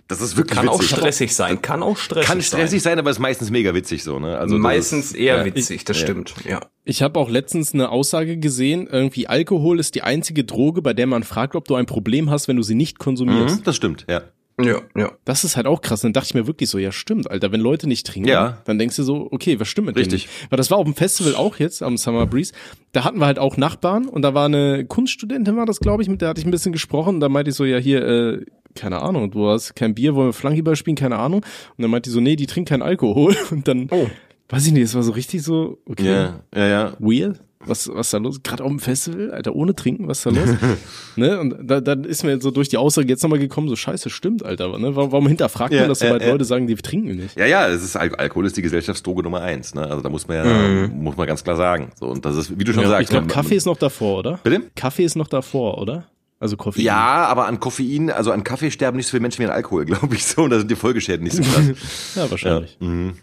Das 0.08 0.22
ist 0.22 0.38
wirklich 0.38 0.56
Kann 0.58 0.70
auch 0.70 0.80
witzig. 0.80 0.98
stressig 0.98 1.34
sein, 1.36 1.62
kann 1.64 1.82
auch 1.82 1.98
stressig 1.98 2.28
Kann 2.28 2.42
stressig 2.42 2.82
sein, 2.84 3.00
aber 3.00 3.10
ist 3.10 3.18
meistens 3.20 3.50
mega 3.50 3.74
witzig 3.74 4.04
so, 4.04 4.20
ne? 4.20 4.38
Also 4.38 4.54
sein. 4.56 4.62
Meistens 4.62 5.06
ist- 5.08 5.16
eher 5.16 5.38
ja. 5.38 5.46
witzig, 5.46 5.84
das 5.86 5.98
Ja. 6.00 6.04
stimmt. 6.04 6.36
Ja. 6.48 6.60
Ich 6.84 7.02
habe 7.02 7.20
auch 7.20 7.30
letztens 7.30 7.74
eine 7.74 7.90
Aussage 7.90 8.38
gesehen, 8.38 8.88
irgendwie 8.92 9.28
Alkohol 9.28 9.80
ist 9.80 9.96
die 9.96 10.04
einzige 10.04 10.44
Droge, 10.44 10.84
bei 10.84 10.94
der 10.94 11.08
man 11.08 11.24
fragt, 11.24 11.56
ob 11.56 11.68
du 11.68 11.74
ein 11.74 11.88
Problem 11.88 12.30
hast, 12.30 12.48
wenn 12.48 12.56
du 12.58 12.62
sie 12.64 12.76
nicht 12.76 13.00
konsumierst. 13.00 13.58
Mhm, 13.60 13.64
das 13.64 13.76
stimmt, 13.76 14.06
ja. 14.08 14.22
Ja, 14.62 14.80
ja. 14.96 15.12
Das 15.26 15.44
ist 15.44 15.58
halt 15.58 15.66
auch 15.68 15.82
krass. 15.82 16.00
Dann 16.02 16.14
dachte 16.14 16.28
ich 16.30 16.34
mir 16.36 16.48
wirklich 16.48 16.70
so, 16.70 16.78
ja 16.78 16.92
stimmt, 16.94 17.30
Alter, 17.30 17.52
wenn 17.52 17.60
Leute 17.60 17.88
nicht 17.88 18.06
trinken, 18.08 18.30
Ja. 18.30 18.60
dann 18.66 18.80
denkst 18.80 18.96
du 18.96 19.04
so, 19.04 19.28
okay, 19.32 19.60
was 19.60 19.68
stimmt 19.68 19.88
mit 19.88 19.98
Richtig. 19.98 20.26
denen 20.26 20.34
nicht? 20.40 20.52
Weil 20.52 20.58
das 20.58 20.72
war 20.72 20.78
auf 20.78 20.86
dem 20.86 20.94
Festival 20.96 21.36
auch 21.36 21.58
jetzt, 21.58 21.84
am 21.84 21.98
Summer 21.98 22.26
Breeze. 22.26 22.54
Da 22.94 23.04
hatten 23.04 23.20
wir 23.20 23.26
halt 23.26 23.38
auch 23.40 23.58
Nachbarn 23.58 24.08
und 24.08 24.22
da 24.22 24.34
war 24.34 24.46
eine 24.46 24.86
Kunststudentin, 24.86 25.58
war 25.58 25.66
das, 25.66 25.80
glaube 25.82 26.04
ich, 26.04 26.10
mit 26.10 26.22
der 26.22 26.30
hatte 26.30 26.40
ich 26.40 26.46
ein 26.48 26.52
bisschen 26.52 26.72
gesprochen. 26.72 27.20
Da 27.20 27.28
meinte 27.28 27.50
ich 27.50 27.56
so, 27.58 27.66
ja 27.66 27.80
hier, 27.80 28.02
äh, 28.08 28.46
keine 28.76 29.02
Ahnung, 29.02 29.32
du 29.32 29.48
hast 29.48 29.76
kein 29.76 29.96
Bier, 29.96 30.16
wollen 30.16 30.30
wir 30.30 30.34
Flankyball 30.34 30.76
spielen, 30.76 30.96
keine 30.96 31.18
Ahnung. 31.18 31.42
Und 31.78 31.82
dann 31.82 31.90
meinte 31.92 32.10
die 32.10 32.14
so, 32.14 32.20
nee, 32.20 32.36
die 32.36 32.46
trinkt 32.48 32.70
keinen 32.70 32.82
Alkohol. 32.84 33.36
Und 33.52 33.68
dann, 33.68 33.88
Oh. 33.92 34.08
weiß 34.50 34.68
ich 34.68 34.74
nicht, 34.74 34.84
es 34.84 34.96
war 34.96 35.04
so 35.04 35.12
richtig 35.14 35.44
so, 35.44 35.78
okay, 35.90 36.06
Ja, 36.06 36.40
ja, 36.56 36.68
ja. 36.68 36.94
weird. 37.00 37.40
Was, 37.68 37.90
was 37.92 38.12
da 38.12 38.20
los? 38.20 38.44
Gerade 38.44 38.64
auf 38.64 38.70
dem 38.70 38.78
Festival, 38.80 39.32
Alter, 39.32 39.56
ohne 39.56 39.74
Trinken, 39.74 40.08
was 40.08 40.22
da 40.22 40.30
los? 40.30 40.50
ne? 41.16 41.40
Und 41.40 41.56
da, 41.64 41.82
dann 41.82 42.04
ist 42.04 42.24
mir 42.24 42.40
so 42.40 42.52
durch 42.52 42.70
die 42.70 42.78
Aussage 42.78 43.08
jetzt 43.08 43.24
nochmal 43.24 43.40
gekommen, 43.40 43.70
so 43.70 43.76
scheiße, 43.76 44.12
stimmt, 44.12 44.46
Alter. 44.46 44.78
Ne? 44.78 44.96
Warum, 44.96 45.12
warum 45.12 45.28
hinterfragt 45.28 45.74
Ja, 45.74 45.80
man 45.80 45.90
das, 45.90 45.98
sobald 45.98 46.22
ja, 46.22 46.28
ja. 46.28 46.34
Leute 46.34 46.46
sagen, 46.46 46.68
die 46.68 46.76
trinken 46.76 47.16
nicht? 47.16 47.36
Ja, 47.40 47.48
ja, 47.48 47.68
es 47.68 47.82
ist 47.84 47.96
Al 47.96 48.14
Alkohol 48.14 48.46
ist 48.46 48.56
die 48.56 48.62
Gesellschaftsdroge 48.62 49.24
Nummer 49.24 49.42
eins, 49.42 49.74
ne? 49.74 49.82
Also 49.82 50.02
da 50.04 50.10
muss 50.10 50.28
man 50.28 50.38
ja, 50.46 50.88
muss 50.90 51.18
man 51.18 51.26
ganz 51.26 51.44
klar 51.44 51.56
sagen. 51.56 51.90
So 52.00 52.06
und 52.08 52.24
das 52.24 52.36
ist, 52.36 52.60
wie 52.60 52.64
du 52.64 52.72
schon 52.72 52.84
Ja, 52.84 52.90
sagst. 52.90 53.04
ich 53.06 53.10
glaube, 53.10 53.26
man- 53.26 53.34
Kaffee 53.34 53.56
ist 53.56 53.66
noch 53.66 53.78
davor, 53.78 54.20
oder? 54.20 54.40
Bitte? 54.44 54.62
Kaffee 54.76 55.04
ist 55.06 55.16
noch 55.16 55.28
davor, 55.28 55.80
oder? 55.82 56.06
Also 56.46 56.58
Koffein. 56.58 56.84
Ja, 56.84 57.26
aber 57.26 57.48
an 57.48 57.60
Koffein, 57.60 58.12
also 58.12 58.32
an 58.32 58.44
Kaffee 58.44 58.70
sterben 58.70 58.98
nicht 58.98 59.08
so 59.08 59.12
viele 59.12 59.22
Menschen 59.22 59.40
wie 59.40 59.46
an 59.48 59.52
Alkohol, 59.54 59.86
glaube 59.86 60.14
ich 60.14 60.26
so. 60.26 60.44
Und 60.44 60.52
da 60.52 60.60
sind 60.60 60.70
die 60.70 60.76
Folgeschäden 60.76 61.24
nicht 61.24 61.36
so 61.36 61.42
krass. 61.44 61.72
Ja, 62.16 62.30
wahrscheinlich. 62.30 62.78
Mhm. 62.80 63.16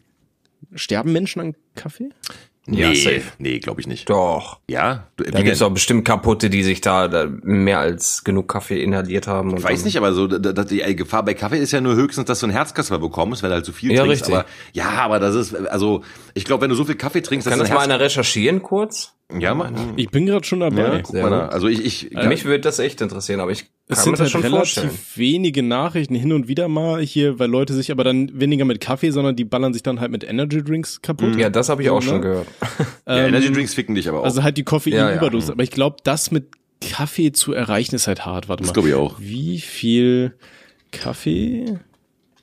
Sterben 0.74 1.12
Menschen 1.12 1.40
an 1.40 1.54
Kaffee? 1.74 2.10
Ja, 2.68 2.90
nee, 2.90 2.94
safe. 2.94 3.22
nee, 3.38 3.58
glaube 3.58 3.80
ich 3.80 3.88
nicht. 3.88 4.08
Doch. 4.08 4.60
Ja, 4.68 5.08
du, 5.16 5.24
Da 5.24 5.42
gibt's 5.42 5.60
auch 5.62 5.70
bestimmt 5.70 6.04
kaputte, 6.04 6.48
die 6.48 6.62
sich 6.62 6.80
da, 6.80 7.08
da 7.08 7.26
mehr 7.42 7.80
als 7.80 8.22
genug 8.22 8.46
Kaffee 8.48 8.80
inhaliert 8.80 9.26
haben. 9.26 9.50
Und 9.50 9.58
Ich 9.58 9.64
weiß 9.64 9.80
dann- 9.80 9.84
nicht, 9.86 9.96
aber 9.96 10.12
so 10.12 10.28
da, 10.28 10.38
da, 10.52 10.62
die 10.62 10.78
Gefahr 10.94 11.24
bei 11.24 11.34
Kaffee 11.34 11.58
ist 11.58 11.72
ja 11.72 11.80
nur 11.80 11.96
höchstens, 11.96 12.26
dass 12.26 12.38
du 12.38 12.46
einen 12.46 12.52
Herzkasper 12.54 13.00
bekommst, 13.00 13.42
wenn 13.42 13.50
du 13.50 13.54
halt 13.56 13.64
zu 13.64 13.72
viel 13.72 13.90
Ja, 13.92 14.04
trinkst. 14.04 14.22
richtig. 14.22 14.34
Aber 14.36 14.46
ja, 14.72 14.90
aber 14.90 15.18
das 15.18 15.34
ist 15.34 15.54
also, 15.56 16.02
ich 16.34 16.44
glaube, 16.44 16.62
wenn 16.62 16.70
du 16.70 16.76
so 16.76 16.84
viel 16.84 16.94
Kaffee 16.94 17.20
trinkst, 17.22 17.48
Kann 17.48 17.58
dass 17.58 17.68
das 17.68 17.68
du 17.70 17.74
mal 17.74 17.82
ein 17.84 17.90
einer 17.90 17.98
recherchieren 18.00 18.62
kurz? 18.62 19.12
Ja, 19.40 19.54
mal, 19.54 19.72
Ich 19.96 20.10
bin 20.10 20.26
gerade 20.26 20.46
schon 20.46 20.60
dabei. 20.60 20.82
ja, 20.82 20.96
guck 21.00 21.06
sehr 21.12 21.22
mal 21.22 21.30
da. 21.30 21.48
Also 21.48 21.68
ich, 21.68 21.84
ich 21.84 22.16
Also 22.16 22.28
mich 22.28 22.44
würde 22.44 22.60
das 22.60 22.78
echt 22.78 23.00
interessieren, 23.00 23.40
aber 23.40 23.50
ich 23.52 23.66
Es 23.88 23.98
kann 23.98 23.98
mir 23.98 24.02
sind 24.04 24.12
das 24.12 24.20
halt 24.20 24.30
schon 24.30 24.40
relativ 24.42 24.58
vorstellen. 24.82 24.98
wenige 25.16 25.62
Nachrichten 25.62 26.14
hin 26.14 26.32
und 26.32 26.48
wieder 26.48 26.68
mal 26.68 27.00
hier, 27.02 27.38
weil 27.38 27.48
Leute 27.50 27.74
sich 27.74 27.90
aber 27.90 28.04
dann 28.04 28.30
weniger 28.38 28.64
mit 28.64 28.80
Kaffee, 28.80 29.10
sondern 29.10 29.36
die 29.36 29.44
ballern 29.44 29.72
sich 29.72 29.82
dann 29.82 30.00
halt 30.00 30.10
mit 30.10 30.24
Energy 30.24 30.62
Drinks 30.62 31.00
kaputt. 31.02 31.36
Ja, 31.36 31.50
das 31.50 31.68
habe 31.68 31.82
ich 31.82 31.90
auch 31.90 32.02
So, 32.02 32.08
schon 32.10 32.16
ne? 32.16 32.22
gehört. 32.22 32.46
ja, 33.06 33.26
Energy 33.26 33.52
Drinks 33.52 33.74
ficken 33.74 33.94
dich 33.94 34.08
aber 34.08 34.20
auch. 34.20 34.24
Also 34.24 34.42
halt 34.42 34.56
die 34.56 34.64
Koffein-Überdosis. 34.64 35.48
Ja, 35.48 35.52
ja. 35.52 35.54
Aber 35.54 35.62
ich 35.62 35.70
glaube, 35.70 35.96
das 36.04 36.30
mit 36.30 36.46
Kaffee 36.80 37.32
zu 37.32 37.52
erreichen 37.52 37.94
ist 37.94 38.06
halt 38.08 38.26
hart. 38.26 38.48
Warte 38.48 38.62
Das 38.62 38.68
mal. 38.70 38.74
glaube 38.74 38.88
ich 38.88 38.94
auch. 38.94 39.14
Wie 39.20 39.60
viel 39.60 40.34
Kaffee 40.90 41.78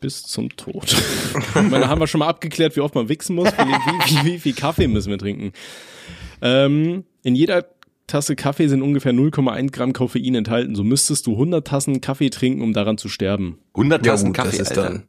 bis 0.01 0.23
zum 0.23 0.49
Tod? 0.55 0.95
ich 1.55 1.61
meine, 1.69 1.89
haben 1.89 1.99
wir 1.99 2.07
schon 2.07 2.19
mal 2.19 2.27
abgeklärt, 2.27 2.75
wie 2.75 2.79
oft 2.81 2.95
man 2.95 3.09
wichsen 3.09 3.35
muss. 3.35 3.49
Wie, 3.51 3.51
wie, 3.57 4.25
wie, 4.25 4.33
wie 4.33 4.39
viel 4.39 4.53
Kaffee 4.53 4.87
müssen 4.87 5.09
wir 5.09 5.17
trinken? 5.17 5.51
Ähm, 6.41 7.03
in 7.23 7.35
jeder 7.35 7.65
Tasse 8.07 8.35
Kaffee 8.35 8.67
sind 8.67 8.81
ungefähr 8.81 9.13
0,1 9.13 9.71
Gramm 9.71 9.93
Koffein 9.93 10.33
enthalten. 10.35 10.75
So 10.75 10.83
müsstest 10.83 11.27
du 11.27 11.33
100 11.33 11.65
Tassen 11.67 12.01
Kaffee 12.01 12.29
trinken, 12.29 12.61
um 12.61 12.73
daran 12.73 12.97
zu 12.97 13.07
sterben. 13.09 13.59
100 13.75 14.05
Ja, 14.05 14.13
Tassen 14.13 14.27
gut, 14.27 14.35
Kaffee, 14.35 14.57
das 14.57 14.71
ist 14.71 14.77
Alter. 14.77 14.83
dann 14.89 15.03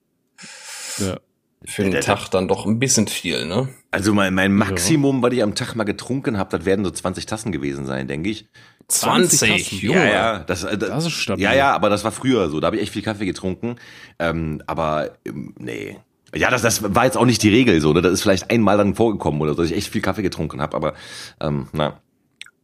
Ja. 1.06 1.16
für 1.64 1.84
den 1.84 2.00
Tag 2.00 2.28
dann 2.30 2.46
doch 2.48 2.66
ein 2.66 2.78
bisschen 2.78 3.06
viel, 3.08 3.46
ne? 3.46 3.68
Also 3.90 4.12
mein, 4.12 4.34
mein 4.34 4.52
Maximum, 4.52 5.22
was 5.22 5.32
ich 5.32 5.42
am 5.42 5.54
Tag 5.54 5.74
mal 5.76 5.84
getrunken 5.84 6.36
habe, 6.36 6.56
das 6.56 6.66
werden 6.66 6.84
so 6.84 6.90
20 6.90 7.26
Tassen 7.26 7.52
gewesen 7.52 7.86
sein, 7.86 8.06
denke 8.06 8.28
ich. 8.30 8.46
20 8.88 9.40
Tassen, 9.40 9.78
Junge. 9.78 9.98
Ja, 9.98 10.04
ja, 10.12 10.38
das, 10.40 10.64
äh, 10.64 10.76
Das 10.76 11.06
ist 11.06 11.12
stabil. 11.12 11.42
Ja, 11.42 11.54
ja, 11.54 11.72
aber 11.72 11.88
das 11.90 12.04
war 12.04 12.12
früher 12.12 12.48
so. 12.50 12.60
Da 12.60 12.66
habe 12.66 12.76
ich 12.76 12.82
echt 12.82 12.92
viel 12.92 13.02
Kaffee 13.02 13.24
getrunken. 13.26 13.76
Ähm, 14.18 14.62
aber 14.66 15.12
ähm, 15.24 15.54
nee. 15.58 15.96
Ja, 16.34 16.50
das, 16.50 16.62
das 16.62 16.94
war 16.94 17.04
jetzt 17.04 17.16
auch 17.16 17.24
nicht 17.26 17.42
die 17.42 17.48
Regel 17.48 17.80
so. 17.80 17.92
Ne? 17.92 18.02
Das 18.02 18.12
ist 18.12 18.22
vielleicht 18.22 18.50
einmal 18.50 18.76
dann 18.78 18.94
vorgekommen 18.94 19.40
oder 19.40 19.54
so, 19.54 19.62
dass 19.62 19.70
ich 19.70 19.76
echt 19.76 19.88
viel 19.88 20.00
Kaffee 20.02 20.22
getrunken 20.22 20.60
habe. 20.60 20.76
Aber 20.76 20.94
ähm, 21.40 21.68
na. 21.72 22.00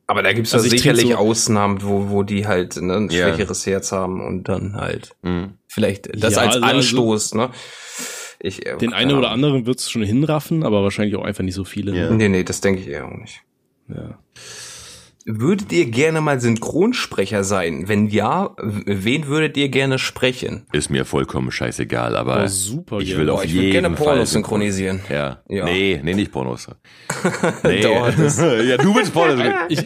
Aber 0.08 0.22
da 0.22 0.32
gibt's 0.32 0.54
Also 0.54 0.66
ja 0.68 0.72
ich 0.74 0.82
trinke 0.82 0.96
sicherlich 0.98 1.16
so- 1.16 1.22
Ausnahmen, 1.24 1.82
wo, 1.82 2.10
wo 2.10 2.22
die 2.22 2.46
halt 2.46 2.76
ne, 2.76 2.94
ein 2.96 3.10
Ja. 3.10 3.26
schwächeres 3.28 3.66
Herz 3.66 3.90
haben 3.90 4.24
und 4.24 4.44
dann 4.48 4.76
halt 4.76 5.16
Mhm. 5.22 5.54
vielleicht 5.66 6.06
das 6.22 6.34
Ja, 6.34 6.42
als 6.42 6.54
also- 6.54 6.64
also- 6.64 6.76
Anstoß, 6.76 7.34
ne? 7.34 7.50
Ich, 8.38 8.66
äh, 8.66 8.76
Den 8.76 8.92
einen 8.92 9.16
oder 9.16 9.30
anderen 9.30 9.66
wird's 9.66 9.90
schon 9.90 10.02
hinraffen, 10.02 10.62
aber 10.62 10.82
wahrscheinlich 10.84 11.16
auch 11.16 11.24
einfach 11.24 11.42
nicht 11.42 11.54
so 11.54 11.64
viele. 11.64 11.92
Ja. 11.96 12.10
Ne? 12.10 12.16
Nee, 12.16 12.28
nee, 12.28 12.44
das 12.44 12.60
denke 12.60 12.82
ich 12.82 12.88
eher 12.88 13.06
auch 13.06 13.16
nicht. 13.16 13.40
Ja. 13.88 14.18
Würdet 15.28 15.72
ihr 15.72 15.86
gerne 15.86 16.20
mal 16.20 16.40
Synchronsprecher 16.40 17.42
sein? 17.42 17.88
Wenn 17.88 18.06
ja, 18.06 18.54
wen 18.62 19.26
würdet 19.26 19.56
ihr 19.56 19.68
gerne 19.68 19.98
sprechen? 19.98 20.66
Ist 20.72 20.88
mir 20.88 21.04
vollkommen 21.04 21.50
scheißegal, 21.50 22.14
aber 22.14 22.44
Oh, 22.44 22.46
super 22.46 23.00
ich 23.00 23.16
will 23.16 23.26
Boah, 23.26 23.34
auf 23.34 23.44
ich 23.44 23.50
jeden 23.50 23.64
würde 23.64 23.72
gerne 23.72 23.96
Fall 23.96 24.06
Pornos 24.06 24.30
synchronisieren. 24.30 25.00
Ja. 25.10 25.42
Ja. 25.48 25.64
Nee, 25.64 26.00
nee, 26.00 26.14
nicht 26.14 26.30
Pornos. 26.30 26.68
Nee. 27.64 27.80
Ja, 27.82 28.76
du 28.76 28.94
willst 28.94 29.12
Pornos. 29.12 29.40
Ich, 29.68 29.80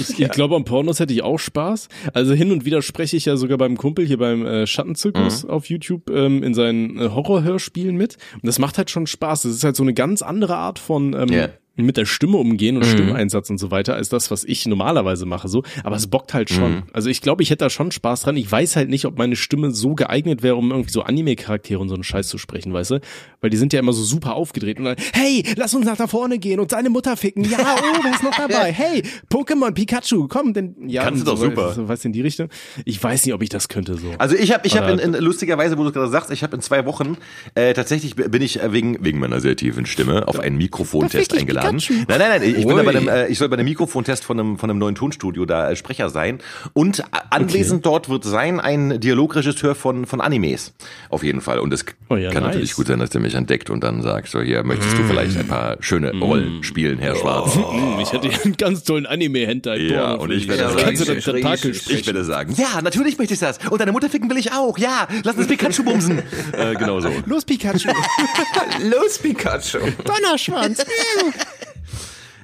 ich, 0.00 0.18
ich 0.20 0.30
glaube, 0.30 0.56
am 0.56 0.64
Pornos 0.64 0.98
hätte 0.98 1.12
ich 1.12 1.22
auch 1.22 1.38
Spaß. 1.38 1.88
Also 2.14 2.32
hin 2.32 2.52
und 2.52 2.64
wieder 2.64 2.80
spreche 2.80 3.18
ich 3.18 3.26
ja 3.26 3.36
sogar 3.36 3.58
beim 3.58 3.76
Kumpel 3.76 4.06
hier 4.06 4.18
beim 4.18 4.46
äh, 4.46 4.66
Schattenzirkus 4.66 5.44
auf 5.44 5.66
YouTube 5.66 6.08
ähm, 6.10 6.42
in 6.42 6.54
seinen 6.54 6.98
äh, 6.98 7.10
Horrorhörspielen 7.10 7.96
mit. 7.96 8.16
Und 8.34 8.46
das 8.46 8.58
macht 8.58 8.78
halt 8.78 8.90
schon 8.90 9.06
Spaß. 9.06 9.42
Das 9.42 9.52
ist 9.52 9.64
halt 9.64 9.76
so 9.76 9.82
eine 9.82 9.92
ganz 9.94 10.22
andere 10.22 10.56
Art 10.56 10.78
von 10.78 11.12
ähm, 11.14 11.28
Ja. 11.28 11.48
Mit 11.76 11.96
der 11.96 12.04
Stimme 12.04 12.36
umgehen 12.36 12.76
und 12.76 12.84
Stimmeinsatz 12.84 13.48
und 13.48 13.58
so 13.58 13.70
weiter, 13.70 13.94
als 13.94 14.10
das, 14.10 14.30
was 14.30 14.44
ich 14.44 14.66
normalerweise 14.66 15.24
mache. 15.24 15.48
So, 15.48 15.62
aber 15.84 15.96
es 15.96 16.06
bockt 16.06 16.34
halt 16.34 16.50
schon. 16.50 16.82
Also 16.92 17.08
ich 17.08 17.22
glaube, 17.22 17.42
ich 17.42 17.50
hätte 17.50 17.64
da 17.64 17.70
schon 17.70 17.90
Spaß 17.90 18.22
dran. 18.22 18.36
Ich 18.36 18.50
weiß 18.50 18.76
halt 18.76 18.90
nicht, 18.90 19.06
ob 19.06 19.16
meine 19.16 19.36
Stimme 19.36 19.70
so 19.70 19.94
geeignet 19.94 20.42
wäre, 20.42 20.56
um 20.56 20.70
irgendwie 20.70 20.90
so 20.90 21.02
Anime-Charaktere 21.02 21.80
und 21.80 21.88
so 21.88 21.94
einen 21.94 22.04
Scheiß 22.04 22.28
zu 22.28 22.36
sprechen, 22.36 22.72
weißt 22.72 22.92
du? 22.92 23.00
Weil 23.40 23.50
die 23.50 23.56
sind 23.56 23.72
ja 23.72 23.78
immer 23.78 23.92
so 23.92 24.02
super 24.02 24.34
aufgedreht 24.34 24.78
und 24.78 24.84
dann, 24.84 24.96
hey, 25.14 25.44
lass 25.56 25.74
uns 25.74 25.86
nach 25.86 25.96
da 25.96 26.06
vorne 26.06 26.38
gehen 26.38 26.60
und 26.60 26.70
seine 26.70 26.90
Mutter 26.90 27.16
ficken. 27.16 27.44
Ja, 27.44 27.58
oh, 27.60 27.98
wer 28.02 28.12
ist 28.12 28.22
noch 28.22 28.36
dabei? 28.36 28.72
Hey, 28.82 29.02
Pokémon 29.30 29.72
Pikachu, 29.72 30.28
komm, 30.28 30.54
denn 30.54 30.74
ja, 30.88 31.04
Kannst 31.04 31.22
du 31.22 31.30
doch 31.30 31.36
so, 31.36 31.44
super. 31.44 31.72
So, 31.74 31.88
weißt 31.88 32.04
du, 32.04 32.08
in 32.08 32.12
die 32.12 32.22
Richtung. 32.22 32.48
Ich 32.84 33.02
weiß 33.02 33.24
nicht, 33.26 33.34
ob 33.34 33.42
ich 33.42 33.48
das 33.48 33.68
könnte 33.68 33.96
so. 33.96 34.08
Also 34.18 34.34
ich 34.34 34.52
habe 34.52 34.66
ich 34.66 34.76
hab 34.76 34.88
in, 34.88 34.98
in 34.98 35.12
lustigerweise, 35.14 35.78
wo 35.78 35.84
du 35.84 35.92
gerade 35.92 36.10
sagst, 36.10 36.30
ich 36.30 36.42
habe 36.42 36.56
in 36.56 36.62
zwei 36.62 36.84
Wochen 36.86 37.16
äh, 37.54 37.74
tatsächlich 37.74 38.16
bin 38.16 38.42
ich 38.42 38.60
äh, 38.60 38.72
wegen 38.72 39.04
wegen 39.04 39.18
meiner 39.18 39.40
sehr 39.40 39.56
tiefen 39.56 39.86
Stimme 39.86 40.26
auf 40.26 40.38
einen 40.40 40.56
Mikrofontest 40.56 41.32
eingeladen. 41.34 41.61
Nein, 41.62 42.06
nein, 42.08 42.18
nein, 42.18 42.42
ich 42.42 42.66
bin 42.66 42.76
da 42.76 42.82
bei 42.82 42.90
einem, 42.90 43.08
äh, 43.08 43.28
ich 43.28 43.38
soll 43.38 43.48
bei 43.48 43.56
einem 43.56 43.64
Mikrofontest 43.66 44.24
von 44.24 44.38
einem 44.38 44.58
von 44.58 44.70
einem 44.70 44.78
neuen 44.78 44.94
Tonstudio 44.94 45.44
da 45.44 45.70
äh, 45.70 45.76
Sprecher 45.76 46.10
sein 46.10 46.38
und 46.72 47.00
äh, 47.00 47.02
anwesend 47.30 47.86
dort 47.86 48.08
wird 48.08 48.24
sein 48.24 48.60
ein 48.60 49.00
Dialogregisseur 49.00 49.74
von 49.74 50.06
von 50.06 50.20
Animes 50.20 50.74
auf 51.08 51.22
jeden 51.22 51.40
Fall 51.40 51.58
und 51.58 51.72
es 51.72 51.84
Oh 52.08 52.16
ja, 52.16 52.30
kann 52.30 52.42
nice. 52.42 52.52
natürlich 52.52 52.74
gut 52.74 52.86
sein, 52.86 52.98
dass 52.98 53.10
der 53.10 53.20
mich 53.20 53.34
entdeckt 53.34 53.70
und 53.70 53.82
dann 53.82 54.02
sagt 54.02 54.28
so 54.28 54.40
hier 54.40 54.62
möchtest 54.64 54.96
du 54.98 55.04
vielleicht 55.04 55.38
ein 55.38 55.48
paar 55.48 55.76
schöne 55.80 56.12
Rollen 56.12 56.62
spielen, 56.62 56.98
Herr 56.98 57.16
Schwarz. 57.16 57.54
Hm, 57.54 57.98
ich 58.02 58.12
hätte 58.12 58.28
hier 58.28 58.44
einen 58.44 58.56
ganz 58.56 58.84
tollen 58.84 59.06
Anime-Hentai. 59.06 59.76
Ja, 59.78 60.14
und 60.14 60.30
ich 60.30 60.46
werde 60.48 60.62
Da 60.62 60.70
sagen, 60.70 60.82
kannst 60.84 61.08
du 61.08 61.12
richtig, 61.12 61.32
Tentakel 61.32 61.74
sprechen. 61.74 61.98
Ich 61.98 62.06
werde 62.06 62.24
sagen, 62.24 62.54
ja, 62.56 62.80
natürlich 62.82 63.18
möchte 63.18 63.34
ich 63.34 63.40
das. 63.40 63.58
Und 63.70 63.80
deine 63.80 63.92
Mutter 63.92 64.08
ficken 64.10 64.28
will 64.30 64.36
ich 64.36 64.52
auch. 64.52 64.78
Ja, 64.78 65.08
lass 65.24 65.36
uns 65.36 65.46
Pikachu 65.46 65.82
bumsen. 65.84 66.18
äh, 66.52 66.74
genau 66.74 67.00
so. 67.00 67.10
Los, 67.26 67.44
Pikachu. 67.44 67.88
Los, 68.82 69.18
Pikachu! 69.18 69.78
Donnerschwanz. 70.04 70.84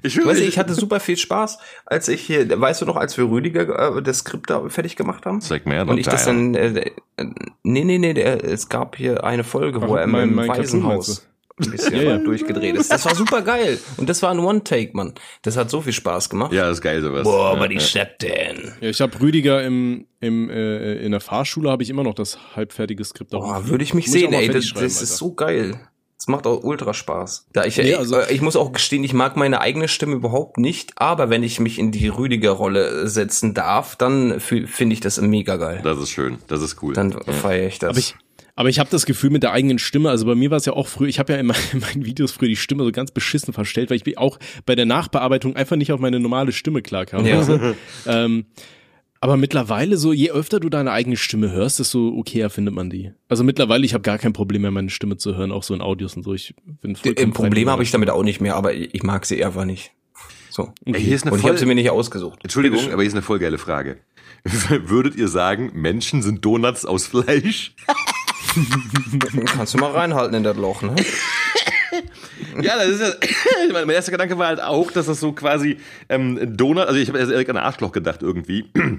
Ich 0.03 0.16
Weißt 0.24 0.40
du, 0.40 0.44
ich 0.44 0.59
hatte 0.59 0.74
super 0.74 1.01
viel 1.01 1.16
Spaß, 1.16 1.59
als 1.86 2.09
ich 2.09 2.22
hier, 2.22 2.61
weißt 2.61 2.82
du 2.82 2.86
noch, 2.86 2.96
als 2.96 3.16
wir 3.18 3.24
Rüdiger 3.30 3.96
äh, 3.96 4.03
das 4.03 4.18
Skript 4.18 4.51
da 4.51 4.68
fertig 4.68 4.96
gemacht 4.96 5.26
haben? 5.26 5.40
Zeig 5.40 5.66
mir 5.66 5.82
Und 5.86 5.99
ich 5.99 6.07
das 6.07 6.24
dann, 6.24 6.55
äh, 6.55 6.90
äh, 7.16 7.24
nee, 7.62 7.84
nee, 7.84 7.99
nee, 7.99 8.14
der, 8.14 8.44
es 8.44 8.68
gab 8.68 8.96
hier 8.96 9.24
eine 9.24 9.44
Folge, 9.44 9.80
wo 9.82 9.94
Ach, 9.94 9.99
er 9.99 10.05
im, 10.05 10.11
mein- 10.11 10.28
im 10.30 10.36
Waisenhaus 10.49 11.26
ein 11.61 11.70
bisschen 11.72 11.94
Ja, 11.96 12.03
ja. 12.03 12.18
durchgedreht 12.18 12.76
ist. 12.76 12.92
Das 12.92 13.05
war 13.05 13.14
super 13.16 13.42
geil. 13.42 13.78
Und 13.96 14.09
das 14.09 14.22
war 14.22 14.30
ein 14.30 14.38
One-Take, 14.38 14.90
Mann. 14.96 15.14
Das 15.42 15.57
hat 15.57 15.70
so 15.70 15.80
viel 15.80 15.92
Spaß 15.92 16.30
gemacht. 16.30 16.53
Ja, 16.53 16.66
das 16.68 16.78
ist 16.78 16.82
geil 16.82 17.03
sowas. 17.03 17.24
Boah, 17.24 17.46
ja, 17.49 17.57
aber 17.57 17.66
die 17.68 17.74
ja. 17.74 17.80
Stadt 17.80 18.22
denn. 18.22 18.72
Ja, 18.80 18.88
ich 18.90 19.01
habe 19.01 19.20
Rüdiger 19.20 19.64
im, 19.64 20.07
im 20.20 20.49
äh, 20.51 20.94
in 21.05 21.11
der 21.11 21.20
Fahrschule 21.20 21.68
habe 21.70 21.82
ich 21.82 21.90
immer 21.90 22.05
noch 22.05 22.14
das 22.14 22.38
halbfertige 22.55 23.03
Skript. 23.05 23.32
da 23.32 23.38
Boah, 23.38 23.66
würde 23.66 23.82
ich 23.82 23.92
mich 23.92 24.09
sehen, 24.11 24.32
ey. 24.32 24.49
Das, 24.49 24.72
das 24.72 25.03
ist 25.03 25.16
so 25.16 25.34
geil. 25.34 25.80
Das 26.18 26.26
macht 26.26 26.46
auch 26.48 26.64
ultra 26.64 26.94
Spaß. 26.94 27.46
Da 27.52 27.64
ich, 27.64 27.76
Nee, 27.76 27.90
ich, 27.90 27.98
also- 27.98 28.16
äh, 28.16 28.32
ich 28.32 28.40
muss 28.42 28.56
auch 28.56 28.72
gestehen, 28.72 29.04
ich 29.04 29.12
mag 29.12 29.36
meine 29.36 29.60
eigene 29.60 29.86
Stimme 29.86 30.16
überhaupt 30.16 30.58
nicht, 30.58 30.92
aber 30.96 31.30
wenn 31.30 31.44
ich 31.44 31.60
mich 31.60 31.78
in 31.78 31.92
die 31.92 32.08
Rüdiger-Rolle 32.08 33.08
setzen 33.08 33.54
darf, 33.54 33.94
dann 33.94 34.40
finde 34.40 34.92
ich 34.92 35.00
das 35.00 35.20
mega 35.20 35.56
geil. 35.56 35.80
Das 35.84 35.98
ist 35.98 36.10
schön. 36.10 36.38
Das 36.48 36.60
ist 36.60 36.82
cool. 36.82 36.94
Dann 36.94 37.12
feiere 37.12 37.68
ich 37.68 37.78
das. 37.78 37.90
Aber 37.90 37.98
ich, 37.98 38.16
aber 38.56 38.68
ich 38.68 38.80
habe 38.80 38.90
das 38.90 39.06
Gefühl 39.06 39.30
mit 39.30 39.44
der 39.44 39.52
eigenen 39.52 39.78
Stimme, 39.78 40.10
also 40.10 40.26
bei 40.26 40.34
mir 40.34 40.50
war 40.50 40.56
es 40.56 40.64
ja 40.64 40.72
auch 40.72 40.88
früher, 40.88 41.06
ich 41.06 41.20
habe 41.20 41.32
ja 41.32 41.38
in, 41.38 41.46
mein, 41.46 41.56
in 41.72 41.78
meinen 41.78 42.04
Videos 42.04 42.32
früher 42.32 42.48
die 42.48 42.56
Stimme 42.56 42.82
so 42.82 42.90
ganz 42.90 43.12
beschissen 43.12 43.54
verstellt, 43.54 43.90
weil 43.90 44.00
ich 44.04 44.18
auch 44.18 44.40
bei 44.66 44.74
der 44.74 44.86
Nachbearbeitung 44.86 45.54
einfach 45.54 45.76
nicht 45.76 45.92
auf 45.92 46.00
meine 46.00 46.18
normale 46.18 46.50
Stimme 46.50 46.82
klarkam. 46.82 47.24
Ja. 47.24 47.44
du? 47.44 47.76
ähm, 48.06 48.46
aber 49.20 49.36
mittlerweile 49.36 49.96
so, 49.96 50.12
je 50.12 50.30
öfter 50.30 50.60
du 50.60 50.68
deine 50.68 50.92
eigene 50.92 51.16
Stimme 51.16 51.50
hörst, 51.50 51.78
desto 51.78 52.08
okayer 52.16 52.50
findet 52.50 52.74
man 52.74 52.90
die. 52.90 53.12
Also 53.28 53.44
mittlerweile, 53.44 53.84
ich 53.84 53.94
habe 53.94 54.02
gar 54.02 54.18
kein 54.18 54.32
Problem 54.32 54.62
mehr, 54.62 54.70
meine 54.70 54.90
Stimme 54.90 55.16
zu 55.16 55.36
hören, 55.36 55.52
auch 55.52 55.62
so 55.62 55.74
in 55.74 55.80
Audios 55.80 56.16
und 56.16 56.22
so. 56.22 56.34
Ich 56.34 56.54
bin 56.80 56.92
Ein 56.92 56.96
vollkommen 56.96 57.32
Problem 57.32 57.64
fein 57.64 57.72
habe 57.72 57.82
ich 57.82 57.90
damit 57.90 58.10
auch 58.10 58.22
nicht 58.22 58.40
mehr, 58.40 58.56
aber 58.56 58.74
ich 58.74 59.02
mag 59.02 59.26
sie 59.26 59.44
einfach 59.44 59.64
nicht. 59.64 59.92
So. 60.50 60.72
Ey, 60.84 61.00
hier 61.00 61.14
ist 61.14 61.22
eine 61.22 61.32
Und 61.32 61.38
ich 61.38 61.42
voll, 61.42 61.50
habe 61.50 61.58
sie 61.58 61.66
mir 61.66 61.74
nicht 61.74 61.90
ausgesucht. 61.90 62.40
Entschuldigung, 62.42 62.80
aber 62.92 63.02
hier 63.02 63.08
ist 63.08 63.14
eine 63.14 63.22
voll 63.22 63.38
geile 63.38 63.58
Frage. 63.58 63.98
Würdet 64.44 65.16
ihr 65.16 65.28
sagen, 65.28 65.70
Menschen 65.74 66.22
sind 66.22 66.44
Donuts 66.44 66.84
aus 66.84 67.06
Fleisch? 67.06 67.74
Kannst 69.46 69.74
du 69.74 69.78
mal 69.78 69.92
reinhalten 69.92 70.34
in 70.34 70.42
das 70.42 70.56
Loch, 70.56 70.82
ne? 70.82 70.94
Ja, 72.62 72.76
das 72.76 72.89
ist 72.89 73.01
ja. 73.01 73.09
Ich 73.66 73.72
mein 73.72 73.89
erster 73.89 74.12
Gedanke 74.12 74.39
war 74.39 74.49
halt 74.49 74.62
auch, 74.62 74.91
dass 74.91 75.07
das 75.07 75.20
so 75.20 75.32
quasi 75.32 75.78
ähm, 76.09 76.57
Donut, 76.57 76.86
also 76.86 76.99
ich 76.99 77.09
habe 77.09 77.18
erst 77.18 77.30
direkt 77.30 77.51
an 77.51 77.57
Arschloch 77.57 77.93
gedacht 77.93 78.22
irgendwie. 78.22 78.66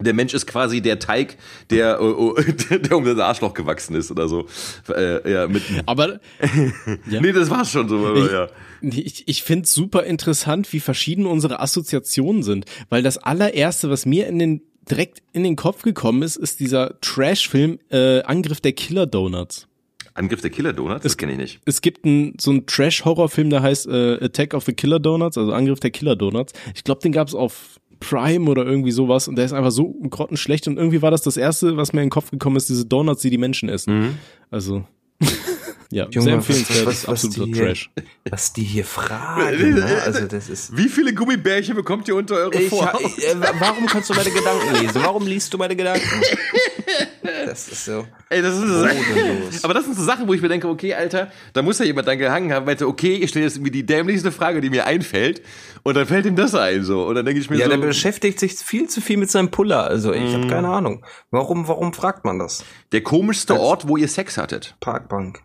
Der 0.00 0.14
Mensch 0.14 0.34
ist 0.34 0.46
quasi 0.46 0.80
der 0.80 0.98
Teig, 0.98 1.36
der, 1.70 2.00
äh, 2.00 2.02
oh, 2.02 2.34
der 2.70 2.96
um 2.96 3.04
das 3.04 3.18
Arschloch 3.18 3.54
gewachsen 3.54 3.94
ist 3.94 4.10
oder 4.10 4.26
so. 4.26 4.48
Äh, 4.88 5.30
ja, 5.30 5.46
mit, 5.46 5.62
Aber 5.86 6.18
Ja. 7.08 7.20
Nee, 7.20 7.30
das 7.30 7.50
war's 7.50 7.70
schon 7.70 7.88
so. 7.88 8.04
Aber, 8.04 8.32
ja. 8.32 8.48
Ich, 8.80 9.28
ich 9.28 9.42
finde 9.44 9.68
super 9.68 10.02
interessant, 10.02 10.72
wie 10.72 10.80
verschieden 10.80 11.26
unsere 11.26 11.60
Assoziationen 11.60 12.42
sind, 12.42 12.64
weil 12.88 13.04
das 13.04 13.18
allererste, 13.18 13.90
was 13.90 14.04
mir 14.04 14.26
in 14.26 14.40
den 14.40 14.62
direkt 14.90 15.22
in 15.32 15.44
den 15.44 15.56
Kopf 15.56 15.82
gekommen 15.82 16.22
ist, 16.22 16.36
ist 16.36 16.58
dieser 16.58 17.00
Trash-Film 17.00 17.78
äh, 17.90 18.22
Angriff 18.22 18.60
der 18.60 18.72
Killer 18.72 19.06
Donuts. 19.06 19.68
Angriff 20.14 20.40
der 20.40 20.50
Killer 20.50 20.72
Donuts? 20.72 21.02
Das 21.02 21.16
kenne 21.16 21.32
ich 21.32 21.38
nicht. 21.38 21.60
Es 21.64 21.80
gibt 21.80 22.04
einen, 22.04 22.34
so 22.40 22.50
einen 22.50 22.66
Trash-Horror-Film, 22.66 23.50
der 23.50 23.62
heißt 23.62 23.86
äh, 23.86 24.24
Attack 24.24 24.54
of 24.54 24.64
the 24.64 24.72
Killer 24.72 24.98
Donuts, 25.00 25.38
also 25.38 25.52
Angriff 25.52 25.80
der 25.80 25.90
Killer 25.90 26.16
Donuts. 26.16 26.52
Ich 26.74 26.84
glaube, 26.84 27.00
den 27.00 27.12
gab 27.12 27.28
es 27.28 27.34
auf 27.34 27.80
Prime 28.00 28.50
oder 28.50 28.64
irgendwie 28.66 28.90
sowas 28.90 29.28
und 29.28 29.36
der 29.36 29.44
ist 29.44 29.52
einfach 29.52 29.70
so 29.70 29.94
grottenschlecht 30.10 30.66
und 30.68 30.76
irgendwie 30.76 31.02
war 31.02 31.10
das 31.12 31.22
das 31.22 31.36
erste, 31.36 31.76
was 31.76 31.92
mir 31.92 32.00
in 32.00 32.06
den 32.06 32.10
Kopf 32.10 32.30
gekommen 32.30 32.56
ist, 32.56 32.68
diese 32.68 32.84
Donuts, 32.84 33.22
die 33.22 33.30
die 33.30 33.38
Menschen 33.38 33.68
essen. 33.68 33.98
Mhm. 34.00 34.18
Also 34.50 34.84
ja, 35.92 36.08
Junge, 36.10 36.24
sehr 36.24 36.36
was- 36.38 36.48
empfehlenswert, 36.48 36.86
was- 36.86 36.94
ist 36.94 37.08
was 37.08 37.24
absoluter 37.24 37.52
hier- 37.54 37.64
Trash. 37.66 37.90
Was 38.28 38.52
die 38.52 38.64
hier 38.64 38.84
fragen, 38.84 39.74
ne? 39.74 40.02
Also 40.04 40.26
das 40.26 40.48
ist. 40.48 40.76
Wie 40.76 40.88
viele 40.88 41.14
Gummibärchen 41.14 41.76
bekommt 41.76 42.08
ihr 42.08 42.16
unter 42.16 42.34
eure 42.34 42.60
Ich, 42.60 42.68
Vor? 42.70 42.86
ha- 42.92 42.98
ich, 43.00 43.24
äh, 43.24 43.36
warum 43.60 43.86
kannst 43.86 44.10
du 44.10 44.14
meine 44.14 44.30
Gedanken 44.30 44.74
lesen? 44.82 45.00
Warum 45.02 45.26
liest 45.26 45.54
du 45.54 45.58
meine 45.58 45.76
Gedanken? 45.76 46.02
Das 47.52 47.68
ist 47.68 47.84
so. 47.84 48.06
Ey, 48.30 48.40
das 48.40 48.54
ist 48.54 48.62
Bodenlos. 48.62 49.62
Aber 49.64 49.74
das 49.74 49.84
sind 49.84 49.94
so 49.94 50.02
Sachen, 50.02 50.26
wo 50.26 50.32
ich 50.32 50.40
mir 50.40 50.48
denke, 50.48 50.68
okay, 50.68 50.94
Alter, 50.94 51.30
da 51.52 51.60
muss 51.60 51.78
ja 51.78 51.84
jemand 51.84 52.08
dann 52.08 52.16
gehangen 52.16 52.50
haben, 52.50 52.64
meinte, 52.64 52.88
okay, 52.88 53.16
ich 53.16 53.28
stelle 53.28 53.44
jetzt 53.44 53.56
irgendwie 53.56 53.72
die 53.72 53.84
dämlichste 53.84 54.32
Frage, 54.32 54.62
die 54.62 54.70
mir 54.70 54.86
einfällt, 54.86 55.42
und 55.82 55.94
dann 55.94 56.06
fällt 56.06 56.24
ihm 56.24 56.34
das 56.34 56.54
ein, 56.54 56.82
so. 56.82 57.04
Und 57.06 57.14
dann 57.16 57.26
denke 57.26 57.40
ich 57.42 57.50
mir 57.50 57.58
Ja, 57.58 57.66
so. 57.66 57.70
der 57.72 57.76
beschäftigt 57.76 58.40
sich 58.40 58.54
viel 58.54 58.88
zu 58.88 59.02
viel 59.02 59.18
mit 59.18 59.30
seinem 59.30 59.50
Puller. 59.50 59.84
Also 59.84 60.14
ich 60.14 60.32
habe 60.32 60.46
keine 60.46 60.68
Ahnung. 60.68 61.04
Warum, 61.30 61.68
warum 61.68 61.92
fragt 61.92 62.24
man 62.24 62.38
das? 62.38 62.64
der 62.92 63.02
komischste 63.02 63.60
Ort, 63.60 63.86
wo 63.86 63.98
ihr 63.98 64.08
Sex 64.08 64.38
hattet. 64.38 64.74
Parkbank. 64.80 65.40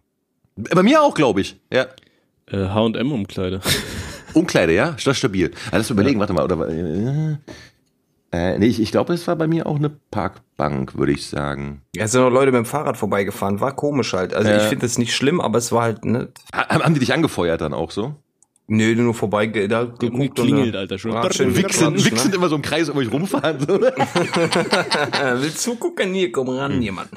Bei 0.55 0.83
mir 0.83 1.01
auch, 1.01 1.13
glaube 1.13 1.41
ich. 1.41 1.59
Ja. 1.73 1.87
Äh, 2.49 2.67
H&M-Umkleide. 2.69 3.59
Umkleide, 4.33 4.73
ja? 4.73 4.91
Das 4.91 5.05
ist 5.05 5.17
stabil. 5.17 5.51
Ah, 5.71 5.77
lass 5.77 5.89
mal 5.89 5.95
überlegen, 5.95 6.19
warte 6.19 6.33
mal, 6.33 6.43
oder, 6.45 6.69
äh, 6.69 7.37
äh, 8.31 8.57
nee, 8.59 8.67
ich, 8.67 8.79
ich 8.81 8.91
glaube, 8.91 9.13
es 9.13 9.27
war 9.27 9.35
bei 9.35 9.47
mir 9.47 9.67
auch 9.67 9.77
eine 9.77 9.89
Parkbank, 9.89 10.97
würde 10.97 11.11
ich 11.13 11.27
sagen. 11.27 11.81
Ja, 11.95 12.07
sind 12.07 12.21
noch 12.21 12.29
Leute 12.29 12.51
mit 12.51 12.59
dem 12.59 12.65
Fahrrad 12.65 12.97
vorbeigefahren. 12.97 13.59
War 13.61 13.75
komisch 13.75 14.13
halt. 14.13 14.33
Also 14.33 14.49
Ja. 14.49 14.57
ich 14.57 14.63
finde 14.63 14.85
es 14.85 14.97
nicht 14.97 15.15
schlimm, 15.15 15.39
aber 15.41 15.57
es 15.57 15.71
war 15.71 15.83
halt, 15.83 16.03
ne? 16.05 16.29
Ha- 16.53 16.67
Haben 16.83 16.93
die 16.93 16.99
dich 16.99 17.13
angefeuert 17.13 17.61
dann 17.61 17.73
auch 17.73 17.91
so? 17.91 18.15
Nö, 18.69 18.95
nur 18.95 19.13
vorbei, 19.13 19.47
da 19.47 19.85
geguckt 19.85 20.35
geklingelt, 20.35 20.67
und, 20.67 20.73
äh, 20.73 20.77
Alter, 20.77 20.97
schon. 20.99 21.13
Ratschen, 21.13 21.55
Wichsen, 21.55 21.95
wichsen 22.03 22.31
ne? 22.31 22.35
immer 22.35 22.49
so 22.49 22.57
im 22.57 22.61
Kreis 22.61 22.89
um 22.89 22.97
euch 22.97 23.09
rumfahren. 23.09 23.65
So. 23.65 23.79
Äh, 23.81 23.91
Willst 25.41 25.65
du 25.65 25.75
gucken? 25.75 26.13
Hier, 26.13 26.33
komm 26.33 26.49
ran, 26.49 26.81
jemand. 26.81 27.09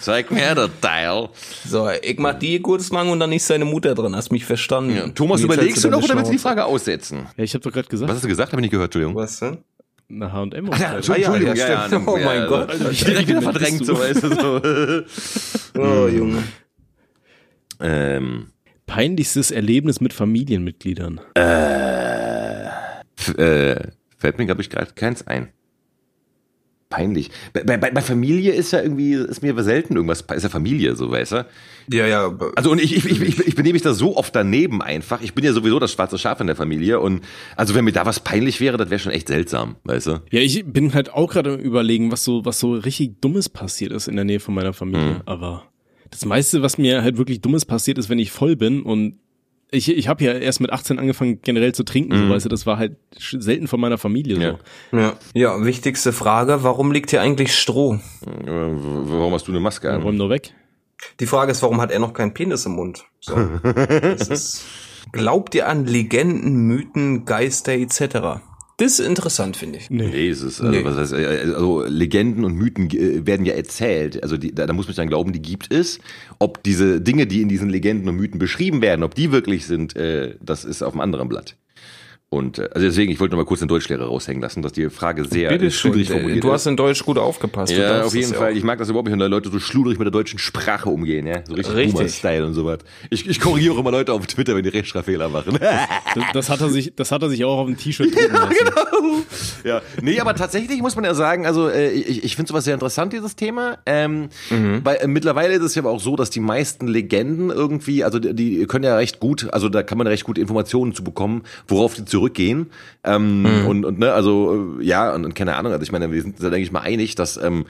Zeig 0.00 0.32
mir 0.32 0.52
das 0.56 0.70
Teil. 0.80 1.28
So, 1.64 1.88
ich 2.02 2.18
mach 2.18 2.34
die 2.38 2.60
kurz 2.60 2.90
lang 2.90 3.08
und 3.08 3.20
dann 3.20 3.30
ist 3.30 3.46
seine 3.46 3.64
Mutter 3.64 3.94
drin. 3.94 4.16
Hast 4.16 4.32
mich 4.32 4.44
verstanden. 4.44 4.96
Ja. 4.96 5.06
Thomas, 5.08 5.40
Und 5.42 5.46
jetzt 5.50 5.54
überlegst 5.58 5.84
du 5.84 5.90
noch 5.90 6.02
oder 6.02 6.16
willst 6.16 6.28
du 6.28 6.32
die. 6.32 6.38
Frage 6.38 6.64
aussetzen? 6.64 7.26
Ja, 7.36 7.44
ich 7.44 7.54
habe 7.54 7.62
doch 7.62 7.70
gerade 7.72 7.86
Was 7.86 7.90
gesagt, 7.90 8.10
hast 8.12 8.24
du 8.24 8.28
gesagt? 8.28 8.50
Habe 8.52 8.60
ich 8.60 8.64
nicht 8.64 8.70
gehört, 8.72 8.88
Entschuldigung. 8.88 9.14
Was 9.14 9.38
denn? 9.38 9.58
Eine 10.08 10.32
H&M 10.32 10.70
Ja, 10.78 10.94
Umkleide. 10.96 11.44
ja, 11.46 11.54
ja, 11.54 11.86
stimmt. 11.86 12.08
Oh 12.08 12.16
mein 12.16 12.46
Gott. 12.48 12.70
Also, 12.70 12.90
ich 12.90 13.04
direkt 13.04 13.28
wieder 13.28 13.42
verdrängt, 13.42 13.84
so, 13.84 13.98
weißt 13.98 14.22
du, 14.22 14.34
so. 14.34 14.60
Oh, 15.80 16.06
Junge. 16.08 16.42
ähm, 17.80 18.46
Peinlichstes 18.86 19.50
Erlebnis 19.50 20.00
mit 20.00 20.12
Familienmitgliedern. 20.12 21.20
f- 21.34 23.36
äh, 23.36 23.88
fällt 24.16 24.38
mir, 24.38 24.46
glaube 24.46 24.62
ich, 24.62 24.70
gerade 24.70 24.92
keins 24.94 25.26
ein. 25.26 25.48
Peinlich. 26.88 27.30
Bei, 27.52 27.64
bei, 27.64 27.90
bei 27.90 28.00
Familie 28.00 28.52
ist 28.52 28.72
ja 28.72 28.80
irgendwie, 28.80 29.14
ist 29.14 29.42
mir 29.42 29.60
selten 29.64 29.96
irgendwas, 29.96 30.20
ist 30.20 30.44
ja 30.44 30.48
Familie, 30.48 30.94
so, 30.94 31.10
weißt 31.10 31.32
du? 31.32 31.46
Ja, 31.90 32.06
ja. 32.06 32.38
Also 32.54 32.70
und 32.70 32.80
ich, 32.80 32.94
ich, 32.94 33.04
ich, 33.04 33.20
ich, 33.20 33.40
ich 33.40 33.54
benehme 33.56 33.72
mich 33.72 33.82
da 33.82 33.92
so 33.92 34.16
oft 34.16 34.34
daneben 34.36 34.82
einfach. 34.82 35.20
Ich 35.20 35.34
bin 35.34 35.44
ja 35.44 35.52
sowieso 35.52 35.80
das 35.80 35.90
schwarze 35.90 36.16
Schaf 36.16 36.40
in 36.40 36.46
der 36.46 36.54
Familie 36.54 37.00
und 37.00 37.22
also 37.56 37.74
wenn 37.74 37.84
mir 37.84 37.92
da 37.92 38.06
was 38.06 38.20
peinlich 38.20 38.60
wäre, 38.60 38.76
das 38.76 38.88
wäre 38.90 39.00
schon 39.00 39.10
echt 39.10 39.26
seltsam, 39.26 39.74
weißt 39.82 40.06
du? 40.06 40.22
Ja, 40.30 40.40
ich 40.40 40.64
bin 40.64 40.94
halt 40.94 41.12
auch 41.12 41.32
gerade 41.32 41.54
am 41.54 41.58
überlegen, 41.58 42.12
was 42.12 42.22
so, 42.22 42.44
was 42.44 42.60
so 42.60 42.74
richtig 42.74 43.20
Dummes 43.20 43.48
passiert 43.48 43.92
ist 43.92 44.06
in 44.06 44.14
der 44.14 44.24
Nähe 44.24 44.38
von 44.38 44.54
meiner 44.54 44.72
Familie. 44.72 45.22
Aber 45.26 45.64
das 46.10 46.24
meiste, 46.24 46.62
was 46.62 46.78
mir 46.78 47.02
halt 47.02 47.18
wirklich 47.18 47.40
Dummes 47.40 47.64
passiert 47.64 47.98
ist, 47.98 48.08
wenn 48.08 48.20
ich 48.20 48.30
voll 48.30 48.54
bin 48.54 48.82
und 48.82 49.18
ich, 49.70 49.88
ich 49.90 50.08
habe 50.08 50.22
ja 50.24 50.32
erst 50.32 50.60
mit 50.60 50.72
18 50.72 50.98
angefangen 50.98 51.40
generell 51.42 51.74
zu 51.74 51.82
trinken, 51.84 52.16
so 52.16 52.28
weißt 52.30 52.44
du, 52.44 52.48
das 52.48 52.66
war 52.66 52.78
halt 52.78 52.96
selten 53.18 53.66
von 53.68 53.80
meiner 53.80 53.98
Familie 53.98 54.38
Ja. 54.38 54.58
so. 54.92 54.96
Ja. 54.96 55.12
ja, 55.34 55.64
wichtigste 55.64 56.12
Frage, 56.12 56.62
warum 56.62 56.92
liegt 56.92 57.10
hier 57.10 57.20
eigentlich 57.20 57.54
Stroh? 57.58 57.94
Äh, 58.24 58.46
Warum 58.46 59.32
hast 59.32 59.48
du 59.48 59.52
eine 59.52 59.60
Maske 59.60 59.90
an? 59.90 60.02
Räum 60.02 60.16
nur 60.16 60.30
weg. 60.30 60.52
Die 61.20 61.26
Frage 61.26 61.52
ist, 61.52 61.62
warum 61.62 61.80
hat 61.80 61.90
er 61.90 61.98
noch 61.98 62.14
keinen 62.14 62.32
Penis 62.32 62.64
im 62.66 62.72
Mund? 62.72 63.04
So. 63.20 63.34
Das 63.62 64.28
ist, 64.28 64.64
glaubt 65.12 65.54
ihr 65.54 65.68
an 65.68 65.84
Legenden, 65.86 66.54
Mythen, 66.66 67.24
Geister 67.24 67.72
etc.? 67.72 68.40
Das 68.78 68.98
ist 68.98 69.06
interessant, 69.06 69.56
finde 69.56 69.78
ich. 69.78 69.88
Nee, 69.88 70.28
es 70.28 70.42
ist, 70.42 70.60
also, 70.60 70.70
Nee. 70.70 70.84
was 70.84 70.96
heißt, 70.96 71.12
äh, 71.14 71.52
also 71.54 71.82
Legenden 71.86 72.44
und 72.44 72.54
Mythen 72.56 72.90
äh, 72.90 73.26
werden 73.26 73.46
ja 73.46 73.54
erzählt. 73.54 74.22
Also 74.22 74.36
die, 74.36 74.54
da, 74.54 74.66
da 74.66 74.72
muss 74.74 74.86
man 74.86 74.96
dann 74.96 75.08
glauben, 75.08 75.32
die 75.32 75.40
gibt 75.40 75.72
es. 75.72 75.98
Ob 76.38 76.62
diese 76.62 77.00
Dinge, 77.00 77.26
die 77.26 77.40
in 77.40 77.48
diesen 77.48 77.70
Legenden 77.70 78.08
und 78.08 78.16
Mythen 78.16 78.38
beschrieben 78.38 78.82
werden, 78.82 79.02
ob 79.02 79.14
die 79.14 79.32
wirklich 79.32 79.66
sind, 79.66 79.96
äh, 79.96 80.34
das 80.42 80.64
ist 80.64 80.82
auf 80.82 80.92
einem 80.92 81.00
anderen 81.00 81.28
Blatt. 81.28 81.56
Und 82.28 82.58
äh, 82.58 82.68
also 82.74 82.86
deswegen, 82.86 83.12
ich 83.12 83.20
wollte 83.20 83.36
noch 83.36 83.42
mal 83.42 83.46
kurz 83.46 83.60
den 83.60 83.68
Deutschlehrer 83.68 84.06
raushängen 84.06 84.42
lassen, 84.42 84.60
dass 84.60 84.72
die 84.72 84.90
Frage 84.90 85.24
sehr 85.24 85.48
Bitte 85.48 85.66
äh, 85.66 85.70
schön, 85.70 85.92
schludrig 85.92 86.10
äh, 86.10 86.12
formuliert 86.14 86.42
du 86.42 86.52
hast 86.52 86.66
in 86.66 86.76
Deutsch 86.76 87.04
gut 87.04 87.18
aufgepasst. 87.18 87.72
Ja, 87.72 88.02
auf 88.02 88.14
jeden 88.16 88.32
ja 88.32 88.38
Fall. 88.38 88.56
Ich 88.56 88.64
mag 88.64 88.78
das 88.78 88.88
überhaupt 88.88 89.06
nicht, 89.06 89.12
wenn 89.12 89.20
da 89.20 89.26
Leute 89.26 89.48
so 89.48 89.60
schludrig 89.60 89.98
mit 89.98 90.06
der 90.06 90.10
deutschen 90.12 90.40
Sprache 90.40 90.90
umgehen, 90.90 91.26
ja. 91.26 91.46
So 91.46 91.54
richtig, 91.54 91.76
Richtig. 91.76 91.94
Boomer-Style 91.94 92.46
und 92.46 92.54
sowas. 92.54 92.78
Ich, 93.10 93.28
ich 93.28 93.38
korrigiere 93.38 93.74
auch 93.74 93.78
immer 93.78 93.92
Leute 93.92 94.12
auf 94.12 94.26
Twitter, 94.26 94.56
wenn 94.56 94.64
die 94.64 94.70
Rechtschreibfehler 94.70 95.28
machen. 95.28 95.58
Das, 95.60 96.24
das 96.32 96.50
hat 96.50 96.60
er 96.60 96.68
sich, 96.68 96.94
das 96.96 97.12
hat 97.12 97.22
er 97.22 97.28
sich 97.28 97.44
auch 97.44 97.58
auf 97.58 97.66
dem 97.66 97.76
T-Shirt 97.76 98.12
drucken 98.14 98.32
lassen. 98.32 99.24
ja, 99.64 99.82
nee, 100.02 100.18
aber 100.18 100.34
tatsächlich 100.34 100.80
muss 100.80 100.96
man 100.96 101.04
ja 101.04 101.14
sagen, 101.14 101.46
also 101.46 101.68
äh, 101.68 101.90
ich, 101.90 102.24
ich 102.24 102.34
finde 102.34 102.48
sowas 102.48 102.64
sehr 102.64 102.74
interessant, 102.74 103.12
dieses 103.12 103.36
Thema. 103.36 103.78
Ähm, 103.86 104.30
weil 104.82 104.96
äh, 104.96 105.06
mittlerweile 105.06 105.54
ist 105.54 105.62
es 105.62 105.74
ja 105.74 105.82
aber 105.82 105.90
auch 105.90 106.00
so, 106.00 106.16
dass 106.16 106.30
die 106.30 106.40
meisten 106.40 106.88
Legenden 106.88 107.50
irgendwie, 107.50 108.02
also 108.02 108.18
die, 108.18 108.34
die 108.34 108.66
können 108.66 108.84
ja 108.84 108.96
recht 108.96 109.20
gut, 109.20 109.52
also 109.52 109.68
da 109.68 109.82
kann 109.82 109.98
man 109.98 110.06
recht 110.06 110.24
gut 110.24 110.38
Informationen 110.38 110.92
zu 110.92 111.04
bekommen, 111.04 111.42
worauf 111.68 111.94
die 111.94 112.04
zurückgehen. 112.16 112.70
Ähm, 113.04 113.46
und, 113.66 113.84
und 113.84 113.98
ne, 113.98 114.12
also 114.12 114.78
äh, 114.80 114.84
ja, 114.84 115.14
und, 115.14 115.26
und 115.26 115.34
keine 115.34 115.56
Ahnung, 115.56 115.72
also 115.72 115.82
ich 115.82 115.92
meine, 115.92 116.10
wir 116.10 116.22
sind 116.22 116.42
da 116.42 116.48
denke 116.48 116.64
ich 116.64 116.72
mal 116.72 116.80
einig, 116.80 117.14
dass 117.14 117.36
ähm, 117.36 117.66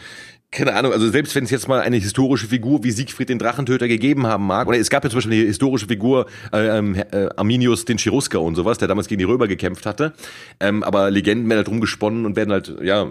keine 0.53 0.75
Ahnung, 0.75 0.93
also 0.93 1.11
selbst 1.11 1.35
wenn 1.35 1.45
es 1.45 1.51
jetzt 1.51 1.67
mal 1.67 1.81
eine 1.81 1.97
historische 1.97 2.47
Figur 2.47 2.85
wie 2.85 2.93
Siegfried 2.93 3.29
den 3.29 3.39
Drachentöter 3.39 3.89
gegeben 3.89 4.27
haben 4.27 4.47
mag, 4.47 4.69
oder 4.69 4.79
es 4.79 4.89
gab 4.89 5.03
ja 5.03 5.11
zum 5.11 5.19
Beispiel 5.19 5.35
eine 5.35 5.47
historische 5.47 5.87
Figur, 5.87 6.27
äh, 6.53 6.79
ähm, 6.79 6.95
äh, 6.95 7.29
Arminius 7.37 7.85
den 7.85 7.99
Cherusker 7.99 8.41
und 8.41 8.55
sowas, 8.55 8.79
der 8.79 8.87
damals 8.87 9.09
gegen 9.09 9.19
die 9.19 9.25
Römer 9.25 9.49
gekämpft 9.49 9.85
hatte, 9.85 10.13
ähm, 10.61 10.85
aber 10.85 11.11
Legenden 11.11 11.49
werden 11.49 11.59
halt 11.59 11.69
rumgesponnen 11.69 12.25
und 12.25 12.37
werden 12.37 12.53
halt, 12.53 12.77
ja, 12.83 13.09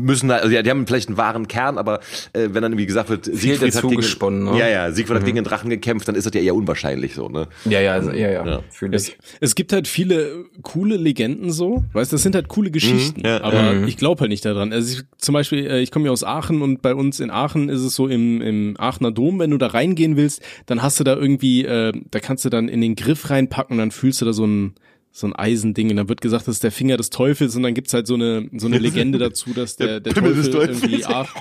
müssen 0.00 0.30
also 0.30 0.48
ja, 0.48 0.62
die 0.62 0.70
haben 0.70 0.86
vielleicht 0.86 1.08
einen 1.08 1.16
wahren 1.16 1.48
Kern, 1.48 1.78
aber 1.78 2.00
äh, 2.32 2.48
wenn 2.52 2.62
dann 2.62 2.72
irgendwie 2.72 2.86
gesagt 2.86 3.10
wird, 3.10 3.24
Siegfried 3.24 3.74
hat 3.74 3.82
gegen, 3.82 3.96
gesponnen, 3.96 4.44
ne? 4.44 4.58
ja, 4.58 4.68
ja, 4.68 4.92
Siegfried 4.92 5.16
hat 5.18 5.24
gegen 5.24 5.36
den 5.36 5.44
Drachen 5.44 5.70
gekämpft, 5.70 6.08
dann 6.08 6.14
ist 6.14 6.26
das 6.26 6.34
ja 6.34 6.40
eher 6.40 6.54
unwahrscheinlich 6.54 7.14
so, 7.14 7.28
ne? 7.28 7.48
Ja, 7.64 7.80
ja, 7.80 7.92
also, 7.92 8.10
ja, 8.10 8.30
ja, 8.30 8.46
Ja. 8.46 8.60
Es, 8.90 9.12
es 9.40 9.54
gibt 9.54 9.72
halt 9.72 9.88
viele 9.88 10.44
coole 10.62 10.96
Legenden 10.96 11.50
so, 11.50 11.84
weißt, 11.92 12.12
das 12.12 12.22
sind 12.22 12.34
halt 12.34 12.48
coole 12.48 12.70
Geschichten, 12.70 13.22
ja, 13.24 13.42
aber 13.42 13.86
ich 13.86 13.96
glaube 13.96 14.20
halt 14.20 14.30
nicht 14.30 14.44
daran. 14.44 14.72
Also 14.72 14.98
ich, 14.98 15.04
zum 15.18 15.32
Beispiel, 15.34 15.66
äh, 15.66 15.80
ich 15.80 15.90
komme 15.90 16.06
ja 16.06 16.12
aus 16.12 16.24
Aachen 16.24 16.62
und 16.62 16.82
bei 16.82 16.94
uns 16.94 17.20
in 17.20 17.30
Aachen 17.30 17.68
ist 17.68 17.80
es 17.80 17.94
so 17.94 18.08
im, 18.08 18.40
im 18.40 18.76
Aachener 18.78 19.10
Dom, 19.12 19.38
wenn 19.38 19.50
du 19.50 19.58
da 19.58 19.68
reingehen 19.68 20.16
willst, 20.16 20.42
dann 20.66 20.82
hast 20.82 21.00
du 21.00 21.04
da 21.04 21.14
irgendwie, 21.16 21.64
äh, 21.64 21.92
da 22.10 22.20
kannst 22.20 22.44
du 22.44 22.48
dann 22.48 22.68
in 22.68 22.80
den 22.80 22.94
Griff 22.94 23.30
reinpacken 23.30 23.74
und 23.74 23.78
dann 23.78 23.90
fühlst 23.90 24.20
du 24.20 24.24
da 24.24 24.32
so 24.32 24.46
ein 24.46 24.74
so 25.12 25.26
ein 25.26 25.34
Eisending 25.34 25.90
und 25.90 25.96
dann 25.96 26.08
wird 26.08 26.20
gesagt, 26.20 26.46
das 26.46 26.56
ist 26.56 26.64
der 26.64 26.72
Finger 26.72 26.96
des 26.96 27.10
Teufels 27.10 27.56
und 27.56 27.62
dann 27.62 27.74
gibt's 27.74 27.92
halt 27.92 28.06
so 28.06 28.14
eine 28.14 28.48
so 28.56 28.66
eine 28.66 28.78
Legende 28.80 29.18
dazu, 29.18 29.52
dass 29.52 29.76
der, 29.76 30.00
der, 30.00 30.12
des 30.12 30.50
Teufel. 30.50 30.76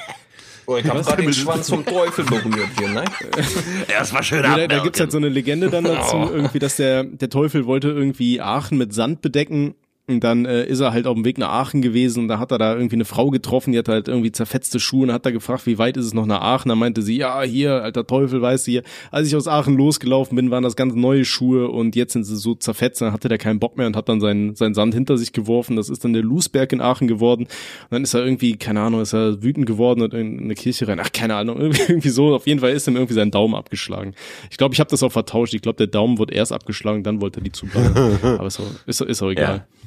Oh, 0.69 0.75
irgendwie 0.75 0.91
Ach, 0.91 0.95
ich 0.95 0.97
habe 0.97 1.01
gerade 1.01 1.23
den 1.23 1.33
Schwanz 1.33 1.67
vom 1.67 1.83
Teufel 1.83 2.25
berührt 2.25 2.69
hier, 2.77 2.89
ne? 2.89 3.03
Ja, 3.91 3.99
das 4.01 4.13
war 4.13 4.21
schön 4.21 4.43
Ja, 4.43 4.55
da, 4.55 4.67
da 4.67 4.83
gibt's 4.83 4.99
halt 4.99 5.11
so 5.11 5.17
eine 5.17 5.27
Legende 5.27 5.71
dann 5.71 5.83
dazu, 5.83 6.17
irgendwie, 6.31 6.59
dass 6.59 6.75
der, 6.75 7.05
der 7.05 7.29
Teufel 7.31 7.65
wollte 7.65 7.87
irgendwie 7.87 8.39
Aachen 8.39 8.77
mit 8.77 8.93
Sand 8.93 9.21
bedecken. 9.21 9.73
Und 10.09 10.23
dann 10.23 10.45
äh, 10.45 10.65
ist 10.65 10.79
er 10.79 10.91
halt 10.91 11.05
auf 11.05 11.13
dem 11.13 11.23
Weg 11.23 11.37
nach 11.37 11.49
Aachen 11.49 11.81
gewesen 11.81 12.23
und 12.23 12.27
da 12.29 12.39
hat 12.39 12.51
er 12.51 12.57
da 12.57 12.73
irgendwie 12.73 12.95
eine 12.95 13.05
Frau 13.05 13.29
getroffen, 13.29 13.73
die 13.73 13.77
hat 13.77 13.87
halt 13.87 14.07
irgendwie 14.07 14.31
zerfetzte 14.31 14.79
Schuhe 14.79 15.03
und 15.03 15.13
hat 15.13 15.25
da 15.25 15.29
gefragt, 15.29 15.67
wie 15.67 15.77
weit 15.77 15.97
ist 15.97 16.05
es 16.05 16.13
noch 16.15 16.25
nach 16.25 16.41
Aachen? 16.41 16.69
Da 16.69 16.75
meinte 16.75 17.03
sie, 17.03 17.17
ja, 17.17 17.41
hier, 17.43 17.83
alter 17.83 18.07
Teufel, 18.07 18.41
weißt 18.41 18.65
du 18.65 18.71
hier, 18.71 18.83
als 19.11 19.27
ich 19.27 19.35
aus 19.35 19.47
Aachen 19.47 19.77
losgelaufen 19.77 20.35
bin, 20.35 20.49
waren 20.49 20.63
das 20.63 20.75
ganz 20.75 20.95
neue 20.95 21.25
Schuhe 21.25 21.67
und 21.67 21.95
jetzt 21.95 22.13
sind 22.13 22.23
sie 22.23 22.37
so 22.37 22.55
zerfetzt, 22.55 23.01
dann 23.01 23.13
hatte 23.13 23.29
der 23.29 23.37
keinen 23.37 23.59
Bock 23.59 23.77
mehr 23.77 23.85
und 23.85 23.95
hat 23.95 24.09
dann 24.09 24.19
seinen, 24.19 24.55
seinen 24.55 24.73
Sand 24.73 24.95
hinter 24.95 25.15
sich 25.17 25.31
geworfen. 25.31 25.75
Das 25.75 25.89
ist 25.89 26.03
dann 26.03 26.13
der 26.13 26.23
Lusberg 26.23 26.73
in 26.73 26.81
Aachen 26.81 27.07
geworden. 27.07 27.43
Und 27.43 27.91
dann 27.91 28.03
ist 28.03 28.15
er 28.15 28.23
irgendwie, 28.23 28.57
keine 28.57 28.81
Ahnung, 28.81 29.01
ist 29.01 29.13
er 29.13 29.43
wütend 29.43 29.67
geworden 29.67 30.01
und 30.01 30.13
in 30.15 30.39
eine 30.39 30.55
Kirche 30.55 30.87
rein. 30.87 30.99
Ach, 30.99 31.11
keine 31.11 31.35
Ahnung, 31.35 31.59
irgendwie, 31.59 31.81
irgendwie 31.87 32.09
so. 32.09 32.33
Auf 32.33 32.47
jeden 32.47 32.61
Fall 32.61 32.71
ist 32.71 32.87
ihm 32.87 32.95
irgendwie 32.95 33.13
sein 33.13 33.29
Daumen 33.29 33.55
abgeschlagen. 33.55 34.15
Ich 34.49 34.57
glaube, 34.57 34.73
ich 34.73 34.79
habe 34.79 34.89
das 34.89 35.03
auch 35.03 35.11
vertauscht. 35.11 35.53
Ich 35.53 35.61
glaube, 35.61 35.77
der 35.77 35.87
Daumen 35.87 36.17
wurde 36.17 36.33
erst 36.33 36.51
abgeschlagen, 36.51 37.03
dann 37.03 37.21
wollte 37.21 37.41
er 37.41 37.43
die 37.43 37.51
zuballen. 37.51 37.93
Aber 38.23 38.47
ist 38.47 38.59
auch, 38.59 38.65
ist, 38.87 39.01
ist 39.01 39.21
auch 39.21 39.29
egal. 39.29 39.57
Ja. 39.57 39.78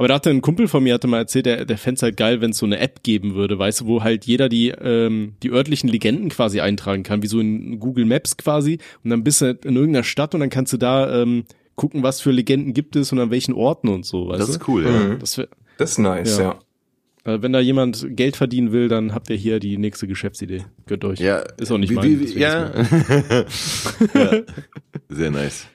Aber 0.00 0.08
da 0.08 0.14
hatte 0.14 0.30
ein 0.30 0.40
Kumpel 0.40 0.66
von 0.66 0.82
mir 0.82 0.94
hatte 0.94 1.08
mal 1.08 1.18
erzählt, 1.18 1.44
der, 1.44 1.66
der 1.66 1.76
fänd's 1.76 2.02
halt 2.02 2.16
geil, 2.16 2.40
wenn 2.40 2.52
es 2.52 2.56
so 2.56 2.64
eine 2.64 2.78
App 2.78 3.02
geben 3.02 3.34
würde, 3.34 3.58
weißt 3.58 3.82
du, 3.82 3.86
wo 3.86 4.02
halt 4.02 4.24
jeder 4.24 4.48
die, 4.48 4.68
ähm, 4.70 5.34
die 5.42 5.50
örtlichen 5.50 5.90
Legenden 5.90 6.30
quasi 6.30 6.60
eintragen 6.60 7.02
kann, 7.02 7.22
wie 7.22 7.26
so 7.26 7.38
in 7.38 7.78
Google 7.80 8.06
Maps 8.06 8.38
quasi. 8.38 8.78
Und 9.04 9.10
dann 9.10 9.22
bist 9.24 9.42
du 9.42 9.50
in 9.62 9.76
irgendeiner 9.76 10.02
Stadt 10.02 10.32
und 10.32 10.40
dann 10.40 10.48
kannst 10.48 10.72
du 10.72 10.78
da 10.78 11.20
ähm, 11.20 11.44
gucken, 11.74 12.02
was 12.02 12.22
für 12.22 12.30
Legenden 12.30 12.72
gibt 12.72 12.96
es 12.96 13.12
und 13.12 13.18
an 13.18 13.30
welchen 13.30 13.52
Orten 13.52 13.88
und 13.88 14.06
so, 14.06 14.28
weißt 14.28 14.40
Das 14.40 14.46
du? 14.46 14.52
ist 14.54 14.68
cool, 14.68 14.84
ja. 14.86 15.14
Das 15.16 15.36
wär, 15.36 15.48
Das 15.76 15.90
ist 15.90 15.98
nice, 15.98 16.38
Ja. 16.38 16.58
ja. 17.26 17.34
äh, 17.34 17.42
wenn 17.42 17.52
da 17.52 17.60
jemand 17.60 18.06
Geld 18.16 18.36
verdienen 18.36 18.72
will, 18.72 18.88
dann 18.88 19.12
habt 19.14 19.28
ihr 19.28 19.36
hier 19.36 19.60
die 19.60 19.76
nächste 19.76 20.06
Geschäftsidee. 20.06 20.64
Gönnt 20.86 21.04
euch. 21.04 21.18
Ja, 21.20 21.40
Ist 21.58 21.70
auch 21.70 21.76
nicht 21.76 21.90
wie, 21.90 21.94
mein. 21.96 22.20
wie, 22.20 22.38
ja. 22.38 22.72
ja. 24.14 24.30
Sehr 25.10 25.30
nice. 25.30 25.66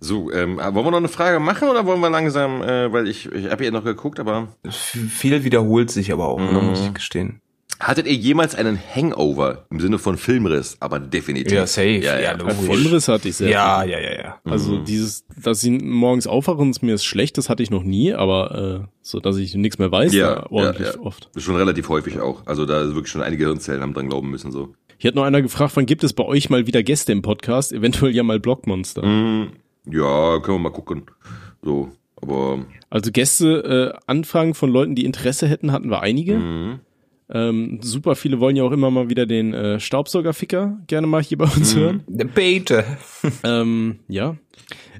So, 0.00 0.30
ähm, 0.32 0.58
wollen 0.58 0.74
wir 0.74 0.90
noch 0.90 0.98
eine 0.98 1.08
Frage 1.08 1.40
machen 1.40 1.68
oder 1.68 1.86
wollen 1.86 2.00
wir 2.00 2.10
langsam, 2.10 2.62
äh, 2.62 2.92
weil 2.92 3.08
ich, 3.08 3.30
ich 3.32 3.50
habe 3.50 3.64
ja 3.64 3.70
noch 3.70 3.84
geguckt, 3.84 4.20
aber 4.20 4.48
Viel 4.68 5.44
wiederholt 5.44 5.90
sich 5.90 6.12
aber 6.12 6.28
auch, 6.28 6.38
ne, 6.40 6.60
muss 6.60 6.80
ich 6.80 6.92
gestehen. 6.94 7.40
hattet 7.80 8.06
ihr 8.06 8.14
jemals 8.14 8.54
einen 8.54 8.78
Hangover 8.78 9.64
im 9.70 9.80
Sinne 9.80 9.98
von 9.98 10.18
Filmriss? 10.18 10.76
Aber 10.80 11.00
definitiv. 11.00 11.52
Ja, 11.52 11.66
safe. 11.66 11.98
Ja, 12.00 12.18
ja. 12.20 12.36
Ja. 12.38 12.50
Filmriss 12.50 13.08
hatte 13.08 13.28
ich 13.30 13.36
sehr. 13.36 13.48
Ja, 13.48 13.80
viel. 13.80 13.92
ja, 13.92 14.00
ja, 14.00 14.12
ja. 14.22 14.40
Also 14.44 14.78
dieses, 14.78 15.24
dass 15.42 15.64
ich 15.64 15.70
morgens 15.82 16.26
aufwache 16.26 16.58
und 16.58 16.70
es 16.70 16.82
mir 16.82 16.94
ist 16.94 17.04
schlecht, 17.04 17.38
das 17.38 17.48
hatte 17.48 17.62
ich 17.62 17.70
noch 17.70 17.82
nie, 17.82 18.12
aber 18.12 18.82
äh, 18.84 18.88
so, 19.00 19.20
dass 19.20 19.36
ich 19.38 19.54
nichts 19.54 19.78
mehr 19.78 19.90
weiß, 19.90 20.12
Ja, 20.12 20.50
ordentlich 20.50 20.88
ja, 20.88 20.94
ja. 20.94 21.00
oft. 21.00 21.30
Schon 21.36 21.56
relativ 21.56 21.88
häufig 21.88 22.20
auch. 22.20 22.42
Also 22.46 22.66
da 22.66 22.82
ist 22.82 22.94
wirklich 22.94 23.10
schon 23.10 23.22
einige 23.22 23.46
Hirnzellen 23.46 23.80
haben 23.80 23.94
dran 23.94 24.08
glauben 24.08 24.30
müssen 24.30 24.52
so. 24.52 24.74
Hier 25.04 25.10
hat 25.10 25.16
noch 25.16 25.24
einer 25.24 25.42
gefragt, 25.42 25.76
wann 25.76 25.84
gibt 25.84 26.02
es 26.02 26.14
bei 26.14 26.24
euch 26.24 26.48
mal 26.48 26.66
wieder 26.66 26.82
Gäste 26.82 27.12
im 27.12 27.20
Podcast? 27.20 27.74
Eventuell 27.74 28.14
ja 28.16 28.22
mal 28.22 28.40
Blockmonster. 28.40 29.04
Mhm. 29.04 29.48
Ja, 29.84 30.38
können 30.40 30.56
wir 30.56 30.70
mal 30.70 30.72
gucken. 30.72 31.02
So, 31.62 31.90
aber 32.22 32.64
Also 32.88 33.12
Gäste, 33.12 33.92
äh, 33.94 33.98
Anfragen 34.06 34.54
von 34.54 34.70
Leuten, 34.70 34.94
die 34.94 35.04
Interesse 35.04 35.46
hätten, 35.46 35.72
hatten 35.72 35.90
wir 35.90 36.00
einige. 36.00 36.38
mhm. 36.38 36.80
Ähm, 37.28 37.80
super 37.82 38.14
viele 38.14 38.40
wollen 38.40 38.56
ja 38.56 38.64
auch 38.64 38.70
immer 38.70 38.90
mal 38.90 39.10
wieder 39.10 39.26
den 39.26 39.52
äh, 39.52 39.78
Staubsaugerficker 39.78 40.78
gerne 40.86 41.06
mal 41.06 41.22
hier 41.22 41.36
bei 41.36 41.48
uns 41.54 41.76
hören. 41.76 42.02
Bete. 42.06 42.86
Ähm, 43.44 43.98
ja. 44.08 44.36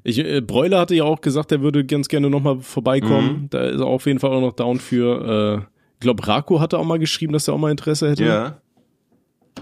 Ich, 0.03 0.19
äh, 0.19 0.43
Broiler 0.43 0.81
hatte 0.81 0.95
ja 0.95 1.05
auch 1.05 1.23
gesagt, 1.23 1.51
er 1.51 1.63
würde 1.63 1.83
ganz 1.87 2.09
gerne 2.09 2.29
nochmal 2.29 2.61
vorbeikommen. 2.61 3.47
Da 3.49 3.65
ist 3.69 3.81
er 3.81 3.87
auf 3.87 4.05
jeden 4.05 4.19
Fall 4.19 4.33
auch 4.33 4.43
noch 4.43 4.53
down 4.53 4.81
für. 4.81 5.63
Äh, 5.63 5.67
ich 5.95 6.01
glaube, 6.01 6.27
Rako 6.29 6.61
hatte 6.61 6.79
auch 6.79 6.85
mal 6.85 6.99
geschrieben, 6.99 7.33
dass 7.33 7.49
er 7.49 7.55
auch 7.55 7.59
mal 7.59 7.71
Interesse 7.71 8.11
hätte. 8.11 8.25
ja. 8.27 8.61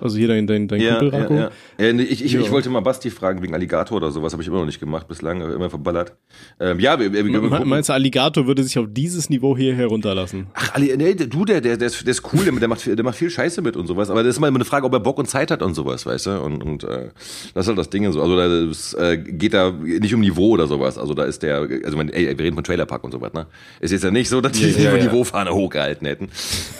Also 0.00 0.16
hier 0.16 0.26
dein, 0.26 0.46
dein, 0.46 0.66
dein 0.68 0.80
Ja, 0.80 0.98
Kumpel 0.98 1.12
ja, 1.12 1.18
Rako. 1.22 1.34
ja. 1.34 1.50
ja 1.78 1.92
nee, 1.92 2.02
ich, 2.02 2.24
ich, 2.24 2.32
Ja. 2.32 2.40
ich 2.40 2.50
wollte 2.50 2.70
mal 2.70 2.80
Basti 2.80 3.10
fragen 3.10 3.42
wegen 3.42 3.54
Alligator 3.54 3.98
oder 3.98 4.10
sowas, 4.10 4.32
habe 4.32 4.42
ich 4.42 4.48
immer 4.48 4.58
noch 4.58 4.66
nicht 4.66 4.80
gemacht 4.80 5.06
bislang, 5.06 5.40
immer 5.42 5.70
verballert. 5.70 6.14
Ähm, 6.58 6.80
ja, 6.80 6.98
wir, 6.98 7.12
wir, 7.12 7.24
wir 7.26 7.40
Me-. 7.40 7.64
Meinst 7.64 7.88
du, 7.88 7.92
Alligator 7.92 8.46
würde 8.46 8.64
sich 8.64 8.78
auf 8.78 8.86
dieses 8.90 9.28
Niveau 9.30 9.56
hier 9.56 9.74
herunterlassen? 9.74 10.46
Ach, 10.54 10.74
Ali, 10.74 10.96
nee, 10.96 11.14
du, 11.14 11.44
der, 11.44 11.60
der, 11.60 11.76
der, 11.76 11.86
ist, 11.88 12.00
der 12.02 12.10
ist 12.10 12.22
cool, 12.32 12.44
der, 12.58 12.68
macht, 12.68 12.80
viel- 12.80 12.96
der 12.96 13.04
macht 13.04 13.16
viel 13.16 13.30
Scheiße 13.30 13.60
mit 13.62 13.76
und 13.76 13.86
sowas. 13.86 14.10
Aber 14.10 14.22
das 14.24 14.34
ist 14.36 14.40
mal 14.40 14.48
immer 14.48 14.56
eine 14.56 14.64
Frage, 14.64 14.86
ob 14.86 14.92
er 14.94 15.00
Bock 15.00 15.18
und 15.18 15.26
Zeit 15.28 15.50
hat 15.50 15.62
und 15.62 15.74
sowas, 15.74 16.04
weißt 16.06 16.26
du? 16.26 16.40
Und, 16.42 16.62
und 16.64 16.84
äh, 16.84 17.10
das 17.54 17.66
ist 17.66 17.68
halt 17.68 17.78
das 17.78 17.90
Ding 17.90 18.10
so. 18.10 18.20
Also 18.22 18.36
da 18.36 18.46
ist, 18.70 18.94
äh, 18.94 19.18
geht 19.18 19.54
da 19.54 19.70
nicht 19.70 20.14
um 20.14 20.20
Niveau 20.20 20.48
oder 20.50 20.66
sowas. 20.66 20.98
Also 20.98 21.14
da 21.14 21.24
ist 21.24 21.42
der, 21.42 21.68
also 21.84 21.96
man, 21.96 22.08
ey, 22.08 22.26
wir 22.36 22.44
reden 22.44 22.54
von 22.56 22.64
Trailerpark 22.64 23.04
und 23.04 23.12
sowas, 23.12 23.32
ne? 23.34 23.46
Ist 23.80 23.92
jetzt 23.92 24.02
ja 24.04 24.10
nicht 24.10 24.28
so, 24.30 24.40
dass 24.40 24.52
die 24.52 24.70
Ja, 24.70 24.78
ja, 24.78 24.90
ja, 24.92 24.96
ja. 24.96 25.04
Niveaufahne 25.04 25.52
hochgehalten 25.52 26.06
hätten. 26.06 26.28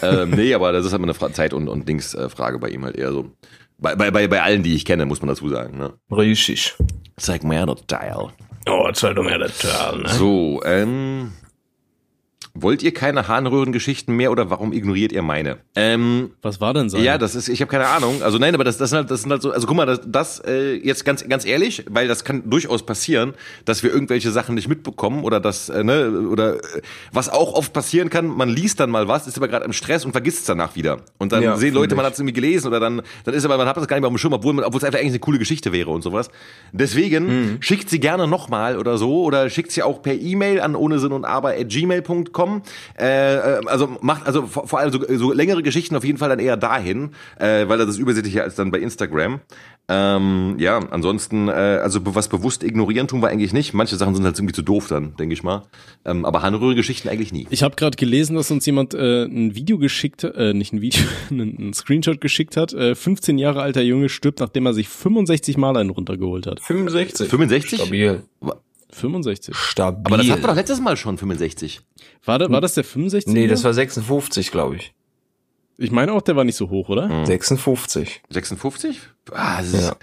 ähm, 0.02 0.30
nee, 0.30 0.54
aber 0.54 0.72
das 0.72 0.86
ist 0.86 0.92
halt 0.92 1.00
mal 1.02 1.06
eine 1.06 1.14
Fra 1.14 1.30
Zeit- 1.32 1.52
und, 1.52 1.68
und 1.68 1.86
Dings-Frage 1.88 2.58
bei 2.58 2.70
ihm 2.70 2.84
halt 2.84 2.96
eher 3.02 3.12
so. 3.12 3.30
Bei, 3.78 3.96
bei, 3.96 4.10
bei, 4.10 4.28
bei 4.28 4.42
allen, 4.42 4.62
die 4.62 4.74
ich 4.74 4.84
kenne, 4.84 5.06
muss 5.06 5.20
man 5.20 5.28
dazu 5.28 5.48
sagen, 5.48 5.76
ne? 5.78 5.92
Richtig. 6.10 6.74
Zeig 7.16 7.42
mir 7.44 7.66
das 7.66 7.86
Teil. 7.86 8.30
Oh, 8.68 8.84
erzähl 8.86 9.14
doch 9.14 9.24
mal 9.24 9.38
das 9.38 9.58
Teil, 9.58 9.98
ne? 9.98 10.08
So, 10.08 10.62
ähm. 10.64 11.32
Wollt 12.54 12.82
ihr 12.82 12.92
keine 12.92 13.28
Harnröhrengeschichten 13.28 14.14
mehr 14.14 14.30
oder 14.30 14.50
warum 14.50 14.72
ignoriert 14.74 15.10
ihr 15.12 15.22
meine? 15.22 15.56
Ähm, 15.74 16.32
Was 16.42 16.60
war 16.60 16.74
denn 16.74 16.90
sein? 16.90 17.02
ja, 17.02 17.16
das 17.16 17.34
ist, 17.34 17.48
ich 17.48 17.60
habe 17.62 17.70
keine 17.70 17.86
Ahnung. 17.86 18.22
Also 18.22 18.36
nein, 18.36 18.54
aber 18.54 18.62
das, 18.64 18.76
das 18.76 18.90
sind 18.90 18.98
halt, 18.98 19.10
das 19.10 19.22
sind 19.22 19.30
halt 19.30 19.40
so, 19.40 19.52
also 19.52 19.66
guck 19.66 19.76
mal, 19.76 19.86
das, 19.86 20.00
das 20.06 20.40
äh, 20.46 20.74
jetzt 20.74 21.04
ganz, 21.06 21.26
ganz 21.26 21.46
ehrlich, 21.46 21.84
weil 21.88 22.08
das 22.08 22.24
kann 22.24 22.50
durchaus 22.50 22.84
passieren, 22.84 23.32
dass 23.64 23.82
wir 23.82 23.90
irgendwelche 23.90 24.30
Sachen 24.30 24.54
nicht 24.54 24.68
mitbekommen 24.68 25.24
oder 25.24 25.40
das, 25.40 25.70
äh, 25.70 25.82
ne, 25.82 26.10
oder 26.30 26.56
äh, 26.56 26.82
was 27.10 27.30
auch 27.30 27.54
oft 27.54 27.72
passieren 27.72 28.10
kann, 28.10 28.26
man 28.26 28.50
liest 28.50 28.80
dann 28.80 28.90
mal 28.90 29.08
was, 29.08 29.26
ist 29.26 29.38
aber 29.38 29.48
gerade 29.48 29.64
im 29.64 29.72
Stress 29.72 30.04
und 30.04 30.12
vergisst 30.12 30.40
es 30.40 30.44
danach 30.44 30.76
wieder. 30.76 30.98
Und 31.18 31.32
dann 31.32 31.42
Ja, 31.42 31.56
sehen 31.56 31.72
Leute, 31.72 31.94
man 31.94 32.04
hat 32.04 32.12
es 32.12 32.18
irgendwie 32.18 32.34
gelesen 32.34 32.66
oder 32.68 32.80
dann, 32.80 33.00
dann 33.24 33.32
ist 33.34 33.44
aber, 33.46 33.56
man 33.56 33.66
hat 33.66 33.78
das 33.78 33.88
gar 33.88 33.96
nicht 33.96 34.02
mehr 34.02 34.08
auf 34.08 34.14
dem 34.14 34.18
Schirm, 34.18 34.34
obwohl 34.34 34.52
man, 34.52 34.64
obwohl 34.66 34.78
es 34.78 34.84
einfach 34.84 34.98
eigentlich 34.98 35.12
eine 35.12 35.20
coole 35.20 35.38
Geschichte 35.38 35.72
wäre 35.72 35.88
und 35.90 36.02
sowas. 36.02 36.28
Deswegen 36.72 37.56
schickt 37.60 37.88
sie 37.88 37.98
gerne 38.00 38.26
nochmal 38.26 38.76
oder 38.78 38.98
so 38.98 39.22
oder 39.22 39.48
schickt 39.48 39.72
sie 39.72 39.82
auch 39.82 40.02
per 40.02 40.14
E-Mail 40.14 40.60
an 40.60 40.76
ohne 40.76 40.98
Sinn 40.98 41.12
und 41.12 41.24
aber 41.24 41.50
at 41.54 41.68
gmail.com. 41.70 42.41
Äh, 42.98 43.34
äh, 43.34 43.60
also 43.66 43.96
macht 44.00 44.26
also 44.26 44.46
vor, 44.46 44.66
vor 44.66 44.78
allem 44.78 44.92
so, 44.92 45.00
so 45.16 45.32
längere 45.32 45.62
Geschichten 45.62 45.96
auf 45.96 46.04
jeden 46.04 46.18
Fall 46.18 46.28
dann 46.28 46.38
eher 46.38 46.56
dahin, 46.56 47.10
äh, 47.38 47.68
weil 47.68 47.78
das 47.78 47.88
ist 47.88 47.98
übersichtlicher 47.98 48.42
als 48.42 48.54
dann 48.54 48.70
bei 48.70 48.78
Instagram. 48.78 49.40
Ähm, 49.88 50.56
ja, 50.58 50.78
ansonsten, 50.90 51.48
äh, 51.48 51.50
also 51.50 52.00
was 52.04 52.28
bewusst 52.28 52.62
ignorieren 52.62 53.08
tun 53.08 53.20
wir 53.20 53.28
eigentlich 53.28 53.52
nicht. 53.52 53.74
Manche 53.74 53.96
Sachen 53.96 54.14
sind 54.14 54.24
halt 54.24 54.38
irgendwie 54.38 54.54
zu 54.54 54.62
doof 54.62 54.86
dann, 54.88 55.16
denke 55.16 55.34
ich 55.34 55.42
mal. 55.42 55.64
Ähm, 56.04 56.24
aber 56.24 56.42
Harnröhre-Geschichten 56.42 57.08
eigentlich 57.08 57.32
nie. 57.32 57.46
Ich 57.50 57.62
habe 57.62 57.74
gerade 57.74 57.96
gelesen, 57.96 58.36
dass 58.36 58.50
uns 58.50 58.64
jemand 58.64 58.94
äh, 58.94 59.24
ein 59.24 59.54
Video 59.54 59.78
geschickt, 59.78 60.24
äh, 60.24 60.54
nicht 60.54 60.72
ein 60.72 60.80
Video, 60.80 61.02
einen, 61.30 61.58
einen 61.58 61.74
Screenshot 61.74 62.20
geschickt 62.20 62.56
hat. 62.56 62.72
Äh, 62.72 62.94
15 62.94 63.38
Jahre 63.38 63.62
alter 63.62 63.82
Junge 63.82 64.08
stirbt, 64.08 64.40
nachdem 64.40 64.66
er 64.66 64.74
sich 64.74 64.88
65 64.88 65.56
Mal 65.56 65.76
einen 65.76 65.90
runtergeholt 65.90 66.46
hat. 66.46 66.60
65. 66.60 67.28
65? 67.28 67.80
Stabil. 67.80 68.22
65. 68.92 69.54
Stabil. 69.56 70.02
Aber 70.06 70.16
das 70.22 70.30
hatten 70.30 70.42
wir 70.42 70.48
doch 70.48 70.54
letztes 70.56 70.80
Mal 70.80 70.96
schon, 70.96 71.18
65. 71.18 71.80
War, 72.24 72.38
da, 72.38 72.50
war 72.50 72.60
das 72.60 72.74
der 72.74 72.84
65? 72.84 73.32
Nee, 73.32 73.46
das 73.46 73.64
war 73.64 73.72
56, 73.74 74.50
glaube 74.50 74.76
ich. 74.76 74.94
Ich 75.78 75.90
meine 75.90 76.12
auch, 76.12 76.22
der 76.22 76.36
war 76.36 76.44
nicht 76.44 76.56
so 76.56 76.70
hoch, 76.70 76.88
oder? 76.88 77.08
Hm. 77.08 77.26
56. 77.26 78.22
56? 78.30 79.00
Ah, 79.32 79.58
das 79.58 79.72
ist, 79.72 79.82
Ja. 79.82 79.96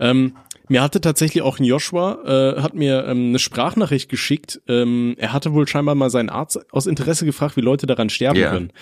Ähm, 0.00 0.36
mir 0.68 0.82
hatte 0.82 1.00
tatsächlich 1.00 1.42
auch 1.42 1.58
ein 1.58 1.64
Joshua, 1.64 2.18
äh, 2.56 2.60
hat 2.62 2.74
mir 2.74 3.04
ähm, 3.06 3.28
eine 3.28 3.38
Sprachnachricht 3.38 4.08
geschickt. 4.08 4.60
Ähm, 4.66 5.14
er 5.18 5.32
hatte 5.32 5.52
wohl 5.52 5.68
scheinbar 5.68 5.94
mal 5.94 6.08
seinen 6.10 6.30
Arzt 6.30 6.58
aus 6.72 6.86
Interesse 6.86 7.26
gefragt, 7.26 7.56
wie 7.56 7.60
Leute 7.60 7.86
daran 7.86 8.08
sterben 8.08 8.38
Ja. 8.40 8.50
können. 8.50 8.72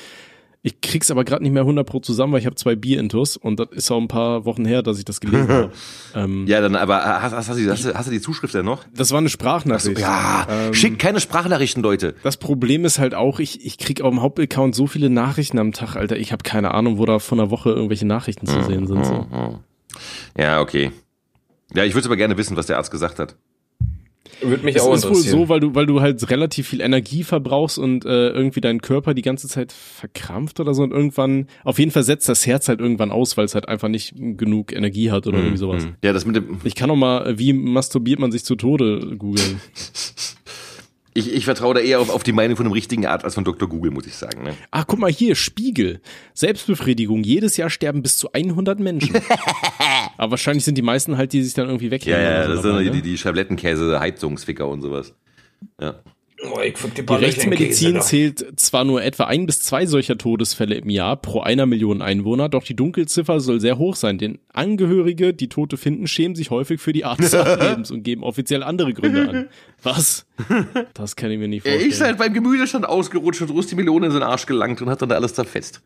Ich 0.64 0.80
krieg's 0.80 1.10
aber 1.10 1.24
gerade 1.24 1.42
nicht 1.42 1.50
mehr 1.52 1.62
100 1.62 1.84
pro 1.84 1.98
zusammen, 1.98 2.32
weil 2.32 2.38
ich 2.40 2.46
habe 2.46 2.54
zwei 2.54 2.76
Bierintus 2.76 3.36
und 3.36 3.58
das 3.58 3.68
ist 3.72 3.90
auch 3.90 4.00
ein 4.00 4.06
paar 4.06 4.44
Wochen 4.44 4.64
her, 4.64 4.82
dass 4.82 4.96
ich 4.98 5.04
das 5.04 5.20
gelesen 5.20 5.48
habe. 5.48 5.72
Ähm, 6.14 6.46
Ja, 6.46 6.60
dann, 6.60 6.76
aber 6.76 7.02
hast, 7.02 7.32
hast, 7.32 7.48
hast, 7.48 7.58
du, 7.58 7.68
hast, 7.68 7.84
hast 7.94 8.06
du 8.06 8.10
die 8.12 8.20
Zuschrift 8.20 8.54
denn 8.54 8.64
noch? 8.64 8.84
das 8.94 9.10
war 9.10 9.18
eine 9.18 9.28
Sprachnachricht. 9.28 9.98
Ja, 9.98 10.46
Ähm, 10.48 10.72
schickt 10.74 11.00
keine 11.00 11.18
Sprachnachrichten, 11.18 11.82
Leute. 11.82 12.14
Das 12.22 12.36
Problem 12.36 12.84
ist 12.84 13.00
halt 13.00 13.14
auch, 13.14 13.40
ich, 13.40 13.66
ich 13.66 13.76
krieg 13.76 14.02
auf 14.02 14.10
dem 14.10 14.22
Hauptaccount 14.22 14.76
so 14.76 14.86
viele 14.86 15.10
Nachrichten 15.10 15.58
am 15.58 15.72
Tag, 15.72 15.96
Alter. 15.96 16.16
Ich 16.16 16.30
habe 16.30 16.44
keine 16.44 16.74
Ahnung, 16.74 16.96
wo 16.98 17.06
da 17.06 17.18
von 17.18 17.38
der 17.38 17.50
Woche 17.50 17.70
irgendwelche 17.70 18.06
Nachrichten 18.06 18.46
zu 18.46 18.62
sehen 18.62 18.86
sind. 18.86 19.04
So. 19.04 19.26
Ja, 20.38 20.60
okay. 20.60 20.92
Ja, 21.74 21.84
ich 21.84 21.94
würde 21.94 22.06
aber 22.06 22.16
gerne 22.16 22.36
wissen, 22.36 22.56
was 22.56 22.66
der 22.66 22.76
Arzt 22.76 22.90
gesagt 22.92 23.18
hat. 23.18 23.34
Würde 24.40 24.64
mich 24.64 24.76
Es 24.76 24.82
auch 24.82 24.94
ist 24.94 25.08
wohl 25.08 25.14
so, 25.14 25.48
weil 25.48 25.60
du, 25.60 25.74
weil 25.74 25.86
du 25.86 26.00
halt 26.00 26.28
relativ 26.30 26.68
viel 26.68 26.80
Energie 26.80 27.22
verbrauchst 27.22 27.78
und 27.78 28.04
äh, 28.04 28.28
irgendwie 28.30 28.60
dein 28.60 28.80
Körper 28.80 29.14
die 29.14 29.22
ganze 29.22 29.48
Zeit 29.48 29.72
verkrampft 29.72 30.60
oder 30.60 30.74
so 30.74 30.82
und 30.82 30.92
irgendwann, 30.92 31.46
auf 31.64 31.78
jeden 31.78 31.90
Fall 31.90 32.02
setzt 32.02 32.28
das 32.28 32.46
Herz 32.46 32.68
halt 32.68 32.80
irgendwann 32.80 33.10
aus, 33.10 33.36
weil 33.36 33.44
es 33.44 33.54
halt 33.54 33.68
einfach 33.68 33.88
nicht 33.88 34.14
genug 34.16 34.72
Energie 34.72 35.10
hat 35.10 35.26
oder 35.26 35.38
irgendwie 35.38 35.58
sowas. 35.58 35.86
Ja, 36.02 36.12
das 36.12 36.24
mit 36.26 36.36
dem. 36.36 36.60
Ich 36.64 36.74
kann 36.74 36.90
auch 36.90 36.96
mal, 36.96 37.38
wie 37.38 37.52
masturbiert 37.52 38.18
man 38.18 38.32
sich 38.32 38.44
zu 38.44 38.56
Tode 38.56 39.16
googeln. 39.16 39.60
Ich, 41.14 41.32
ich 41.32 41.44
vertraue 41.44 41.74
da 41.74 41.80
eher 41.80 42.00
auf, 42.00 42.08
auf 42.08 42.22
die 42.22 42.32
Meinung 42.32 42.56
von 42.56 42.64
einem 42.66 42.72
richtigen 42.72 43.04
Arzt 43.06 43.24
als 43.24 43.34
von 43.34 43.44
Dr. 43.44 43.68
Google, 43.68 43.90
muss 43.90 44.06
ich 44.06 44.14
sagen. 44.14 44.44
Ne? 44.44 44.54
Ach, 44.70 44.84
guck 44.86 44.98
mal 44.98 45.10
hier, 45.12 45.34
Spiegel. 45.34 46.00
Selbstbefriedigung. 46.32 47.22
Jedes 47.22 47.56
Jahr 47.56 47.68
sterben 47.70 48.02
bis 48.02 48.16
zu 48.16 48.32
100 48.32 48.80
Menschen. 48.80 49.16
Aber 50.16 50.32
wahrscheinlich 50.32 50.64
sind 50.64 50.76
die 50.78 50.82
meisten 50.82 51.16
halt, 51.18 51.32
die 51.32 51.42
sich 51.42 51.54
dann 51.54 51.66
irgendwie 51.66 51.86
Ja, 51.86 51.90
weghängen. 51.92 52.22
ja, 52.22 52.46
so 52.46 52.52
das 52.54 52.62
sind 52.62 52.74
ne? 52.76 52.90
die, 52.90 53.02
die 53.02 53.18
Schablettenkäse, 53.18 54.00
Heizungsficker 54.00 54.66
und 54.66 54.80
sowas. 54.80 55.14
Ja. 55.80 55.96
Oh, 56.44 56.58
ich 56.60 56.74
Die 56.74 57.00
Rechtsmedizin 57.12 58.00
zählt 58.00 58.58
zwar 58.58 58.84
nur 58.84 59.02
etwa 59.02 59.24
ein 59.24 59.46
bis 59.46 59.60
zwei 59.62 59.86
solcher 59.86 60.18
Todesfälle 60.18 60.74
im 60.74 60.90
Jahr 60.90 61.16
pro 61.16 61.40
einer 61.40 61.66
Million 61.66 62.02
Einwohner, 62.02 62.48
doch 62.48 62.64
die 62.64 62.74
Dunkelziffer 62.74 63.38
soll 63.38 63.60
sehr 63.60 63.78
hoch 63.78 63.94
sein, 63.94 64.18
denn 64.18 64.38
Angehörige, 64.52 65.34
die 65.34 65.48
Tote 65.48 65.76
finden, 65.76 66.06
schämen 66.08 66.34
sich 66.34 66.50
häufig 66.50 66.80
für 66.80 66.92
die 66.92 67.04
Art 67.04 67.20
des 67.20 67.32
Ablebens 67.34 67.90
und 67.92 68.02
geben 68.02 68.24
offiziell 68.24 68.62
andere 68.64 68.92
Gründe 68.92 69.28
an. 69.28 69.48
Was? 69.84 70.26
Das 70.94 71.16
kann 71.16 71.30
ich 71.30 71.38
mir 71.38 71.48
nicht 71.48 71.64
Er 71.64 71.72
vorstellen. 71.72 71.90
ist 71.92 72.00
halt 72.00 72.18
beim 72.18 72.32
Gemüsestand 72.32 72.86
ausgerutscht 72.88 73.42
und 73.42 73.50
Rusti 73.50 73.74
Melone 73.74 74.06
in 74.06 74.12
seinen 74.12 74.22
Arsch 74.22 74.46
gelangt 74.46 74.80
und 74.82 74.88
hat 74.90 75.00
dann 75.02 75.08
da 75.08 75.14
alles 75.16 75.34
zerfetzt. 75.34 75.82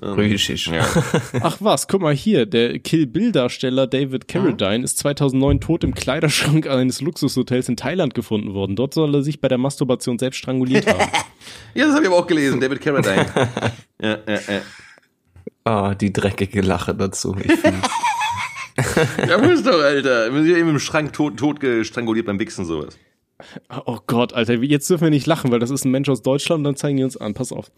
Richtig. 0.00 0.66
Ja. 0.66 0.84
Ach 1.40 1.56
was, 1.60 1.86
guck 1.88 2.02
mal 2.02 2.14
hier, 2.14 2.46
der 2.46 2.78
Kill 2.80 3.06
Bill 3.06 3.32
Darsteller 3.32 3.86
David 3.86 4.26
Carradine 4.28 4.84
ist 4.84 4.98
2009 4.98 5.60
tot 5.60 5.84
im 5.84 5.94
Kleiderschrank 5.94 6.66
eines 6.68 7.00
Luxushotels 7.00 7.68
in 7.68 7.76
Thailand 7.76 8.14
gefunden 8.14 8.54
worden. 8.54 8.76
Dort 8.76 8.94
soll 8.94 9.14
er 9.14 9.22
sich 9.22 9.40
bei 9.40 9.48
der 9.48 9.58
Masturbation 9.58 9.91
selbst 10.00 10.38
stranguliert 10.38 10.86
haben. 10.86 11.00
ja, 11.74 11.86
das 11.86 11.94
habe 11.94 12.04
ich 12.04 12.08
aber 12.08 12.18
auch 12.18 12.26
gelesen, 12.26 12.60
David 12.60 12.80
Carradine. 12.80 13.26
ja, 14.00 14.18
ja, 14.26 14.40
ja. 14.48 14.60
Ah, 15.64 15.94
die 15.94 16.12
dreckige 16.12 16.60
Lache 16.60 16.94
dazu. 16.94 17.36
Ja, 19.28 19.36
muss 19.36 19.62
doch, 19.62 19.82
Alter. 19.82 20.32
Wir 20.32 20.42
sind 20.42 20.50
ja 20.50 20.56
eben 20.56 20.70
im 20.70 20.78
Schrank 20.78 21.12
tot, 21.12 21.36
tot 21.36 21.60
gestranguliert 21.60 22.24
beim 22.24 22.38
Wichsen 22.38 22.64
sowas. 22.64 22.98
Oh 23.86 23.98
Gott, 24.06 24.32
Alter, 24.32 24.54
jetzt 24.54 24.88
dürfen 24.88 25.04
wir 25.04 25.10
nicht 25.10 25.26
lachen, 25.26 25.50
weil 25.50 25.58
das 25.58 25.70
ist 25.70 25.84
ein 25.84 25.90
Mensch 25.90 26.08
aus 26.08 26.22
Deutschland 26.22 26.60
und 26.60 26.64
dann 26.64 26.76
zeigen 26.76 26.96
die 26.96 27.04
uns 27.04 27.16
an. 27.16 27.34
Pass 27.34 27.52
auf. 27.52 27.70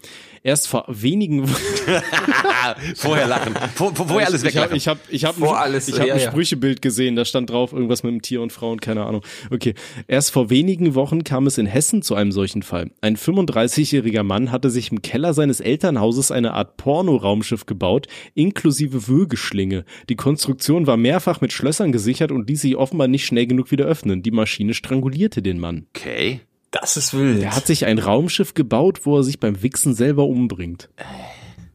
Erst 0.43 0.69
vor 0.69 0.85
wenigen 0.89 1.47
vorher 2.97 3.27
lachen. 3.27 3.55
Vor, 3.75 3.95
vor, 3.95 4.09
vorher 4.09 4.29
alles 4.29 4.43
ich 4.43 4.57
hab, 4.57 4.71
weglachen. 4.71 4.77
ich 4.77 4.89
habe 4.89 5.01
ich 5.09 5.25
hab, 5.25 5.35
Vor 5.37 5.57
ein, 5.57 5.62
alles, 5.65 5.89
ich 5.89 5.99
hab 5.99 6.07
ja, 6.07 6.15
ein. 6.15 6.21
Sprüchebild 6.21 6.83
gesehen, 6.83 7.17
da 7.17 7.25
stand 7.25 7.51
drauf 7.51 7.73
irgendwas 7.73 8.03
mit 8.03 8.12
dem 8.12 8.23
Tier 8.23 8.43
und 8.43 8.53
Frauen, 8.53 8.81
keine 8.81 9.05
Ahnung. 9.05 9.23
Okay, 9.51 9.75
erst 10.09 10.33
vor 10.33 10.51
wenigen 10.51 10.95
Wochen 10.95 11.25
kam 11.25 11.47
es 11.47 11.59
in 11.59 11.67
Hessen 11.67 12.03
zu 12.03 12.15
einem 12.15 12.33
solchen 12.33 12.62
Fall. 12.62 12.91
Ein 13.01 13.17
35-jähriger 13.17 14.23
Mann 14.23 14.53
hatte 14.53 14.71
sich 14.71 14.91
im 14.91 15.03
Keller 15.03 15.35
seines 15.35 15.61
Elternhauses 15.61 16.31
eine 16.31 16.55
Art 16.55 16.77
Pornoraumschiff 16.77 17.67
gebaut, 17.67 18.07
inklusive 18.35 19.09
Würgeschlinge. 19.09 19.85
Die 20.09 20.17
Konstruktion 20.17 20.87
war 20.87 20.97
mehrfach 20.97 21.41
mit 21.41 21.53
Schlössern 21.53 21.93
gesichert 21.93 22.33
und 22.33 22.49
ließ 22.49 22.61
sich 22.62 22.77
offenbar 22.77 23.09
nicht 23.09 23.27
schnell 23.27 23.47
genug 23.47 23.71
wieder 23.71 23.85
öffnen. 23.85 24.23
Die 24.23 24.31
Maschine 24.31 24.75
strangulierte 24.75 25.43
den 25.43 25.53
Mann. 25.59 25.86
okay. 25.94 26.40
Das 26.70 26.96
ist 26.96 27.14
wild. 27.14 27.40
Er 27.42 27.55
hat 27.55 27.66
sich 27.68 27.86
ein 27.86 27.98
Raumschiff 28.00 28.55
gebaut, 28.55 29.00
wo 29.05 29.18
er 29.18 29.22
sich 29.22 29.38
beim 29.38 29.62
Wichsen 29.62 29.94
selber 29.94 30.24
umbringt. 30.26 30.88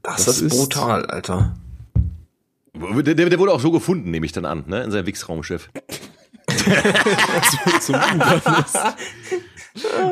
das, 0.04 0.26
das 0.26 0.42
ist 0.42 0.58
brutal, 0.58 1.06
Alter. 1.06 1.56
Der, 2.76 3.16
der, 3.16 3.30
der 3.30 3.40
wurde 3.40 3.54
auch 3.54 3.62
so 3.62 3.72
gefunden, 3.72 4.12
nehme 4.12 4.26
ich 4.26 4.34
dann 4.34 4.44
an, 4.46 4.66
ne? 4.68 4.84
In 4.84 4.92
seinem 4.92 5.06
Wichsraumschiff. 5.06 5.70
zum. 7.82 7.96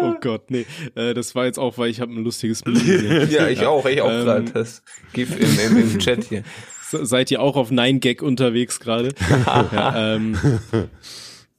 Oh 0.01 0.13
Gott, 0.21 0.49
nee. 0.51 0.65
Äh, 0.95 1.13
das 1.13 1.35
war 1.35 1.45
jetzt 1.45 1.59
auch, 1.59 1.77
weil 1.77 1.89
ich 1.89 1.99
habe 1.99 2.13
ein 2.13 2.23
lustiges 2.23 2.63
gesehen. 2.63 3.29
Ja, 3.31 3.47
ich 3.47 3.65
auch, 3.65 3.85
ich 3.85 4.01
auch 4.01 4.09
Ähm, 4.09 4.23
gerade. 4.25 4.45
Das 4.53 4.83
GIF 5.13 5.37
im, 5.37 5.59
im, 5.77 5.91
im 5.91 5.99
Chat 5.99 6.23
hier. 6.25 6.43
Se- 6.89 7.05
Seid 7.05 7.31
ihr 7.31 7.41
auch 7.41 7.55
auf 7.57 7.71
9gag 7.71 8.21
unterwegs 8.23 8.79
gerade? 8.79 9.09
ja, 9.45 10.15
ähm, 10.15 10.37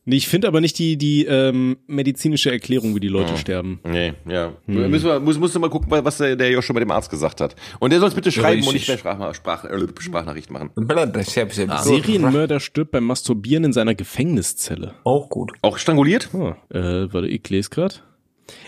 nee, 0.09 0.16
ich 0.16 0.26
finde 0.26 0.48
aber 0.48 0.61
nicht 0.61 0.78
die, 0.78 0.96
die 0.96 1.24
ähm, 1.26 1.76
medizinische 1.86 2.50
Erklärung, 2.50 2.94
wie 2.94 3.00
die 3.00 3.09
Leute 3.09 3.36
sterben. 3.36 3.80
Nee, 3.84 4.14
ja. 4.28 4.52
Müssen 4.66 5.06
wir, 5.06 5.20
muss, 5.20 5.38
musst 5.38 5.54
du 5.54 5.61
mal 5.61 5.70
gucken, 5.70 5.88
was 5.90 6.18
der, 6.18 6.34
der 6.34 6.50
Joshua 6.50 6.74
bei 6.74 6.80
dem 6.80 6.90
Arzt 6.90 7.11
gesagt 7.11 7.40
hat. 7.40 7.55
Und 7.78 7.93
der 7.93 8.01
soll 8.01 8.09
es 8.09 8.14
bitte 8.14 8.32
schreiben 8.32 8.66
und 8.66 8.72
nicht 8.72 8.89
mehr 8.89 8.98
Sprach, 8.98 9.35
Sprach, 9.35 9.64
äh, 9.64 9.86
Sprachnachricht 9.98 10.51
machen. 10.51 10.70
Serienmörder 10.76 12.60
stirbt 12.60 12.90
beim 12.93 13.05
Masturbieren 13.05 13.64
in 13.64 13.72
seiner 13.72 13.94
Gefängniszelle. 13.94 14.94
Auch 15.05 15.28
gut. 15.28 15.52
Auch 15.62 15.78
stranguliert? 15.78 16.30
Oh, 16.32 16.55
äh, 16.70 17.12
warte, 17.12 17.28
ich 17.28 17.48
lese 17.51 17.70
grad. 17.70 18.02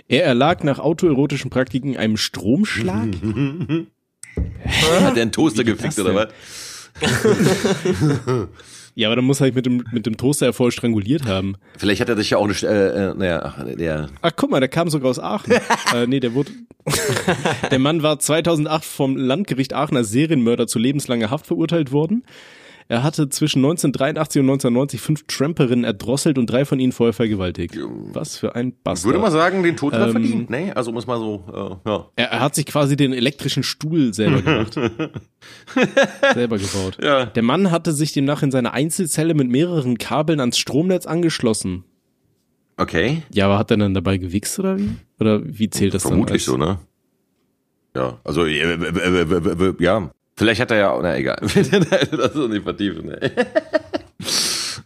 Er 0.09 0.25
erlag 0.25 0.63
nach 0.63 0.79
autoerotischen 0.79 1.51
Praktiken 1.51 1.97
einem 1.97 2.17
Stromschlag. 2.19 3.09
Hat 5.01 5.17
der 5.17 5.23
einen 5.23 5.33
Toaster 5.33 5.65
gefickt 5.65 5.99
oder 5.99 6.15
was? 6.15 6.29
Ja, 9.01 9.09
aber 9.09 9.17
dann 9.17 9.25
muss 9.25 9.41
er 9.41 9.45
halt 9.45 9.55
mit 9.55 9.65
dem, 9.65 9.83
mit 9.93 10.05
dem 10.05 10.19
Toaster 10.19 10.45
ja 10.45 10.53
voll 10.53 10.71
stranguliert 10.73 11.25
haben. 11.25 11.57
Vielleicht 11.79 12.03
hat 12.03 12.11
er 12.11 12.19
sich 12.19 12.29
ja 12.29 12.37
auch 12.37 12.45
eine, 12.45 12.53
äh, 12.53 13.09
äh, 13.09 13.15
naja, 13.15 13.41
ach, 13.43 13.65
der, 13.65 14.11
Ach, 14.21 14.33
guck 14.37 14.51
mal, 14.51 14.61
der 14.61 14.69
kam 14.69 14.91
sogar 14.91 15.09
aus 15.09 15.19
Aachen. 15.19 15.55
äh, 15.95 16.07
nee, 16.07 16.21
der 16.21 16.35
wurde. 16.35 16.51
der 17.71 17.79
Mann 17.79 18.03
war 18.03 18.19
2008 18.19 18.85
vom 18.85 19.17
Landgericht 19.17 19.73
Aachen 19.73 19.97
als 19.97 20.11
Serienmörder 20.11 20.67
zu 20.67 20.79
lebenslanger 20.79 21.31
Haft 21.31 21.47
verurteilt 21.47 21.93
worden. 21.93 22.25
Er 22.91 23.05
hatte 23.05 23.29
zwischen 23.29 23.61
1983 23.61 24.41
und 24.41 24.47
1990 24.47 25.01
fünf 25.01 25.25
Tramperinnen 25.29 25.85
erdrosselt 25.85 26.39
und 26.39 26.47
drei 26.47 26.65
von 26.65 26.81
ihnen 26.81 26.91
vorher 26.91 27.13
vergewaltigt. 27.13 27.79
Was 28.13 28.37
für 28.37 28.57
ein 28.57 28.71
ich 28.71 28.83
Bastard. 28.83 29.13
würde 29.13 29.21
mal 29.21 29.31
sagen, 29.31 29.63
den 29.63 29.77
Tod 29.77 29.93
hat 29.93 30.01
er 30.01 30.07
Ähm, 30.07 30.13
verdient, 30.13 30.51
ne? 30.51 30.77
Also 30.77 30.91
muss 30.91 31.07
mal 31.07 31.17
so, 31.17 31.45
äh, 31.87 31.89
ja. 31.89 32.09
er, 32.17 32.33
er 32.33 32.41
hat 32.41 32.57
sich 32.57 32.67
quasi 32.67 32.97
den 32.97 33.13
elektrischen 33.13 33.63
Stuhl 33.63 34.13
selber 34.13 34.43
gemacht. 34.43 34.75
selber 36.35 36.59
gebaut. 36.59 36.99
Ja. 37.01 37.27
Der 37.27 37.45
Mann 37.45 37.71
hatte 37.71 37.93
sich 37.93 38.13
demnach 38.13 38.43
in 38.43 38.51
seiner 38.51 38.73
Einzelzelle 38.73 39.35
mit 39.35 39.49
mehreren 39.49 39.97
Kabeln 39.97 40.41
ans 40.41 40.59
Stromnetz 40.59 41.07
angeschlossen. 41.07 41.85
Okay. 42.77 43.23
Ja, 43.33 43.45
aber 43.45 43.59
hat 43.59 43.71
er 43.71 43.77
dann 43.77 43.95
dabei 43.95 44.17
gewichst 44.19 44.59
oder 44.59 44.77
wie? 44.81 44.97
Oder 45.21 45.43
wie 45.45 45.71
zählt 45.71 45.95
das 45.95 46.03
Vermutlich 46.03 46.45
dann? 46.45 46.55
so, 46.55 46.59
ne? 46.59 46.79
Ja, 47.95 48.19
also, 48.25 48.47
äh, 48.47 48.59
äh, 48.59 49.23
äh, 49.23 49.75
ja. 49.79 50.11
Vielleicht 50.41 50.59
hat 50.63 50.71
er 50.71 50.79
ja, 50.79 50.99
na 51.03 51.19
egal. 51.19 51.37
das 51.43 51.53
ist 51.53 51.71
nicht 52.49 52.63
vertiefen, 52.63 53.09
ne? 53.09 53.21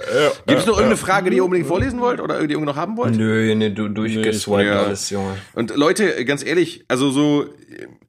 Gibt 0.48 0.60
es 0.62 0.66
noch 0.66 0.74
irgendeine 0.74 0.98
Frage, 0.98 1.30
die 1.30 1.38
ihr 1.38 1.44
unbedingt 1.46 1.68
vorlesen 1.68 2.00
wollt 2.00 2.20
oder 2.20 2.46
die 2.46 2.54
ihr 2.54 2.60
noch 2.60 2.76
haben 2.76 2.98
wollt? 2.98 3.16
Nö, 3.16 3.54
nee, 3.56 3.70
du 3.70 3.88
durchgeswiped 3.88 4.66
Ja. 4.66 4.84
alles, 4.84 5.10
Junge. 5.12 5.38
Und 5.54 5.76
Leute, 5.76 6.26
ganz 6.26 6.44
ehrlich, 6.44 6.84
also 6.88 7.12
so 7.12 7.46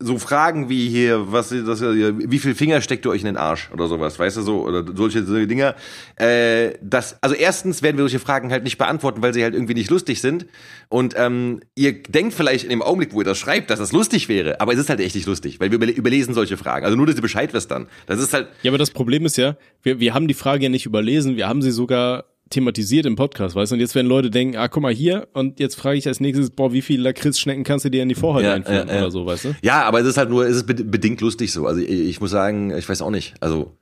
so 0.00 0.18
Fragen 0.18 0.68
wie 0.68 0.88
hier, 0.88 1.30
was 1.30 1.50
das, 1.50 1.80
wie 1.80 2.38
viel 2.40 2.56
Finger 2.56 2.80
steckt 2.80 3.06
ihr 3.06 3.10
euch 3.10 3.20
in 3.20 3.26
den 3.26 3.36
Arsch 3.36 3.70
oder 3.72 3.86
sowas, 3.86 4.18
weißt 4.18 4.38
du 4.38 4.42
so 4.42 4.62
oder 4.66 4.84
solche, 4.96 5.22
solche 5.24 5.46
Dinger. 5.46 5.76
Äh, 6.16 6.72
das, 6.82 7.16
also 7.20 7.36
erstens 7.36 7.80
werden 7.82 7.96
wir 7.96 8.02
solche 8.02 8.18
Fragen 8.18 8.50
halt 8.50 8.64
nicht 8.64 8.76
beantworten, 8.76 9.22
weil 9.22 9.32
sie 9.32 9.44
halt 9.44 9.54
irgendwie 9.54 9.74
nicht 9.74 9.88
lustig 9.90 10.20
sind. 10.20 10.46
Und 10.88 11.14
ähm, 11.16 11.60
ihr 11.76 12.02
denkt 12.02 12.34
vielleicht 12.34 12.64
in 12.64 12.70
dem 12.70 12.82
Augenblick, 12.82 13.14
wo 13.14 13.20
ihr 13.20 13.24
das 13.24 13.38
schreibt, 13.38 13.70
dass 13.70 13.78
das 13.78 13.92
lustig 13.92 14.28
wäre, 14.28 14.60
aber 14.60 14.72
es 14.72 14.80
ist 14.80 14.88
halt 14.90 14.98
echt 14.98 15.14
nicht 15.14 15.26
lustig, 15.28 15.60
weil 15.60 15.70
wir 15.70 15.78
überle- 15.78 15.91
überlesen 15.96 16.34
solche 16.34 16.56
Fragen. 16.56 16.84
Also 16.84 16.96
nur, 16.96 17.06
dass 17.06 17.16
ihr 17.16 17.22
Bescheid 17.22 17.52
wisst 17.54 17.70
dann. 17.70 17.86
Das 18.06 18.20
ist 18.20 18.32
halt 18.32 18.48
Ja, 18.62 18.70
aber 18.70 18.78
das 18.78 18.90
Problem 18.90 19.24
ist 19.26 19.36
ja, 19.36 19.56
wir, 19.82 20.00
wir 20.00 20.14
haben 20.14 20.28
die 20.28 20.34
Frage 20.34 20.64
ja 20.64 20.68
nicht 20.68 20.86
überlesen, 20.86 21.36
wir 21.36 21.48
haben 21.48 21.62
sie 21.62 21.70
sogar 21.70 22.24
thematisiert 22.50 23.06
im 23.06 23.16
Podcast, 23.16 23.54
weißt 23.56 23.72
du? 23.72 23.76
Und 23.76 23.80
jetzt 23.80 23.94
werden 23.94 24.06
Leute 24.08 24.28
denken, 24.28 24.58
ah, 24.58 24.68
guck 24.68 24.82
mal 24.82 24.92
hier, 24.92 25.26
und 25.32 25.58
jetzt 25.58 25.74
frage 25.74 25.96
ich 25.96 26.06
als 26.06 26.20
nächstes, 26.20 26.50
boah, 26.50 26.70
wie 26.74 26.82
viele 26.82 27.02
Lakritzschnecken 27.04 27.64
kannst 27.64 27.86
du 27.86 27.90
dir 27.90 28.02
in 28.02 28.10
die 28.10 28.14
Vorhaut 28.14 28.42
Ja, 28.42 28.52
einführen 28.52 28.88
ja, 28.88 28.94
ja. 28.94 29.00
oder 29.00 29.10
so, 29.10 29.24
weißt 29.24 29.44
du? 29.46 29.54
Ja, 29.62 29.84
aber 29.84 30.00
es 30.00 30.06
ist 30.06 30.18
halt 30.18 30.28
nur, 30.28 30.44
es 30.46 30.56
ist 30.56 30.66
bed- 30.68 30.90
bedingt 30.90 31.22
lustig 31.22 31.50
so. 31.50 31.66
Also 31.66 31.80
ich, 31.80 31.88
ich 31.88 32.20
muss 32.20 32.30
sagen, 32.30 32.76
ich 32.76 32.86
weiß 32.86 33.00
auch 33.00 33.10
nicht. 33.10 33.32
Also 33.40 33.78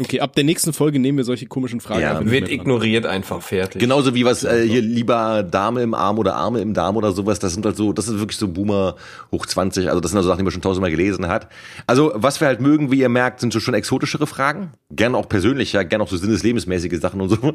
Okay, 0.00 0.20
ab 0.20 0.34
der 0.34 0.44
nächsten 0.44 0.72
Folge 0.72 0.98
nehmen 0.98 1.18
wir 1.18 1.24
solche 1.24 1.44
komischen 1.44 1.78
Fragen 1.80 2.00
Ja, 2.00 2.18
nicht 2.18 2.30
Wird 2.30 2.44
dran. 2.44 2.52
ignoriert 2.52 3.04
einfach 3.04 3.42
fertig. 3.42 3.78
genauso 3.78 4.14
wie 4.14 4.24
was 4.24 4.42
äh, 4.42 4.66
hier 4.66 4.80
lieber 4.80 5.42
Dame 5.42 5.82
im 5.82 5.92
Arm 5.92 6.18
oder 6.18 6.34
Arme 6.34 6.60
im 6.62 6.72
Darm 6.72 6.96
oder 6.96 7.12
sowas. 7.12 7.40
Das 7.40 7.52
sind 7.52 7.66
halt 7.66 7.76
so, 7.76 7.92
das 7.92 8.08
ist 8.08 8.18
wirklich 8.18 8.38
so 8.38 8.48
Boomer 8.48 8.96
hoch 9.30 9.44
20. 9.44 9.88
Also 9.90 10.00
das 10.00 10.12
sind 10.12 10.16
also 10.16 10.30
Sachen, 10.30 10.38
die 10.38 10.44
man 10.44 10.50
schon 10.50 10.62
tausendmal 10.62 10.90
gelesen 10.90 11.28
hat. 11.28 11.48
Also 11.86 12.10
was 12.14 12.40
wir 12.40 12.46
halt 12.48 12.62
mögen, 12.62 12.90
wie 12.90 13.00
ihr 13.00 13.10
merkt, 13.10 13.40
sind 13.40 13.52
so 13.52 13.60
schon 13.60 13.74
exotischere 13.74 14.26
Fragen. 14.26 14.72
Gern 14.90 15.14
auch 15.14 15.28
persönlicher, 15.28 15.84
gern 15.84 16.00
auch 16.00 16.08
so 16.08 16.16
sinneslebensmäßige 16.16 16.98
Sachen 16.98 17.20
und 17.20 17.28
so. 17.30 17.36
Zum 17.36 17.50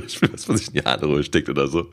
Beispiel, 0.00 0.30
was 0.32 0.48
man 0.48 0.56
sich 0.56 0.66
in 0.68 0.72
die 0.74 0.82
Haare 0.82 1.22
steckt 1.22 1.48
oder 1.48 1.68
so. 1.68 1.86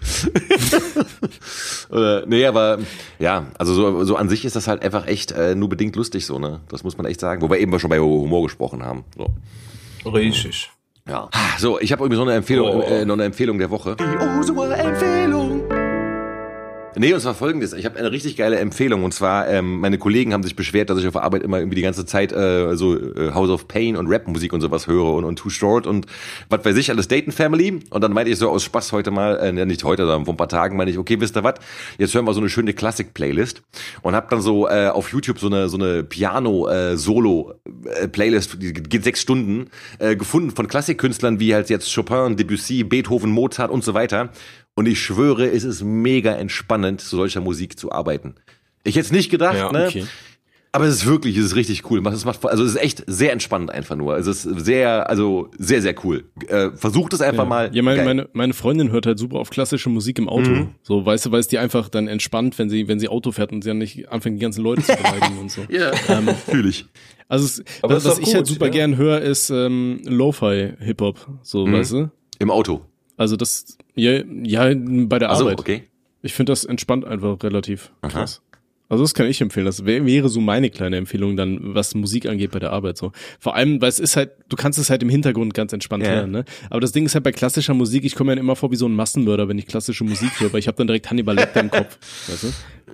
oder, 1.91 2.25
nee, 2.25 2.45
aber 2.45 2.79
ja, 3.19 3.45
also 3.59 3.75
so, 3.75 4.03
so 4.05 4.15
an 4.15 4.27
sich 4.27 4.43
ist 4.43 4.55
das 4.55 4.67
halt 4.67 4.81
einfach 4.81 5.05
echt 5.05 5.33
äh, 5.33 5.53
nur 5.53 5.69
bedingt 5.69 5.95
lustig 5.95 6.25
so, 6.25 6.39
ne? 6.39 6.61
Das 6.69 6.83
muss 6.83 6.97
man 6.97 7.05
echt 7.05 7.19
sagen. 7.19 7.43
Wo 7.43 7.49
wir 7.51 7.59
eben 7.59 7.77
schon 7.79 7.91
bei 7.91 7.99
Humor 7.99 8.41
gesprochen 8.43 8.83
haben. 8.83 9.03
So. 9.15 9.27
Richtig. 10.05 10.69
Ja. 11.07 11.29
So, 11.57 11.79
ich 11.79 11.91
habe 11.91 12.03
übrigens 12.05 12.19
noch 12.19 12.27
eine 12.27 12.37
Empfehlung, 12.37 12.67
Oh. 12.67 12.81
äh, 12.81 13.05
noch 13.05 13.15
eine 13.15 13.25
Empfehlung 13.25 13.57
der 13.57 13.69
Woche. 13.71 13.95
Die 13.99 14.03
Unsere 14.03 14.75
Empfehlung. 14.75 15.30
Nee, 16.97 17.13
und 17.13 17.21
zwar 17.21 17.33
folgendes. 17.33 17.71
Ich 17.71 17.85
habe 17.85 17.97
eine 17.97 18.11
richtig 18.11 18.35
geile 18.35 18.59
Empfehlung. 18.59 19.05
Und 19.05 19.13
zwar, 19.13 19.47
ähm, 19.47 19.79
meine 19.79 19.97
Kollegen 19.97 20.33
haben 20.33 20.43
sich 20.43 20.57
beschwert, 20.57 20.89
dass 20.89 20.99
ich 20.99 21.07
auf 21.07 21.13
der 21.13 21.23
Arbeit 21.23 21.41
immer 21.41 21.57
irgendwie 21.57 21.75
die 21.75 21.83
ganze 21.83 22.05
Zeit 22.05 22.33
äh, 22.33 22.75
so 22.75 22.97
äh, 22.97 23.31
House 23.33 23.49
of 23.49 23.69
Pain 23.69 23.95
und 23.95 24.07
Rap-Musik 24.07 24.51
und 24.51 24.59
sowas 24.59 24.87
höre 24.87 25.13
und, 25.13 25.23
und 25.23 25.37
Too 25.37 25.49
Short 25.49 25.87
und 25.87 26.05
was 26.49 26.65
weiß 26.65 26.75
ich, 26.75 26.89
alles 26.89 27.07
Dayton 27.07 27.31
Family. 27.31 27.79
Und 27.89 28.03
dann 28.03 28.11
meinte 28.11 28.29
ich 28.29 28.37
so 28.37 28.49
aus 28.49 28.65
Spaß 28.65 28.91
heute 28.91 29.09
mal, 29.09 29.37
äh, 29.37 29.53
nicht 29.65 29.85
heute, 29.85 30.05
sondern 30.05 30.25
vor 30.25 30.33
ein 30.33 30.37
paar 30.37 30.49
Tagen, 30.49 30.75
meinte 30.75 30.91
ich, 30.91 30.97
okay, 30.97 31.21
wisst 31.21 31.37
ihr 31.37 31.45
was, 31.45 31.53
jetzt 31.97 32.13
hören 32.13 32.25
wir 32.25 32.33
so 32.33 32.41
eine 32.41 32.49
schöne 32.49 32.73
Klassik-Playlist. 32.73 33.61
Und 34.01 34.13
hab 34.13 34.29
dann 34.29 34.41
so 34.41 34.67
äh, 34.67 34.87
auf 34.87 35.13
YouTube 35.13 35.39
so 35.39 35.47
eine, 35.47 35.69
so 35.69 35.77
eine 35.77 36.03
Piano-Solo-Playlist, 36.03 38.61
die 38.61 38.73
geht 38.73 39.05
sechs 39.05 39.21
Stunden, 39.21 39.69
äh, 39.99 40.17
gefunden 40.17 40.51
von 40.51 40.67
Klassikkünstlern 40.67 41.39
wie 41.39 41.53
halt 41.53 41.69
jetzt 41.69 41.89
Chopin, 41.93 42.35
Debussy, 42.35 42.83
Beethoven, 42.83 43.31
Mozart 43.31 43.71
und 43.71 43.85
so 43.85 43.93
weiter. 43.93 44.31
Und 44.75 44.87
ich 44.87 44.99
schwöre, 45.01 45.47
es 45.49 45.63
ist 45.63 45.83
mega 45.83 46.33
entspannend, 46.33 47.01
zu 47.01 47.15
solcher 47.17 47.41
Musik 47.41 47.77
zu 47.77 47.91
arbeiten. 47.91 48.35
Ich 48.83 48.95
hätte 48.95 49.05
es 49.05 49.11
nicht 49.11 49.29
gedacht, 49.29 49.57
Ja, 49.57 49.71
ne? 49.71 49.87
okay. 49.87 50.05
Aber 50.73 50.85
es 50.85 50.95
ist 50.95 51.05
wirklich, 51.05 51.35
es 51.35 51.47
ist 51.47 51.55
richtig 51.57 51.91
cool. 51.91 52.01
Es 52.07 52.23
macht, 52.23 52.45
also 52.45 52.63
es 52.63 52.75
ist 52.75 52.81
echt 52.81 53.03
sehr 53.05 53.33
entspannend 53.33 53.71
einfach 53.71 53.97
nur. 53.97 54.15
Es 54.17 54.25
ist 54.25 54.43
sehr, 54.43 55.09
also 55.09 55.49
sehr, 55.57 55.81
sehr 55.81 55.93
cool. 56.05 56.23
Äh, 56.47 56.69
versucht 56.75 57.11
es 57.11 57.19
einfach 57.19 57.45
mal. 57.45 57.69
Ja, 57.75 57.81
meine, 57.83 58.05
meine, 58.05 58.29
meine 58.31 58.53
Freundin 58.53 58.89
hört 58.89 59.05
halt 59.05 59.19
super 59.19 59.39
auf 59.39 59.49
klassische 59.49 59.89
Musik 59.89 60.17
im 60.17 60.29
Auto. 60.29 60.49
Mhm. 60.49 60.69
So, 60.81 61.05
weißt 61.05 61.25
du, 61.25 61.31
weil 61.33 61.41
es 61.41 61.49
die 61.49 61.57
einfach 61.57 61.89
dann 61.89 62.07
entspannt, 62.07 62.57
wenn 62.57 62.69
sie, 62.69 62.87
wenn 62.87 63.01
sie 63.01 63.09
Auto 63.09 63.33
fährt 63.33 63.51
und 63.51 63.63
sie 63.65 63.69
dann 63.69 63.79
nicht 63.79 64.07
anfängt, 64.09 64.37
die 64.37 64.41
ganzen 64.41 64.63
Leute 64.63 64.81
zu 64.83 64.95
beleidigen 64.95 65.39
und 65.39 65.51
so. 65.51 65.61
ja, 65.69 65.91
fühle 66.47 66.69
ich. 66.69 66.85
Also, 67.27 67.43
es, 67.45 67.63
Aber 67.81 67.95
was, 67.97 68.03
doch 68.05 68.19
ich 68.19 68.33
halt 68.33 68.45
gut, 68.45 68.53
super 68.53 68.65
ja. 68.67 68.71
gern 68.71 68.95
höre, 68.95 69.19
ist 69.19 69.49
ähm, 69.49 69.99
Lo-Fi-Hip-Hop. 70.05 71.27
So, 71.43 71.67
Mhm. 71.67 71.73
weißt 71.73 71.91
du? 71.91 72.11
Im 72.39 72.49
Auto. 72.49 72.79
Also 73.17 73.35
das, 73.35 73.77
ja, 73.95 74.21
ja 74.43 74.73
bei 74.75 75.19
der 75.19 75.29
Also, 75.29 75.45
Arbeit. 75.45 75.59
okay. 75.59 75.83
Ich 76.21 76.33
finde 76.33 76.51
das 76.51 76.65
entspannt 76.65 77.05
einfach 77.05 77.41
relativ 77.43 77.91
krass. 78.01 78.41
Also 78.89 79.05
das 79.05 79.13
kann 79.13 79.25
ich 79.27 79.39
empfehlen. 79.39 79.65
Das 79.65 79.85
wär, 79.85 80.05
wäre 80.05 80.27
so 80.27 80.41
meine 80.41 80.69
kleine 80.69 80.97
Empfehlung 80.97 81.37
dann, 81.37 81.73
was 81.73 81.95
Musik 81.95 82.25
angeht 82.27 82.51
bei 82.51 82.59
der 82.59 82.73
Arbeit 82.73 82.97
so. 82.97 83.13
Vor 83.39 83.55
allem, 83.55 83.81
weil 83.81 83.87
es 83.87 83.99
ist 83.99 84.17
halt, 84.17 84.31
du 84.49 84.57
kannst 84.57 84.77
es 84.77 84.89
halt 84.89 85.01
im 85.01 85.07
Hintergrund 85.07 85.53
ganz 85.53 85.71
entspannt 85.71 86.03
Ja. 86.03 86.09
hören, 86.11 86.31
ne? 86.31 86.43
Aber 86.69 86.81
das 86.81 86.91
Ding 86.91 87.05
ist 87.05 87.13
halt 87.15 87.23
bei 87.23 87.31
klassischer 87.31 87.73
Musik, 87.73 88.03
ich 88.03 88.15
komme 88.15 88.35
mir 88.35 88.41
immer 88.41 88.57
vor 88.57 88.69
wie 88.69 88.75
so 88.75 88.85
ein 88.87 88.93
Massenmörder, 88.93 89.47
wenn 89.47 89.57
ich 89.57 89.65
klassische 89.65 90.03
Musik 90.03 90.37
höre, 90.41 90.51
weil 90.51 90.59
ich 90.59 90.67
habe 90.67 90.75
dann 90.75 90.87
direkt 90.87 91.09
Hannibal 91.09 91.35
Lecter 91.37 91.61
im 91.61 91.71
Kopf, 91.71 91.97
weißt 92.27 92.43
du? 92.43 92.47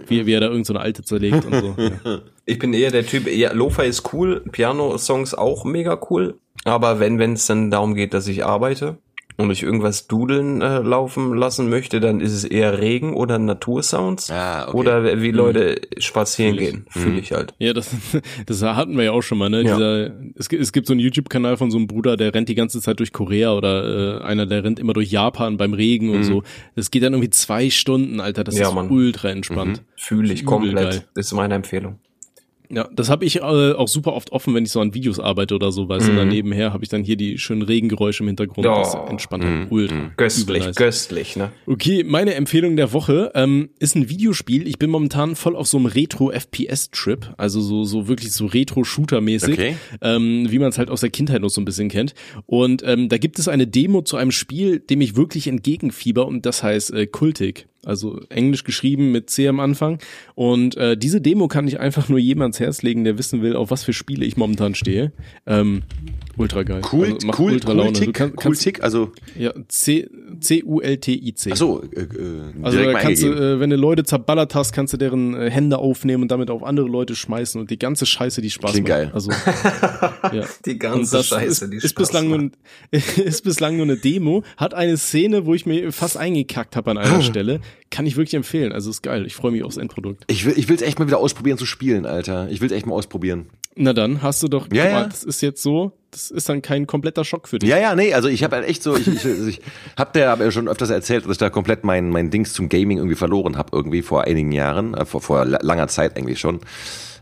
Wie, 0.05 0.27
wie 0.27 0.33
er 0.33 0.39
da 0.41 0.47
irgend 0.49 0.67
so 0.67 0.73
eine 0.73 0.81
alte 0.81 1.01
zerlegt 1.01 1.43
und 1.45 1.53
so. 1.55 1.75
Ja. 1.77 2.21
Ich 2.45 2.59
bin 2.59 2.73
eher 2.73 2.91
der 2.91 3.05
Typ, 3.05 3.27
ja, 3.27 3.51
Lo-Fi 3.51 3.87
ist 3.87 4.13
cool, 4.13 4.41
Piano-Songs 4.53 5.33
auch 5.33 5.65
mega 5.65 5.99
cool. 6.09 6.37
Aber 6.63 6.99
wenn 7.01 7.19
wenn 7.19 7.33
es 7.33 7.45
dann 7.47 7.71
darum 7.71 7.93
geht, 7.93 8.13
dass 8.13 8.25
ich 8.27 8.45
arbeite 8.45 8.99
und 9.37 9.51
ich 9.51 9.61
irgendwas 9.63 10.07
dudeln 10.07 10.61
äh, 10.61 10.79
laufen 10.79 11.35
lassen 11.35 11.69
möchte, 11.69 11.99
dann 11.99 12.19
ist 12.21 12.33
es 12.33 12.43
eher 12.43 12.79
Regen 12.79 13.13
oder 13.13 13.37
Natursounds. 13.37 14.31
Ah, 14.31 14.67
okay. 14.67 14.77
Oder 14.77 15.21
wie 15.21 15.31
Leute 15.31 15.79
spazieren 15.99 16.55
Fühl 16.55 16.65
gehen. 16.65 16.85
Fühle 16.89 17.19
ich 17.19 17.31
halt. 17.31 17.53
Ja, 17.59 17.73
das, 17.73 17.89
das 18.47 18.63
hatten 18.63 18.97
wir 18.97 19.03
ja 19.05 19.11
auch 19.11 19.21
schon 19.21 19.37
mal, 19.37 19.49
ne? 19.49 19.61
Ja. 19.63 19.75
Dieser, 19.75 20.11
es, 20.35 20.49
gibt- 20.49 20.61
es 20.63 20.71
gibt 20.73 20.87
so 20.87 20.93
einen 20.93 20.99
YouTube-Kanal 21.01 21.55
von 21.57 21.69
so 21.71 21.77
einem 21.77 21.87
Bruder, 21.87 22.17
der 22.17 22.33
rennt 22.33 22.49
die 22.49 22.55
ganze 22.55 22.81
Zeit 22.81 22.99
durch 22.99 23.13
Korea 23.13 23.53
oder 23.53 24.19
äh, 24.19 24.23
einer, 24.23 24.45
der 24.47 24.63
rennt 24.63 24.79
immer 24.79 24.93
durch 24.93 25.11
Japan 25.11 25.57
beim 25.57 25.73
Regen 25.73 26.09
und 26.09 26.23
so. 26.23 26.43
Das 26.75 26.89
geht 26.91 27.03
dann 27.03 27.13
irgendwie 27.13 27.29
zwei 27.29 27.69
Stunden, 27.69 28.19
Alter. 28.19 28.43
Das 28.43 28.57
Ja, 28.57 28.69
ist 28.69 28.73
Mann. 28.75 28.89
ultra 28.89 29.29
entspannt. 29.29 29.83
Fühle 29.95 30.33
ich 30.33 30.45
komplett. 30.45 30.75
geil. 30.75 31.03
Das 31.13 31.27
ist 31.27 31.33
meine 31.33 31.53
Empfehlung. 31.55 31.99
Ja, 32.69 32.89
das 32.93 33.09
habe 33.09 33.23
ich 33.25 33.37
äh, 33.37 33.41
auch 33.41 33.87
super 33.87 34.13
oft 34.13 34.31
offen, 34.33 34.53
wenn 34.53 34.65
ich 34.65 34.71
so 34.71 34.81
an 34.81 34.93
Videos 34.93 35.19
arbeite 35.19 35.55
oder 35.55 35.71
so, 35.71 35.87
weißt 35.87 36.09
du, 36.09 36.15
dann 36.15 36.27
nebenher 36.27 36.73
habe 36.73 36.83
ich 36.83 36.89
dann 36.89 37.03
hier 37.03 37.15
die 37.15 37.37
schönen 37.37 37.61
Regengeräusche 37.61 38.23
im 38.23 38.27
Hintergrund. 38.27 38.65
Das 38.65 38.93
Oh. 38.95 39.05
entspannt 39.09 39.43
halt 39.45 39.71
ultra. 39.71 40.11
Köstlich, 40.17 40.43
Übel 40.57 40.59
nice. 40.67 40.75
köstlich, 40.75 41.35
ne? 41.37 41.51
Okay, 41.65 42.03
meine 42.03 42.33
Empfehlung 42.35 42.75
der 42.75 42.91
Woche 42.93 43.31
ähm, 43.35 43.69
ist 43.79 43.95
ein 43.95 44.09
Videospiel. 44.09 44.67
Ich 44.67 44.77
bin 44.79 44.89
momentan 44.89 45.35
voll 45.35 45.55
auf 45.55 45.67
so 45.67 45.77
einem 45.77 45.85
Retro-FPS-Trip, 45.87 47.33
also 47.37 47.61
so, 47.61 47.83
so 47.83 48.07
wirklich 48.07 48.31
so 48.33 48.45
Retro-Shooter-mäßig, 48.47 49.53
Okay. 49.53 49.75
ähm, 50.01 50.47
wie 50.49 50.59
man 50.59 50.69
es 50.69 50.77
halt 50.77 50.89
aus 50.89 51.01
der 51.01 51.09
Kindheit 51.09 51.41
noch 51.41 51.49
so 51.49 51.61
ein 51.61 51.65
bisschen 51.65 51.89
kennt. 51.89 52.13
Und 52.45 52.83
ähm, 52.85 53.09
da 53.09 53.17
gibt 53.17 53.39
es 53.39 53.47
eine 53.47 53.67
Demo 53.67 54.01
zu 54.01 54.17
einem 54.17 54.31
Spiel, 54.31 54.79
dem 54.79 55.01
ich 55.01 55.15
wirklich 55.15 55.47
entgegenfieber 55.47 56.27
und 56.27 56.45
das 56.45 56.63
heißt 56.63 56.93
äh, 56.93 57.07
Kultik. 57.07 57.67
Also 57.87 58.19
englisch 58.29 58.65
geschrieben 58.65 59.13
mit 59.13 59.29
C 59.29 59.47
am 59.47 59.61
Anfang. 59.61 59.99
Und 60.35 60.75
äh, 60.75 60.97
diese 60.97 61.21
Demo 61.21 61.47
kann 61.47 61.67
ich 61.67 61.79
einfach 61.79 62.09
nur 62.09 62.19
jedem 62.19 62.41
ans 62.41 62.59
Herz 62.59 62.81
legen, 62.81 63.05
der 63.05 63.17
wissen 63.17 63.41
will, 63.41 63.55
auf 63.55 63.71
was 63.71 63.83
für 63.83 63.93
Spiele 63.93 64.25
ich 64.25 64.35
momentan 64.35 64.75
stehe. 64.75 65.13
Ähm, 65.45 65.83
ultra 66.37 66.63
geil. 66.63 66.81
Cool, 66.91 67.05
Also 67.13 67.27
macht 67.27 67.39
cool, 67.39 67.51
ultra 67.53 67.71
cool, 67.71 67.77
Laune. 67.77 67.93
Tick, 67.93 68.13
kann, 68.13 68.29
cool 68.29 68.35
kannst, 68.37 68.61
Tick, 68.63 68.83
also, 68.83 69.11
ja, 69.37 69.53
C, 69.67 70.07
C-U-L-T-I-C. 70.39 71.51
ach 71.51 71.57
so, 71.57 71.81
äh, 71.83 72.01
äh, 72.01 72.07
Also 72.61 72.77
da 72.83 72.93
kannst 72.99 73.23
du, 73.23 73.27
äh, 73.27 73.59
wenn 73.59 73.69
du 73.69 73.75
Leute 73.75 74.03
zerballert 74.03 74.55
hast, 74.55 74.71
kannst 74.73 74.93
du 74.93 74.97
deren 74.97 75.33
äh, 75.35 75.49
Hände 75.49 75.77
aufnehmen 75.77 76.23
und 76.23 76.31
damit 76.31 76.49
auf 76.49 76.63
andere 76.63 76.87
Leute 76.87 77.15
schmeißen 77.15 77.59
und 77.59 77.69
die 77.69 77.79
ganze 77.79 78.05
Scheiße, 78.05 78.41
die 78.41 78.49
Spaß 78.49 78.71
Klingt 78.71 78.87
macht. 78.87 78.97
geil. 78.97 79.11
Also 79.13 79.31
ja. 80.31 80.45
Die 80.65 80.77
ganze 80.77 81.17
das 81.17 81.27
Scheiße, 81.27 81.65
ist, 81.65 81.73
die 81.73 81.77
ist 81.77 81.89
Spaß 81.89 82.07
bislang 82.07 82.27
nur, 82.29 82.37
macht. 82.39 82.51
ein- 82.91 83.01
ist 83.25 83.43
bislang 83.43 83.75
nur 83.77 83.85
eine 83.85 83.97
Demo, 83.97 84.43
hat 84.57 84.73
eine 84.73 84.97
Szene, 84.97 85.45
wo 85.45 85.53
ich 85.53 85.65
mir 85.65 85.91
fast 85.91 86.17
eingekackt 86.17 86.75
habe 86.75 86.91
an 86.91 86.97
einer 86.97 87.21
Stelle. 87.21 87.59
Kann 87.89 88.05
ich 88.05 88.17
wirklich 88.17 88.33
empfehlen. 88.35 88.71
Also 88.73 88.89
ist 88.89 89.01
geil. 89.01 89.25
Ich 89.25 89.35
freue 89.35 89.51
mich 89.51 89.63
aufs 89.63 89.77
Endprodukt. 89.77 90.23
Ich 90.27 90.45
will, 90.45 90.53
ich 90.57 90.67
will's 90.67 90.81
echt 90.81 90.99
mal 90.99 91.07
wieder 91.07 91.19
ausprobieren 91.19 91.57
zu 91.57 91.65
spielen, 91.65 92.05
Alter. 92.05 92.49
Ich 92.49 92.59
will's 92.61 92.73
echt 92.73 92.85
mal 92.85 92.93
ausprobieren. 92.93 93.47
Na 93.77 93.93
dann, 93.93 94.21
hast 94.21 94.41
du 94.43 94.47
doch, 94.47 94.67
Ja, 94.73 94.83
mal, 94.85 94.89
ja. 94.91 95.03
das 95.07 95.23
ist 95.23 95.41
jetzt 95.41 95.61
so, 95.61 95.91
das 96.11 96.31
ist 96.31 96.49
dann 96.49 96.61
kein 96.61 96.87
kompletter 96.87 97.23
Schock 97.23 97.47
für 97.47 97.59
dich. 97.59 97.69
Ja, 97.69 97.77
ja, 97.77 97.95
nee, 97.95 98.13
also 98.13 98.27
ich 98.27 98.43
habe 98.43 98.55
halt 98.55 98.67
echt 98.67 98.81
so, 98.81 98.95
ich, 98.97 99.07
ich, 99.07 99.23
ich 99.47 99.61
hab 99.95 100.13
der 100.13 100.31
aber 100.31 100.49
schon 100.51 100.67
öfters 100.67 100.89
erzählt, 100.89 101.25
dass 101.25 101.31
ich 101.33 101.37
da 101.37 101.49
komplett 101.49 101.83
mein, 101.83 102.09
mein 102.09 102.29
Dings 102.31 102.53
zum 102.53 102.69
Gaming 102.69 102.97
irgendwie 102.97 103.15
verloren 103.15 103.57
habe, 103.57 103.69
irgendwie 103.73 104.01
vor 104.01 104.23
einigen 104.23 104.51
Jahren, 104.51 104.93
äh, 104.95 105.05
vor, 105.05 105.21
vor 105.21 105.45
la- 105.45 105.59
langer 105.61 105.87
Zeit 105.87 106.17
eigentlich 106.17 106.39
schon. 106.39 106.59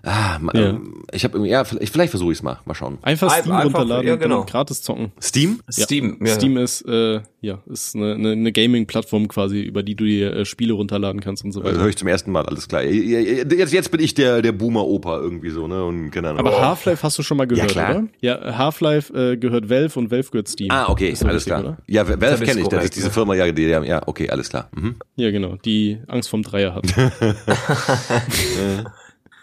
Ah, 0.07 0.37
Ja. 0.53 0.69
ähm, 0.69 1.03
ich 1.11 1.23
habe 1.23 1.33
irgendwie, 1.35 1.49
ja, 1.51 1.63
vielleicht, 1.63 1.91
vielleicht 1.91 2.11
versuche 2.11 2.31
ich 2.31 2.37
es 2.37 2.43
mal, 2.43 2.59
mal 2.65 2.75
schauen. 2.75 2.99
Einfach 3.01 3.31
Ein- 3.31 3.41
Steam 3.41 3.53
einfach- 3.55 3.65
runterladen 3.79 4.07
ja, 4.07 4.13
und 4.13 4.19
genau. 4.19 4.45
gratis 4.45 4.83
zocken. 4.83 5.11
Steam? 5.19 5.61
Steam, 5.71 6.19
Ja. 6.23 6.33
Steam 6.35 6.57
ist 6.57 6.81
äh, 6.87 7.21
ja 7.41 7.59
ist 7.67 7.95
eine, 7.95 8.13
eine, 8.13 8.31
eine 8.33 8.51
Gaming-Plattform 8.51 9.27
quasi, 9.27 9.61
über 9.61 9.81
die 9.83 9.95
du 9.95 10.05
dir 10.05 10.33
äh, 10.35 10.45
Spiele 10.45 10.73
runterladen 10.73 11.21
kannst 11.21 11.43
und 11.43 11.51
so 11.53 11.61
Äh, 11.61 11.65
weiter. 11.65 11.79
Höre 11.79 11.89
ich 11.89 11.97
zum 11.97 12.07
ersten 12.07 12.31
Mal, 12.31 12.45
alles 12.45 12.67
klar. 12.67 12.83
Jetzt, 12.83 13.73
jetzt 13.73 13.91
bin 13.91 13.99
ich 13.99 14.13
der, 14.13 14.41
der 14.43 14.51
Boomer-Opa 14.51 15.19
irgendwie 15.19 15.49
so, 15.49 15.67
ne? 15.67 15.83
Und 15.83 16.11
keine 16.11 16.29
Ahnung. 16.29 16.39
Aber 16.45 16.61
Half-Life 16.61 17.01
hast 17.01 17.17
du 17.17 17.23
schon 17.23 17.37
mal 17.37 17.47
gehört, 17.47 17.69
klar. 17.71 17.89
oder? 17.97 18.07
Ja, 18.21 18.57
Half-Life 18.57 19.13
äh, 19.13 19.37
gehört 19.37 19.69
Valve 19.69 19.97
und 19.99 20.11
Valve 20.11 20.29
gehört 20.29 20.47
Steam. 20.47 20.69
ah, 20.71 20.87
okay, 20.89 21.07
alles 21.09 21.23
richtig, 21.23 21.45
klar. 21.45 21.59
oder? 21.61 21.77
Ja, 21.87 22.07
Valve 22.07 22.45
kenne 22.45 22.61
ich, 22.61 22.67
das 22.67 22.83
ist 22.85 22.95
diese 22.95 23.07
ja. 23.07 23.13
Firma, 23.13 23.33
ja, 23.35 23.51
die, 23.51 23.63
ja, 23.63 23.83
ja, 23.83 24.01
okay, 24.07 24.29
alles 24.29 24.49
klar. 24.49 24.69
Mhm. 24.75 24.95
Ja, 25.15 25.31
genau, 25.31 25.55
die 25.65 25.97
Angst 26.07 26.29
vom 26.29 26.43
Dreier 26.43 26.75
hat. 26.75 26.85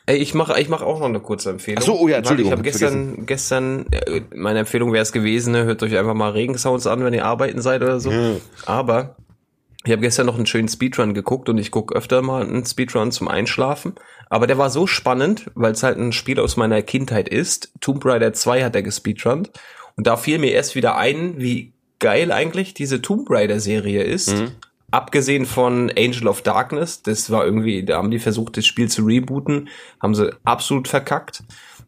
Ey, 0.06 0.16
ich 0.16 0.34
mache 0.34 0.60
ich 0.60 0.68
mach 0.68 0.82
auch 0.82 0.98
noch 0.98 1.06
eine 1.06 1.20
kurze 1.20 1.50
Empfehlung. 1.50 1.78
Ach 1.80 1.86
so, 1.86 1.98
oh 1.98 2.08
ja, 2.08 2.16
Entschuldigung, 2.18 2.52
Ich 2.52 2.58
habe 2.58 2.68
hab 2.68 2.78
gestern, 2.80 3.26
gestern, 3.26 3.86
äh, 3.92 4.22
meine 4.34 4.60
Empfehlung 4.60 4.92
wäre 4.92 5.02
es 5.02 5.12
gewesen, 5.12 5.52
ne, 5.52 5.64
hört 5.64 5.82
euch 5.82 5.96
einfach 5.96 6.14
mal 6.14 6.30
Regensounds 6.30 6.86
an, 6.86 7.04
wenn 7.04 7.14
ihr 7.14 7.24
arbeiten 7.24 7.62
seid 7.62 7.82
oder 7.82 8.00
so. 8.00 8.10
Aber 8.66 9.16
ich 9.84 9.92
habe 9.92 10.02
gestern 10.02 10.26
noch 10.26 10.36
einen 10.36 10.46
schönen 10.46 10.68
Speedrun 10.68 11.14
geguckt 11.14 11.48
und 11.48 11.58
ich 11.58 11.70
gucke 11.70 11.94
öfter 11.94 12.22
mal 12.22 12.42
einen 12.42 12.64
Speedrun 12.64 13.12
zum 13.12 13.28
Einschlafen. 13.28 13.94
Aber 14.28 14.46
der 14.46 14.58
war 14.58 14.70
so 14.70 14.86
spannend, 14.86 15.50
weil 15.54 15.72
es 15.72 15.82
halt 15.82 15.98
ein 15.98 16.12
Spiel 16.12 16.40
aus 16.40 16.56
meiner 16.56 16.82
Kindheit 16.82 17.28
ist. 17.28 17.72
Tomb 17.80 18.04
Raider 18.04 18.32
2 18.32 18.64
hat 18.64 18.74
er 18.74 18.82
gespeedrunnt. 18.82 19.50
Und 19.96 20.06
da 20.06 20.16
fiel 20.16 20.38
mir 20.38 20.52
erst 20.52 20.74
wieder 20.74 20.96
ein, 20.96 21.34
wie 21.38 21.72
geil 21.98 22.32
eigentlich 22.32 22.74
diese 22.74 23.02
Tomb 23.02 23.28
Raider 23.30 23.60
Serie 23.60 24.02
ist. 24.02 24.34
Abgesehen 24.92 25.46
von 25.46 25.90
Angel 25.96 26.28
of 26.28 26.42
Darkness, 26.42 27.02
das 27.02 27.30
war 27.30 27.44
irgendwie, 27.46 27.82
da 27.82 27.96
haben 27.96 28.10
die 28.10 28.18
versucht, 28.18 28.58
das 28.58 28.66
Spiel 28.66 28.88
zu 28.88 29.02
rebooten, 29.02 29.70
haben 30.00 30.14
sie 30.14 30.34
absolut 30.44 30.86
verkackt. 30.86 31.42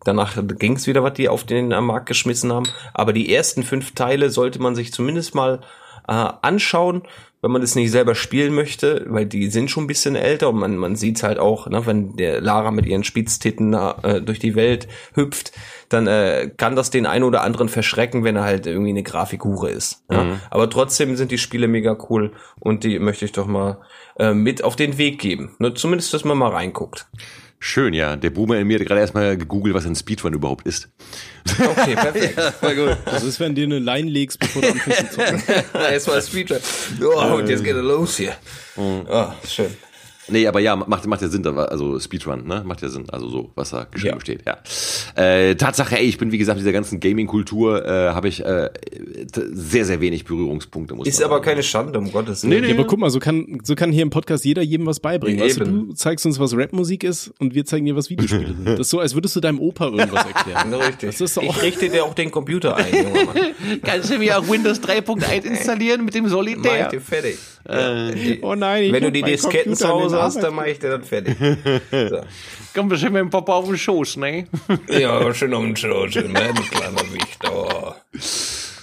Danach 0.04 0.36
ging's 0.58 0.86
wieder, 0.86 1.02
was 1.02 1.12
die 1.12 1.28
auf 1.28 1.44
den 1.44 1.72
am 1.74 1.86
Markt 1.86 2.06
geschmissen 2.06 2.50
haben. 2.50 2.66
Aber 2.94 3.12
die 3.12 3.32
ersten 3.32 3.62
fünf 3.62 3.92
Teile 3.92 4.30
sollte 4.30 4.58
man 4.60 4.74
sich 4.74 4.92
zumindest 4.92 5.34
mal 5.34 5.60
äh, 6.08 6.28
anschauen, 6.42 7.02
wenn 7.42 7.50
man 7.50 7.60
das 7.60 7.74
nicht 7.74 7.90
selber 7.90 8.14
spielen 8.14 8.54
möchte, 8.54 9.04
weil 9.06 9.26
die 9.26 9.50
sind 9.50 9.70
schon 9.70 9.84
ein 9.84 9.86
bisschen 9.88 10.16
älter 10.16 10.48
und 10.48 10.56
man, 10.56 10.78
man 10.78 10.96
sieht's 10.96 11.22
halt 11.22 11.38
auch, 11.38 11.66
ne, 11.66 11.84
wenn 11.84 12.16
der 12.16 12.40
Lara 12.40 12.70
mit 12.70 12.86
ihren 12.86 13.04
Spitztitten 13.04 13.74
äh, 13.74 14.22
durch 14.22 14.38
die 14.38 14.54
Welt 14.54 14.88
hüpft, 15.14 15.52
dann 15.94 16.06
äh, 16.06 16.50
kann 16.56 16.76
das 16.76 16.90
den 16.90 17.06
einen 17.06 17.24
oder 17.24 17.42
anderen 17.42 17.68
verschrecken, 17.68 18.24
wenn 18.24 18.36
er 18.36 18.44
halt 18.44 18.66
irgendwie 18.66 18.90
eine 18.90 19.02
Grafikhure 19.02 19.70
ist. 19.70 20.02
Ja? 20.10 20.40
Aber 20.50 20.68
trotzdem 20.68 21.16
sind 21.16 21.30
die 21.30 21.38
Spiele 21.38 21.68
mega 21.68 21.96
cool 22.10 22.32
und 22.60 22.84
die 22.84 22.98
möchte 22.98 23.24
ich 23.24 23.32
doch 23.32 23.46
mal 23.46 23.78
äh, 24.18 24.34
mit 24.34 24.62
auf 24.62 24.76
den 24.76 24.98
Weg 24.98 25.18
geben. 25.18 25.54
Ne, 25.58 25.72
zumindest, 25.74 26.12
dass 26.12 26.24
man 26.24 26.36
mal 26.36 26.50
reinguckt. 26.50 27.06
Schön, 27.60 27.94
ja. 27.94 28.16
Der 28.16 28.28
Boomer 28.28 28.58
in 28.58 28.66
mir 28.66 28.78
hat 28.78 28.86
gerade 28.86 29.00
erstmal 29.00 29.38
gegoogelt, 29.38 29.74
was 29.74 29.86
ein 29.86 29.94
Speedrun 29.94 30.34
überhaupt 30.34 30.66
ist. 30.66 30.90
Okay, 31.48 31.94
perfekt. 31.94 32.38
Voll 32.60 32.74
gut. 32.74 32.96
Das 33.06 33.22
ist, 33.22 33.40
wenn 33.40 33.54
du 33.54 33.66
dir 33.66 33.74
eine 33.74 33.78
Line 33.78 34.10
legst, 34.10 34.38
bevor 34.38 34.60
du 34.60 34.68
anfängst 34.68 35.12
zu 35.12 35.18
zocken. 35.18 35.42
Erstmal 35.90 36.20
Speedrun. 36.20 36.58
Oh, 37.02 37.36
und 37.36 37.48
jetzt 37.48 37.64
geht 37.64 37.74
er 37.74 37.82
los 37.82 38.18
hier. 38.18 38.34
Oh, 38.76 39.28
schön. 39.48 39.74
Nee, 40.28 40.46
aber 40.46 40.60
ja, 40.60 40.74
macht, 40.76 41.06
macht 41.06 41.20
ja 41.22 41.28
Sinn, 41.28 41.46
also 41.46 41.98
Speedrun, 42.00 42.46
ne? 42.46 42.62
Macht 42.64 42.80
ja 42.82 42.88
Sinn, 42.88 43.04
also 43.10 43.28
so, 43.28 43.50
was 43.54 43.70
da 43.70 43.84
geschrieben 43.84 44.14
Ja. 44.16 44.20
steht, 44.20 44.42
ja. 44.46 44.58
Äh, 45.22 45.54
Tatsache, 45.56 45.98
ey, 45.98 46.04
ich 46.06 46.16
bin, 46.18 46.32
wie 46.32 46.38
gesagt, 46.38 46.58
dieser 46.58 46.72
ganzen 46.72 46.98
Gaming-Kultur 47.00 47.84
äh, 47.84 48.08
habe 48.14 48.28
ich 48.28 48.44
äh, 48.44 48.70
sehr, 49.52 49.84
sehr 49.84 50.00
wenig 50.00 50.24
Berührungspunkte, 50.24 50.94
muss 50.94 51.06
Ist 51.06 51.22
aber 51.22 51.34
sagen. 51.36 51.44
keine 51.44 51.62
Schande, 51.62 51.98
um 51.98 52.10
Gottes 52.10 52.42
Nee, 52.42 52.50
Willen. 52.52 52.62
nee. 52.62 52.68
Ja, 52.68 52.74
aber 52.74 52.86
guck 52.86 52.98
mal, 52.98 53.10
so 53.10 53.18
kann, 53.18 53.58
so 53.64 53.74
kann 53.74 53.92
hier 53.92 54.02
im 54.02 54.10
Podcast 54.10 54.44
jeder 54.44 54.62
jedem 54.62 54.86
was 54.86 55.00
beibringen. 55.00 55.40
Weißt 55.40 55.60
du, 55.60 55.64
du 55.64 55.92
zeigst 55.94 56.24
uns, 56.26 56.38
was 56.40 56.56
Rapmusik 56.56 57.04
ist 57.04 57.32
und 57.38 57.54
wir 57.54 57.64
zeigen 57.64 57.84
dir, 57.86 57.96
was 57.96 58.10
Videospiele 58.10 58.46
sind. 58.46 58.64
Das 58.74 58.80
ist 58.80 58.90
so, 58.90 59.00
als 59.00 59.14
würdest 59.14 59.36
du 59.36 59.40
deinem 59.40 59.58
Opa 59.60 59.86
irgendwas 59.86 60.24
erklären. 60.26 60.72
Richtig. 60.74 61.10
Das 61.10 61.20
ist 61.20 61.36
doch 61.36 61.42
ich 61.42 61.48
auch- 61.50 61.62
richte 61.62 61.88
dir 61.88 62.04
auch 62.04 62.14
den 62.14 62.30
Computer 62.30 62.76
ein, 62.76 62.86
junger 62.92 63.24
Mann. 63.24 63.36
Kannst 63.82 64.10
du 64.10 64.18
mir 64.18 64.38
auch 64.38 64.48
Windows 64.48 64.80
3.1 64.80 65.44
installieren 65.44 66.04
mit 66.04 66.14
dem 66.14 66.22
Mach 66.24 66.28
ich 66.30 66.32
Solitär? 66.34 66.88
dir 66.88 67.00
fertig. 67.00 67.36
Oh 68.42 68.54
nein, 68.54 68.84
ich 68.84 68.92
Wenn 68.92 69.04
du 69.04 69.12
die 69.12 69.22
Disketten 69.22 69.74
zu 69.74 69.86
den 69.86 70.13
Hause 70.14 70.36
hast, 70.38 70.42
dann 70.42 70.54
mach 70.54 70.66
ich 70.66 70.78
dir 70.78 70.90
dann 70.90 71.02
fertig. 71.02 71.36
So. 71.90 72.20
Komm 72.74 72.88
bestimmt 72.88 73.12
mit 73.12 73.20
dem 73.22 73.30
Papa 73.30 73.52
auf 73.52 73.66
den 73.66 73.78
Schoß, 73.78 74.16
ne? 74.16 74.46
Ja, 74.88 75.32
schön 75.34 75.54
um 75.54 75.66
den 75.66 75.76
Schoß, 75.76 76.14
ne, 76.16 76.22
du 76.54 76.62
kleiner 76.62 77.12
Wichter. 77.12 77.96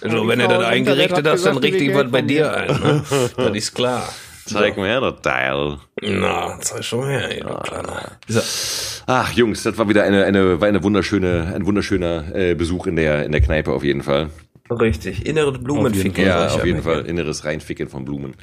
Also, 0.04 0.28
wenn 0.28 0.40
du 0.40 0.48
das 0.48 0.64
eingerichtet 0.66 1.18
hat 1.18 1.28
hast, 1.28 1.46
dann 1.46 1.58
richte 1.58 1.84
ich 1.84 1.94
was 1.94 2.10
bei 2.10 2.22
dir 2.22 2.54
ein, 2.56 2.68
ne? 2.68 3.04
Das 3.38 3.56
ist 3.56 3.74
klar. 3.76 4.08
Zeig 4.46 4.76
mir 4.76 4.88
her, 4.88 5.02
das 5.02 5.22
Teil. 5.22 5.78
Na, 6.02 6.58
zeig 6.60 6.84
schon 6.84 7.08
her, 7.08 7.38
ihr 7.38 7.46
Ah. 7.46 7.62
Kleiner. 7.64 8.12
So. 8.28 8.42
Ach, 9.08 9.32
Jungs, 9.34 9.64
das 9.64 9.78
war 9.78 9.88
wieder 9.88 10.04
eine, 10.04 10.26
eine, 10.26 10.60
war 10.60 10.68
eine 10.68 10.84
wunderschöne, 10.84 11.54
ein 11.56 11.66
wunderschöner 11.66 12.36
äh, 12.36 12.56
Besuch 12.56 12.88
in 12.88 12.96
der, 12.96 13.26
in 13.26 13.32
der 13.32 13.42
Kneipe 13.42 13.72
auf 13.72 13.84
jeden 13.84 14.02
Fall. 14.04 14.30
Richtig, 14.70 15.26
innere 15.26 15.52
Blumenficken. 15.52 16.26
Ja, 16.26 16.48
auf 16.48 16.66
jeden. 16.66 16.82
Fall. 16.82 17.06
Inneres 17.06 17.44
Reinficken 17.44 17.90
von 17.90 18.06
Blumen. 18.06 18.36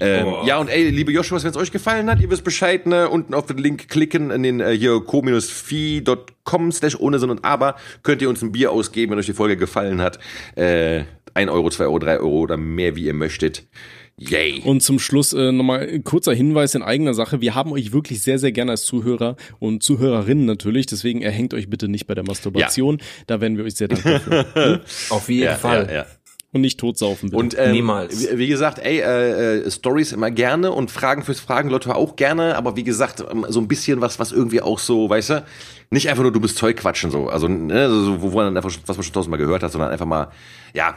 Ähm, 0.00 0.26
Oh. 0.26 0.42
Ja, 0.46 0.58
und 0.58 0.68
ey, 0.68 0.88
liebe 0.90 1.10
Joshua, 1.12 1.42
wenn 1.42 1.50
es 1.50 1.56
euch 1.56 1.72
gefallen 1.72 2.08
hat, 2.08 2.20
ihr 2.20 2.30
wisst 2.30 2.44
Bescheid, 2.44 2.86
ne? 2.86 3.08
Unten 3.08 3.34
auf 3.34 3.46
den 3.46 3.58
Link 3.58 3.88
klicken, 3.88 4.30
in 4.30 4.42
den 4.42 4.60
äh, 4.60 4.76
hier 4.76 5.00
co-fi.com 5.00 6.72
slash 6.72 6.96
ohne 6.98 7.18
Sinn 7.18 7.30
und 7.30 7.44
Aber 7.44 7.76
könnt 8.02 8.22
ihr 8.22 8.28
uns 8.28 8.42
ein 8.42 8.52
Bier 8.52 8.70
ausgeben, 8.72 9.12
wenn 9.12 9.18
euch 9.18 9.26
die 9.26 9.32
Folge 9.32 9.56
gefallen 9.56 10.00
hat. 10.00 10.18
Äh, 10.54 11.04
1 11.34 11.50
Euro, 11.50 11.70
2 11.70 11.84
Euro, 11.84 11.98
3 11.98 12.18
Euro 12.20 12.40
oder 12.40 12.56
mehr, 12.56 12.94
wie 12.96 13.06
ihr 13.06 13.14
möchtet. 13.14 13.64
Yay. 14.16 14.62
Und 14.64 14.80
zum 14.82 14.98
Schluss 14.98 15.32
äh, 15.32 15.50
nochmal 15.50 15.88
ein 15.88 16.04
kurzer 16.04 16.32
Hinweis 16.32 16.74
in 16.74 16.82
eigener 16.82 17.14
Sache. 17.14 17.40
Wir 17.40 17.54
haben 17.54 17.72
euch 17.72 17.92
wirklich 17.92 18.22
sehr, 18.22 18.38
sehr 18.38 18.52
gerne 18.52 18.72
als 18.72 18.84
Zuhörer 18.84 19.36
und 19.58 19.82
Zuhörerinnen 19.82 20.46
natürlich. 20.46 20.86
Deswegen 20.86 21.22
erhängt 21.22 21.52
euch 21.52 21.68
bitte 21.68 21.88
nicht 21.88 22.06
bei 22.06 22.14
der 22.14 22.24
Masturbation. 22.24 22.98
Da 23.26 23.40
wären 23.40 23.56
wir 23.56 23.64
euch 23.64 23.74
sehr 23.74 23.88
dankbar 23.88 24.20
für. 24.20 24.80
Auf 25.10 25.28
jeden 25.28 25.44
ja, 25.44 25.56
Fall. 25.56 25.86
Ja, 25.88 25.94
ja. 25.94 26.06
Und 26.54 26.60
nicht 26.60 26.78
totsaufen 26.78 27.30
bitte. 27.30 27.40
Und 27.40 27.58
ähm, 27.58 27.72
Niemals. 27.72 28.30
Wie, 28.30 28.38
wie 28.38 28.46
gesagt, 28.46 28.78
ey, 28.78 29.00
äh, 29.00 29.58
äh, 29.58 29.70
Stories 29.72 30.12
immer 30.12 30.30
gerne 30.30 30.70
und 30.70 30.88
Fragen 30.88 31.24
fürs 31.24 31.40
Fragenlotto 31.40 31.90
auch 31.90 32.14
gerne, 32.14 32.56
aber 32.56 32.76
wie 32.76 32.84
gesagt, 32.84 33.24
ähm, 33.28 33.44
so 33.48 33.60
ein 33.60 33.66
bisschen 33.66 34.00
was, 34.00 34.20
was 34.20 34.30
irgendwie 34.30 34.60
auch 34.60 34.78
so, 34.78 35.10
weißt 35.10 35.30
du, 35.30 35.44
nicht 35.90 36.08
einfach 36.08 36.22
nur 36.22 36.30
du 36.30 36.38
bist 36.38 36.56
Zeug 36.56 36.76
quatschen 36.76 37.10
so, 37.10 37.28
also 37.28 37.48
ne, 37.48 37.90
so, 37.90 38.22
wo 38.22 38.32
wo 38.32 38.36
man 38.36 38.56
einfach, 38.56 38.70
was 38.86 38.96
man 38.96 39.02
schon 39.02 39.12
tausendmal 39.12 39.38
gehört 39.38 39.64
hat, 39.64 39.72
sondern 39.72 39.90
einfach 39.90 40.06
mal, 40.06 40.28
ja, 40.74 40.94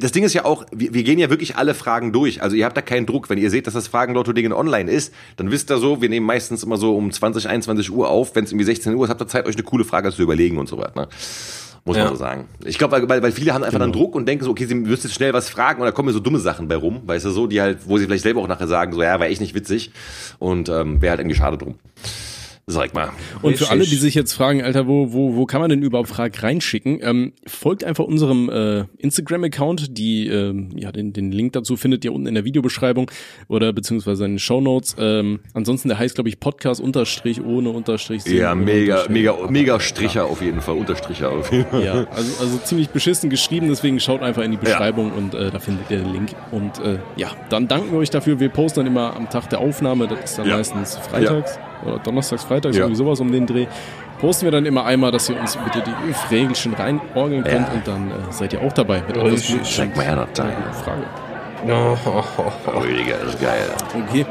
das 0.00 0.10
Ding 0.10 0.24
ist 0.24 0.34
ja 0.34 0.44
auch, 0.44 0.66
wir, 0.72 0.92
wir 0.92 1.04
gehen 1.04 1.20
ja 1.20 1.30
wirklich 1.30 1.54
alle 1.54 1.74
Fragen 1.74 2.12
durch, 2.12 2.42
also 2.42 2.56
ihr 2.56 2.64
habt 2.64 2.76
da 2.76 2.82
keinen 2.82 3.06
Druck, 3.06 3.30
wenn 3.30 3.38
ihr 3.38 3.50
seht, 3.50 3.68
dass 3.68 3.74
das 3.74 3.86
Fragenlotto-Ding 3.86 4.52
online 4.52 4.90
ist, 4.90 5.14
dann 5.36 5.52
wisst 5.52 5.70
ihr 5.70 5.78
so, 5.78 6.02
wir 6.02 6.08
nehmen 6.08 6.26
meistens 6.26 6.64
immer 6.64 6.78
so 6.78 6.96
um 6.96 7.12
20, 7.12 7.48
21 7.48 7.92
Uhr 7.92 8.08
auf, 8.08 8.34
wenn 8.34 8.42
es 8.42 8.50
irgendwie 8.50 8.64
16 8.66 8.92
Uhr 8.92 9.04
ist, 9.04 9.10
habt 9.10 9.22
ihr 9.22 9.28
Zeit, 9.28 9.46
euch 9.46 9.54
eine 9.54 9.62
coole 9.62 9.84
Frage 9.84 10.10
zu 10.12 10.22
überlegen 10.22 10.58
und 10.58 10.68
so 10.68 10.78
weiter, 10.78 11.02
ne? 11.02 11.08
Muss 11.86 11.96
man 11.96 12.06
Ja. 12.06 12.10
so 12.10 12.16
sagen. 12.16 12.48
Ich 12.64 12.78
glaube, 12.78 13.08
weil, 13.08 13.22
weil, 13.22 13.32
viele 13.32 13.54
haben 13.54 13.62
einfach 13.62 13.78
dann 13.78 13.92
Druck 13.92 14.16
und 14.16 14.26
denken 14.26 14.44
so, 14.44 14.50
okay, 14.50 14.66
sie 14.66 14.74
müssen 14.74 15.06
jetzt 15.06 15.14
schnell 15.14 15.32
was 15.32 15.48
fragen 15.48 15.80
und 15.80 15.86
da 15.86 15.92
kommen 15.92 16.08
mir 16.08 16.12
so 16.12 16.20
dumme 16.20 16.40
Sachen 16.40 16.66
bei 16.66 16.74
rum, 16.76 17.00
weißt 17.06 17.24
du, 17.26 17.30
so, 17.30 17.46
die 17.46 17.60
halt, 17.60 17.78
wo 17.86 17.96
sie 17.96 18.06
vielleicht 18.06 18.24
selber 18.24 18.42
auch 18.42 18.48
nachher 18.48 18.66
sagen, 18.66 18.92
so, 18.92 19.00
ja, 19.02 19.18
war 19.20 19.26
echt 19.26 19.40
nicht 19.40 19.54
witzig 19.54 19.92
und 20.40 20.68
ähm, 20.68 21.00
wäre 21.00 21.10
halt 21.10 21.20
irgendwie 21.20 21.36
schade 21.36 21.56
drum. 21.56 21.76
Sag 22.68 22.94
mal. 22.94 23.10
Und 23.42 23.56
für 23.58 23.70
alle, 23.70 23.84
die 23.84 23.94
sich 23.94 24.16
jetzt 24.16 24.32
fragen, 24.32 24.60
Alter, 24.60 24.88
wo, 24.88 25.12
wo, 25.12 25.36
wo 25.36 25.46
kann 25.46 25.60
man 25.60 25.70
denn 25.70 25.82
überhaupt 25.84 26.08
Fragen 26.08 26.34
reinschicken? 26.36 26.98
Ähm, 27.00 27.32
folgt 27.46 27.84
einfach 27.84 28.02
unserem 28.02 28.48
äh, 28.50 28.86
Instagram-Account. 28.98 29.96
Die, 29.96 30.26
ähm, 30.26 30.70
ja, 30.74 30.90
den, 30.90 31.12
den 31.12 31.30
Link 31.30 31.52
dazu 31.52 31.76
findet 31.76 32.04
ihr 32.04 32.12
unten 32.12 32.26
in 32.26 32.34
der 32.34 32.44
Videobeschreibung 32.44 33.08
oder 33.46 33.72
beziehungsweise 33.72 34.24
in 34.24 34.32
den 34.32 34.38
Shownotes. 34.40 34.96
Ähm, 34.98 35.38
ansonsten, 35.54 35.90
der 35.90 36.00
heißt, 36.00 36.16
glaube 36.16 36.28
ich, 36.28 36.40
Podcast 36.40 36.80
unterstrich 36.80 37.40
ohne 37.40 37.70
unterstrich. 37.70 38.24
Ja, 38.26 38.56
mega, 38.56 38.94
Unterstrich. 38.94 39.14
mega, 39.14 39.36
mega 39.48 39.78
Stricher 39.78 40.24
auf 40.24 40.42
jeden 40.42 40.60
Fall, 40.60 40.74
Unterstricher 40.76 41.30
auf 41.30 41.52
jeden 41.52 41.66
Fall. 41.66 41.84
Ja, 41.84 41.92
also, 42.10 42.42
also 42.42 42.58
ziemlich 42.64 42.88
beschissen 42.88 43.30
geschrieben, 43.30 43.68
deswegen 43.68 44.00
schaut 44.00 44.22
einfach 44.22 44.42
in 44.42 44.50
die 44.50 44.56
Beschreibung 44.56 45.12
und 45.12 45.34
äh, 45.34 45.52
da 45.52 45.60
findet 45.60 45.88
ihr 45.88 45.98
den 45.98 46.12
Link. 46.12 46.30
Und 46.50 46.80
äh, 46.80 46.98
ja, 47.16 47.28
dann 47.48 47.68
danken 47.68 47.92
wir 47.92 48.00
euch 48.00 48.10
dafür. 48.10 48.40
Wir 48.40 48.48
posten 48.48 48.80
dann 48.80 48.88
immer 48.88 49.14
am 49.14 49.30
Tag 49.30 49.48
der 49.50 49.60
Aufnahme, 49.60 50.08
das 50.08 50.30
ist 50.30 50.38
dann 50.38 50.48
Ja. 50.48 50.56
meistens 50.56 50.96
freitags 50.96 51.60
oder 51.84 51.98
donnerstags, 51.98 52.44
freitags, 52.44 52.76
Ja. 52.76 52.82
irgendwie 52.82 52.96
sowas 52.96 53.20
um 53.20 53.30
den 53.32 53.46
Dreh. 53.46 53.66
Posten 54.20 54.44
wir 54.46 54.52
dann 54.52 54.64
immer 54.64 54.84
einmal, 54.86 55.10
dass 55.12 55.28
ihr 55.28 55.38
uns 55.38 55.56
bitte 55.56 55.82
die 55.82 56.34
Regelchen 56.34 56.72
reinorgeln 56.74 57.44
könnt 57.44 57.68
Ja. 57.68 57.74
und 57.74 57.86
dann 57.86 58.10
äh, 58.10 58.14
seid 58.30 58.52
ihr 58.54 58.62
auch 58.62 58.72
dabei 58.72 59.02
mit 59.06 59.16
eurem. 59.18 59.36
Zeig 59.36 59.94
mal 59.96 60.04
her, 60.06 60.16
das 60.16 60.32
Teil. 60.32 60.56
Frage. 60.84 61.02
Oh, 61.68 61.96
oh, 62.06 62.22
oh, 62.38 62.42
oh. 62.74 62.78
Rüdiger, 62.80 63.16
das 63.24 63.34
ist 63.34 63.42
geil. 63.42 63.66
Okay. 64.08 64.24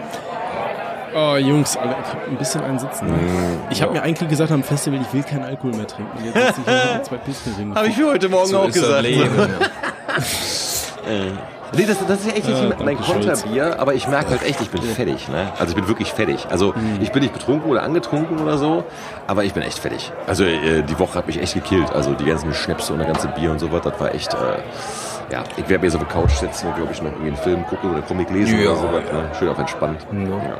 Oh, 1.17 1.35
Jungs, 1.38 1.77
Alter, 1.77 1.95
ich 2.03 2.13
hab 2.13 2.27
ein 2.27 2.35
bisschen 2.35 2.61
einen 2.63 2.77
Sitzen. 2.80 3.07
Ne? 3.07 3.13
Mm, 3.13 3.59
Ich 3.69 3.81
habe 3.81 3.93
mir 3.93 4.01
eigentlich 4.03 4.30
gesagt 4.30 4.51
am 4.51 4.63
Festival, 4.63 4.99
ich 5.01 5.13
will 5.13 5.23
keinen 5.23 5.43
Alkohol 5.43 5.72
mehr 5.76 5.88
trinken. 5.88 6.11
Jetzt 6.26 6.55
sitze 6.55 6.61
ich 6.65 6.73
hier 6.84 6.93
mit 6.95 7.05
zwei 7.05 7.15
Pilzgeringen. 7.17 7.76
Habe 7.76 7.88
ich 7.88 7.95
für 7.95 8.07
heute 8.07 8.27
Morgen 8.27 8.47
So 8.47 8.59
auch 8.59 8.72
gesagt. 8.72 9.07
Nee, 11.73 11.85
das, 11.85 11.97
das 12.07 12.19
ist 12.19 12.27
ja 12.27 12.33
echt 12.33 12.47
nicht 12.47 12.61
Ja, 12.61 12.75
mein. 12.83 12.97
Konterbier, 12.97 13.79
aber 13.79 13.93
ich 13.93 14.07
merke 14.07 14.29
halt 14.31 14.43
echt, 14.43 14.61
ich 14.61 14.69
bin 14.69 14.81
fertig, 14.81 15.27
ne? 15.27 15.51
Also 15.59 15.71
ich 15.71 15.75
bin 15.75 15.87
wirklich 15.87 16.11
fertig. 16.11 16.45
Also 16.49 16.73
ich 17.01 17.11
bin 17.11 17.21
nicht 17.23 17.33
betrunken 17.33 17.69
oder 17.69 17.83
angetrunken 17.83 18.39
oder 18.39 18.57
so, 18.57 18.83
aber 19.27 19.43
ich 19.43 19.53
bin 19.53 19.63
echt 19.63 19.79
fertig. 19.79 20.11
Also 20.27 20.43
äh, 20.43 20.83
die 20.83 20.99
Woche 20.99 21.15
hat 21.17 21.27
mich 21.27 21.41
echt 21.41 21.53
gekillt. 21.55 21.91
Also 21.91 22.13
die 22.13 22.25
ganzen 22.25 22.53
Schnäpse 22.53 22.93
und 22.93 22.99
der 22.99 23.07
ganze 23.07 23.27
Bier 23.29 23.51
und 23.51 23.59
so 23.59 23.71
was, 23.71 23.81
das 23.81 23.99
war 23.99 24.13
echt, 24.13 24.33
äh, 24.33 25.33
ja, 25.33 25.43
ich 25.57 25.67
werde 25.67 25.83
mir 25.83 25.89
so 25.91 25.97
auf 25.97 26.03
der 26.05 26.13
Couch 26.13 26.31
sitzen 26.31 26.67
und 26.67 26.75
glaube 26.75 26.91
ich 26.93 27.01
noch 27.01 27.11
irgendwie 27.11 27.29
einen 27.29 27.37
Film 27.37 27.65
gucken 27.65 27.91
oder 27.91 28.01
Comic 28.03 28.29
lesen 28.29 28.59
Ja, 28.59 28.71
oder 28.71 28.79
so 28.79 28.87
was, 28.93 29.03
ja. 29.11 29.13
ne? 29.21 29.29
Schön 29.39 29.49
auf 29.49 29.57
entspannt. 29.59 30.05
Ja. 30.11 30.19
Ja. 30.19 30.57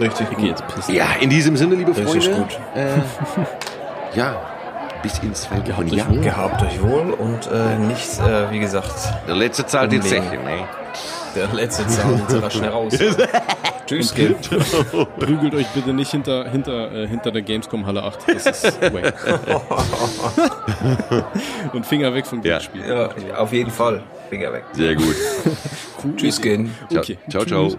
Richtig 0.00 0.26
Ich 0.30 0.36
geh 0.38 0.46
jetzt 0.46 0.66
pissen. 0.68 0.94
ja, 0.94 1.06
in 1.20 1.28
diesem 1.30 1.56
Sinne, 1.56 1.74
liebe 1.74 1.92
Freunde, 1.92 2.14
Richtig 2.14 2.34
gut. 2.36 2.58
Äh, 2.74 2.98
ja, 4.16 4.36
bis 5.02 5.18
in 5.20 5.34
zwei 5.34 5.56
Wochen. 5.66 5.84
euch 5.84 5.92
Ja, 5.92 6.08
wohl. 6.10 6.20
Gehabt 6.20 6.62
euch 6.62 6.82
wohl 6.82 7.12
und 7.12 7.48
äh, 7.52 7.78
nicht, 7.78 8.18
äh, 8.20 8.50
wie 8.50 8.60
gesagt, 8.60 8.94
der 9.26 9.34
letzte 9.36 9.66
zahlt 9.66 9.92
die. 9.92 10.00
Zeche, 10.00 10.36
ne? 10.38 10.66
der 11.34 11.48
letzte 11.48 11.86
Zahn 11.86 12.22
soll 12.28 12.40
da 12.40 12.50
schnell 12.50 12.70
raus. 12.70 12.92
Tschüss, 13.86 14.14
Kind. 14.14 14.36
Prügelt 15.18 15.54
euch 15.54 15.66
bitte 15.68 15.92
nicht 15.92 16.10
hinter, 16.10 16.48
hinter, 16.48 16.92
äh, 16.92 17.06
hinter 17.08 17.30
der 17.32 17.42
Gamescom 17.42 17.86
Halle 17.86 18.02
8. 18.02 18.20
Das 18.28 18.64
ist 18.64 18.80
way. 18.92 19.12
Und 21.72 21.86
Finger 21.86 22.14
weg 22.14 22.26
vom 22.26 22.38
Ja. 22.42 22.58
Glücksspiel. 22.58 22.86
Ja, 22.86 23.36
auf 23.38 23.52
jeden 23.52 23.70
Fall. 23.70 24.02
Finger 24.30 24.52
weg. 24.52 24.64
Sehr 24.72 24.94
gut. 24.94 25.16
Tschüss, 26.16 26.40
Kind. 26.40 26.70
Ciao, 26.90 27.00
Okay. 27.00 27.18
ciao. 27.30 27.44
ciao. 27.44 27.68
Tschüss. 27.68 27.78